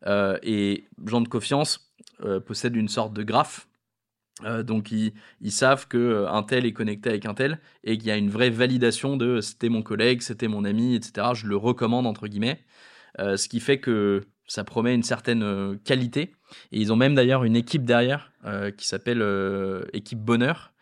et 0.06 0.84
gens 1.06 1.20
de 1.20 1.28
confiance 1.28 1.92
possèdent 2.46 2.76
une 2.76 2.88
sorte 2.88 3.12
de 3.12 3.22
graphe. 3.22 3.68
Donc 4.64 4.92
ils, 4.92 5.12
savent 5.50 5.88
qu'un 5.88 6.42
tel 6.44 6.64
est 6.66 6.72
connecté 6.72 7.10
avec 7.10 7.26
un 7.26 7.34
tel 7.34 7.60
et 7.82 7.98
qu'il 7.98 8.06
y 8.08 8.10
a 8.10 8.16
une 8.16 8.30
vraie 8.30 8.50
validation 8.50 9.16
de 9.16 9.40
c'était 9.40 9.68
mon 9.68 9.82
collègue, 9.82 10.22
c'était 10.22 10.48
mon 10.48 10.64
ami, 10.64 10.94
etc. 10.94 11.28
Je 11.34 11.46
le 11.46 11.56
recommande, 11.56 12.06
entre 12.06 12.28
guillemets. 12.28 12.64
ce 13.18 13.48
qui 13.48 13.60
fait 13.60 13.80
que 13.80 14.22
ça 14.46 14.64
promet 14.64 14.94
une 14.94 15.02
certaine 15.02 15.78
qualité. 15.84 16.34
Et 16.72 16.80
ils 16.80 16.92
ont 16.92 16.96
même 16.96 17.14
d'ailleurs 17.14 17.44
une 17.44 17.56
équipe 17.56 17.84
derrière 17.84 18.32
qui 18.76 18.86
s'appelle 18.86 19.22
équipe 19.92 20.20
bonheur, 20.20 20.72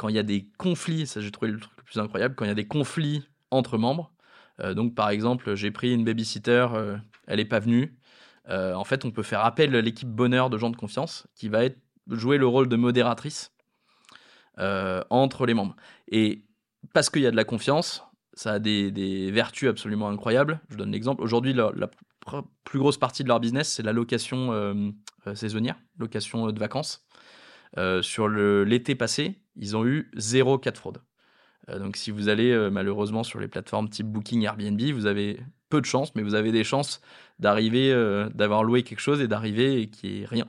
quand 0.00 0.08
il 0.08 0.14
y 0.14 0.18
a 0.18 0.22
des 0.22 0.48
conflits, 0.56 1.06
ça 1.06 1.20
j'ai 1.20 1.30
trouvé 1.30 1.50
le 1.50 1.60
truc 1.60 1.76
le 1.76 1.82
plus 1.82 2.00
incroyable, 2.00 2.34
quand 2.34 2.46
il 2.46 2.48
y 2.48 2.52
a 2.52 2.54
des 2.54 2.66
conflits 2.66 3.22
entre 3.50 3.76
membres, 3.76 4.12
euh, 4.60 4.72
donc 4.72 4.94
par 4.94 5.10
exemple, 5.10 5.54
j'ai 5.54 5.70
pris 5.70 5.92
une 5.92 6.04
babysitter, 6.04 6.68
euh, 6.72 6.96
elle 7.26 7.36
n'est 7.36 7.44
pas 7.44 7.60
venue, 7.60 7.98
euh, 8.48 8.72
en 8.72 8.84
fait, 8.84 9.04
on 9.04 9.10
peut 9.10 9.22
faire 9.22 9.44
appel 9.44 9.76
à 9.76 9.82
l'équipe 9.82 10.08
bonheur 10.08 10.48
de 10.48 10.56
gens 10.56 10.70
de 10.70 10.76
confiance 10.76 11.26
qui 11.34 11.50
va 11.50 11.64
être, 11.64 11.78
jouer 12.10 12.38
le 12.38 12.46
rôle 12.46 12.68
de 12.68 12.76
modératrice 12.76 13.52
entre 14.58 15.46
les 15.46 15.54
membres. 15.54 15.74
Et 16.08 16.44
parce 16.92 17.08
qu'il 17.08 17.22
y 17.22 17.26
a 17.26 17.30
de 17.30 17.36
la 17.36 17.44
confiance, 17.44 18.04
ça 18.34 18.52
a 18.52 18.58
des, 18.58 19.30
vertus 19.30 19.70
absolument 19.70 20.08
incroyables. 20.08 20.60
Je 20.68 20.76
donne 20.76 20.92
l'exemple. 20.92 21.22
Aujourd'hui, 21.22 21.54
la, 21.54 21.72
plus 22.64 22.78
grosse 22.78 22.98
partie 22.98 23.22
de 23.22 23.28
leur 23.28 23.40
business, 23.40 23.72
c'est 23.72 23.82
la 23.82 23.92
location 23.92 24.92
saisonnière, 25.34 25.76
location 25.98 26.50
de 26.52 26.58
vacances. 26.58 27.06
sur 28.02 28.28
l'été 28.28 28.94
passé, 28.94 29.40
ils 29.56 29.76
ont 29.76 29.86
eu 29.86 30.10
zéro 30.14 30.58
cas 30.58 30.72
de 30.72 30.78
fraude. 30.78 31.00
Euh, 31.68 31.78
donc 31.78 31.96
si 31.96 32.10
vous 32.10 32.28
allez 32.28 32.50
euh, 32.50 32.70
malheureusement 32.70 33.22
sur 33.22 33.40
les 33.40 33.48
plateformes 33.48 33.88
type 33.88 34.06
Booking, 34.06 34.42
Airbnb, 34.42 34.80
vous 34.92 35.06
avez 35.06 35.40
peu 35.68 35.80
de 35.80 35.86
chance, 35.86 36.14
mais 36.14 36.22
vous 36.22 36.34
avez 36.34 36.52
des 36.52 36.64
chances 36.64 37.00
d'arriver, 37.38 37.92
euh, 37.92 38.28
d'avoir 38.30 38.64
loué 38.64 38.82
quelque 38.82 39.00
chose 39.00 39.20
et 39.20 39.28
d'arriver 39.28 39.82
et 39.82 39.90
qu'il 39.90 40.12
n'y 40.12 40.22
ait 40.22 40.26
rien, 40.26 40.48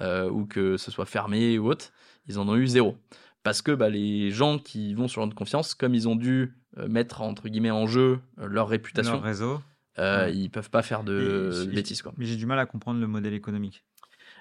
ou 0.00 0.46
que 0.46 0.76
ce 0.76 0.90
soit 0.90 1.06
fermé 1.06 1.58
ou 1.58 1.68
autre. 1.70 1.92
Ils 2.26 2.38
en 2.38 2.48
ont 2.48 2.56
eu 2.56 2.66
zéro. 2.66 2.96
Parce 3.42 3.62
que 3.62 3.72
bah, 3.72 3.88
les 3.88 4.30
gens 4.30 4.58
qui 4.58 4.94
vont 4.94 5.08
sur 5.08 5.26
de 5.26 5.34
confiance, 5.34 5.74
comme 5.74 5.94
ils 5.94 6.08
ont 6.08 6.16
dû 6.16 6.54
mettre 6.76 7.22
entre 7.22 7.48
guillemets 7.48 7.70
en 7.70 7.86
jeu 7.86 8.20
leur 8.36 8.68
réputation, 8.68 9.14
leur 9.14 9.22
réseau, 9.22 9.60
ils 9.96 10.50
peuvent 10.50 10.70
pas 10.70 10.82
faire 10.82 11.04
de 11.04 11.66
bêtises. 11.72 12.02
Quoi. 12.02 12.12
Mais 12.16 12.26
j'ai 12.26 12.36
du 12.36 12.46
mal 12.46 12.58
à 12.58 12.66
comprendre 12.66 13.00
le 13.00 13.06
modèle 13.06 13.34
économique. 13.34 13.84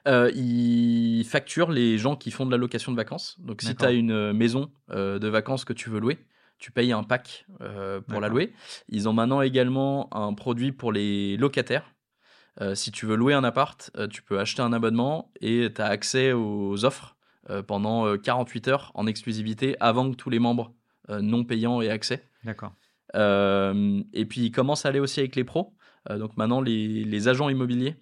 Euh, 0.08 0.32
ils 0.34 1.26
facturent 1.26 1.72
les 1.72 1.98
gens 1.98 2.16
qui 2.16 2.32
font 2.32 2.46
de 2.46 2.52
la 2.52 2.58
location 2.58 2.92
de 2.92 2.98
vacances. 2.98 3.36
Donc, 3.40 3.62
si 3.62 3.76
tu 3.76 3.84
as 3.84 3.92
une 3.92 4.12
euh, 4.12 4.34
maison 4.34 4.72
euh, 4.92 5.20
de 5.20 5.28
vacances 5.28 5.66
que 5.66 5.74
tu 5.74 5.90
veux 5.90 6.00
louer, 6.00 6.18
tu 6.60 6.72
payes 6.72 6.92
un 6.92 7.04
pack 7.04 7.46
pour 8.08 8.20
la 8.20 8.30
louer. 8.30 8.54
Ils 8.90 9.08
ont 9.08 9.14
maintenant 9.14 9.42
également 9.42 10.10
un 10.16 10.34
produit 10.34 10.72
pour 10.72 10.92
les 10.92 11.38
locataires. 11.38 11.94
Si 12.74 12.92
tu 12.92 13.06
veux 13.06 13.16
louer 13.16 13.34
un 13.34 13.44
appart, 13.44 13.92
tu 14.10 14.24
peux 14.24 14.40
acheter 14.40 14.62
un 14.62 14.74
abonnement 14.74 15.32
et 15.42 15.72
tu 15.74 15.82
as 15.82 15.86
accès 15.86 16.34
aux 16.34 16.86
offres 16.86 17.16
pendant 17.68 18.18
48 18.18 18.68
heures 18.68 18.92
en 18.96 19.06
exclusivité 19.06 19.76
avant 19.80 20.10
que 20.10 20.16
tous 20.16 20.30
les 20.30 20.40
membres 20.40 20.74
non 21.08 21.44
payants 21.44 21.82
aient 21.82 21.90
accès. 21.90 22.24
D'accord. 22.44 22.74
et 23.14 24.26
puis, 24.26 24.42
ils 24.42 24.52
commencent 24.52 24.86
à 24.86 24.90
aller 24.90 25.00
aussi 25.00 25.20
avec 25.20 25.36
les 25.36 25.44
pros. 25.44 25.76
donc, 26.10 26.36
maintenant, 26.36 26.62
les, 26.62 27.04
les 27.04 27.28
agents 27.28 27.50
immobiliers 27.50 27.96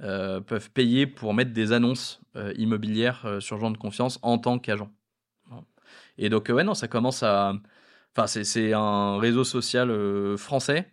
euh, 0.00 0.40
peuvent 0.40 0.70
payer 0.70 1.08
pour 1.08 1.34
mettre 1.34 1.52
des 1.52 1.72
annonces 1.72 2.20
euh, 2.36 2.52
immobilières 2.56 3.26
euh, 3.26 3.40
sur 3.40 3.58
gens 3.58 3.72
de 3.72 3.78
confiance 3.78 4.20
en 4.22 4.38
tant 4.38 4.60
qu'agent. 4.60 4.90
Et 6.18 6.28
donc, 6.28 6.50
ouais, 6.50 6.62
non, 6.62 6.74
ça 6.74 6.86
commence 6.86 7.24
à. 7.24 7.54
Enfin, 8.16 8.26
c'est 8.26 8.72
un 8.72 9.18
réseau 9.18 9.44
social 9.44 9.90
français. 10.36 10.90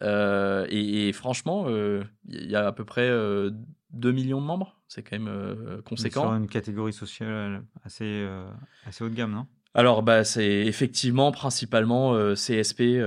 Et, 0.00 1.12
franchement, 1.12 1.66
il 1.68 2.50
y 2.50 2.56
a 2.56 2.66
à 2.66 2.72
peu 2.72 2.84
près 2.84 3.08
2 3.08 4.12
millions 4.12 4.40
de 4.40 4.46
membres. 4.46 4.76
C'est 4.88 5.02
quand 5.02 5.18
même 5.18 5.82
conséquent. 5.84 6.22
Sur 6.22 6.34
une 6.34 6.48
catégorie 6.48 6.92
sociale 6.92 7.62
assez, 7.84 8.26
assez 8.86 9.04
haut 9.04 9.08
de 9.08 9.14
gamme, 9.14 9.32
non? 9.32 9.46
Alors, 9.74 10.02
bah, 10.02 10.24
c'est 10.24 10.66
effectivement 10.66 11.30
principalement 11.30 12.34
CSP 12.34 13.00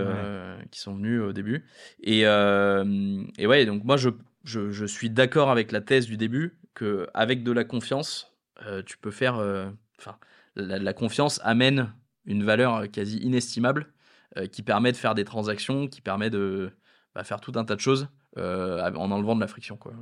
qui 0.71 0.79
sont 0.79 0.95
venus 0.95 1.21
au 1.21 1.33
début. 1.33 1.65
Et, 2.03 2.21
et 2.21 3.47
ouais, 3.47 3.65
donc 3.65 3.83
moi, 3.83 3.97
je, 3.97 4.09
je, 4.43 4.85
suis 4.85 5.09
d'accord 5.09 5.49
avec 5.49 5.71
la 5.71 5.81
thèse 5.81 6.07
du 6.07 6.17
début 6.17 6.57
que 6.73 7.07
avec 7.13 7.43
de 7.43 7.51
la 7.51 7.63
confiance, 7.63 8.33
euh, 8.65 8.81
tu 8.83 8.97
peux 8.97 9.11
faire. 9.11 9.37
Euh, 9.37 9.69
enfin, 9.99 10.17
la, 10.55 10.93
confiance 10.93 11.39
amène 11.43 11.93
une 12.25 12.43
valeur 12.43 12.89
quasi 12.91 13.17
inestimable 13.17 13.93
euh, 14.37 14.47
qui 14.47 14.63
permet 14.63 14.91
de 14.91 14.97
faire 14.97 15.15
des 15.15 15.25
transactions, 15.25 15.87
qui 15.87 16.01
permet 16.01 16.29
de 16.29 16.71
bah, 17.16 17.24
faire 17.24 17.41
tout 17.41 17.53
un 17.55 17.66
tas 17.66 17.76
de 17.76 17.82
choses 17.82 18.09
en 18.38 19.12
enlevant 19.12 19.36
de 19.36 19.41
la 19.41 19.47
friction, 19.47 19.78
quoi. 19.78 19.93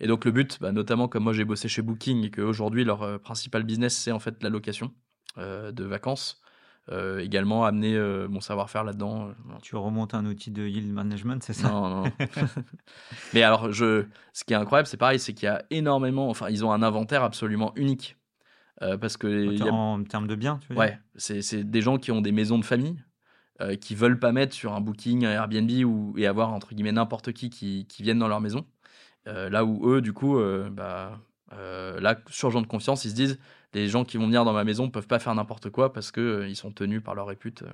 Et 0.00 0.06
donc 0.06 0.24
le 0.24 0.30
but, 0.30 0.58
bah, 0.60 0.72
notamment 0.72 1.06
comme 1.06 1.24
moi 1.24 1.34
j'ai 1.34 1.44
bossé 1.44 1.68
chez 1.68 1.82
Booking 1.82 2.24
et 2.24 2.30
qu'aujourd'hui 2.30 2.82
leur 2.82 3.20
principal 3.20 3.62
business 3.62 3.94
c'est 3.94 4.10
en 4.10 4.18
fait 4.18 4.42
la 4.42 4.48
location 4.48 4.90
de 5.36 5.84
vacances. 5.84 6.40
Euh, 6.92 7.20
également 7.20 7.64
amener 7.64 7.94
euh, 7.94 8.26
mon 8.26 8.40
savoir-faire 8.40 8.82
là-dedans. 8.82 9.28
Euh, 9.28 9.32
tu 9.62 9.76
remontes 9.76 10.12
un 10.14 10.26
outil 10.26 10.50
de 10.50 10.66
yield 10.66 10.92
management, 10.92 11.40
c'est 11.40 11.52
ça? 11.52 11.68
Non, 11.68 11.88
non. 11.88 12.04
Mais 13.34 13.44
alors, 13.44 13.70
je, 13.70 14.06
ce 14.32 14.42
qui 14.42 14.54
est 14.54 14.56
incroyable, 14.56 14.88
c'est 14.88 14.96
pareil, 14.96 15.20
c'est 15.20 15.32
qu'il 15.32 15.46
y 15.46 15.48
a 15.48 15.62
énormément, 15.70 16.28
enfin, 16.28 16.48
ils 16.48 16.64
ont 16.64 16.72
un 16.72 16.82
inventaire 16.82 17.22
absolument 17.22 17.72
unique. 17.76 18.16
parce 19.00 19.16
que 19.16 19.62
en, 19.70 20.02
termes 20.02 20.26
de 20.26 20.34
biens, 20.34 20.58
tu 20.62 20.72
veux 20.72 20.78
ouais, 20.78 20.98
c'est 21.14 21.62
des 21.62 21.80
gens 21.80 21.98
qui 21.98 22.10
ont 22.10 22.22
des 22.22 22.32
maisons 22.32 22.58
de 22.58 22.64
famille, 22.64 23.00
qui 23.80 23.94
veulent 23.94 24.18
pas 24.18 24.32
mettre 24.32 24.54
sur 24.54 24.72
un 24.72 24.80
booking, 24.80 25.24
un 25.24 25.32
Airbnb 25.32 25.70
ou, 25.84 26.14
et 26.16 26.26
avoir 26.26 26.52
entre 26.52 26.74
guillemets 26.74 26.92
n'importe 26.92 27.32
qui, 27.32 27.50
qui, 27.50 27.86
qui 27.86 28.02
viennent 28.02 28.18
dans 28.18 28.28
leur 28.28 28.40
maison. 28.40 28.64
là 29.26 29.64
où 29.64 29.88
eux, 29.90 30.00
du 30.00 30.12
coup, 30.12 30.38
bah, 30.70 31.20
là, 31.50 32.18
sur 32.30 32.50
gens 32.50 32.62
de 32.62 32.66
confiance, 32.66 33.04
ils 33.04 33.10
se 33.10 33.14
disent 33.14 33.38
les 33.72 33.88
gens 33.88 34.04
qui 34.04 34.16
vont 34.16 34.26
venir 34.26 34.44
dans 34.44 34.52
ma 34.52 34.64
maison 34.64 34.90
peuvent 34.90 35.06
pas 35.06 35.18
faire 35.18 35.34
n'importe 35.34 35.70
quoi 35.70 35.92
parce 35.92 36.10
que 36.10 36.20
euh, 36.20 36.48
ils 36.48 36.56
sont 36.56 36.72
tenus 36.72 37.02
par 37.02 37.14
leur 37.14 37.26
répute. 37.26 37.62
Euh, 37.62 37.72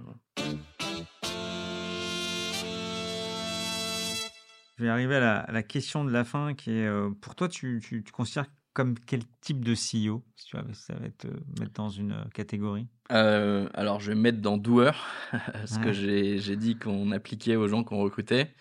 Je 4.78 4.84
vais 4.84 4.90
arriver 4.90 5.16
à 5.16 5.50
la, 5.50 5.62
question 5.62 6.04
de 6.04 6.10
la 6.10 6.24
fin 6.24 6.52
qui 6.52 6.70
est 6.70 6.86
euh, 6.86 7.08
pour 7.22 7.34
toi, 7.34 7.48
tu, 7.48 7.80
tu, 7.82 8.02
considères 8.12 8.44
comme 8.76 8.98
quel 8.98 9.22
type 9.40 9.64
de 9.64 9.72
CEO 9.72 10.22
si 10.36 10.48
tu 10.48 10.56
ça 10.74 10.94
va 10.94 11.08
te 11.08 11.28
mettre 11.58 11.72
dans 11.72 11.88
une 11.88 12.14
catégorie? 12.34 12.86
Alors, 13.08 14.00
je 14.00 14.12
vais 14.12 14.18
mettre 14.18 14.42
dans 14.42 14.58
doer, 14.58 14.92
ce 15.64 15.78
que 15.78 15.92
j'ai 15.92 16.56
dit 16.56 16.76
qu'on 16.76 17.10
appliquait 17.10 17.56
aux 17.56 17.68
gens 17.68 17.84
qu'on 17.84 18.02
recrutait. 18.02 18.52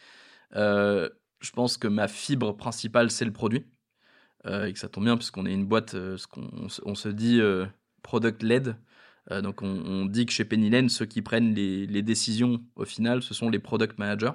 je 0.53 1.51
pense 1.53 1.75
que 1.77 1.89
ma 1.89 2.07
fibre 2.07 2.55
principale, 2.55 3.11
c'est 3.11 3.25
le 3.25 3.33
produit. 3.33 3.65
Euh, 4.47 4.65
et 4.65 4.73
que 4.73 4.79
ça 4.79 4.87
tombe 4.87 5.05
bien 5.05 5.17
puisqu'on 5.17 5.45
est 5.45 5.53
une 5.53 5.65
boîte, 5.65 5.95
euh, 5.95 6.17
ce 6.17 6.27
qu'on 6.27 6.49
on 6.83 6.95
se 6.95 7.09
dit 7.09 7.41
euh, 7.41 7.65
product-led. 8.03 8.75
donc 9.41 9.63
on, 9.63 10.05
dit 10.05 10.27
que 10.27 10.31
chez 10.31 10.45
Penny 10.45 10.69
Lane, 10.69 10.87
ceux 10.87 11.07
qui 11.07 11.23
prennent 11.23 11.55
les, 11.55 11.87
les, 11.87 12.03
décisions 12.03 12.63
au 12.75 12.85
final, 12.85 13.23
ce 13.23 13.33
sont 13.33 13.49
les 13.49 13.57
product 13.57 13.97
managers, 13.97 14.33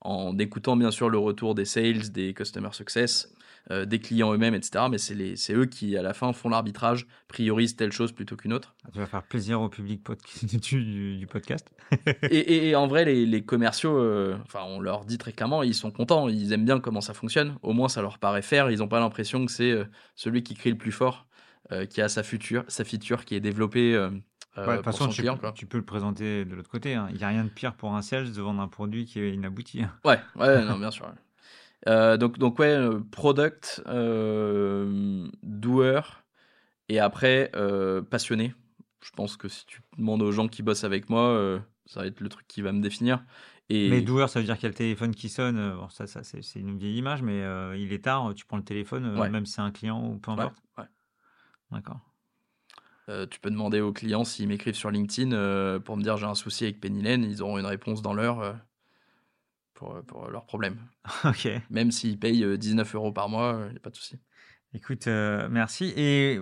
en 0.00 0.38
écoutant 0.38 0.74
bien 0.74 0.90
sûr 0.90 1.10
le 1.10 1.18
retour 1.18 1.54
des 1.54 1.66
sales, 1.66 2.10
des 2.12 2.32
customer 2.32 2.70
success, 2.72 3.34
euh, 3.70 3.84
des 3.84 4.00
clients 4.00 4.32
eux-mêmes, 4.32 4.54
etc. 4.54 4.86
Mais 4.90 4.98
c'est 4.98 5.54
eux 5.54 5.66
qui, 5.66 5.96
à 5.96 6.02
la 6.02 6.14
fin, 6.14 6.32
font 6.32 6.48
l'arbitrage, 6.48 7.06
priorisent 7.28 7.76
telle 7.76 7.92
chose 7.92 8.12
plutôt 8.12 8.36
qu'une 8.36 8.52
autre. 8.52 8.74
Tu 8.92 8.98
vas 8.98 9.06
faire 9.06 9.22
plaisir 9.22 9.60
au 9.60 9.68
public 9.68 10.02
du, 10.42 11.18
du, 11.18 11.26
podcast. 11.26 11.70
et, 12.30 12.74
en 12.74 12.86
vrai, 12.86 13.04
les, 13.04 13.44
commerciaux, 13.44 13.98
euh, 13.98 14.36
enfin, 14.44 14.60
on 14.66 14.80
leur 14.80 15.04
dit 15.04 15.18
très 15.18 15.32
clairement, 15.32 15.62
ils 15.62 15.74
sont 15.74 15.90
contents, 15.90 16.28
ils 16.28 16.52
aiment 16.52 16.64
bien 16.64 16.80
comment 16.80 17.00
ça 17.00 17.14
fonctionne. 17.14 17.56
Au 17.62 17.72
moins, 17.72 17.88
ça 17.88 18.02
leur 18.02 18.18
paraît 18.18 18.42
faire. 18.42 18.70
Ils 18.70 18.78
n'ont 18.78 18.88
pas 18.88 19.00
l'impression 19.00 19.44
que 19.46 19.52
c'est 19.52 19.76
celui 20.16 20.42
qui 20.42 20.54
crie 20.54 20.70
le 20.70 20.78
plus 20.78 20.92
fort, 20.92 21.26
qui 21.90 22.00
a 22.00 22.08
sa, 22.08 22.22
future, 22.22 22.64
sa 22.68 22.84
feature 22.84 23.24
qui 23.24 23.34
est 23.34 23.40
développée 23.40 23.96
euh, 24.58 24.66
de 24.66 24.76
toute 24.76 24.84
façon, 24.84 25.08
tu, 25.08 25.66
peux 25.66 25.78
le 25.78 25.84
présenter 25.84 26.44
de 26.44 26.54
l'autre 26.54 26.70
côté. 26.70 26.94
Hein. 26.94 27.08
Il 27.10 27.16
n'y 27.16 27.24
a 27.24 27.28
rien 27.28 27.44
de 27.44 27.48
pire 27.48 27.74
pour 27.74 27.94
un 27.94 28.02
sales 28.02 28.32
de 28.32 28.42
vendre 28.42 28.60
un 28.60 28.68
produit 28.68 29.06
qui 29.06 29.20
est 29.20 29.32
inabouti. 29.32 29.82
Hein. 29.82 29.92
Ouais, 30.04 30.18
ouais, 30.36 30.64
non, 30.64 30.78
bien 30.78 30.90
sûr. 30.90 31.10
Euh, 31.88 32.16
donc, 32.16 32.38
donc, 32.38 32.58
ouais, 32.58 32.74
euh, 32.74 33.00
product, 33.10 33.82
doer, 35.42 36.00
et 36.88 36.98
après, 36.98 37.50
passionné. 38.10 38.54
Je 39.02 39.10
pense 39.10 39.36
que 39.36 39.48
si 39.48 39.66
tu 39.66 39.82
demandes 39.98 40.22
aux 40.22 40.32
gens 40.32 40.46
qui 40.46 40.62
bossent 40.62 40.84
avec 40.84 41.10
moi, 41.10 41.60
ça 41.86 42.00
va 42.00 42.06
être 42.06 42.20
le 42.20 42.28
truc 42.28 42.46
qui 42.46 42.62
va 42.62 42.72
me 42.72 42.80
définir. 42.80 43.24
Et... 43.68 43.88
Mais 43.88 44.02
doer, 44.02 44.28
ça 44.28 44.38
veut 44.38 44.44
dire 44.44 44.56
qu'il 44.56 44.64
y 44.64 44.66
a 44.66 44.70
le 44.70 44.74
téléphone 44.74 45.14
qui 45.14 45.28
sonne. 45.28 45.74
Bon, 45.76 45.88
ça, 45.88 46.06
ça 46.06 46.22
c'est 46.22 46.60
une 46.60 46.78
vieille 46.78 46.98
image, 46.98 47.22
mais 47.22 47.42
il 47.78 47.92
est 47.92 48.04
tard, 48.04 48.32
tu 48.34 48.44
prends 48.44 48.58
le 48.58 48.64
téléphone, 48.64 49.30
même 49.30 49.46
si 49.46 49.54
c'est 49.54 49.62
un 49.62 49.72
client 49.72 50.06
ou 50.06 50.18
peu 50.18 50.30
importe. 50.30 50.56
Ouais, 50.78 50.84
D'accord. 51.70 52.00
Euh, 53.08 53.26
tu 53.26 53.40
peux 53.40 53.50
demander 53.50 53.80
aux 53.80 53.92
clients 53.92 54.24
s'ils 54.24 54.46
m'écrivent 54.46 54.76
sur 54.76 54.90
LinkedIn 54.90 55.32
euh, 55.32 55.80
pour 55.80 55.96
me 55.96 56.02
dire 56.02 56.16
j'ai 56.16 56.26
un 56.26 56.36
souci 56.36 56.64
avec 56.64 56.80
Penny 56.80 57.02
Lane, 57.02 57.24
ils 57.24 57.42
auront 57.42 57.58
une 57.58 57.66
réponse 57.66 58.00
dans 58.00 58.14
l'heure 58.14 58.40
euh, 58.40 58.52
pour, 59.82 60.02
pour 60.04 60.30
leur 60.30 60.46
problème. 60.46 60.76
ok. 61.24 61.48
Même 61.70 61.90
s'ils 61.90 62.18
payent 62.18 62.58
19 62.58 62.94
euros 62.94 63.12
par 63.12 63.28
mois, 63.28 63.64
il 63.66 63.72
n'y 63.72 63.76
a 63.76 63.80
pas 63.80 63.90
de 63.90 63.96
souci. 63.96 64.18
Écoute, 64.74 65.06
merci. 65.06 65.92
Et 65.96 66.40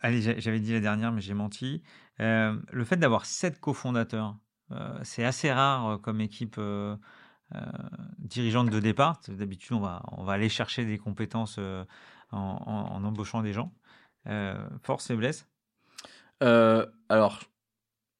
allez, 0.00 0.20
j'avais 0.40 0.60
dit 0.60 0.72
la 0.72 0.80
dernière, 0.80 1.12
mais 1.12 1.20
j'ai 1.20 1.34
menti. 1.34 1.82
le 2.18 2.84
fait 2.84 2.96
d'avoir 2.96 3.24
sept 3.24 3.58
cofondateurs, 3.58 4.36
c'est 5.02 5.24
assez 5.24 5.50
rare 5.50 5.98
comme 6.02 6.20
équipe 6.20 6.60
dirigeante 8.18 8.68
de 8.68 8.80
départ. 8.80 9.20
D'habitude, 9.28 9.72
on 9.72 9.80
va, 9.80 10.02
on 10.12 10.24
va 10.24 10.34
aller 10.34 10.50
chercher 10.50 10.84
des 10.84 10.98
compétences 10.98 11.58
en, 11.58 11.86
en, 12.32 13.04
embauchant 13.04 13.40
des 13.40 13.54
gens. 13.54 13.72
force, 14.82 15.06
faiblesse? 15.06 15.48
Euh, 16.42 16.86
alors, 17.08 17.40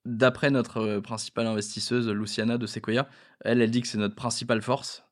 d'après 0.05 0.51
notre 0.51 0.79
euh, 0.79 1.01
principale 1.01 1.47
investisseuse, 1.47 2.09
Luciana 2.09 2.59
de 2.59 2.67
Sequoia, 2.67 3.09
elle, 3.41 3.61
elle 3.63 3.71
dit 3.71 3.83
que 3.83 3.89
c'est 3.89 3.99
notre 3.99 4.15
principale 4.15 4.63
force. 4.63 5.05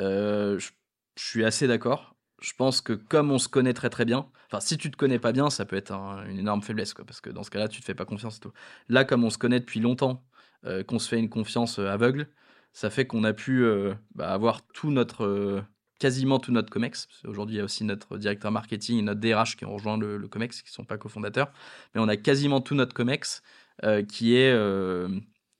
Euh, 0.00 0.58
je, 0.58 0.70
suis 1.16 1.44
assez 1.44 1.66
d'accord. 1.66 2.16
Je 2.40 2.52
pense 2.56 2.80
que 2.80 2.92
comme 2.94 3.30
on 3.30 3.38
se 3.38 3.48
connaît 3.48 3.74
très 3.74 3.90
très 3.90 4.04
bien, 4.04 4.28
enfin 4.46 4.60
si 4.60 4.76
tu 4.78 4.90
te 4.90 4.96
connais 4.96 5.18
pas 5.18 5.32
bien, 5.32 5.50
ça 5.50 5.64
peut 5.64 5.76
être 5.76 5.92
une 5.92 6.38
énorme 6.38 6.62
faiblesse, 6.62 6.94
quoi, 6.94 7.04
parce 7.04 7.20
que 7.20 7.30
dans 7.30 7.42
ce 7.42 7.50
cas-là, 7.50 7.68
tu 7.68 7.80
te 7.80 7.84
fais 7.84 7.94
pas 7.94 8.04
confiance 8.04 8.38
et 8.38 8.40
tout. 8.40 8.52
Là, 8.88 9.04
comme 9.04 9.22
on 9.24 9.30
se 9.30 9.38
connaît 9.38 9.60
depuis 9.60 9.80
longtemps, 9.80 10.24
qu'on 10.88 10.98
se 10.98 11.08
fait 11.08 11.18
une 11.18 11.28
confiance 11.28 11.78
aveugle, 11.78 12.28
ça 12.72 12.90
fait 12.90 13.06
qu'on 13.06 13.24
a 13.24 13.32
pu 13.32 13.64
bah, 14.14 14.32
avoir 14.32 14.62
tout 14.68 14.90
notre 14.90 15.64
quasiment 16.02 16.40
tout 16.40 16.50
notre 16.50 16.68
COMEX. 16.68 17.06
Aujourd'hui, 17.28 17.54
il 17.54 17.58
y 17.58 17.60
a 17.60 17.64
aussi 17.64 17.84
notre 17.84 18.18
directeur 18.18 18.50
marketing 18.50 18.98
et 18.98 19.02
notre 19.02 19.20
DRH 19.20 19.56
qui 19.56 19.64
ont 19.64 19.72
rejoint 19.72 19.96
le, 19.96 20.26
COMEX, 20.26 20.60
qui 20.62 20.68
ne 20.68 20.74
sont 20.74 20.84
pas 20.84 20.98
cofondateurs. 20.98 21.52
Mais 21.94 22.00
on 22.00 22.08
a 22.08 22.16
quasiment 22.16 22.60
tout 22.60 22.74
notre 22.74 22.92
COMEX 22.92 23.40
euh, 23.40 23.42
qui, 24.08 24.36
est, 24.36 24.52
euh, 24.52 25.08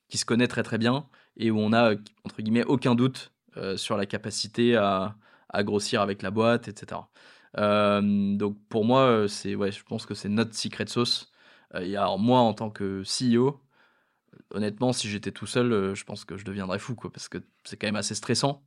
qui 0.09 0.19
se 0.19 0.25
connaît 0.25 0.49
très 0.49 0.63
très 0.63 0.79
bien 0.79 1.09
et 1.37 1.51
où 1.51 1.59
on 1.59 1.73
a, 1.73 1.95
entre 2.25 2.43
guillemets, 2.43 2.65
aucun 2.65 2.95
doute 2.95 3.33
euh, 3.57 3.77
sur 3.77 3.97
la 3.97 4.07
capacité 4.07 4.77
à, 4.77 5.17
grossir 5.55 6.01
avec 6.01 6.23
la 6.23 6.31
boîte, 6.31 6.69
etc. 6.69 7.03
donc 7.57 8.57
pour 8.69 8.85
moi, 8.87 9.27
c'est, 9.29 9.55
ouais, 9.55 9.71
je 9.71 9.83
pense 9.85 10.07
que 10.07 10.15
c'est 10.15 10.31
notre 10.31 10.55
secret 10.55 10.87
sauce. 10.87 11.31
alors 11.73 12.19
moi, 12.19 12.41
en 12.41 12.55
tant 12.55 12.71
que 12.71 13.03
CEO, 13.03 13.61
honnêtement, 14.51 14.93
si 14.95 15.09
j'étais 15.11 15.33
tout 15.33 15.47
seul, 15.47 15.95
je 15.95 16.05
pense 16.05 16.25
que 16.25 16.39
je 16.39 16.45
deviendrais 16.45 16.79
fou, 16.79 16.95
quoi, 16.95 17.13
parce 17.13 17.29
que 17.29 17.39
c'est 17.65 17.77
quand 17.77 17.87
même 17.87 17.97
assez 17.97 18.15
stressant. 18.15 18.65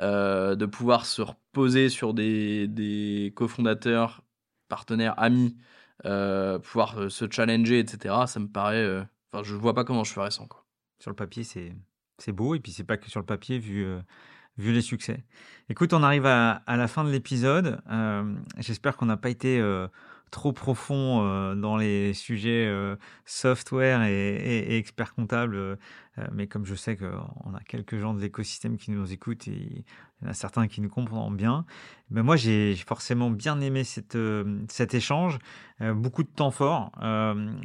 Euh, 0.00 0.54
de 0.54 0.64
pouvoir 0.66 1.06
se 1.06 1.22
reposer 1.22 1.88
sur 1.88 2.14
des, 2.14 2.68
des 2.68 3.32
cofondateurs, 3.34 4.22
partenaires, 4.68 5.18
amis, 5.18 5.56
euh, 5.58 5.62
pouvoir 6.02 6.98
euh, 6.98 7.08
se 7.08 7.26
challenger, 7.30 7.78
etc. 7.78 8.14
Ça 8.26 8.40
me 8.40 8.48
paraît. 8.48 9.06
Enfin, 9.32 9.44
je 9.44 9.54
vois 9.54 9.74
pas 9.74 9.84
comment 9.84 10.04
je 10.04 10.12
ferais 10.12 10.30
sans. 10.30 10.46
Quoi. 10.46 10.64
Sur 11.00 11.10
le 11.10 11.16
papier, 11.16 11.44
c'est, 11.44 11.74
c'est 12.18 12.32
beau, 12.32 12.54
et 12.54 12.60
puis 12.60 12.72
c'est 12.72 12.84
pas 12.84 12.96
que 12.96 13.08
sur 13.10 13.20
le 13.20 13.26
papier, 13.26 13.58
vu, 13.58 13.86
vu 14.56 14.72
les 14.72 14.80
succès. 14.80 15.24
Écoute, 15.68 15.92
on 15.92 16.02
arrive 16.02 16.26
à 16.26 16.62
la 16.66 16.88
fin 16.88 17.04
de 17.04 17.10
l'épisode. 17.10 17.80
j'espère 18.58 18.96
qu'on 18.96 19.06
n'a 19.06 19.16
pas 19.16 19.30
été 19.30 19.62
trop 20.30 20.52
profond 20.52 21.22
euh, 21.22 21.54
dans 21.54 21.76
les 21.76 22.14
sujets 22.14 22.66
euh, 22.66 22.96
software 23.24 24.02
et, 24.02 24.76
experts 24.76 25.14
comptables, 25.14 25.56
euh, 25.56 25.76
mais 26.32 26.46
comme 26.46 26.64
je 26.64 26.74
sais 26.74 26.96
qu'on 26.96 27.54
a 27.54 27.60
quelques 27.66 27.98
gens 27.98 28.14
de 28.14 28.20
l'écosystème 28.20 28.76
qui 28.76 28.90
nous 28.90 29.12
écoutent 29.12 29.48
et 29.48 29.84
il 30.20 30.24
y 30.24 30.26
en 30.26 30.30
a 30.30 30.34
certains 30.34 30.66
qui 30.66 30.80
nous 30.80 30.88
comprennent 30.88 31.36
bien, 31.36 31.64
ben 32.10 32.22
moi 32.22 32.36
j'ai 32.36 32.74
forcément 32.76 33.30
bien 33.30 33.60
aimé 33.60 33.84
cette, 33.84 34.18
cet 34.68 34.94
échange, 34.94 35.38
beaucoup 35.80 36.24
de 36.24 36.28
temps 36.28 36.50
fort. 36.50 36.90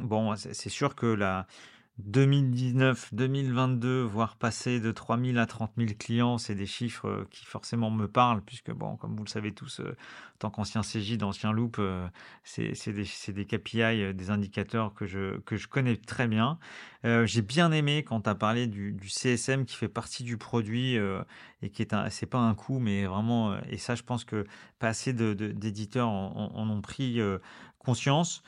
bon, 0.02 0.36
c'est 0.36 0.68
sûr 0.68 0.94
que 0.94 1.06
la 1.06 1.48
2019, 1.98 3.14
2022, 3.14 4.02
voire 4.02 4.34
passer 4.36 4.80
de 4.80 4.90
3000 4.90 5.38
à 5.38 5.46
30 5.46 5.70
000 5.78 5.90
clients, 5.96 6.38
c'est 6.38 6.56
des 6.56 6.66
chiffres 6.66 7.06
euh, 7.06 7.28
qui 7.30 7.44
forcément 7.44 7.88
me 7.88 8.08
parlent, 8.08 8.42
puisque, 8.42 8.72
bon, 8.72 8.96
comme 8.96 9.14
vous 9.14 9.22
le 9.22 9.28
savez 9.28 9.52
tous, 9.52 9.78
euh, 9.78 9.96
tant 10.40 10.50
qu'ancien 10.50 10.80
CJ, 10.80 11.18
d'ancien 11.18 11.52
Loop, 11.52 11.76
euh, 11.78 12.08
c'est 12.42 12.72
des, 12.92 13.06
des, 13.28 13.44
KPI, 13.44 14.12
des 14.12 14.30
indicateurs 14.30 14.92
que 14.92 15.06
je, 15.06 15.38
que 15.42 15.56
je 15.56 15.68
connais 15.68 15.96
très 15.96 16.26
bien. 16.26 16.58
J'ai 17.04 17.42
bien 17.42 17.70
aimé 17.70 18.02
quand 18.02 18.22
tu 18.22 18.30
as 18.30 18.34
parlé 18.34 18.66
du, 18.66 18.96
CSM 19.06 19.66
qui 19.66 19.76
fait 19.76 19.88
partie 19.88 20.24
du 20.24 20.38
produit 20.38 20.96
et 21.62 21.70
qui 21.70 21.82
est 21.82 21.92
un, 21.92 22.08
c'est 22.08 22.26
pas 22.26 22.38
un 22.38 22.54
coût, 22.54 22.78
mais 22.78 23.04
vraiment, 23.04 23.60
et 23.68 23.76
ça, 23.76 23.94
je 23.94 24.02
pense 24.02 24.24
que 24.24 24.46
pas 24.78 24.88
assez 24.88 25.12
d'éditeurs 25.12 26.08
en, 26.08 26.50
en, 26.54 26.70
ont 26.70 26.80
pris 26.80 27.20
conscience. 27.78 28.42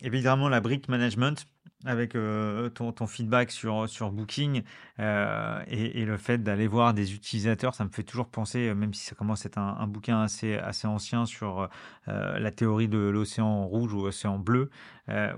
évidemment, 0.00 0.48
la 0.48 0.60
brick 0.60 0.88
management 0.88 1.46
avec 1.84 2.14
euh, 2.14 2.70
ton, 2.70 3.06
feedback 3.06 3.50
sur, 3.50 3.88
sur 3.88 4.10
Booking 4.10 4.62
euh, 4.98 5.62
et, 5.68 6.04
le 6.04 6.16
fait 6.16 6.42
d'aller 6.42 6.66
voir 6.66 6.94
des 6.94 7.14
utilisateurs, 7.14 7.74
ça 7.74 7.84
me 7.84 7.90
fait 7.90 8.02
toujours 8.02 8.28
penser, 8.28 8.68
euh, 8.68 8.74
même 8.74 8.94
si 8.94 9.04
ça 9.04 9.14
commence 9.14 9.44
à 9.44 9.48
être 9.48 9.58
un, 9.58 9.86
bouquin 9.86 10.20
assez, 10.22 10.54
assez 10.54 10.86
ancien 10.86 11.26
sur 11.26 11.68
la 12.06 12.50
théorie 12.50 12.88
de 12.88 12.98
l'océan 12.98 13.66
rouge 13.66 13.92
ou 13.92 14.04
l'océan 14.04 14.38
bleu, 14.38 14.70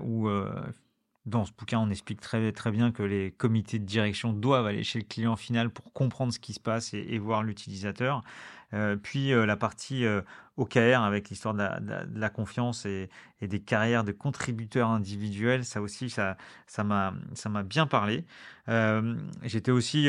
où 0.01 0.29
dans 1.25 1.45
ce 1.45 1.51
bouquin, 1.51 1.79
on 1.79 1.89
explique 1.89 2.21
très, 2.21 2.51
très 2.51 2.71
bien 2.71 2.91
que 2.91 3.03
les 3.03 3.31
comités 3.31 3.79
de 3.79 3.85
direction 3.85 4.33
doivent 4.33 4.65
aller 4.65 4.83
chez 4.83 4.99
le 4.99 5.05
client 5.05 5.35
final 5.35 5.69
pour 5.69 5.91
comprendre 5.93 6.33
ce 6.33 6.39
qui 6.39 6.53
se 6.53 6.59
passe 6.59 6.93
et 6.93 7.17
voir 7.19 7.43
l'utilisateur. 7.43 8.23
Euh, 8.73 8.95
puis 8.95 9.33
euh, 9.33 9.45
la 9.45 9.55
partie 9.55 10.05
euh, 10.05 10.21
OKR 10.57 11.01
avec 11.01 11.29
l'histoire 11.29 11.53
de, 11.53 12.19
la, 12.19 12.29
confiance 12.29 12.85
et, 12.85 13.09
des 13.41 13.59
carrières 13.59 14.03
de 14.03 14.11
contributeurs 14.11 14.89
individuels, 14.89 15.65
ça 15.65 15.81
aussi, 15.81 16.09
ça, 16.09 16.37
m'a, 16.83 17.13
ça 17.33 17.49
m'a 17.49 17.63
bien 17.63 17.87
parlé. 17.87 18.25
J'étais 19.43 19.71
aussi 19.71 20.07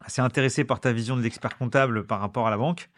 assez 0.00 0.20
intéressé 0.20 0.64
par 0.64 0.80
ta 0.80 0.92
vision 0.92 1.16
de 1.16 1.22
l'expert 1.22 1.56
comptable 1.56 2.06
par 2.06 2.20
rapport 2.20 2.46
à 2.46 2.50
la 2.50 2.58
banque. 2.58 2.90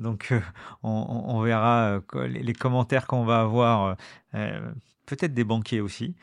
donc, 0.00 0.34
on, 0.82 1.40
verra 1.42 2.00
les, 2.26 2.52
commentaires 2.54 3.06
qu'on 3.06 3.24
va 3.24 3.40
avoir, 3.40 3.96
peut-être 5.06 5.34
des 5.34 5.44
banquiers 5.44 5.80
aussi. 5.80 6.16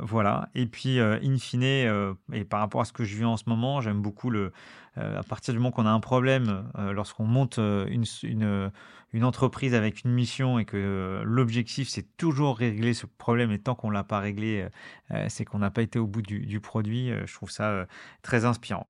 voilà. 0.00 0.48
Et 0.54 0.66
puis, 0.66 1.00
in 1.00 1.38
fine, 1.38 1.62
et 1.62 2.44
par 2.48 2.60
rapport 2.60 2.80
à 2.80 2.84
ce 2.84 2.92
que 2.92 3.04
je 3.04 3.16
vis 3.16 3.24
en 3.24 3.36
ce 3.36 3.44
moment, 3.48 3.80
j'aime 3.80 4.00
beaucoup 4.00 4.30
le, 4.30 4.52
euh, 4.98 5.18
à 5.18 5.22
partir 5.22 5.54
du 5.54 5.60
moment 5.60 5.70
qu'on 5.70 5.86
a 5.86 5.90
un 5.90 6.00
problème, 6.00 6.68
euh, 6.78 6.92
lorsqu'on 6.92 7.24
monte 7.24 7.58
euh, 7.58 7.86
une, 7.88 8.04
une, 8.24 8.72
une, 9.12 9.24
entreprise 9.24 9.74
avec 9.74 10.04
une 10.04 10.10
mission 10.10 10.58
et 10.58 10.64
que 10.64 11.22
l'objectif 11.24 11.88
c'est 11.88 12.16
toujours 12.16 12.58
régler 12.58 12.92
ce 12.92 13.06
problème 13.06 13.52
et 13.52 13.60
tant 13.60 13.76
qu'on 13.76 13.88
ne 13.88 13.94
l'a 13.94 14.02
pas 14.02 14.18
réglé, 14.18 14.66
c'est 15.28 15.44
qu'on 15.44 15.58
n'a 15.58 15.70
pas 15.70 15.82
été 15.82 15.98
au 15.98 16.06
bout 16.06 16.22
du, 16.22 16.40
du 16.40 16.60
produit, 16.60 17.12
je 17.24 17.34
trouve 17.34 17.50
ça 17.50 17.86
très 18.22 18.44
inspirant. 18.44 18.88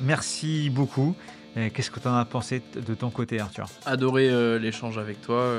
Merci 0.00 0.70
beaucoup. 0.70 1.14
Qu'est-ce 1.54 1.90
que 1.90 1.98
tu 1.98 2.06
en 2.06 2.14
as 2.14 2.24
pensé 2.24 2.62
de 2.74 2.94
ton 2.94 3.10
côté, 3.10 3.40
Arthur? 3.40 3.66
Adoré 3.84 4.58
l'échange 4.58 4.98
avec 4.98 5.20
toi, 5.20 5.52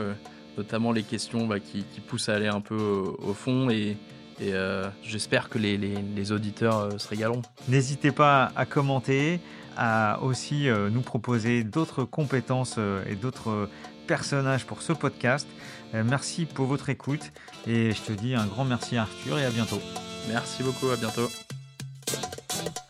notamment 0.57 0.91
les 0.91 1.03
questions 1.03 1.45
bah, 1.47 1.59
qui, 1.59 1.83
qui, 1.83 1.99
poussent 1.99 2.29
à 2.29 2.35
aller 2.35 2.47
un 2.47 2.61
peu 2.61 2.75
au 2.75 3.33
fond 3.33 3.69
et, 3.69 3.97
et 4.41 4.53
euh, 4.53 4.87
j'espère 5.03 5.49
que 5.49 5.59
les, 5.59 6.31
auditeurs 6.31 6.79
euh, 6.79 6.97
se 6.97 7.07
régaleront. 7.07 7.43
N'hésitez 7.67 8.11
pas 8.11 8.51
à 8.55 8.65
commenter, 8.65 9.39
à 9.77 10.19
aussi 10.23 10.67
euh, 10.67 10.89
nous 10.89 11.01
proposer 11.01 11.63
d'autres 11.63 12.03
compétences 12.03 12.79
et 13.07 13.15
d'autres 13.15 13.69
personnages 14.07 14.65
pour 14.65 14.81
ce 14.81 14.93
podcast. 14.93 15.47
merci 15.93 16.45
pour 16.45 16.65
votre 16.65 16.89
écoute 16.89 17.31
et 17.67 17.91
je 17.91 18.01
te 18.01 18.11
dis 18.11 18.35
un 18.35 18.45
grand 18.45 18.65
merci 18.65 18.97
Arthur 18.97 19.37
et 19.37 19.45
à 19.45 19.51
bientôt. 19.51 19.79
Merci 20.27 20.63
beaucoup, 20.63 20.89
à 20.89 20.97
bientôt. 20.97 21.29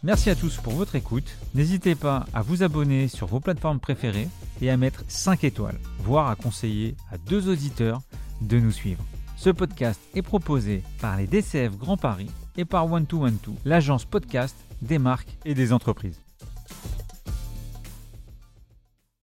Merci 0.03 0.31
à 0.31 0.35
tous 0.35 0.57
pour 0.57 0.73
votre 0.73 0.95
écoute. 0.95 1.37
N'hésitez 1.53 1.93
pas 1.93 2.25
à 2.33 2.41
vous 2.41 2.63
abonner 2.63 3.07
sur 3.07 3.27
vos 3.27 3.39
plateformes 3.39 3.79
préférées 3.79 4.27
et 4.59 4.71
à 4.71 4.77
mettre 4.77 5.03
5 5.07 5.43
étoiles, 5.43 5.79
voire 5.99 6.27
à 6.27 6.35
conseiller 6.35 6.95
à 7.11 7.19
deux 7.19 7.49
auditeurs 7.49 8.01
de 8.41 8.59
nous 8.59 8.71
suivre. 8.71 9.03
Ce 9.37 9.51
podcast 9.51 10.01
est 10.15 10.23
proposé 10.23 10.81
par 11.01 11.17
les 11.17 11.27
DCF 11.27 11.77
Grand 11.77 11.97
Paris 11.97 12.31
et 12.57 12.65
par 12.65 12.87
One2One2, 12.87 13.53
l'agence 13.63 14.05
podcast 14.05 14.55
des 14.81 14.97
marques 14.97 15.37
et 15.45 15.53
des 15.53 15.71
entreprises. 15.71 16.19